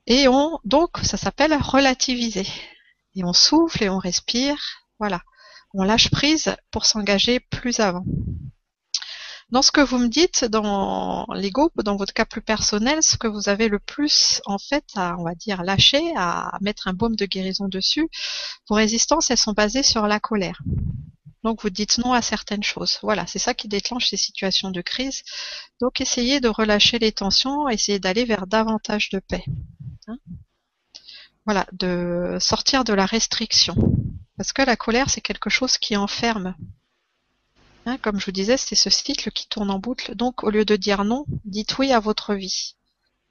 Et 0.06 0.26
on 0.28 0.58
donc 0.64 0.98
ça 1.02 1.16
s'appelle 1.16 1.54
relativiser. 1.54 2.46
Et 3.14 3.24
on 3.24 3.32
souffle 3.32 3.84
et 3.84 3.88
on 3.88 3.98
respire. 3.98 4.56
Voilà 4.98 5.20
on 5.74 5.84
lâche 5.84 6.10
prise 6.10 6.56
pour 6.70 6.86
s'engager 6.86 7.40
plus 7.40 7.80
avant. 7.80 8.05
Dans 9.51 9.60
ce 9.60 9.70
que 9.70 9.80
vous 9.82 9.98
me 9.98 10.09
dites, 10.09 10.44
dans 10.44 11.26
l'ego, 11.34 11.70
dans 11.84 11.96
votre 11.96 12.14
cas 12.14 12.24
plus 12.24 12.40
personnel, 12.40 13.02
ce 13.02 13.16
que 13.16 13.28
vous 13.28 13.48
avez 13.48 13.68
le 13.68 13.78
plus, 13.78 14.40
en 14.46 14.59
fait, 14.59 14.84
à, 14.96 15.16
on 15.18 15.24
va 15.24 15.34
dire, 15.34 15.62
lâcher, 15.62 16.02
à 16.16 16.56
mettre 16.60 16.88
un 16.88 16.94
baume 16.94 17.14
de 17.14 17.26
guérison 17.26 17.68
dessus, 17.68 18.09
vos 18.68 18.76
résistances, 18.76 19.30
elles 19.30 19.36
sont 19.36 19.52
basées 19.52 19.82
sur 19.82 20.06
la 20.06 20.18
colère. 20.18 20.60
Donc 21.42 21.62
vous 21.62 21.70
dites 21.70 21.98
non 21.98 22.12
à 22.14 22.22
certaines 22.22 22.62
choses. 22.62 22.98
Voilà, 23.02 23.26
c'est 23.26 23.38
ça 23.38 23.52
qui 23.52 23.68
déclenche 23.68 24.09
ces 24.09 24.16
situations 24.16 24.70
de 24.70 24.80
crise. 24.80 25.22
Donc 25.80 26.01
essayez 26.01 26.40
de 26.40 26.48
relâcher 26.48 26.98
les 26.98 27.12
tensions, 27.12 27.68
essayez 27.68 27.98
d'aller 27.98 28.24
vers 28.24 28.46
davantage 28.46 29.10
de 29.10 29.18
paix. 29.18 29.44
Hein 30.09 30.16
voilà, 31.44 31.66
de 31.72 32.38
sortir 32.40 32.84
de 32.84 32.94
la 32.94 33.05
restriction. 33.05 33.74
Parce 34.36 34.52
que 34.52 34.62
la 34.62 34.77
colère, 34.77 35.11
c'est 35.11 35.20
quelque 35.20 35.51
chose 35.51 35.78
qui 35.78 35.97
enferme. 35.97 36.55
Hein, 37.86 37.98
comme 37.98 38.19
je 38.19 38.27
vous 38.27 38.32
disais, 38.32 38.56
c'est 38.56 38.74
ce 38.74 38.90
cycle 38.90 39.31
qui 39.31 39.47
tourne 39.48 39.70
en 39.70 39.78
boucle. 39.78 40.15
Donc, 40.15 40.43
au 40.43 40.51
lieu 40.51 40.65
de 40.65 40.77
dire 40.77 41.05
non, 41.05 41.24
dites 41.44 41.78
oui 41.78 41.93
à 41.93 42.01
votre 42.01 42.35
vie. 42.35 42.77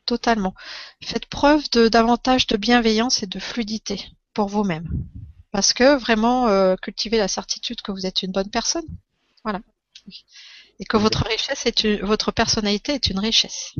Totalement. 0.06 0.54
Faites 1.02 1.26
preuve 1.26 1.70
de 1.72 1.88
davantage 1.88 2.48
de 2.48 2.58
bienveillance 2.58 3.24
et 3.24 3.28
de 3.28 3.40
fluidité 3.40 4.12
pour 4.34 4.48
vous-même. 4.48 4.88
Parce 5.52 5.74
que 5.74 5.98
vraiment, 5.98 6.48
euh, 6.48 6.76
cultivez 6.76 7.18
la 7.18 7.28
certitude 7.28 7.82
que 7.82 7.92
vous 7.92 8.06
êtes 8.06 8.22
une 8.22 8.32
bonne 8.32 8.50
personne. 8.50 8.86
Voilà. 9.44 9.60
Et 10.80 10.86
que 10.86 10.98
votre 10.98 11.26
richesse 11.26 11.66
est 11.66 11.84
une, 11.84 12.02
votre 12.02 12.32
personnalité 12.32 12.94
est 12.94 13.08
une 13.08 13.20
richesse. 13.20 13.74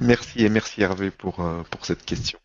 Merci 0.00 0.44
et 0.44 0.48
merci 0.48 0.82
Hervé 0.82 1.10
pour, 1.10 1.40
euh, 1.40 1.62
pour 1.70 1.84
cette 1.86 2.04
question. 2.04 2.38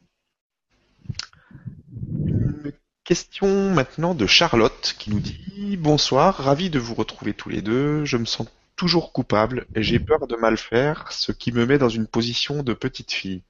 Question 3.03 3.71
maintenant 3.71 4.13
de 4.13 4.27
Charlotte 4.27 4.95
qui 4.99 5.09
nous 5.09 5.19
dit 5.19 5.75
Bonsoir, 5.77 6.35
ravi 6.35 6.69
de 6.69 6.77
vous 6.77 6.93
retrouver 6.93 7.33
tous 7.33 7.49
les 7.49 7.63
deux. 7.63 8.05
Je 8.05 8.17
me 8.17 8.25
sens 8.25 8.47
toujours 8.75 9.11
coupable 9.11 9.65
et 9.75 9.81
j'ai 9.81 9.99
peur 9.99 10.27
de 10.27 10.35
mal 10.35 10.55
faire, 10.55 11.11
ce 11.11 11.31
qui 11.31 11.51
me 11.51 11.65
met 11.65 11.79
dans 11.79 11.89
une 11.89 12.05
position 12.05 12.61
de 12.61 12.73
petite 12.73 13.11
fille. 13.11 13.41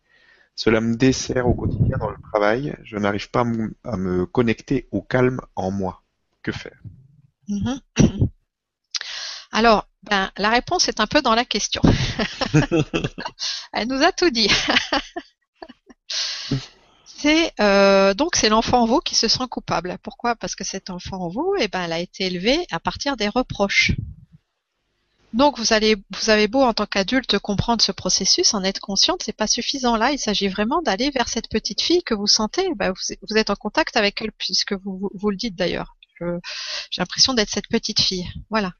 Cela 0.55 0.79
me 0.79 0.95
dessert 0.95 1.47
au 1.47 1.53
quotidien 1.53 1.97
dans 1.97 2.09
le 2.09 2.17
travail. 2.31 2.77
Je 2.83 2.95
n'arrive 2.95 3.29
pas 3.29 3.43
à 3.83 3.97
me 3.97 4.25
connecter 4.25 4.87
au 4.91 5.01
calme 5.01 5.41
en 5.55 5.69
moi. 5.69 6.01
Que 6.43 6.53
faire? 6.53 6.79
Mhm. 7.49 7.81
Alors, 9.51 9.89
ben, 10.03 10.31
la 10.37 10.49
réponse 10.49 10.87
est 10.87 11.01
un 11.01 11.07
peu 11.07 11.21
dans 11.21 11.35
la 11.35 11.43
question. 11.43 11.81
Elle 13.73 13.89
nous 13.89 14.01
a 14.01 14.13
tout 14.13 14.29
dit. 14.29 14.49
c'est 17.21 17.53
euh, 17.59 18.13
donc 18.13 18.35
c'est 18.35 18.49
l'enfant 18.49 18.81
en 18.81 18.85
vous 18.85 18.99
qui 18.99 19.15
se 19.15 19.27
sent 19.27 19.47
coupable. 19.49 19.97
Pourquoi? 20.01 20.35
Parce 20.35 20.55
que 20.55 20.63
cet 20.63 20.89
enfant 20.89 21.17
en 21.17 21.29
vous, 21.29 21.53
eh 21.59 21.67
ben, 21.67 21.81
elle 21.83 21.93
a 21.93 21.99
été 21.99 22.25
élevée 22.25 22.65
à 22.71 22.79
partir 22.79 23.15
des 23.15 23.27
reproches. 23.27 23.91
Donc 25.33 25.57
vous 25.57 25.71
allez, 25.71 25.95
vous 25.95 26.29
avez 26.29 26.47
beau 26.47 26.61
en 26.61 26.73
tant 26.73 26.85
qu'adulte 26.85 27.39
comprendre 27.39 27.81
ce 27.81 27.93
processus, 27.93 28.53
en 28.53 28.63
être 28.63 28.81
consciente, 28.81 29.23
c'est 29.23 29.31
pas 29.31 29.47
suffisant. 29.47 29.95
Là, 29.95 30.11
il 30.11 30.19
s'agit 30.19 30.49
vraiment 30.49 30.81
d'aller 30.81 31.09
vers 31.11 31.29
cette 31.29 31.47
petite 31.47 31.81
fille 31.81 32.03
que 32.03 32.13
vous 32.13 32.27
sentez. 32.27 32.67
Ben, 32.75 32.91
vous, 33.29 33.37
êtes 33.37 33.49
en 33.49 33.55
contact 33.55 33.95
avec 33.95 34.21
elle 34.21 34.33
puisque 34.33 34.73
vous, 34.73 35.09
vous, 35.13 35.29
le 35.29 35.37
dites 35.37 35.55
d'ailleurs. 35.55 35.95
J'ai 36.19 37.01
l'impression 37.01 37.33
d'être 37.33 37.49
cette 37.49 37.67
petite 37.67 38.01
fille. 38.01 38.27
Voilà. 38.49 38.73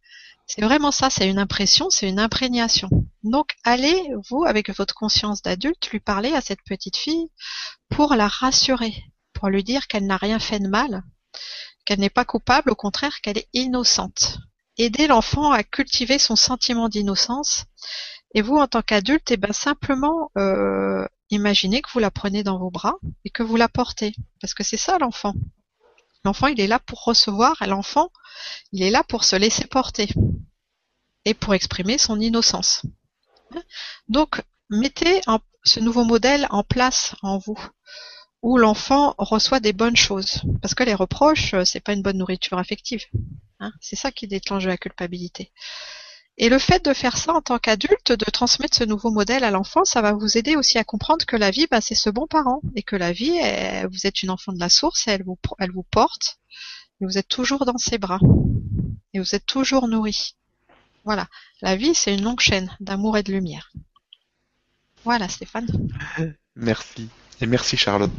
C'est 0.53 0.65
vraiment 0.65 0.91
ça, 0.91 1.09
c'est 1.09 1.29
une 1.29 1.39
impression, 1.39 1.89
c'est 1.89 2.09
une 2.09 2.19
imprégnation. 2.19 2.89
Donc 3.23 3.55
allez, 3.63 4.05
vous, 4.29 4.43
avec 4.43 4.69
votre 4.69 4.93
conscience 4.93 5.41
d'adulte, 5.41 5.89
lui 5.91 6.01
parler 6.01 6.33
à 6.33 6.41
cette 6.41 6.61
petite 6.65 6.97
fille 6.97 7.29
pour 7.87 8.15
la 8.15 8.27
rassurer, 8.27 8.93
pour 9.31 9.47
lui 9.47 9.63
dire 9.63 9.87
qu'elle 9.87 10.05
n'a 10.05 10.17
rien 10.17 10.39
fait 10.39 10.59
de 10.59 10.67
mal, 10.67 11.03
qu'elle 11.85 12.01
n'est 12.01 12.09
pas 12.09 12.25
coupable, 12.25 12.69
au 12.69 12.75
contraire 12.75 13.21
qu'elle 13.21 13.37
est 13.37 13.47
innocente. 13.53 14.39
Aider 14.77 15.07
l'enfant 15.07 15.53
à 15.53 15.63
cultiver 15.63 16.19
son 16.19 16.35
sentiment 16.35 16.89
d'innocence. 16.89 17.63
Et 18.33 18.41
vous, 18.41 18.57
en 18.57 18.67
tant 18.67 18.81
qu'adulte, 18.81 19.31
eh 19.31 19.37
ben 19.37 19.53
simplement 19.53 20.31
euh, 20.37 21.07
imaginez 21.29 21.81
que 21.81 21.91
vous 21.93 21.99
la 21.99 22.11
prenez 22.11 22.43
dans 22.43 22.59
vos 22.59 22.71
bras 22.71 22.95
et 23.23 23.29
que 23.29 23.43
vous 23.43 23.55
la 23.55 23.69
portez, 23.69 24.13
parce 24.41 24.53
que 24.53 24.65
c'est 24.65 24.75
ça 24.75 24.97
l'enfant. 24.99 25.33
L'enfant, 26.23 26.47
il 26.47 26.59
est 26.59 26.67
là 26.67 26.79
pour 26.79 27.03
recevoir, 27.03 27.61
et 27.61 27.67
l'enfant, 27.67 28.11
il 28.71 28.83
est 28.83 28.91
là 28.91 29.03
pour 29.03 29.23
se 29.23 29.35
laisser 29.35 29.65
porter 29.67 30.09
et 31.25 31.33
pour 31.33 31.53
exprimer 31.53 31.97
son 31.97 32.19
innocence. 32.19 32.83
Donc, 34.07 34.41
mettez 34.69 35.21
ce 35.63 35.79
nouveau 35.79 36.03
modèle 36.03 36.47
en 36.49 36.63
place 36.63 37.15
en 37.21 37.37
vous, 37.37 37.59
où 38.41 38.57
l'enfant 38.57 39.15
reçoit 39.17 39.59
des 39.59 39.73
bonnes 39.73 39.95
choses, 39.95 40.41
parce 40.61 40.73
que 40.73 40.83
les 40.83 40.95
reproches, 40.95 41.55
c'est 41.63 41.79
pas 41.79 41.93
une 41.93 42.01
bonne 42.01 42.17
nourriture 42.17 42.57
affective. 42.57 43.05
Hein. 43.59 43.71
c'est 43.79 43.95
ça 43.95 44.11
qui 44.11 44.27
déclenche 44.27 44.65
la 44.65 44.77
culpabilité. 44.77 45.51
Et 46.41 46.49
le 46.49 46.57
fait 46.57 46.83
de 46.83 46.91
faire 46.91 47.17
ça 47.17 47.35
en 47.35 47.41
tant 47.41 47.59
qu'adulte, 47.59 48.13
de 48.13 48.25
transmettre 48.25 48.75
ce 48.75 48.83
nouveau 48.83 49.11
modèle 49.11 49.43
à 49.43 49.51
l'enfant, 49.51 49.85
ça 49.85 50.01
va 50.01 50.11
vous 50.11 50.39
aider 50.39 50.55
aussi 50.55 50.79
à 50.79 50.83
comprendre 50.83 51.23
que 51.23 51.35
la 51.35 51.51
vie, 51.51 51.67
bah, 51.69 51.81
c'est 51.81 51.93
ce 51.93 52.09
bon 52.09 52.25
parent. 52.25 52.61
Et 52.75 52.81
que 52.81 52.95
la 52.95 53.11
vie, 53.11 53.39
vous 53.91 54.07
êtes 54.07 54.23
une 54.23 54.31
enfant 54.31 54.51
de 54.51 54.59
la 54.59 54.67
source, 54.67 55.07
et 55.07 55.11
elle 55.11 55.23
vous, 55.23 55.37
elle 55.59 55.71
vous 55.71 55.83
porte. 55.83 56.39
Et 56.99 57.05
vous 57.05 57.19
êtes 57.19 57.27
toujours 57.27 57.63
dans 57.65 57.77
ses 57.77 57.99
bras. 57.99 58.19
Et 59.13 59.19
vous 59.19 59.35
êtes 59.35 59.45
toujours 59.45 59.87
nourri. 59.87 60.35
Voilà. 61.05 61.27
La 61.61 61.75
vie, 61.75 61.93
c'est 61.93 62.15
une 62.15 62.23
longue 62.23 62.39
chaîne 62.39 62.75
d'amour 62.79 63.19
et 63.19 63.23
de 63.23 63.31
lumière. 63.31 63.71
Voilà, 65.03 65.29
Stéphane. 65.29 65.67
Merci. 66.55 67.07
Et 67.39 67.45
merci, 67.45 67.77
Charlotte. 67.77 68.11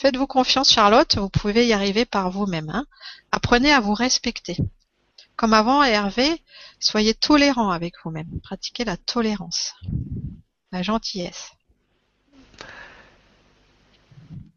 Faites-vous 0.00 0.28
confiance, 0.28 0.72
Charlotte. 0.72 1.16
Vous 1.16 1.28
pouvez 1.28 1.66
y 1.66 1.72
arriver 1.72 2.04
par 2.04 2.30
vous-même. 2.30 2.70
Hein. 2.70 2.86
Apprenez 3.32 3.72
à 3.72 3.80
vous 3.80 3.94
respecter. 3.94 4.56
Comme 5.38 5.54
avant, 5.54 5.84
Hervé, 5.84 6.42
soyez 6.80 7.14
tolérant 7.14 7.70
avec 7.70 7.94
vous-même. 8.02 8.40
Pratiquez 8.42 8.84
la 8.84 8.96
tolérance, 8.96 9.76
la 10.72 10.82
gentillesse. 10.82 11.52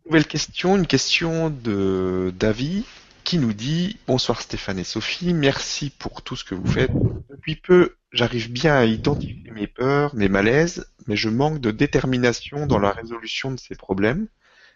Nouvelle 0.07 0.25
question, 0.25 0.77
une 0.77 0.87
question 0.87 1.51
de 1.51 2.33
David 2.35 2.83
qui 3.23 3.37
nous 3.37 3.53
dit 3.53 3.99
Bonsoir 4.07 4.41
Stéphane 4.41 4.79
et 4.79 4.83
Sophie, 4.83 5.35
merci 5.35 5.91
pour 5.91 6.23
tout 6.23 6.35
ce 6.35 6.43
que 6.43 6.55
vous 6.55 6.65
faites. 6.65 6.91
Depuis 7.29 7.57
peu, 7.57 7.95
j'arrive 8.11 8.51
bien 8.51 8.73
à 8.73 8.85
identifier 8.85 9.51
mes 9.51 9.67
peurs, 9.67 10.15
mes 10.15 10.29
malaises, 10.29 10.87
mais 11.05 11.15
je 11.15 11.29
manque 11.29 11.59
de 11.59 11.69
détermination 11.69 12.65
dans 12.65 12.79
la 12.79 12.89
résolution 12.89 13.51
de 13.51 13.59
ces 13.59 13.75
problèmes, 13.75 14.27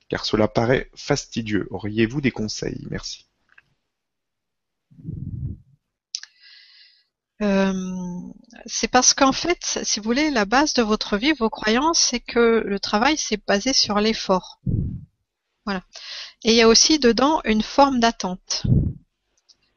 car 0.07 0.23
cela 0.23 0.47
paraît 0.47 0.91
fastidieux. 0.93 1.67
Auriez-vous 1.71 2.21
des 2.21 2.29
conseils? 2.29 2.85
Merci. 2.91 3.25
Euh, 7.45 7.73
c'est 8.65 8.87
parce 8.87 9.13
qu'en 9.13 9.31
fait, 9.31 9.79
si 9.83 9.99
vous 9.99 10.05
voulez, 10.05 10.31
la 10.31 10.45
base 10.45 10.73
de 10.73 10.81
votre 10.81 11.17
vie, 11.17 11.33
vos 11.33 11.49
croyances, 11.49 11.99
c'est 11.99 12.19
que 12.19 12.63
le 12.65 12.79
travail, 12.79 13.17
c'est 13.17 13.45
basé 13.45 13.71
sur 13.71 13.99
l'effort. 13.99 14.59
Voilà. 15.65 15.83
Et 16.43 16.51
il 16.51 16.55
y 16.55 16.61
a 16.61 16.67
aussi 16.67 16.97
dedans 16.97 17.41
une 17.45 17.61
forme 17.61 17.99
d'attente. 17.99 18.63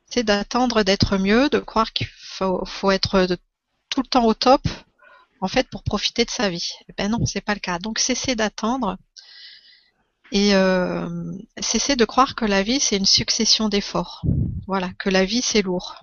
C'est 0.08 0.22
d'attendre 0.22 0.82
d'être 0.82 1.18
mieux, 1.18 1.50
de 1.50 1.58
croire 1.58 1.92
qu'il 1.92 2.06
faut, 2.06 2.90
être 2.90 3.26
tout 3.90 4.00
le 4.02 4.08
temps 4.08 4.24
au 4.24 4.34
top, 4.34 4.66
en 5.40 5.48
fait, 5.48 5.68
pour 5.68 5.82
profiter 5.82 6.24
de 6.24 6.30
sa 6.30 6.48
vie. 6.48 6.70
Eh 6.88 6.94
ben 6.96 7.10
non, 7.10 7.26
c'est 7.26 7.42
pas 7.42 7.54
le 7.54 7.60
cas. 7.60 7.78
Donc 7.78 7.98
cessez 7.98 8.34
d'attendre 8.34 8.96
et 10.30 10.54
euh, 10.54 11.08
cessez 11.60 11.96
de 11.96 12.04
croire 12.04 12.34
que 12.34 12.44
la 12.44 12.62
vie 12.62 12.80
c'est 12.80 12.96
une 12.96 13.06
succession 13.06 13.68
d'efforts. 13.68 14.22
Voilà, 14.66 14.90
que 14.98 15.10
la 15.10 15.24
vie 15.24 15.42
c'est 15.42 15.62
lourd. 15.62 16.00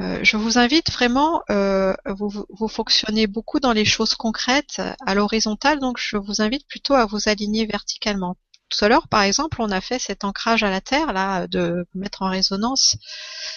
Euh, 0.00 0.20
je 0.22 0.36
vous 0.36 0.58
invite 0.58 0.90
vraiment, 0.90 1.42
euh, 1.50 1.94
vous, 2.06 2.46
vous, 2.48 2.68
fonctionnez 2.68 3.26
beaucoup 3.26 3.60
dans 3.60 3.72
les 3.72 3.84
choses 3.84 4.14
concrètes 4.14 4.80
à 5.06 5.14
l'horizontale, 5.14 5.78
donc 5.78 5.98
je 5.98 6.16
vous 6.16 6.40
invite 6.40 6.66
plutôt 6.66 6.94
à 6.94 7.04
vous 7.04 7.28
aligner 7.28 7.66
verticalement. 7.66 8.36
Tout 8.70 8.84
à 8.84 8.88
l'heure, 8.88 9.08
par 9.08 9.22
exemple, 9.22 9.60
on 9.60 9.70
a 9.70 9.80
fait 9.80 9.98
cet 9.98 10.24
ancrage 10.24 10.62
à 10.62 10.70
la 10.70 10.80
terre, 10.80 11.12
là, 11.12 11.46
de 11.48 11.86
mettre 11.94 12.22
en 12.22 12.30
résonance. 12.30 12.96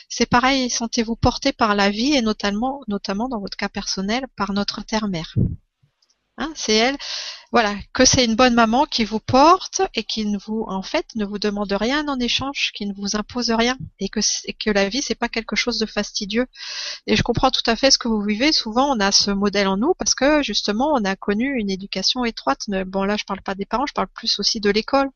C'est 0.10 0.26
pareil, 0.26 0.70
sentez-vous 0.70 1.16
porté 1.16 1.54
par 1.54 1.76
la 1.76 1.90
vie 1.90 2.14
et 2.14 2.22
notamment, 2.22 2.82
notamment 2.88 3.30
dans 3.30 3.40
votre 3.40 3.56
cas 3.56 3.70
personnel, 3.70 4.26
par 4.36 4.54
notre 4.54 4.82
terre-mère. 4.82 5.36
Hein, 6.38 6.52
c'est 6.56 6.74
elle, 6.74 6.98
voilà, 7.52 7.76
que 7.94 8.06
c'est 8.06 8.26
une 8.26 8.36
bonne 8.36 8.56
maman 8.56 8.86
qui 8.86 9.06
vous 9.06 9.20
porte 9.20 9.84
et 9.94 10.04
qui 10.04 10.26
ne 10.26 10.40
vous, 10.40 10.66
en 10.68 10.82
fait, 10.82 11.06
ne 11.16 11.26
vous 11.26 11.38
demande 11.38 11.72
rien 11.72 12.08
en 12.08 12.20
échange, 12.20 12.72
qui 12.74 12.88
ne 12.88 12.94
vous 12.96 13.16
impose 13.16 13.52
rien, 13.52 13.78
et 14.00 14.10
que, 14.10 14.20
que 14.54 14.72
la 14.72 14.90
vie 14.90 15.04
c'est 15.04 15.14
pas 15.14 15.30
quelque 15.30 15.56
chose 15.56 15.78
de 15.78 15.86
fastidieux. 15.86 16.48
Et 17.06 17.16
je 17.16 17.22
comprends 17.22 17.52
tout 17.52 17.62
à 17.68 17.76
fait 17.76 17.92
ce 17.92 18.00
que 18.00 18.08
vous 18.08 18.22
vivez. 18.24 18.52
Souvent, 18.52 18.96
on 18.96 19.00
a 19.00 19.12
ce 19.12 19.30
modèle 19.30 19.68
en 19.68 19.78
nous 19.78 19.94
parce 19.94 20.16
que 20.16 20.42
justement, 20.42 20.92
on 20.94 21.06
a 21.06 21.16
connu 21.16 21.60
une 21.60 21.70
éducation 21.70 22.26
étroite. 22.26 22.62
Bon, 22.88 23.04
là, 23.04 23.16
je 23.18 23.26
parle 23.26 23.42
pas 23.42 23.54
des 23.56 23.66
parents, 23.66 23.86
je 23.86 23.94
parle 23.94 24.08
plus 24.08 24.40
aussi 24.40 24.60
de 24.60 24.72
l'école. 24.72 25.10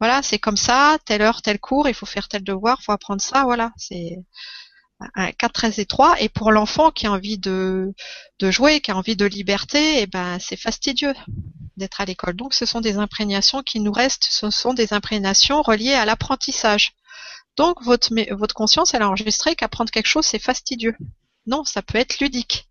Voilà, 0.00 0.22
c'est 0.22 0.38
comme 0.38 0.56
ça, 0.56 0.98
telle 1.04 1.22
heure, 1.22 1.42
tel 1.42 1.58
cours, 1.60 1.88
il 1.88 1.94
faut 1.94 2.06
faire 2.06 2.28
tel 2.28 2.44
devoir, 2.44 2.82
faut 2.82 2.92
apprendre 2.92 3.20
ça, 3.20 3.44
voilà. 3.44 3.72
C'est 3.76 4.16
un 5.14 5.32
cadre 5.32 5.52
très 5.52 5.80
étroit 5.80 6.20
et 6.20 6.28
pour 6.28 6.50
l'enfant 6.52 6.90
qui 6.90 7.06
a 7.06 7.12
envie 7.12 7.38
de, 7.38 7.92
jouer, 8.40 8.80
qui 8.80 8.90
a 8.90 8.96
envie 8.96 9.16
de 9.16 9.26
liberté, 9.26 10.02
eh 10.02 10.06
ben 10.06 10.38
c'est 10.40 10.56
fastidieux 10.56 11.14
d'être 11.76 12.00
à 12.00 12.04
l'école. 12.04 12.34
Donc 12.34 12.54
ce 12.54 12.66
sont 12.66 12.80
des 12.80 12.96
imprégnations 12.96 13.62
qui 13.62 13.80
nous 13.80 13.92
restent, 13.92 14.26
ce 14.30 14.50
sont 14.50 14.74
des 14.74 14.92
imprégnations 14.92 15.62
reliées 15.62 15.94
à 15.94 16.04
l'apprentissage. 16.04 16.94
Donc 17.56 17.82
votre, 17.82 18.12
votre 18.34 18.54
conscience, 18.54 18.94
elle 18.94 19.02
a 19.02 19.08
enregistré 19.08 19.54
qu'apprendre 19.54 19.90
quelque 19.90 20.06
chose, 20.06 20.26
c'est 20.26 20.38
fastidieux. 20.38 20.96
Non, 21.46 21.64
ça 21.64 21.82
peut 21.82 21.98
être 21.98 22.20
ludique. 22.20 22.68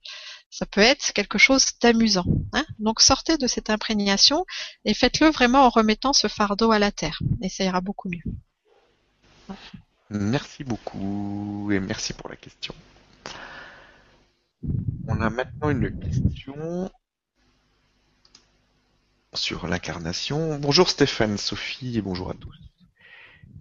Ça 0.50 0.66
peut 0.66 0.82
être 0.82 1.12
quelque 1.12 1.38
chose 1.38 1.66
d'amusant. 1.82 2.26
Hein 2.54 2.66
Donc 2.80 3.02
sortez 3.02 3.38
de 3.38 3.48
cette 3.48 3.70
imprégnation 3.70 4.46
et 4.86 4.94
faites-le 4.94 5.30
vraiment 5.30 5.66
en 5.66 5.70
remettant 5.70 6.14
ce 6.14 6.28
fardeau 6.28 6.72
à 6.72 6.80
la 6.80 6.92
terre. 6.92 7.20
Et 7.42 7.50
ça 7.50 7.64
ira 7.64 7.82
beaucoup 7.82 8.10
mieux. 8.10 8.24
Merci 10.10 10.64
beaucoup 10.64 11.70
et 11.72 11.80
merci 11.80 12.14
pour 12.14 12.30
la 12.30 12.38
question. 12.38 12.74
On 15.08 15.20
a 15.22 15.30
maintenant 15.30 15.70
une 15.70 15.92
question 16.00 16.90
sur 19.34 19.68
l'incarnation. 19.68 20.58
Bonjour 20.60 20.90
Stéphane, 20.90 21.38
Sophie 21.38 21.98
et 21.98 22.02
bonjour 22.02 22.30
à 22.30 22.34
tous. 22.34 22.56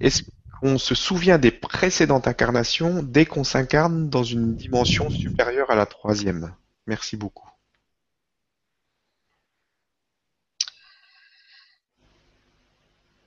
Est-ce 0.01 0.23
qu'on 0.61 0.79
se 0.79 0.95
souvient 0.95 1.39
des 1.39 1.51
précédentes 1.51 2.29
incarnations 2.29 3.03
dès 3.03 3.27
qu'on 3.27 3.45
s'incarne 3.45 4.09
dans 4.09 4.25
une 4.25 4.55
dimension 4.55 5.11
supérieure 5.11 5.71
à 5.71 5.75
la 5.75 5.87
troisième? 5.87 6.55
Merci 6.87 7.17
beaucoup. 7.17 7.49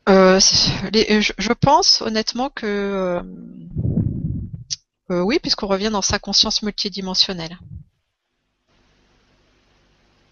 Euh, 0.10 0.40
je, 0.40 1.54
pense 1.54 2.02
honnêtement 2.02 2.50
que 2.50 2.66
euh, 2.66 3.22
euh, 5.12 5.22
oui, 5.22 5.38
puisqu'on 5.40 5.68
revient 5.68 5.92
dans 5.92 6.02
sa 6.02 6.18
conscience 6.18 6.64
multidimensionnelle. 6.64 7.60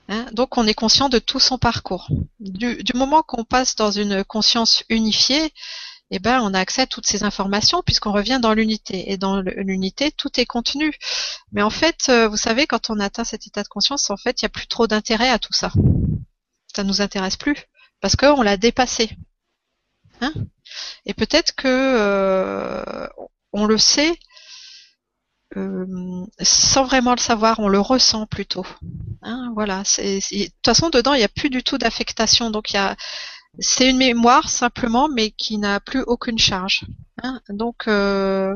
Hein, 0.09 0.25
donc 0.31 0.57
on 0.57 0.65
est 0.65 0.73
conscient 0.73 1.09
de 1.09 1.19
tout 1.19 1.39
son 1.39 1.59
parcours. 1.59 2.07
Du, 2.39 2.93
moment 2.95 3.21
qu'on 3.21 3.43
passe 3.43 3.75
dans 3.75 3.91
une 3.91 4.23
conscience 4.23 4.83
unifiée, 4.89 5.53
eh 6.09 6.17
ben 6.17 6.41
on 6.41 6.55
a 6.55 6.59
accès 6.59 6.83
à 6.83 6.87
toutes 6.87 7.05
ces 7.05 7.23
informations 7.23 7.83
puisqu'on 7.85 8.13
revient 8.13 8.39
dans 8.41 8.53
l'unité. 8.53 9.11
Et 9.11 9.17
dans 9.17 9.41
l'unité, 9.41 10.11
tout 10.11 10.39
est 10.39 10.45
contenu. 10.47 10.91
Mais 11.51 11.61
en 11.61 11.69
fait, 11.69 12.09
vous 12.09 12.37
savez, 12.37 12.65
quand 12.65 12.89
on 12.89 12.99
atteint 12.99 13.25
cet 13.25 13.45
état 13.45 13.61
de 13.61 13.67
conscience, 13.67 14.09
en 14.09 14.17
fait, 14.17 14.41
il 14.41 14.45
n'y 14.45 14.47
a 14.47 14.49
plus 14.49 14.67
trop 14.67 14.87
d'intérêt 14.87 15.29
à 15.29 15.37
tout 15.37 15.53
ça. 15.53 15.71
Ça 16.75 16.83
nous 16.83 17.01
intéresse 17.01 17.37
plus 17.37 17.57
parce 18.01 18.15
qu'on 18.15 18.41
l'a 18.41 18.57
dépassé. 18.57 19.15
Hein? 20.21 20.33
Et 21.05 21.13
peut-être 21.13 21.55
que 21.55 21.67
euh, 21.67 23.07
on 23.53 23.65
le 23.65 23.77
sait 23.77 24.17
euh, 25.55 26.25
sans 26.41 26.83
vraiment 26.83 27.11
le 27.11 27.19
savoir, 27.19 27.59
on 27.59 27.69
le 27.69 27.79
ressent 27.79 28.25
plutôt. 28.25 28.65
Hein, 29.21 29.51
voilà. 29.55 29.83
de 29.83 30.19
toute 30.19 30.53
façon, 30.65 30.89
dedans, 30.89 31.13
il 31.13 31.19
n'y 31.19 31.23
a 31.23 31.29
plus 31.29 31.49
du 31.49 31.63
tout 31.63 31.77
d'affectation. 31.77 32.51
Donc, 32.51 32.71
il 32.71 32.75
y 32.75 32.79
a, 32.79 32.95
c'est 33.59 33.89
une 33.89 33.97
mémoire 33.97 34.49
simplement, 34.49 35.09
mais 35.09 35.31
qui 35.31 35.57
n'a 35.57 35.79
plus 35.79 36.01
aucune 36.01 36.37
charge. 36.37 36.85
Hein. 37.23 37.41
Donc 37.49 37.87
euh, 37.87 38.55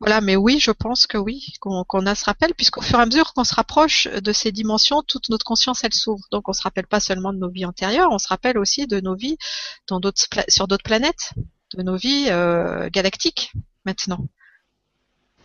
voilà, 0.00 0.20
mais 0.20 0.34
oui, 0.34 0.58
je 0.58 0.72
pense 0.72 1.06
que 1.06 1.18
oui, 1.18 1.54
qu'on 1.60 2.06
a 2.06 2.14
ce 2.14 2.24
rappel, 2.24 2.52
puisqu'au 2.54 2.80
fur 2.80 2.98
et 2.98 3.02
à 3.02 3.06
mesure 3.06 3.32
qu'on 3.32 3.44
se 3.44 3.54
rapproche 3.54 4.08
de 4.08 4.32
ces 4.32 4.50
dimensions, 4.50 5.02
toute 5.02 5.28
notre 5.28 5.44
conscience 5.44 5.84
elle 5.84 5.94
s'ouvre. 5.94 6.24
Donc 6.32 6.48
on 6.48 6.52
se 6.52 6.62
rappelle 6.62 6.86
pas 6.86 7.00
seulement 7.00 7.32
de 7.32 7.38
nos 7.38 7.50
vies 7.50 7.64
antérieures, 7.64 8.10
on 8.10 8.18
se 8.18 8.28
rappelle 8.28 8.58
aussi 8.58 8.86
de 8.86 9.00
nos 9.00 9.14
vies 9.14 9.38
dans 9.86 10.00
d'autres 10.00 10.22
sur 10.48 10.66
d'autres 10.66 10.82
planètes, 10.82 11.34
de 11.76 11.82
nos 11.82 11.96
vies 11.96 12.26
euh, 12.28 12.88
galactiques 12.90 13.52
maintenant. 13.84 14.26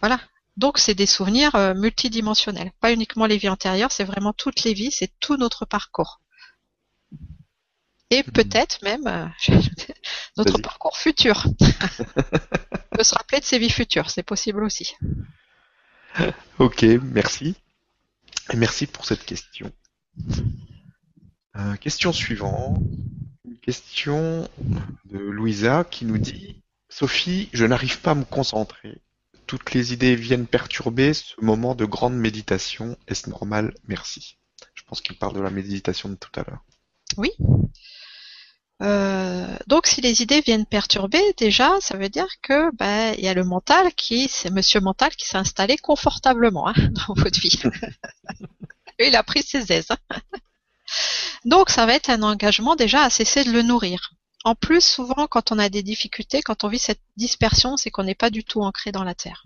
Voilà. 0.01 0.19
Donc 0.57 0.79
c'est 0.79 0.95
des 0.95 1.05
souvenirs 1.05 1.53
euh, 1.53 1.75
multidimensionnels, 1.75 2.71
pas 2.79 2.91
uniquement 2.91 3.27
les 3.27 3.37
vies 3.37 3.49
antérieures, 3.49 3.91
c'est 3.91 4.03
vraiment 4.03 4.33
toutes 4.33 4.63
les 4.63 4.73
vies, 4.73 4.91
c'est 4.91 5.11
tout 5.19 5.37
notre 5.37 5.65
parcours. 5.65 6.19
Et 8.09 8.23
Mhm. 8.23 8.31
peut-être 8.33 8.81
même 8.83 9.07
euh, 9.07 9.25
notre 10.37 10.59
parcours 10.61 10.97
futur. 10.97 11.45
On 12.91 12.97
peut 12.97 13.03
se 13.03 13.15
rappeler 13.15 13.39
de 13.39 13.45
ses 13.45 13.59
vies 13.59 13.69
futures, 13.69 14.09
c'est 14.09 14.23
possible 14.23 14.63
aussi. 14.63 14.95
Ok, 16.57 16.83
merci. 16.83 17.55
Et 18.51 18.55
merci 18.55 18.87
pour 18.87 19.05
cette 19.05 19.25
question. 19.25 19.71
Euh, 21.57 21.75
question 21.75 22.13
suivante. 22.13 22.79
Une 23.45 23.57
question 23.59 24.47
de 25.05 25.17
Louisa 25.19 25.83
qui 25.83 26.05
nous 26.05 26.17
dit 26.17 26.63
Sophie, 26.89 27.49
je 27.53 27.65
n'arrive 27.65 27.99
pas 27.99 28.11
à 28.11 28.15
me 28.15 28.23
concentrer. 28.23 29.01
Toutes 29.47 29.73
les 29.73 29.93
idées 29.93 30.15
viennent 30.15 30.47
perturber 30.47 31.13
ce 31.13 31.33
moment 31.41 31.75
de 31.75 31.85
grande 31.85 32.15
méditation. 32.15 32.97
Est-ce 33.07 33.29
normal? 33.29 33.73
Merci. 33.87 34.37
Je 34.73 34.83
pense 34.83 35.01
qu'il 35.01 35.17
parle 35.17 35.35
de 35.35 35.41
la 35.41 35.49
méditation 35.51 36.09
de 36.09 36.15
tout 36.15 36.31
à 36.39 36.43
l'heure. 36.47 36.63
Euh, 38.83 39.57
donc 39.65 39.87
si 39.87 40.01
les 40.01 40.21
idées 40.21 40.41
viennent 40.41 40.65
perturber, 40.65 41.21
déjà, 41.37 41.75
ça 41.81 41.97
veut 41.97 42.09
dire 42.09 42.27
que 42.43 42.75
ben 42.75 43.15
il 43.17 43.23
y 43.23 43.27
a 43.27 43.33
le 43.33 43.43
mental 43.43 43.93
qui, 43.93 44.27
c'est 44.27 44.51
Monsieur 44.51 44.79
mental 44.79 45.15
qui 45.15 45.27
s'est 45.27 45.37
installé 45.37 45.77
confortablement 45.77 46.67
hein, 46.67 46.73
dans 47.07 47.13
votre 47.15 47.39
vie. 47.39 47.59
Il 48.99 49.15
a 49.15 49.23
pris 49.23 49.43
ses 49.43 49.71
aises. 49.71 49.91
hein. 49.91 50.19
Donc 51.45 51.69
ça 51.69 51.85
va 51.85 51.93
être 51.95 52.09
un 52.09 52.23
engagement 52.23 52.75
déjà 52.75 53.03
à 53.03 53.09
cesser 53.09 53.43
de 53.43 53.51
le 53.51 53.61
nourrir. 53.61 54.11
En 54.43 54.55
plus, 54.55 54.81
souvent, 54.85 55.27
quand 55.27 55.51
on 55.51 55.59
a 55.59 55.69
des 55.69 55.83
difficultés, 55.83 56.41
quand 56.41 56.63
on 56.63 56.67
vit 56.67 56.79
cette 56.79 57.01
dispersion, 57.17 57.77
c'est 57.77 57.91
qu'on 57.91 58.03
n'est 58.03 58.15
pas 58.15 58.29
du 58.29 58.43
tout 58.43 58.61
ancré 58.61 58.91
dans 58.91 59.03
la 59.03 59.15
terre. 59.15 59.43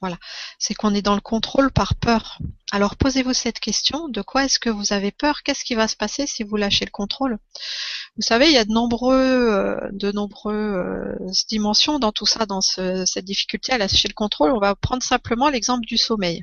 Voilà, 0.00 0.16
c'est 0.60 0.74
qu'on 0.74 0.94
est 0.94 1.02
dans 1.02 1.16
le 1.16 1.20
contrôle 1.20 1.72
par 1.72 1.96
peur. 1.96 2.38
Alors 2.70 2.94
posez-vous 2.94 3.32
cette 3.32 3.58
question 3.58 4.08
de 4.08 4.22
quoi 4.22 4.44
est-ce 4.44 4.60
que 4.60 4.70
vous 4.70 4.92
avez 4.92 5.10
peur? 5.10 5.42
Qu'est-ce 5.42 5.64
qui 5.64 5.74
va 5.74 5.88
se 5.88 5.96
passer 5.96 6.26
si 6.26 6.44
vous 6.44 6.56
lâchez 6.56 6.84
le 6.84 6.92
contrôle? 6.92 7.38
Vous 8.18 8.22
savez, 8.22 8.46
il 8.48 8.52
y 8.52 8.58
a 8.58 8.64
de 8.64 8.72
nombreux, 8.72 9.14
euh, 9.14 9.76
de 9.92 10.10
nombreuses 10.10 11.46
dimensions 11.48 11.98
dans 12.00 12.10
tout 12.12 12.26
ça, 12.26 12.46
dans 12.46 12.60
ce- 12.60 13.04
cette 13.06 13.24
difficulté 13.24 13.72
à 13.72 13.78
lâcher 13.78 14.08
le 14.08 14.14
contrôle. 14.14 14.50
On 14.52 14.58
va 14.58 14.74
prendre 14.74 15.02
simplement 15.04 15.48
l'exemple 15.48 15.86
du 15.86 15.96
sommeil. 15.96 16.42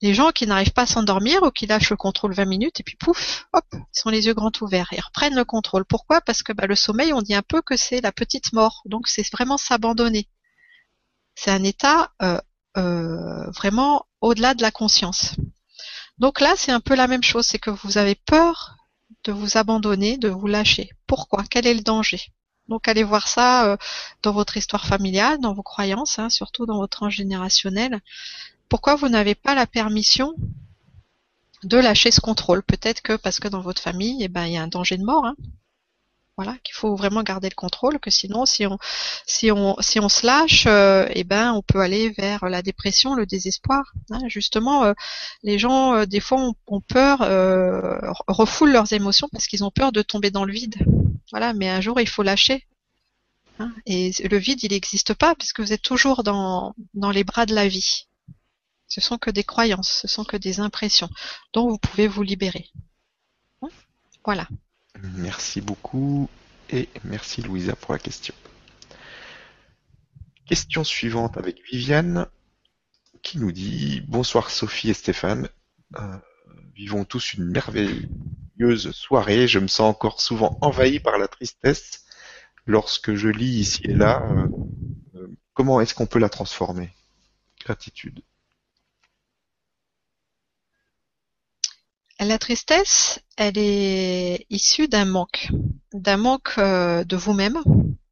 Les 0.00 0.14
gens 0.14 0.30
qui 0.30 0.46
n'arrivent 0.46 0.72
pas 0.72 0.82
à 0.82 0.86
s'endormir 0.86 1.42
ou 1.42 1.50
qui 1.50 1.66
lâchent 1.66 1.90
le 1.90 1.96
contrôle 1.96 2.32
20 2.32 2.46
minutes 2.46 2.80
et 2.80 2.82
puis 2.82 2.96
pouf, 2.96 3.46
hop, 3.52 3.64
ils 3.74 3.78
sont 3.92 4.08
les 4.10 4.26
yeux 4.26 4.32
grands 4.34 4.52
ouverts 4.62 4.88
et 4.92 5.00
reprennent 5.00 5.34
le 5.34 5.44
contrôle. 5.44 5.84
Pourquoi? 5.84 6.20
Parce 6.22 6.42
que 6.42 6.52
bah, 6.52 6.66
le 6.66 6.76
sommeil, 6.76 7.12
on 7.12 7.20
dit 7.20 7.34
un 7.34 7.42
peu 7.42 7.60
que 7.60 7.76
c'est 7.76 8.00
la 8.00 8.12
petite 8.12 8.52
mort. 8.54 8.82
Donc 8.86 9.06
c'est 9.08 9.28
vraiment 9.32 9.58
s'abandonner. 9.58 10.28
C'est 11.34 11.50
un 11.50 11.62
état 11.62 12.12
euh, 12.22 12.40
euh, 12.78 13.50
vraiment 13.50 14.06
au-delà 14.22 14.54
de 14.54 14.62
la 14.62 14.70
conscience. 14.70 15.34
Donc 16.18 16.40
là, 16.40 16.54
c'est 16.56 16.72
un 16.72 16.80
peu 16.80 16.94
la 16.94 17.06
même 17.06 17.22
chose, 17.22 17.44
c'est 17.46 17.58
que 17.58 17.70
vous 17.70 17.98
avez 17.98 18.14
peur 18.14 18.77
de 19.24 19.32
vous 19.32 19.56
abandonner, 19.56 20.16
de 20.16 20.28
vous 20.28 20.46
lâcher. 20.46 20.90
Pourquoi? 21.06 21.44
Quel 21.50 21.66
est 21.66 21.74
le 21.74 21.82
danger? 21.82 22.20
Donc 22.68 22.86
allez 22.88 23.02
voir 23.04 23.28
ça 23.28 23.66
euh, 23.72 23.76
dans 24.22 24.32
votre 24.32 24.56
histoire 24.56 24.86
familiale, 24.86 25.40
dans 25.40 25.54
vos 25.54 25.62
croyances, 25.62 26.18
hein, 26.18 26.28
surtout 26.28 26.66
dans 26.66 26.76
votre 26.78 26.96
transgénérationnel. 26.98 28.00
Pourquoi 28.68 28.96
vous 28.96 29.08
n'avez 29.08 29.34
pas 29.34 29.54
la 29.54 29.66
permission 29.66 30.34
de 31.62 31.78
lâcher 31.78 32.10
ce 32.10 32.20
contrôle? 32.20 32.62
Peut-être 32.62 33.00
que 33.00 33.16
parce 33.16 33.40
que 33.40 33.48
dans 33.48 33.60
votre 33.60 33.80
famille, 33.82 34.22
eh 34.22 34.28
ben, 34.28 34.44
il 34.46 34.52
y 34.52 34.56
a 34.58 34.62
un 34.62 34.68
danger 34.68 34.98
de 34.98 35.04
mort. 35.04 35.24
hein. 35.26 35.36
Voilà, 36.38 36.56
qu'il 36.62 36.76
faut 36.76 36.94
vraiment 36.94 37.24
garder 37.24 37.48
le 37.48 37.56
contrôle, 37.56 37.98
que 37.98 38.10
sinon, 38.12 38.46
si 38.46 38.64
on, 38.64 38.78
si 39.26 39.50
on, 39.50 39.74
si 39.80 39.98
on 39.98 40.08
se 40.08 40.24
lâche, 40.24 40.66
euh, 40.68 41.04
eh 41.10 41.24
ben, 41.24 41.52
on 41.52 41.62
peut 41.62 41.80
aller 41.80 42.10
vers 42.10 42.48
la 42.48 42.62
dépression, 42.62 43.14
le 43.16 43.26
désespoir. 43.26 43.82
hein. 44.12 44.20
Justement, 44.28 44.84
euh, 44.84 44.92
les 45.42 45.58
gens, 45.58 45.94
euh, 45.96 46.06
des 46.06 46.20
fois, 46.20 46.52
ont, 46.68 46.80
peur, 46.80 47.22
euh, 47.22 47.98
refoulent 48.28 48.70
leurs 48.70 48.92
émotions 48.92 49.28
parce 49.32 49.48
qu'ils 49.48 49.64
ont 49.64 49.72
peur 49.72 49.90
de 49.90 50.00
tomber 50.00 50.30
dans 50.30 50.44
le 50.44 50.52
vide. 50.52 50.76
Voilà, 51.32 51.54
mais 51.54 51.68
un 51.68 51.80
jour, 51.80 52.00
il 52.00 52.08
faut 52.08 52.22
lâcher. 52.22 52.68
hein. 53.58 53.72
Et 53.86 54.12
le 54.30 54.36
vide, 54.38 54.62
il 54.62 54.70
n'existe 54.70 55.14
pas 55.14 55.34
puisque 55.34 55.58
vous 55.58 55.72
êtes 55.72 55.82
toujours 55.82 56.22
dans, 56.22 56.72
dans 56.94 57.10
les 57.10 57.24
bras 57.24 57.46
de 57.46 57.54
la 57.56 57.66
vie. 57.66 58.06
Ce 58.86 59.00
sont 59.00 59.18
que 59.18 59.32
des 59.32 59.42
croyances, 59.44 59.98
ce 60.02 60.06
sont 60.06 60.24
que 60.24 60.36
des 60.36 60.60
impressions 60.60 61.10
dont 61.52 61.68
vous 61.68 61.78
pouvez 61.78 62.06
vous 62.06 62.22
libérer. 62.22 62.70
Hein 63.62 63.68
Voilà. 64.24 64.46
Merci 65.02 65.60
beaucoup 65.60 66.28
et 66.70 66.88
merci 67.04 67.42
Louisa 67.42 67.76
pour 67.76 67.92
la 67.92 67.98
question. 67.98 68.34
Question 70.46 70.82
suivante 70.84 71.36
avec 71.36 71.62
Viviane 71.70 72.26
qui 73.22 73.38
nous 73.38 73.52
dit 73.52 74.02
Bonsoir 74.08 74.50
Sophie 74.50 74.90
et 74.90 74.94
Stéphane. 74.94 75.48
Euh, 75.96 76.16
vivons 76.74 77.04
tous 77.04 77.34
une 77.34 77.44
merveilleuse 77.50 78.90
soirée. 78.92 79.46
Je 79.46 79.58
me 79.58 79.68
sens 79.68 79.90
encore 79.90 80.20
souvent 80.20 80.58
envahi 80.62 81.00
par 81.00 81.18
la 81.18 81.28
tristesse 81.28 82.04
lorsque 82.66 83.14
je 83.14 83.28
lis 83.28 83.60
ici 83.60 83.82
et 83.84 83.94
là. 83.94 84.22
euh, 85.14 85.28
comment 85.54 85.80
est-ce 85.80 85.94
qu'on 85.94 86.06
peut 86.06 86.18
la 86.18 86.28
transformer? 86.28 86.90
Gratitude. 87.60 88.20
La 92.20 92.38
tristesse, 92.38 93.20
elle 93.36 93.58
est 93.58 94.44
issue 94.50 94.88
d'un 94.88 95.04
manque, 95.04 95.50
d'un 95.92 96.16
manque 96.16 96.54
euh, 96.58 97.04
de 97.04 97.16
vous-même, 97.16 97.62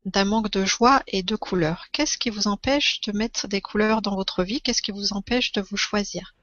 d'un 0.04 0.24
manque 0.24 0.50
de 0.50 0.64
joie 0.64 1.02
et 1.08 1.24
de 1.24 1.34
couleurs. 1.34 1.86
Qu'est-ce 1.90 2.16
qui 2.16 2.30
vous 2.30 2.46
empêche 2.46 3.00
de 3.00 3.10
mettre 3.10 3.48
des 3.48 3.60
couleurs 3.60 4.02
dans 4.02 4.14
votre 4.14 4.44
vie? 4.44 4.60
Qu'est-ce 4.60 4.82
qui 4.82 4.92
vous 4.92 5.12
empêche 5.12 5.50
de 5.52 5.60
vous 5.60 5.76
choisir? 5.76 6.34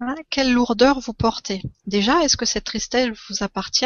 Hein, 0.00 0.14
Quelle 0.30 0.54
lourdeur 0.54 1.00
vous 1.00 1.12
portez? 1.12 1.60
Déjà, 1.86 2.22
est-ce 2.22 2.38
que 2.38 2.46
cette 2.46 2.64
tristesse 2.64 3.10
vous 3.28 3.42
appartient? 3.42 3.84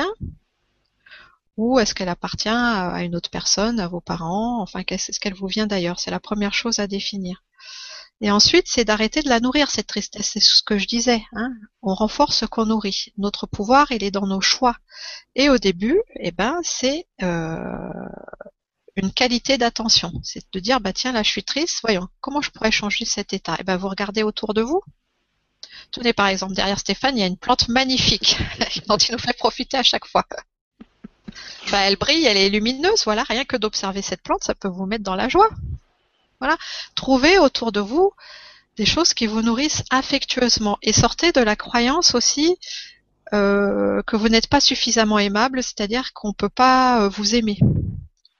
Ou 1.57 1.81
est-ce 1.81 1.95
qu'elle 1.95 2.09
appartient 2.09 2.49
à 2.49 3.03
une 3.03 3.17
autre 3.17 3.31
personne, 3.31 3.81
à 3.81 3.89
vos 3.89 4.01
parents? 4.01 4.63
Enfin, 4.63 4.85
qu'est-ce 4.85 5.19
qu'elle 5.19 5.35
vous 5.35 5.49
vient 5.49 5.67
d'ailleurs? 5.67 5.99
C'est 5.99 6.13
la 6.13 6.21
première 6.21 6.55
chose 6.55 6.79
à 6.79 6.87
définir. 6.87 7.43
Et 8.23 8.31
ensuite, 8.31 8.67
c'est 8.69 8.85
d'arrêter 8.85 9.23
de 9.23 9.29
la 9.29 9.41
nourrir, 9.41 9.71
cette 9.71 9.87
tristesse. 9.87 10.31
C'est 10.33 10.41
ce 10.41 10.63
que 10.63 10.79
je 10.79 10.87
disais. 10.87 11.23
Hein 11.33 11.53
on 11.83 11.95
renforce 11.95 12.37
ce 12.39 12.45
qu'on 12.45 12.67
nourrit. 12.67 13.13
Notre 13.17 13.47
pouvoir, 13.47 13.91
il 13.93 14.05
est 14.05 14.11
dans 14.11 14.27
nos 14.27 14.43
choix. 14.43 14.77
Et 15.35 15.49
au 15.49 15.57
début, 15.57 16.01
eh 16.17 16.31
ben, 16.31 16.59
c'est 16.63 17.07
euh, 17.23 17.59
une 18.97 19.13
qualité 19.13 19.57
d'attention. 19.57 20.13
C'est 20.23 20.45
de 20.53 20.61
dire, 20.61 20.81
bah 20.81 20.93
tiens, 20.93 21.13
là, 21.13 21.23
je 21.23 21.31
suis 21.31 21.45
triste. 21.45 21.79
Voyons, 21.83 22.09
comment 22.21 22.43
je 22.43 22.51
pourrais 22.51 22.71
changer 22.71 23.07
cet 23.07 23.33
état? 23.33 23.57
Eh 23.59 23.65
ben, 23.65 23.79
vous 23.79 23.89
regardez 23.89 24.23
autour 24.23 24.53
de 24.53 24.61
vous. 24.61 24.83
Tenez, 25.91 26.13
par 26.13 26.27
exemple, 26.27 26.55
derrière 26.55 26.79
Stéphane, 26.79 27.17
il 27.17 27.21
y 27.21 27.25
a 27.25 27.27
une 27.27 27.39
plante 27.39 27.69
magnifique 27.69 28.37
dont 28.87 28.97
il 29.09 29.13
nous 29.13 29.19
fait 29.19 29.37
profiter 29.37 29.79
à 29.79 29.83
chaque 29.83 30.07
fois. 30.07 30.27
Bah, 31.71 31.79
elle 31.81 31.97
brille, 31.97 32.27
elle 32.27 32.37
est 32.37 32.51
lumineuse. 32.51 33.05
Voilà, 33.05 33.23
rien 33.23 33.45
que 33.45 33.57
d'observer 33.57 34.03
cette 34.03 34.23
plante, 34.23 34.45
ça 34.45 34.55
peut 34.55 34.69
vous 34.69 34.85
mettre 34.85 35.05
dans 35.05 35.17
la 35.17 35.29
joie. 35.29 35.49
Voilà, 36.41 36.57
trouvez 36.95 37.39
autour 37.39 37.73
de 37.73 37.81
vous 37.81 38.13
des 38.77 38.87
choses 38.87 39.13
qui 39.13 39.27
vous 39.27 39.43
nourrissent 39.43 39.85
affectueusement 39.91 40.79
et 40.83 40.93
sortez 40.93 41.33
de 41.33 41.41
la 41.41 41.55
croyance 41.55 42.15
aussi 42.15 42.57
euh, 43.33 44.03
que 44.07 44.17
vous 44.17 44.29
n'êtes 44.29 44.49
pas 44.49 44.61
suffisamment 44.61 45.19
aimable, 45.19 45.63
c'est-à-dire 45.63 46.13
qu'on 46.15 46.29
ne 46.29 46.35
peut 46.35 46.49
pas 46.49 47.03
euh, 47.03 47.09
vous 47.09 47.35
aimer. 47.35 47.59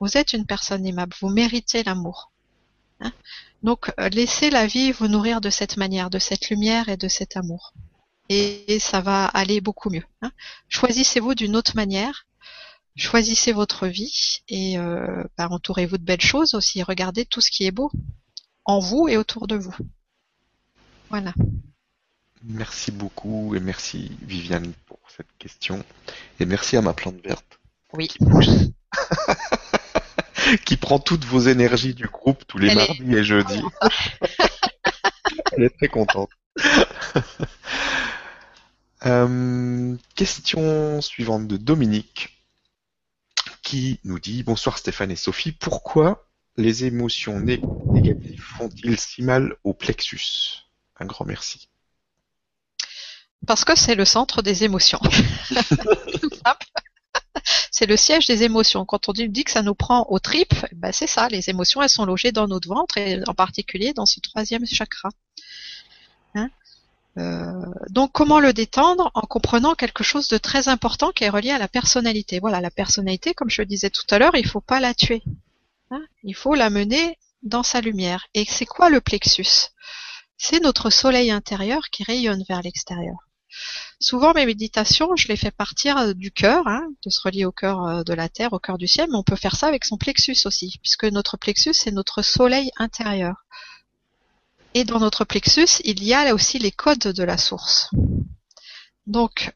Vous 0.01 0.17
êtes 0.17 0.33
une 0.33 0.47
personne 0.47 0.87
aimable, 0.87 1.15
vous 1.21 1.29
méritez 1.29 1.83
l'amour. 1.85 2.33
Hein 3.01 3.13
Donc 3.63 3.93
euh, 4.01 4.09
laissez 4.09 4.51
la 4.51 4.67
vie 4.67 4.93
vous 4.93 5.07
nourrir 5.07 5.41
de 5.41 5.51
cette 5.51 5.77
manière, 5.77 6.11
de 6.11 6.19
cette 6.19 6.51
lumière 6.51 6.89
et 6.89 6.97
de 6.97 7.07
cet 7.07 7.37
amour. 7.37 7.73
Et, 8.29 8.79
ça 8.79 9.01
va 9.01 9.27
aller 9.27 9.61
beaucoup 9.61 9.91
mieux. 9.91 10.05
Hein 10.23 10.31
Choisissez-vous 10.69 11.35
d'une 11.35 11.57
autre 11.57 11.77
manière. 11.77 12.27
Choisissez 12.97 13.53
votre 13.53 13.87
vie 13.87 14.41
et 14.49 14.77
euh, 14.79 15.25
bah, 15.39 15.49
entourez-vous 15.51 15.97
de 15.99 16.05
belles 16.05 16.21
choses 16.21 16.55
aussi. 16.55 16.83
Regardez 16.83 17.25
tout 17.25 17.41
ce 17.41 17.51
qui 17.51 17.65
est 17.67 17.71
beau 17.71 17.91
en 18.65 18.79
vous 18.79 19.09
et 19.09 19.17
autour 19.17 19.47
de 19.47 19.57
vous. 19.57 19.75
Voilà. 21.09 21.33
Merci 22.45 22.91
beaucoup 22.91 23.55
et 23.55 23.61
merci 23.61 24.17
Viviane 24.23 24.73
pour 24.87 24.99
cette 25.17 25.27
question. 25.39 25.83
Et 26.41 26.47
merci 26.47 26.77
à 26.77 26.83
ma 26.83 26.93
plante 26.93 27.17
verte. 27.25 27.59
Oui. 27.93 28.09
qui 30.65 30.77
prend 30.77 30.99
toutes 30.99 31.25
vos 31.25 31.41
énergies 31.41 31.95
du 31.95 32.07
groupe 32.07 32.45
tous 32.47 32.59
les 32.59 32.69
Elle 32.69 32.79
est- 32.79 32.87
mardis 33.01 33.15
et 33.15 33.25
jeudis. 33.25 33.63
Elle 35.53 35.65
est 35.65 35.77
très 35.77 35.89
contente. 35.89 36.31
Euh, 39.07 39.97
question 40.15 41.01
suivante 41.01 41.47
de 41.49 41.57
Dominique 41.57 42.40
qui 43.71 44.01
nous 44.03 44.19
dit 44.19 44.43
Bonsoir 44.43 44.79
Stéphane 44.79 45.13
et 45.13 45.17
Sophie, 45.17 45.53
pourquoi 45.53 46.27
les 46.57 46.87
émotions 46.87 47.39
né- 47.39 47.63
négatives 47.93 48.43
font-ils 48.43 48.99
si 48.99 49.23
mal 49.23 49.55
au 49.63 49.75
plexus? 49.75 50.65
Un 50.99 51.07
grand 51.07 51.25
merci. 51.25 51.69
Parce 53.47 53.65
que 53.65 53.79
c'est 53.79 53.95
le 53.95 54.05
centre 54.05 54.43
des 54.43 54.65
émotions. 54.65 54.99
C'est 57.71 57.87
le 57.87 57.97
siège 57.97 58.27
des 58.27 58.43
émotions. 58.43 58.85
Quand 58.85 59.09
on 59.09 59.13
dit 59.13 59.45
que 59.45 59.51
ça 59.51 59.63
nous 59.63 59.75
prend 59.75 60.05
aux 60.11 60.19
tripes, 60.19 60.67
ben 60.73 60.93
c'est 60.93 61.07
ça, 61.07 61.29
les 61.29 61.49
émotions, 61.49 61.81
elles 61.81 61.89
sont 61.89 62.05
logées 62.05 62.33
dans 62.33 62.49
notre 62.49 62.69
ventre 62.69 62.99
et 62.99 63.21
en 63.27 63.35
particulier 63.35 63.95
dans 63.95 64.05
ce 64.05 64.21
troisième 64.21 64.67
chakra. 64.67 65.09
Euh, 67.19 67.53
donc 67.89 68.13
comment 68.13 68.41
le 68.41 68.53
détendre 68.53 69.11
en 69.15 69.23
comprenant 69.23 69.75
quelque 69.75 70.05
chose 70.05 70.29
de 70.29 70.39
très 70.39 70.69
important 70.69 71.11
qui 71.11 71.25
est 71.25 71.29
relié 71.29 71.51
à 71.51 71.59
la 71.59 71.69
personnalité? 71.69 72.39
Voilà, 72.39 72.61
la 72.61 72.71
personnalité, 72.71 73.35
comme 73.35 73.51
je 73.51 73.63
le 73.63 73.67
disais 73.67 73.91
tout 73.91 74.07
à 74.11 74.19
l'heure, 74.19 74.37
il 74.37 74.47
faut 74.47 74.61
pas 74.61 74.81
la 74.81 74.95
tuer. 74.95 75.23
Hein 75.91 76.03
il 76.23 76.35
faut 76.35 76.55
la 76.55 76.71
mener 76.71 77.19
dans 77.43 77.63
sa 77.63 77.81
lumière. 77.81 78.27
Et 78.35 78.45
c'est 78.45 78.67
quoi 78.67 78.91
le 78.91 79.01
plexus? 79.01 79.71
C'est 80.37 80.61
notre 80.61 80.91
soleil 80.91 81.31
intérieur 81.31 81.83
qui 81.91 82.05
rayonne 82.05 82.45
vers 82.49 82.63
l'extérieur. 82.63 83.17
Souvent, 83.99 84.33
mes 84.33 84.47
méditations, 84.47 85.17
je 85.17 85.29
les 85.29 85.37
fais 85.37 85.51
partir 85.51 86.15
du 86.15 86.31
cœur, 86.31 86.67
hein, 86.67 86.89
de 87.05 87.11
se 87.11 87.21
relier 87.21 87.45
au 87.45 87.53
cœur 87.53 87.85
euh, 87.85 88.03
de 88.05 88.15
la 88.15 88.29
terre, 88.29 88.53
au 88.53 88.59
cœur 88.59 88.79
du 88.79 88.87
ciel, 88.87 89.09
mais 89.11 89.17
on 89.17 89.25
peut 89.25 89.37
faire 89.37 89.57
ça 89.57 89.67
avec 89.67 89.85
son 89.85 89.99
plexus 89.99 90.37
aussi, 90.45 90.79
puisque 90.81 91.05
notre 91.05 91.37
plexus, 91.37 91.75
c'est 91.75 91.91
notre 91.91 92.23
soleil 92.23 92.71
intérieur. 92.77 93.45
Et 94.75 94.85
dans 94.85 95.01
notre 95.01 95.25
plexus, 95.25 95.81
il 95.85 96.03
y 96.05 96.15
a 96.15 96.25
là 96.25 96.35
aussi 96.35 96.59
les 96.59 96.71
codes 96.71 96.99
de 96.99 97.23
la 97.25 97.39
source. 97.39 97.91
Donc, 99.07 99.53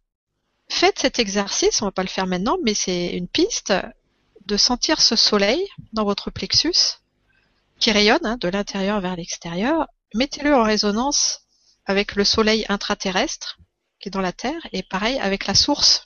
faites 0.69 0.99
cet 0.99 1.19
exercice, 1.19 1.82
on 1.82 1.86
va 1.86 1.93
pas 1.93 2.03
le 2.03 2.09
faire 2.09 2.27
maintenant, 2.27 2.57
mais 2.65 2.74
c'est 2.74 3.09
une 3.09 3.28
piste 3.28 3.73
de 4.47 4.57
sentir 4.57 5.01
ce 5.01 5.16
soleil 5.16 5.66
dans 5.93 6.05
votre 6.05 6.31
plexus 6.31 6.99
qui 7.78 7.93
rayonne 7.93 8.24
hein, 8.24 8.36
de 8.41 8.49
l'intérieur 8.49 9.01
vers 9.01 9.16
l'extérieur. 9.16 9.86
Mettez-le 10.15 10.55
en 10.55 10.65
résonance 10.65 11.41
avec 11.86 12.15
le 12.16 12.24
soleil 12.24 12.65
intraterrestre 12.69 13.59
qui 14.05 14.09
est 14.09 14.11
dans 14.11 14.20
la 14.20 14.32
Terre, 14.32 14.61
et 14.73 14.82
pareil 14.82 15.19
avec 15.19 15.47
la 15.47 15.55
source, 15.55 16.05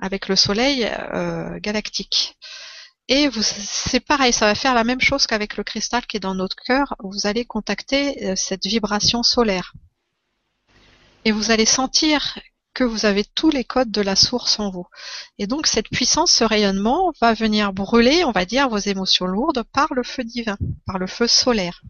avec 0.00 0.28
le 0.28 0.36
Soleil 0.36 0.86
euh, 0.86 1.58
galactique. 1.60 2.38
Et 3.08 3.30
c'est 3.40 4.00
pareil, 4.00 4.32
ça 4.32 4.46
va 4.46 4.54
faire 4.54 4.74
la 4.74 4.82
même 4.82 5.00
chose 5.00 5.26
qu'avec 5.26 5.56
le 5.56 5.64
cristal 5.64 6.06
qui 6.06 6.16
est 6.16 6.20
dans 6.20 6.34
notre 6.34 6.56
cœur. 6.56 6.96
Vous 6.98 7.26
allez 7.26 7.44
contacter 7.44 8.26
euh, 8.26 8.36
cette 8.36 8.66
vibration 8.66 9.22
solaire. 9.22 9.74
Et 11.24 11.30
vous 11.30 11.50
allez 11.50 11.66
sentir 11.66 12.38
que 12.74 12.84
vous 12.84 13.06
avez 13.06 13.24
tous 13.24 13.50
les 13.50 13.64
codes 13.64 13.90
de 13.90 14.02
la 14.02 14.16
source 14.16 14.58
en 14.58 14.70
vous. 14.70 14.86
Et 15.38 15.46
donc 15.46 15.66
cette 15.66 15.88
puissance, 15.88 16.32
ce 16.32 16.44
rayonnement 16.44 17.12
va 17.20 17.32
venir 17.32 17.72
brûler, 17.72 18.24
on 18.24 18.32
va 18.32 18.44
dire, 18.44 18.68
vos 18.68 18.78
émotions 18.78 19.26
lourdes 19.26 19.62
par 19.72 19.94
le 19.94 20.02
feu 20.02 20.24
divin, 20.24 20.58
par 20.84 20.98
le 20.98 21.06
feu 21.06 21.26
solaire. 21.26 21.82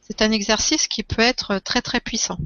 C'est 0.00 0.22
un 0.22 0.30
exercice 0.30 0.86
qui 0.86 1.02
peut 1.02 1.22
être 1.22 1.58
très 1.58 1.82
très 1.82 2.00
puissant. 2.00 2.38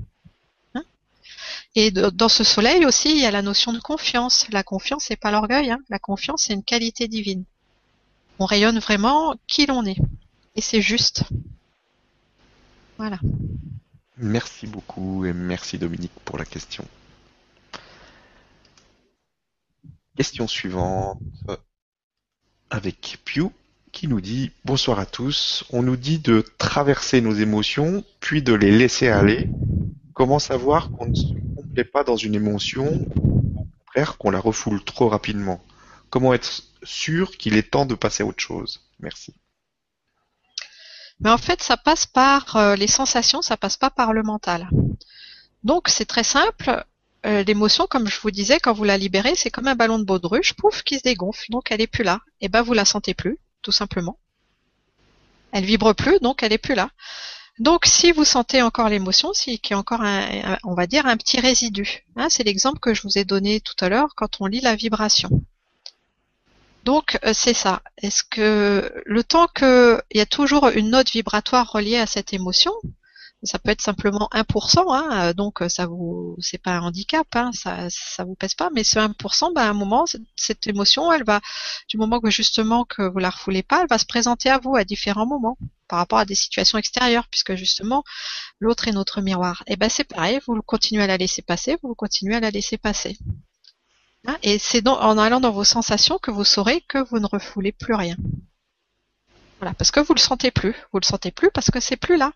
Et 1.74 1.90
dans 1.90 2.28
ce 2.28 2.44
soleil 2.44 2.86
aussi, 2.86 3.10
il 3.10 3.18
y 3.18 3.26
a 3.26 3.30
la 3.30 3.42
notion 3.42 3.72
de 3.72 3.78
confiance. 3.78 4.46
La 4.50 4.62
confiance, 4.62 5.04
c'est 5.06 5.16
pas 5.16 5.30
l'orgueil. 5.30 5.70
Hein. 5.70 5.78
La 5.90 5.98
confiance, 5.98 6.44
c'est 6.46 6.54
une 6.54 6.64
qualité 6.64 7.06
divine. 7.06 7.44
On 8.38 8.46
rayonne 8.46 8.78
vraiment 8.78 9.34
qui 9.46 9.66
l'on 9.66 9.84
est. 9.84 9.98
Et 10.54 10.60
c'est 10.60 10.82
juste. 10.82 11.24
Voilà. 12.96 13.18
Merci 14.16 14.66
beaucoup 14.66 15.24
et 15.24 15.32
merci 15.32 15.78
Dominique 15.78 16.12
pour 16.24 16.38
la 16.38 16.44
question. 16.44 16.84
Question 20.16 20.48
suivante 20.48 21.20
avec 22.70 23.18
Pew 23.24 23.50
qui 23.92 24.08
nous 24.08 24.20
dit 24.20 24.50
Bonsoir 24.64 24.98
à 24.98 25.06
tous. 25.06 25.64
On 25.70 25.82
nous 25.82 25.96
dit 25.96 26.18
de 26.18 26.44
traverser 26.58 27.20
nos 27.20 27.32
émotions 27.32 28.04
puis 28.20 28.42
de 28.42 28.52
les 28.52 28.70
laisser 28.70 29.08
aller. 29.08 29.48
Comment 30.14 30.40
savoir 30.40 30.90
qu'on 30.90 31.06
ne 31.06 31.14
se 31.14 31.82
pas 31.82 32.02
dans 32.02 32.16
une 32.16 32.34
émotion, 32.34 33.06
au 33.16 33.84
contraire 33.84 34.18
qu'on 34.18 34.30
la 34.30 34.40
refoule 34.40 34.82
trop 34.82 35.08
rapidement? 35.08 35.60
Comment 36.10 36.34
être 36.34 36.62
sûr 36.82 37.36
qu'il 37.36 37.56
est 37.56 37.70
temps 37.70 37.86
de 37.86 37.94
passer 37.94 38.22
à 38.22 38.26
autre 38.26 38.40
chose 38.40 38.80
Merci. 39.00 39.34
Mais 41.20 41.30
en 41.30 41.38
fait, 41.38 41.62
ça 41.62 41.76
passe 41.76 42.06
par 42.06 42.56
euh, 42.56 42.76
les 42.76 42.86
sensations, 42.86 43.42
ça 43.42 43.56
passe 43.56 43.76
pas 43.76 43.90
par 43.90 44.12
le 44.12 44.22
mental. 44.22 44.68
Donc 45.64 45.88
c'est 45.88 46.04
très 46.04 46.24
simple. 46.24 46.84
Euh, 47.26 47.42
l'émotion, 47.42 47.86
comme 47.88 48.08
je 48.08 48.20
vous 48.20 48.30
disais, 48.30 48.60
quand 48.60 48.72
vous 48.72 48.84
la 48.84 48.96
libérez, 48.96 49.34
c'est 49.34 49.50
comme 49.50 49.66
un 49.66 49.74
ballon 49.74 49.98
de 49.98 50.04
baudruche, 50.04 50.54
pouf, 50.54 50.82
qui 50.82 50.98
se 50.98 51.02
dégonfle. 51.02 51.46
Donc 51.50 51.70
elle 51.70 51.80
est 51.80 51.88
plus 51.88 52.04
là. 52.04 52.20
Et 52.40 52.48
ben 52.48 52.62
vous 52.62 52.74
la 52.74 52.84
sentez 52.84 53.14
plus, 53.14 53.38
tout 53.62 53.72
simplement. 53.72 54.18
Elle 55.50 55.64
vibre 55.64 55.94
plus, 55.94 56.20
donc 56.20 56.42
elle 56.42 56.52
est 56.52 56.58
plus 56.58 56.74
là. 56.74 56.90
Donc, 57.58 57.86
si 57.86 58.12
vous 58.12 58.24
sentez 58.24 58.62
encore 58.62 58.88
l'émotion, 58.88 59.32
c'est 59.32 59.58
qu'il 59.58 59.72
y 59.72 59.74
a 59.74 59.78
encore 59.78 60.02
un, 60.02 60.58
on 60.62 60.74
va 60.74 60.86
dire, 60.86 61.06
un 61.06 61.16
petit 61.16 61.40
résidu. 61.40 62.04
Hein, 62.14 62.28
c'est 62.30 62.44
l'exemple 62.44 62.78
que 62.78 62.94
je 62.94 63.02
vous 63.02 63.18
ai 63.18 63.24
donné 63.24 63.60
tout 63.60 63.74
à 63.80 63.88
l'heure 63.88 64.14
quand 64.14 64.40
on 64.40 64.46
lit 64.46 64.60
la 64.60 64.76
vibration. 64.76 65.28
Donc, 66.88 67.18
euh, 67.26 67.32
c'est 67.34 67.52
ça. 67.52 67.82
Est-ce 67.98 68.24
que 68.24 68.90
le 69.04 69.22
temps 69.22 69.46
qu'il 69.46 70.00
y 70.14 70.22
a 70.22 70.24
toujours 70.24 70.68
une 70.68 70.88
note 70.88 71.10
vibratoire 71.10 71.70
reliée 71.70 71.98
à 71.98 72.06
cette 72.06 72.32
émotion, 72.32 72.72
ça 73.42 73.58
peut 73.58 73.72
être 73.72 73.82
simplement 73.82 74.30
1%, 74.32 74.94
hein, 74.94 75.34
donc 75.34 75.62
ça 75.68 75.84
vous, 75.84 76.34
c'est 76.40 76.56
pas 76.56 76.70
un 76.70 76.80
handicap, 76.80 77.26
hein, 77.34 77.50
ça, 77.52 77.88
ça 77.90 78.24
vous 78.24 78.36
pèse 78.36 78.54
pas, 78.54 78.70
mais 78.74 78.84
ce 78.84 78.98
1%, 78.98 79.52
ben, 79.52 79.60
à 79.60 79.68
un 79.68 79.74
moment, 79.74 80.06
cette 80.34 80.66
émotion, 80.66 81.12
elle 81.12 81.24
va, 81.24 81.42
du 81.90 81.98
moment 81.98 82.20
que 82.20 82.30
justement 82.30 82.86
que 82.86 83.02
vous 83.02 83.18
la 83.18 83.28
refoulez 83.28 83.62
pas, 83.62 83.82
elle 83.82 83.88
va 83.90 83.98
se 83.98 84.06
présenter 84.06 84.48
à 84.48 84.56
vous 84.56 84.74
à 84.74 84.84
différents 84.84 85.26
moments 85.26 85.58
par 85.88 85.98
rapport 85.98 86.20
à 86.20 86.24
des 86.24 86.34
situations 86.34 86.78
extérieures, 86.78 87.28
puisque 87.30 87.54
justement 87.54 88.02
l'autre 88.60 88.88
est 88.88 88.92
notre 88.92 89.20
miroir. 89.20 89.62
Et 89.66 89.76
ben 89.76 89.90
c'est 89.90 90.04
pareil, 90.04 90.40
vous 90.46 90.58
continuez 90.62 91.02
à 91.02 91.06
la 91.06 91.18
laisser 91.18 91.42
passer, 91.42 91.76
vous 91.82 91.94
continuez 91.94 92.36
à 92.36 92.40
la 92.40 92.50
laisser 92.50 92.78
passer. 92.78 93.18
Hein, 94.28 94.36
et 94.42 94.58
c'est 94.58 94.86
en 94.86 95.16
allant 95.16 95.40
dans 95.40 95.50
vos 95.50 95.64
sensations 95.64 96.18
que 96.18 96.30
vous 96.30 96.44
saurez 96.44 96.82
que 96.82 96.98
vous 96.98 97.18
ne 97.18 97.26
refoulez 97.26 97.72
plus 97.72 97.94
rien. 97.94 98.14
Voilà, 99.58 99.72
parce 99.72 99.90
que 99.90 100.00
vous 100.00 100.12
le 100.12 100.20
sentez 100.20 100.50
plus. 100.50 100.76
Vous 100.92 101.00
le 101.00 101.06
sentez 101.06 101.30
plus 101.30 101.50
parce 101.50 101.70
que 101.70 101.80
c'est 101.80 101.96
plus 101.96 102.18
là. 102.18 102.32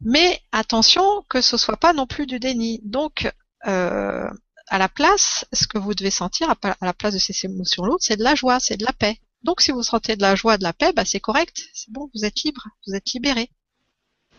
Mais 0.00 0.42
attention 0.50 1.24
que 1.28 1.40
ce 1.40 1.56
soit 1.56 1.76
pas 1.76 1.92
non 1.92 2.08
plus 2.08 2.26
du 2.26 2.40
déni. 2.40 2.80
Donc, 2.82 3.32
euh, 3.68 4.28
à 4.66 4.78
la 4.78 4.88
place, 4.88 5.46
ce 5.52 5.68
que 5.68 5.78
vous 5.78 5.94
devez 5.94 6.10
sentir 6.10 6.50
à 6.50 6.74
la 6.80 6.92
place 6.92 7.14
de 7.14 7.20
ces 7.20 7.46
émotions 7.46 7.84
lourdes, 7.84 8.02
c'est 8.02 8.16
de 8.16 8.24
la 8.24 8.34
joie, 8.34 8.58
c'est 8.58 8.76
de 8.76 8.84
la 8.84 8.92
paix. 8.92 9.20
Donc, 9.44 9.60
si 9.60 9.70
vous 9.70 9.84
sentez 9.84 10.16
de 10.16 10.22
la 10.22 10.34
joie, 10.34 10.58
de 10.58 10.64
la 10.64 10.72
paix, 10.72 10.92
bah, 10.92 11.04
c'est 11.04 11.20
correct, 11.20 11.68
c'est 11.72 11.92
bon, 11.92 12.10
vous 12.16 12.24
êtes 12.24 12.42
libre, 12.42 12.66
vous 12.88 12.94
êtes 12.96 13.12
libéré. 13.12 13.48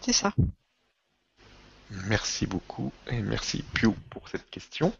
C'est 0.02 0.12
ça. 0.12 0.34
Merci 2.08 2.46
beaucoup 2.46 2.92
et 3.08 3.22
merci 3.22 3.64
Piu 3.74 3.92
pour 4.10 4.28
cette 4.28 4.50
question. 4.50 4.94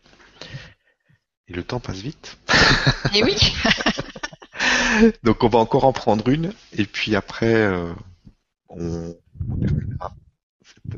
Et 1.54 1.56
le 1.56 1.64
temps 1.64 1.80
passe 1.80 2.00
vite. 2.00 2.40
Et 3.14 3.20
eh 3.20 3.24
oui. 3.24 3.38
Donc 5.24 5.44
on 5.44 5.50
va 5.50 5.60
encore 5.60 5.84
en 5.84 5.94
prendre 5.94 6.28
une 6.30 6.52
et 6.72 6.86
puis 6.88 7.16
après 7.16 7.54
euh, 7.54 7.94
on, 8.70 9.16
terminera 9.62 10.16
cette, 10.64 10.98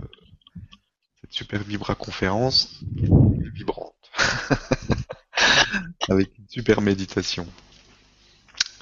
super 1.30 1.62
Vibra 1.62 1.96
conférence 1.96 2.80
qui 2.98 3.04
est 3.04 3.50
vibrante 3.54 3.96
avec 6.08 6.38
une 6.38 6.48
super 6.48 6.80
méditation. 6.80 7.46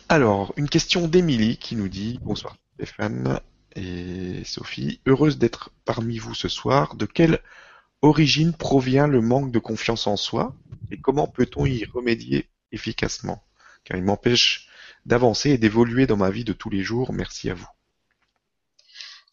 Alors, 0.10 0.54
une 0.58 0.70
question 0.70 1.08
d'Émilie 1.08 1.58
qui 1.58 1.76
nous 1.76 1.90
dit 1.90 2.20
Bonsoir 2.22 2.56
Stéphane 2.76 3.40
et 3.76 4.44
Sophie, 4.46 5.02
heureuse 5.08 5.40
d'être 5.40 5.72
parmi 5.86 6.20
vous 6.20 6.36
ce 6.36 6.50
soir. 6.50 6.94
De 6.94 7.08
quelle 7.08 7.40
origine 8.04 8.54
provient 8.54 9.08
le 9.08 9.22
manque 9.22 9.52
de 9.52 9.60
confiance 9.60 10.06
en 10.08 10.18
soi 10.18 10.54
et 10.92 11.00
comment 11.00 11.28
peut-on 11.28 11.66
y 11.66 11.86
remédier 11.86 12.50
efficacement? 12.72 13.44
Car 13.86 13.98
il 13.98 14.04
m'empêche 14.04 14.68
d'avancer 15.06 15.52
et 15.52 15.58
d'évoluer 15.58 16.06
dans 16.06 16.18
ma 16.18 16.30
vie 16.30 16.44
de 16.44 16.54
tous 16.54 16.70
les 16.70 16.84
jours. 16.84 17.14
Merci 17.14 17.50
à 17.50 17.56
vous. 17.56 17.68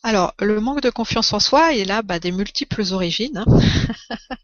Alors, 0.02 0.34
le 0.40 0.60
manque 0.60 0.80
de 0.80 0.90
confiance 0.90 1.32
en 1.32 1.40
soi 1.40 1.74
est 1.74 1.84
là 1.84 2.02
bah, 2.02 2.18
des 2.18 2.32
multiples 2.32 2.82
origines. 2.92 3.44
Hein. 3.46 4.26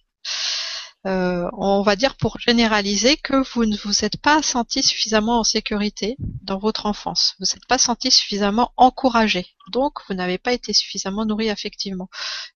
Euh, 1.06 1.48
on 1.52 1.82
va 1.82 1.94
dire 1.94 2.16
pour 2.16 2.40
généraliser 2.40 3.16
que 3.16 3.36
vous 3.52 3.64
ne 3.64 3.76
vous 3.76 4.04
êtes 4.04 4.16
pas 4.16 4.42
senti 4.42 4.82
suffisamment 4.82 5.38
en 5.38 5.44
sécurité 5.44 6.16
dans 6.18 6.58
votre 6.58 6.86
enfance. 6.86 7.36
Vous 7.38 7.46
n'êtes 7.54 7.66
pas 7.66 7.78
senti 7.78 8.10
suffisamment 8.10 8.72
encouragé. 8.76 9.46
Donc, 9.70 10.00
vous 10.08 10.14
n'avez 10.14 10.38
pas 10.38 10.52
été 10.52 10.72
suffisamment 10.72 11.24
nourri 11.24 11.48
affectivement. 11.48 12.08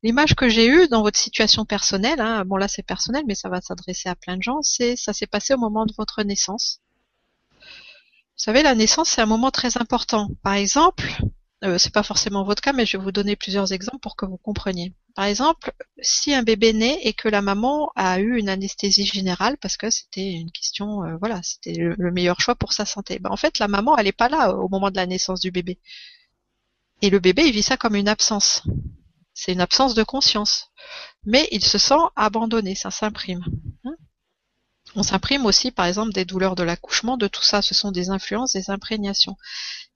L'image 0.03 0.35
que 0.35 0.49
j'ai 0.49 0.67
eue 0.67 0.89
dans 0.89 1.03
votre 1.03 1.19
situation 1.19 1.65
personnelle, 1.65 2.21
hein, 2.21 2.45
bon 2.45 2.57
là 2.57 2.67
c'est 2.67 2.83
personnel, 2.83 3.23
mais 3.29 3.37
ça 3.37 3.49
va 3.49 3.61
s'adresser 3.61 4.09
à 4.09 4.17
plein 4.17 4.37
de 4.37 4.43
gens, 4.43 4.59
c'est 4.63 4.97
ça 4.97 5.13
s'est 5.13 5.29
passé 5.29 5.55
au 5.55 5.59
moment 5.59 5.87
de 5.87 5.93
votre 5.97 6.23
naissance. 6.23 6.81
Vous 8.41 8.45
savez, 8.45 8.63
la 8.63 8.75
naissance, 8.75 9.11
c'est 9.11 9.21
un 9.21 9.27
moment 9.27 9.51
très 9.51 9.77
important. 9.77 10.31
Par 10.43 10.55
exemple, 10.55 11.05
euh, 11.63 11.79
c'est 11.79 11.93
pas 11.93 12.03
forcément 12.03 12.43
votre 12.43 12.63
cas, 12.63 12.73
mais 12.73 12.87
je 12.87 12.97
vais 12.97 13.05
vous 13.05 13.13
donner 13.13 13.37
plusieurs 13.37 13.73
exemples 13.73 14.01
pour 14.01 14.17
que 14.17 14.25
vous 14.25 14.39
compreniez. 14.39 14.95
Par 15.15 15.25
exemple, 15.25 15.73
si 16.01 16.35
un 16.35 16.43
bébé 16.43 16.73
naît 16.73 17.01
et 17.03 17.13
que 17.13 17.29
la 17.29 17.43
maman 17.43 17.91
a 17.97 18.21
eu 18.21 18.39
une 18.39 18.49
anesthésie 18.49 19.05
générale 19.05 19.57
parce 19.59 19.77
que 19.77 19.91
c'était 19.91 20.31
une 20.31 20.51
question, 20.51 21.05
euh, 21.05 21.17
voilà, 21.19 21.43
c'était 21.43 21.75
le, 21.75 22.11
meilleur 22.13 22.41
choix 22.41 22.55
pour 22.55 22.73
sa 22.73 22.87
santé. 22.87 23.19
Ben, 23.19 23.31
en 23.31 23.37
fait, 23.37 23.59
la 23.59 23.69
maman, 23.69 23.97
elle 23.97 24.07
est 24.07 24.13
pas 24.13 24.29
là 24.29 24.55
au 24.55 24.69
moment 24.69 24.91
de 24.91 24.97
la 24.97 25.07
naissance 25.07 25.41
du 25.41 25.51
bébé. 25.51 25.79
Et 27.03 27.11
le 27.11 27.19
bébé, 27.19 27.45
il 27.47 27.53
vit 27.53 27.63
ça 27.63 27.77
comme 27.77 27.97
une 27.97 28.09
absence. 28.09 28.63
C'est 29.35 29.53
une 29.53 29.61
absence 29.61 29.95
de 29.95 30.03
conscience. 30.03 30.67
Mais 31.25 31.49
il 31.51 31.65
se 31.65 31.79
sent 31.79 32.01
abandonné, 32.17 32.75
ça 32.75 32.91
s'imprime. 32.91 33.45
Hein 33.85 33.97
On 34.95 35.03
s'imprime 35.03 35.47
aussi, 35.47 35.71
par 35.71 35.87
exemple, 35.87 36.13
des 36.13 36.25
douleurs 36.25 36.57
de 36.57 36.63
l'accouchement, 36.63 37.17
de 37.17 37.27
tout 37.27 37.43
ça. 37.43 37.63
Ce 37.63 37.75
sont 37.75 37.91
des 37.91 38.11
influences, 38.11 38.53
des 38.53 38.71
imprégnations. 38.71 39.37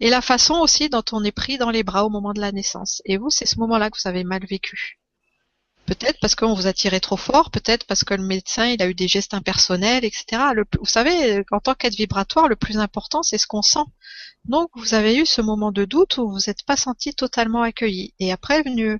Et 0.00 0.10
la 0.10 0.22
façon 0.22 0.54
aussi 0.54 0.88
dont 0.88 1.04
on 1.12 1.24
est 1.24 1.32
pris 1.32 1.58
dans 1.58 1.70
les 1.70 1.82
bras 1.84 2.04
au 2.04 2.10
moment 2.10 2.32
de 2.32 2.40
la 2.40 2.52
naissance. 2.52 3.00
Et 3.04 3.16
vous, 3.16 3.30
c'est 3.30 3.46
ce 3.46 3.58
moment-là 3.60 3.90
que 3.90 3.98
vous 4.02 4.08
avez 4.08 4.24
mal 4.24 4.44
vécu. 4.44 4.98
Peut-être 5.86 6.18
parce 6.20 6.34
qu'on 6.34 6.54
vous 6.54 6.66
a 6.66 6.72
tiré 6.72 6.98
trop 6.98 7.16
fort, 7.16 7.50
peut-être 7.50 7.86
parce 7.86 8.04
que 8.04 8.14
le 8.14 8.22
médecin 8.22 8.66
il 8.66 8.80
a 8.82 8.88
eu 8.88 8.94
des 8.94 9.08
gestes 9.08 9.34
impersonnels, 9.34 10.04
etc. 10.04 10.42
vous 10.78 10.86
savez, 10.86 11.44
en 11.50 11.60
tant 11.60 11.74
qu'être 11.74 11.94
vibratoire, 11.94 12.48
le 12.48 12.56
plus 12.56 12.78
important 12.78 13.22
c'est 13.22 13.36
ce 13.36 13.46
qu'on 13.46 13.62
sent. 13.62 13.84
Donc 14.46 14.70
vous 14.74 14.94
avez 14.94 15.16
eu 15.16 15.26
ce 15.26 15.42
moment 15.42 15.72
de 15.72 15.84
doute 15.84 16.16
où 16.18 16.30
vous 16.30 16.40
n'êtes 16.46 16.64
pas 16.64 16.76
senti 16.76 17.14
totalement 17.14 17.62
accueilli. 17.62 18.14
Et 18.18 18.32
après 18.32 18.60
est 18.60 18.68
venu 18.68 18.98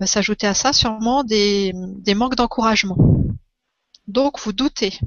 bah, 0.00 0.06
s'ajouter 0.06 0.46
à 0.46 0.54
ça 0.54 0.72
sûrement 0.72 1.22
des, 1.22 1.72
des 1.74 2.14
manques 2.14 2.36
d'encouragement. 2.36 2.96
Donc 4.06 4.40
vous 4.40 4.52
doutez. 4.52 4.98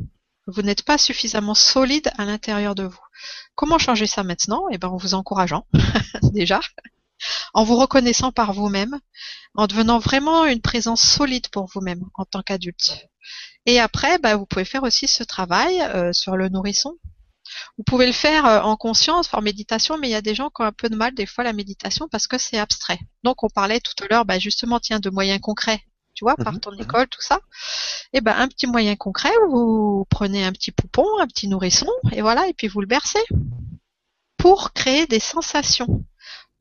Vous 0.48 0.62
n'êtes 0.62 0.84
pas 0.84 1.00
suffisamment 1.00 1.56
solide 1.56 2.12
à 2.20 2.26
l'intérieur 2.26 2.76
de 2.76 2.84
vous. 2.84 3.00
Comment 3.56 3.80
changer 3.80 4.06
ça 4.06 4.24
maintenant? 4.24 4.66
Eh 4.72 4.78
ben 4.78 4.90
en 4.90 4.98
vous 4.98 5.16
encourageant 5.16 5.66
déjà 6.34 6.60
en 7.54 7.64
vous 7.64 7.76
reconnaissant 7.76 8.32
par 8.32 8.54
vous-même, 8.54 9.00
en 9.56 9.68
devenant 9.68 10.00
vraiment 10.00 10.46
une 10.46 10.62
présence 10.62 11.02
solide 11.02 11.48
pour 11.50 11.68
vous-même 11.74 12.04
en 12.16 12.26
tant 12.26 12.42
qu'adulte. 12.42 13.08
Et 13.66 13.80
après, 13.80 14.20
bah, 14.20 14.36
vous 14.36 14.46
pouvez 14.46 14.66
faire 14.66 14.84
aussi 14.84 15.08
ce 15.08 15.24
travail 15.24 15.82
euh, 15.82 16.14
sur 16.14 16.38
le 16.38 16.50
nourrisson. 16.50 16.98
Vous 17.78 17.84
pouvez 17.84 18.06
le 18.06 18.12
faire 18.12 18.46
euh, 18.46 18.62
en 18.62 18.76
conscience, 18.76 19.34
en 19.34 19.42
méditation, 19.42 19.98
mais 19.98 20.08
il 20.08 20.12
y 20.12 20.16
a 20.16 20.22
des 20.22 20.36
gens 20.36 20.50
qui 20.50 20.62
ont 20.62 20.66
un 20.66 20.72
peu 20.72 20.90
de 20.90 20.96
mal 20.96 21.14
des 21.14 21.26
fois 21.26 21.44
la 21.44 21.54
méditation 21.54 22.08
parce 22.10 22.28
que 22.28 22.38
c'est 22.38 22.58
abstrait. 22.58 23.00
Donc 23.24 23.44
on 23.44 23.50
parlait 23.50 23.80
tout 23.80 24.04
à 24.04 24.08
l'heure, 24.08 24.26
bah, 24.26 24.40
justement, 24.40 24.80
tiens, 24.80 25.00
de 25.00 25.10
moyens 25.10 25.40
concrets. 25.42 25.82
Tu 26.14 26.24
vois, 26.24 26.36
par 26.38 26.54
mhm, 26.54 26.60
ton 26.62 26.72
mhm. 26.72 26.82
école, 26.82 27.08
tout 27.10 27.22
ça. 27.22 27.42
Et 28.14 28.20
eh 28.20 28.22
ben, 28.22 28.34
un 28.38 28.48
petit 28.48 28.68
moyen 28.68 28.96
concret, 28.96 29.34
vous 29.50 30.06
prenez 30.10 30.46
un 30.46 30.54
petit 30.54 30.72
poupon, 30.72 31.06
un 31.20 31.28
petit 31.28 31.50
nourrisson, 31.50 31.92
et 32.14 32.22
voilà, 32.22 32.48
et 32.48 32.54
puis 32.54 32.70
vous 32.70 32.80
le 32.80 32.88
bercez 32.88 33.20
pour 34.38 34.72
créer 34.72 35.08
des 35.08 35.20
sensations 35.20 36.06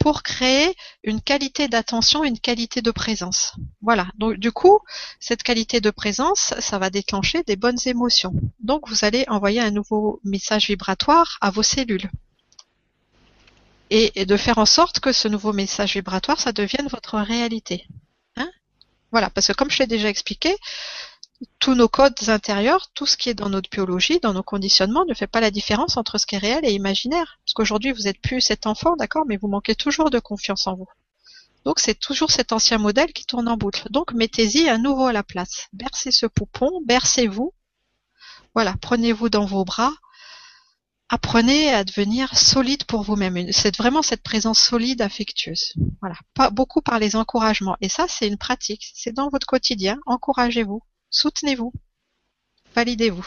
pour 0.04 0.22
créer 0.22 0.76
une 1.02 1.22
qualité 1.22 1.66
d'attention, 1.66 2.24
une 2.24 2.38
qualité 2.38 2.82
de 2.82 2.90
présence. 2.90 3.54
Voilà. 3.80 4.06
Donc 4.18 4.34
du 4.34 4.52
coup, 4.52 4.80
cette 5.18 5.42
qualité 5.42 5.80
de 5.80 5.90
présence, 5.90 6.52
ça 6.58 6.78
va 6.78 6.90
déclencher 6.90 7.42
des 7.44 7.56
bonnes 7.56 7.78
émotions. 7.86 8.34
Donc 8.60 8.86
vous 8.86 9.06
allez 9.06 9.24
envoyer 9.28 9.62
un 9.62 9.70
nouveau 9.70 10.20
message 10.22 10.66
vibratoire 10.66 11.38
à 11.40 11.50
vos 11.50 11.62
cellules. 11.62 12.10
Et, 13.88 14.26
de 14.26 14.36
faire 14.36 14.58
en 14.58 14.66
sorte 14.66 15.00
que 15.00 15.10
ce 15.10 15.26
nouveau 15.26 15.54
message 15.54 15.94
vibratoire, 15.94 16.38
ça 16.38 16.52
devienne 16.52 16.88
votre 16.88 17.18
réalité. 17.18 17.86
Hein? 18.36 18.50
Voilà, 19.10 19.30
parce 19.30 19.46
que 19.46 19.54
comme 19.54 19.70
je 19.70 19.78
l'ai 19.78 19.86
déjà 19.86 20.10
expliqué, 20.10 20.54
tous 21.58 21.74
nos 21.74 21.88
codes 21.88 22.28
intérieurs, 22.28 22.90
tout 22.94 23.06
ce 23.06 23.16
qui 23.16 23.28
est 23.28 23.34
dans 23.34 23.48
notre 23.48 23.70
biologie, 23.70 24.20
dans 24.20 24.32
nos 24.32 24.42
conditionnements, 24.42 25.04
ne 25.04 25.14
fait 25.14 25.26
pas 25.26 25.40
la 25.40 25.50
différence 25.50 25.96
entre 25.96 26.18
ce 26.18 26.26
qui 26.26 26.36
est 26.36 26.38
réel 26.38 26.64
et 26.64 26.72
imaginaire. 26.72 27.38
Parce 27.44 27.54
qu'aujourd'hui, 27.54 27.92
vous 27.92 28.02
n'êtes 28.02 28.20
plus 28.20 28.40
cet 28.40 28.66
enfant, 28.66 28.96
d'accord, 28.96 29.24
mais 29.26 29.36
vous 29.36 29.48
manquez 29.48 29.74
toujours 29.74 30.10
de 30.10 30.18
confiance 30.18 30.66
en 30.66 30.76
vous. 30.76 30.88
Donc 31.64 31.80
c'est 31.80 31.98
toujours 31.98 32.30
cet 32.30 32.52
ancien 32.52 32.78
modèle 32.78 33.12
qui 33.12 33.24
tourne 33.24 33.48
en 33.48 33.56
boucle. 33.56 33.86
Donc 33.90 34.12
mettez-y 34.12 34.68
un 34.68 34.78
nouveau 34.78 35.06
à 35.06 35.12
la 35.12 35.22
place. 35.22 35.68
Bercez 35.72 36.10
ce 36.12 36.26
poupon, 36.26 36.82
bercez-vous. 36.84 37.54
Voilà, 38.54 38.74
prenez-vous 38.80 39.30
dans 39.30 39.46
vos 39.46 39.64
bras. 39.64 39.92
Apprenez 41.08 41.72
à 41.72 41.84
devenir 41.84 42.36
solide 42.36 42.84
pour 42.84 43.02
vous-même. 43.02 43.50
C'est 43.52 43.76
vraiment 43.76 44.02
cette 44.02 44.22
présence 44.22 44.58
solide, 44.58 45.00
affectueuse. 45.00 45.74
Voilà. 46.00 46.16
Pas 46.34 46.50
beaucoup 46.50 46.82
par 46.82 46.98
les 46.98 47.16
encouragements. 47.16 47.76
Et 47.80 47.88
ça, 47.88 48.06
c'est 48.08 48.26
une 48.26 48.38
pratique. 48.38 48.90
C'est 48.94 49.12
dans 49.12 49.28
votre 49.28 49.46
quotidien. 49.46 49.98
Encouragez-vous. 50.06 50.82
Soutenez-vous. 51.14 51.72
Validez-vous. 52.74 53.24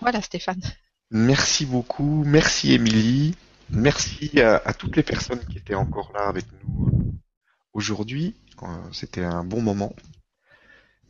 Voilà 0.00 0.22
Stéphane. 0.22 0.62
Merci 1.10 1.66
beaucoup. 1.66 2.24
Merci 2.24 2.72
Émilie. 2.72 3.36
Merci 3.68 4.40
à, 4.40 4.72
toutes 4.72 4.96
les 4.96 5.02
personnes 5.02 5.44
qui 5.44 5.58
étaient 5.58 5.74
encore 5.74 6.10
là 6.14 6.26
avec 6.26 6.46
nous 6.64 6.88
euh, 6.88 7.12
aujourd'hui. 7.74 8.34
Euh, 8.62 8.66
c'était 8.92 9.24
un 9.24 9.44
bon 9.44 9.60
moment. 9.60 9.94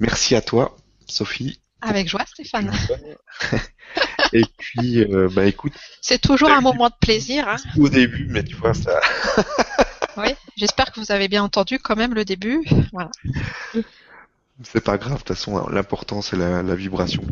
Merci 0.01 0.35
à 0.35 0.41
toi, 0.41 0.77
Sophie. 1.07 1.61
Avec 1.83 2.09
joie, 2.09 2.27
Stéphane. 2.27 2.73
Et 4.33 4.45
puis, 4.59 4.99
euh, 5.05 5.29
bah 5.33 5.47
écoute. 5.47 5.75
C'est 6.01 6.21
toujours 6.21 6.51
un 6.51 6.61
moment 6.61 6.89
de 6.89 6.97
plaisir. 7.01 7.49
Hein. 7.49 7.57
Au 7.77 7.89
début, 7.89 8.27
mais 8.29 8.43
tu 8.43 8.57
vois 8.57 8.75
ça. 8.75 9.01
oui, 10.17 10.35
j'espère 10.57 10.91
que 10.91 10.99
vous 10.99 11.13
avez 11.13 11.29
bien 11.29 11.45
entendu 11.45 11.79
quand 11.79 11.95
même 11.95 12.15
le 12.15 12.25
début. 12.25 12.65
Voilà. 12.93 13.11
C'est 14.65 14.83
pas 14.83 14.99
grave, 14.99 15.15
de 15.15 15.19
toute 15.19 15.29
façon, 15.29 15.69
l'important 15.69 16.21
c'est 16.21 16.37
la, 16.37 16.63
vibration. 16.75 17.23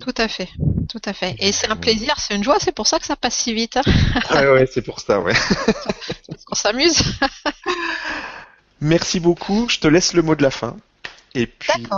Tout 0.00 0.14
à 0.16 0.26
fait, 0.26 0.48
tout 0.88 1.00
à 1.04 1.12
fait. 1.12 1.36
Et 1.38 1.52
c'est 1.52 1.68
un 1.68 1.76
plaisir, 1.76 2.18
c'est 2.18 2.34
une 2.34 2.42
joie, 2.42 2.58
c'est 2.58 2.72
pour 2.74 2.88
ça 2.88 2.98
que 2.98 3.06
ça 3.06 3.14
passe 3.14 3.36
si 3.36 3.54
vite. 3.54 3.76
Hein. 3.76 3.82
ah 4.30 4.52
ouais, 4.52 4.66
c'est 4.66 4.82
pour 4.82 4.98
ça, 4.98 5.20
ouais. 5.20 5.34
On 6.50 6.54
s'amuse. 6.54 7.00
Merci 8.80 9.20
beaucoup, 9.20 9.68
je 9.68 9.78
te 9.78 9.86
laisse 9.86 10.14
le 10.14 10.22
mot 10.22 10.34
de 10.34 10.42
la 10.42 10.50
fin. 10.50 10.76
Et 11.34 11.46
puis, 11.46 11.86
euh, 11.92 11.96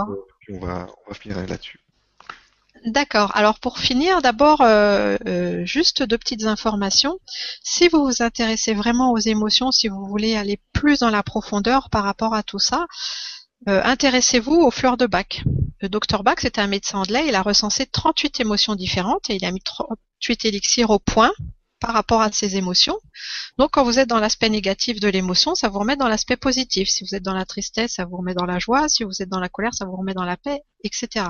on, 0.53 0.59
va, 0.59 0.87
on 1.05 1.09
va 1.09 1.15
finir 1.15 1.37
là-dessus. 1.47 1.79
D'accord. 2.85 3.35
Alors 3.35 3.59
pour 3.59 3.79
finir, 3.79 4.21
d'abord, 4.21 4.61
euh, 4.61 5.17
euh, 5.27 5.65
juste 5.65 6.03
deux 6.03 6.17
petites 6.17 6.45
informations. 6.45 7.19
Si 7.63 7.87
vous 7.87 8.05
vous 8.05 8.21
intéressez 8.21 8.73
vraiment 8.73 9.11
aux 9.11 9.17
émotions, 9.17 9.71
si 9.71 9.87
vous 9.87 10.05
voulez 10.05 10.37
aller 10.37 10.59
plus 10.73 10.99
dans 10.99 11.09
la 11.09 11.23
profondeur 11.23 11.89
par 11.89 12.03
rapport 12.03 12.33
à 12.33 12.43
tout 12.43 12.59
ça, 12.59 12.85
euh, 13.67 13.81
intéressez-vous 13.83 14.55
aux 14.55 14.71
fleurs 14.71 14.97
de 14.97 15.05
Bach. 15.05 15.43
Le 15.81 15.89
docteur 15.89 16.23
Bach, 16.23 16.37
c'était 16.39 16.61
un 16.61 16.67
médecin 16.67 16.99
anglais, 16.99 17.25
il 17.27 17.35
a 17.35 17.41
recensé 17.41 17.85
38 17.85 18.39
émotions 18.39 18.75
différentes 18.75 19.29
et 19.29 19.35
il 19.35 19.45
a 19.45 19.51
mis 19.51 19.61
38 19.61 20.45
élixirs 20.45 20.89
au 20.89 20.99
point 20.99 21.31
par 21.79 21.93
rapport 21.93 22.21
à 22.21 22.31
ces 22.31 22.55
émotions. 22.55 22.97
Donc 23.57 23.71
quand 23.71 23.83
vous 23.83 23.99
êtes 23.99 24.09
dans 24.09 24.19
l'aspect 24.19 24.49
négatif 24.49 24.99
de 24.99 25.07
l'émotion, 25.07 25.55
ça 25.55 25.69
vous 25.69 25.79
remet 25.79 25.95
dans 25.95 26.07
l'aspect 26.07 26.37
positif. 26.37 26.89
Si 26.89 27.03
vous 27.03 27.15
êtes 27.15 27.23
dans 27.23 27.33
la 27.33 27.45
tristesse, 27.45 27.93
ça 27.95 28.05
vous 28.05 28.17
remet 28.17 28.33
dans 28.33 28.45
la 28.45 28.59
joie. 28.59 28.89
Si 28.89 29.03
vous 29.03 29.21
êtes 29.21 29.29
dans 29.29 29.39
la 29.39 29.49
colère, 29.49 29.73
ça 29.73 29.85
vous 29.85 29.95
remet 29.95 30.13
dans 30.13 30.25
la 30.25 30.37
paix, 30.37 30.61
etc. 30.83 31.25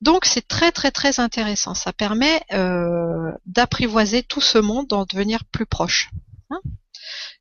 Donc 0.00 0.24
c'est 0.24 0.46
très 0.46 0.70
très 0.70 0.92
très 0.92 1.18
intéressant. 1.18 1.74
Ça 1.74 1.92
permet 1.92 2.40
euh, 2.52 3.32
d'apprivoiser 3.46 4.22
tout 4.22 4.40
ce 4.40 4.58
monde, 4.58 4.86
d'en 4.86 5.04
devenir 5.04 5.44
plus 5.44 5.66
proche. 5.66 6.10
Hein 6.50 6.60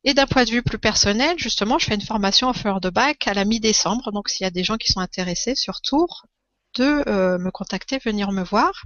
et 0.03 0.13
d'un 0.13 0.27
point 0.27 0.45
de 0.45 0.49
vue 0.49 0.63
plus 0.63 0.79
personnel, 0.79 1.37
justement, 1.37 1.79
je 1.79 1.85
fais 1.85 1.95
une 1.95 2.01
formation 2.01 2.47
en 2.47 2.53
fleurs 2.53 2.81
de 2.81 2.89
bac 2.89 3.27
à 3.27 3.33
la 3.33 3.45
mi-décembre. 3.45 4.11
Donc, 4.11 4.29
s'il 4.29 4.43
y 4.43 4.47
a 4.47 4.51
des 4.51 4.63
gens 4.63 4.77
qui 4.77 4.91
sont 4.91 4.99
intéressés 4.99 5.55
sur 5.55 5.81
Tours, 5.81 6.25
de 6.75 7.03
euh, 7.07 7.37
me 7.37 7.51
contacter, 7.51 7.97
venir 7.97 8.31
me 8.31 8.43
voir. 8.43 8.83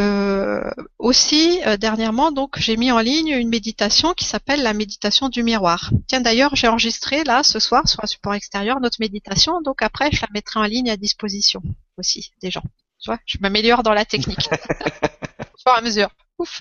Euh, 0.00 0.70
aussi, 0.98 1.60
euh, 1.66 1.76
dernièrement, 1.76 2.32
donc, 2.32 2.58
j'ai 2.58 2.78
mis 2.78 2.90
en 2.90 3.00
ligne 3.00 3.28
une 3.28 3.50
méditation 3.50 4.14
qui 4.14 4.24
s'appelle 4.24 4.62
la 4.62 4.72
méditation 4.72 5.28
du 5.28 5.42
miroir. 5.42 5.90
Tiens, 6.06 6.22
d'ailleurs, 6.22 6.56
j'ai 6.56 6.68
enregistré 6.68 7.22
là 7.24 7.42
ce 7.42 7.58
soir 7.58 7.86
sur 7.86 8.02
un 8.02 8.06
support 8.06 8.32
extérieur 8.32 8.80
notre 8.80 8.96
méditation. 9.00 9.60
Donc 9.60 9.82
après, 9.82 10.10
je 10.10 10.22
la 10.22 10.28
mettrai 10.32 10.58
en 10.60 10.64
ligne 10.64 10.90
à 10.90 10.96
disposition 10.96 11.60
aussi 11.98 12.32
des 12.40 12.50
gens. 12.50 12.62
Tu 12.98 13.10
vois, 13.10 13.18
je 13.26 13.38
m'améliore 13.40 13.82
dans 13.82 13.92
la 13.92 14.06
technique. 14.06 14.48
au 14.50 15.58
fur 15.58 15.74
et 15.74 15.78
à 15.78 15.80
mesure. 15.82 16.10
Ouf. 16.38 16.60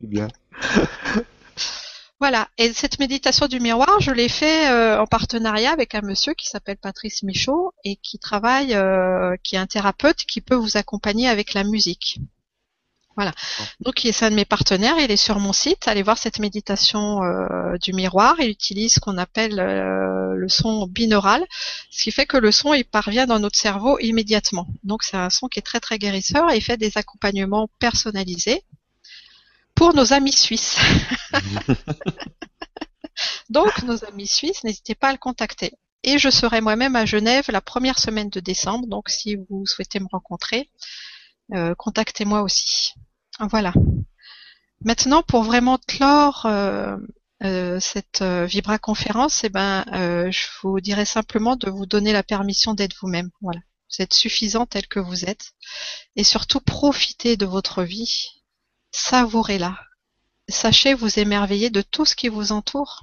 Bien. 0.00 0.28
Voilà. 2.18 2.48
Et 2.56 2.72
cette 2.72 2.98
méditation 2.98 3.46
du 3.46 3.60
miroir, 3.60 4.00
je 4.00 4.10
l'ai 4.10 4.28
fait 4.28 4.70
euh, 4.70 4.98
en 4.98 5.06
partenariat 5.06 5.70
avec 5.70 5.94
un 5.94 6.00
monsieur 6.00 6.32
qui 6.32 6.46
s'appelle 6.46 6.78
Patrice 6.78 7.22
Michaud 7.22 7.74
et 7.84 7.96
qui 7.96 8.18
travaille, 8.18 8.74
euh, 8.74 9.36
qui 9.42 9.56
est 9.56 9.58
un 9.58 9.66
thérapeute 9.66 10.24
qui 10.24 10.40
peut 10.40 10.54
vous 10.54 10.78
accompagner 10.78 11.28
avec 11.28 11.52
la 11.52 11.62
musique. 11.62 12.18
Voilà. 13.16 13.32
Donc, 13.80 14.04
il 14.04 14.08
est 14.08 14.22
un 14.22 14.30
de 14.30 14.34
mes 14.34 14.44
partenaires. 14.46 14.96
Il 14.98 15.10
est 15.10 15.16
sur 15.16 15.38
mon 15.40 15.52
site. 15.52 15.88
Allez 15.88 16.02
voir 16.02 16.16
cette 16.16 16.38
méditation 16.38 17.22
euh, 17.22 17.76
du 17.82 17.92
miroir. 17.92 18.36
Il 18.40 18.48
utilise 18.48 18.94
ce 18.94 19.00
qu'on 19.00 19.18
appelle 19.18 19.56
le 19.56 20.48
son 20.48 20.86
binaural, 20.86 21.44
ce 21.90 22.04
qui 22.04 22.10
fait 22.10 22.26
que 22.26 22.36
le 22.36 22.52
son 22.52 22.74
il 22.74 22.84
parvient 22.84 23.26
dans 23.26 23.38
notre 23.38 23.58
cerveau 23.58 23.98
immédiatement. 24.00 24.66
Donc, 24.84 25.02
c'est 25.02 25.16
un 25.16 25.30
son 25.30 25.48
qui 25.48 25.58
est 25.58 25.62
très 25.62 25.80
très 25.80 25.98
guérisseur 25.98 26.50
et 26.50 26.56
il 26.56 26.62
fait 26.62 26.76
des 26.76 26.96
accompagnements 26.96 27.68
personnalisés 27.78 28.64
pour 29.76 29.94
nos 29.94 30.12
amis 30.12 30.32
suisses. 30.32 30.76
Donc, 33.50 33.82
nos 33.84 34.04
amis 34.04 34.26
suisses, 34.26 34.64
n'hésitez 34.64 34.94
pas 34.94 35.08
à 35.08 35.12
le 35.12 35.18
contacter. 35.18 35.72
Et 36.02 36.18
je 36.18 36.30
serai 36.30 36.60
moi-même 36.60 36.96
à 36.96 37.04
Genève 37.04 37.46
la 37.48 37.60
première 37.60 37.98
semaine 37.98 38.30
de 38.30 38.40
décembre. 38.40 38.86
Donc, 38.86 39.08
si 39.08 39.36
vous 39.36 39.66
souhaitez 39.66 40.00
me 40.00 40.08
rencontrer, 40.10 40.70
euh, 41.54 41.74
contactez-moi 41.74 42.42
aussi. 42.42 42.94
Voilà. 43.40 43.72
Maintenant, 44.82 45.22
pour 45.22 45.42
vraiment 45.42 45.78
clore 45.86 46.46
euh, 46.46 46.96
euh, 47.42 47.80
cette 47.80 48.22
Vibra 48.22 48.78
conférence, 48.78 49.44
eh 49.44 49.48
ben, 49.48 49.84
je 50.30 50.46
vous 50.62 50.80
dirais 50.80 51.04
simplement 51.04 51.56
de 51.56 51.70
vous 51.70 51.86
donner 51.86 52.12
la 52.12 52.22
permission 52.22 52.74
d'être 52.74 52.96
vous-même. 53.00 53.30
Voilà. 53.40 53.60
Vous 53.90 54.02
êtes 54.02 54.14
suffisant 54.14 54.66
tel 54.66 54.86
que 54.88 55.00
vous 55.00 55.24
êtes. 55.24 55.52
Et 56.16 56.24
surtout, 56.24 56.60
profitez 56.60 57.36
de 57.36 57.46
votre 57.46 57.82
vie 57.82 58.35
Savourez-la. 58.98 59.76
Sachez 60.48 60.94
vous 60.94 61.18
émerveiller 61.18 61.68
de 61.68 61.82
tout 61.82 62.06
ce 62.06 62.16
qui 62.16 62.28
vous 62.28 62.50
entoure. 62.50 63.02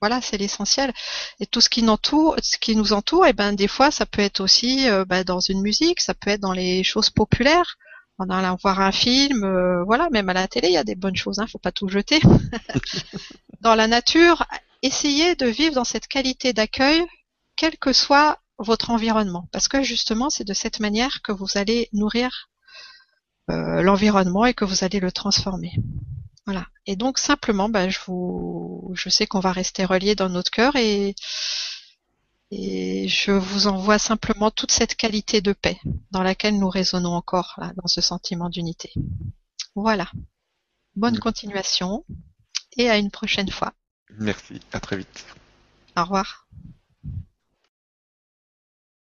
Voilà, 0.00 0.20
c'est 0.20 0.38
l'essentiel. 0.38 0.92
Et 1.40 1.46
tout 1.46 1.60
ce 1.60 1.68
qui 1.68 1.82
nous 1.82 2.92
entoure, 2.92 3.26
et 3.26 3.30
eh 3.30 3.32
ben 3.32 3.52
des 3.52 3.66
fois, 3.66 3.90
ça 3.90 4.06
peut 4.06 4.22
être 4.22 4.40
aussi 4.40 4.88
euh, 4.88 5.04
ben, 5.04 5.24
dans 5.24 5.40
une 5.40 5.62
musique, 5.62 6.00
ça 6.00 6.14
peut 6.14 6.30
être 6.30 6.40
dans 6.40 6.52
les 6.52 6.84
choses 6.84 7.10
populaires, 7.10 7.76
en 8.18 8.30
allant 8.30 8.56
voir 8.62 8.80
un 8.80 8.92
film, 8.92 9.42
euh, 9.42 9.82
voilà, 9.82 10.08
même 10.10 10.28
à 10.28 10.32
la 10.32 10.46
télé, 10.46 10.68
il 10.68 10.74
y 10.74 10.76
a 10.76 10.84
des 10.84 10.94
bonnes 10.94 11.16
choses, 11.16 11.40
hein, 11.40 11.46
faut 11.50 11.58
pas 11.58 11.72
tout 11.72 11.88
jeter. 11.88 12.20
dans 13.62 13.74
la 13.74 13.88
nature, 13.88 14.46
essayez 14.82 15.34
de 15.34 15.46
vivre 15.46 15.74
dans 15.74 15.84
cette 15.84 16.06
qualité 16.06 16.52
d'accueil, 16.52 17.04
quel 17.56 17.76
que 17.78 17.92
soit 17.92 18.38
votre 18.58 18.90
environnement, 18.90 19.48
parce 19.50 19.66
que 19.66 19.82
justement, 19.82 20.30
c'est 20.30 20.46
de 20.46 20.54
cette 20.54 20.78
manière 20.78 21.20
que 21.22 21.32
vous 21.32 21.48
allez 21.56 21.88
nourrir 21.92 22.49
euh, 23.50 23.82
l'environnement 23.82 24.46
et 24.46 24.54
que 24.54 24.64
vous 24.64 24.84
allez 24.84 25.00
le 25.00 25.12
transformer. 25.12 25.72
Voilà. 26.46 26.66
Et 26.86 26.96
donc 26.96 27.18
simplement, 27.18 27.68
ben, 27.68 27.90
je 27.90 27.98
vous, 28.06 28.90
je 28.94 29.08
sais 29.08 29.26
qu'on 29.26 29.40
va 29.40 29.52
rester 29.52 29.84
relié 29.84 30.14
dans 30.14 30.28
notre 30.28 30.50
cœur 30.50 30.76
et 30.76 31.14
et 32.52 33.06
je 33.06 33.30
vous 33.30 33.68
envoie 33.68 34.00
simplement 34.00 34.50
toute 34.50 34.72
cette 34.72 34.96
qualité 34.96 35.40
de 35.40 35.52
paix 35.52 35.78
dans 36.10 36.24
laquelle 36.24 36.58
nous 36.58 36.68
résonnons 36.68 37.14
encore 37.14 37.54
là, 37.58 37.72
dans 37.76 37.86
ce 37.86 38.00
sentiment 38.00 38.48
d'unité. 38.48 38.92
Voilà. 39.76 40.10
Bonne 40.96 41.20
continuation 41.20 42.04
et 42.76 42.90
à 42.90 42.98
une 42.98 43.12
prochaine 43.12 43.50
fois. 43.50 43.72
Merci. 44.18 44.60
À 44.72 44.80
très 44.80 44.96
vite. 44.96 45.24
Au 45.96 46.02
revoir. 46.02 46.48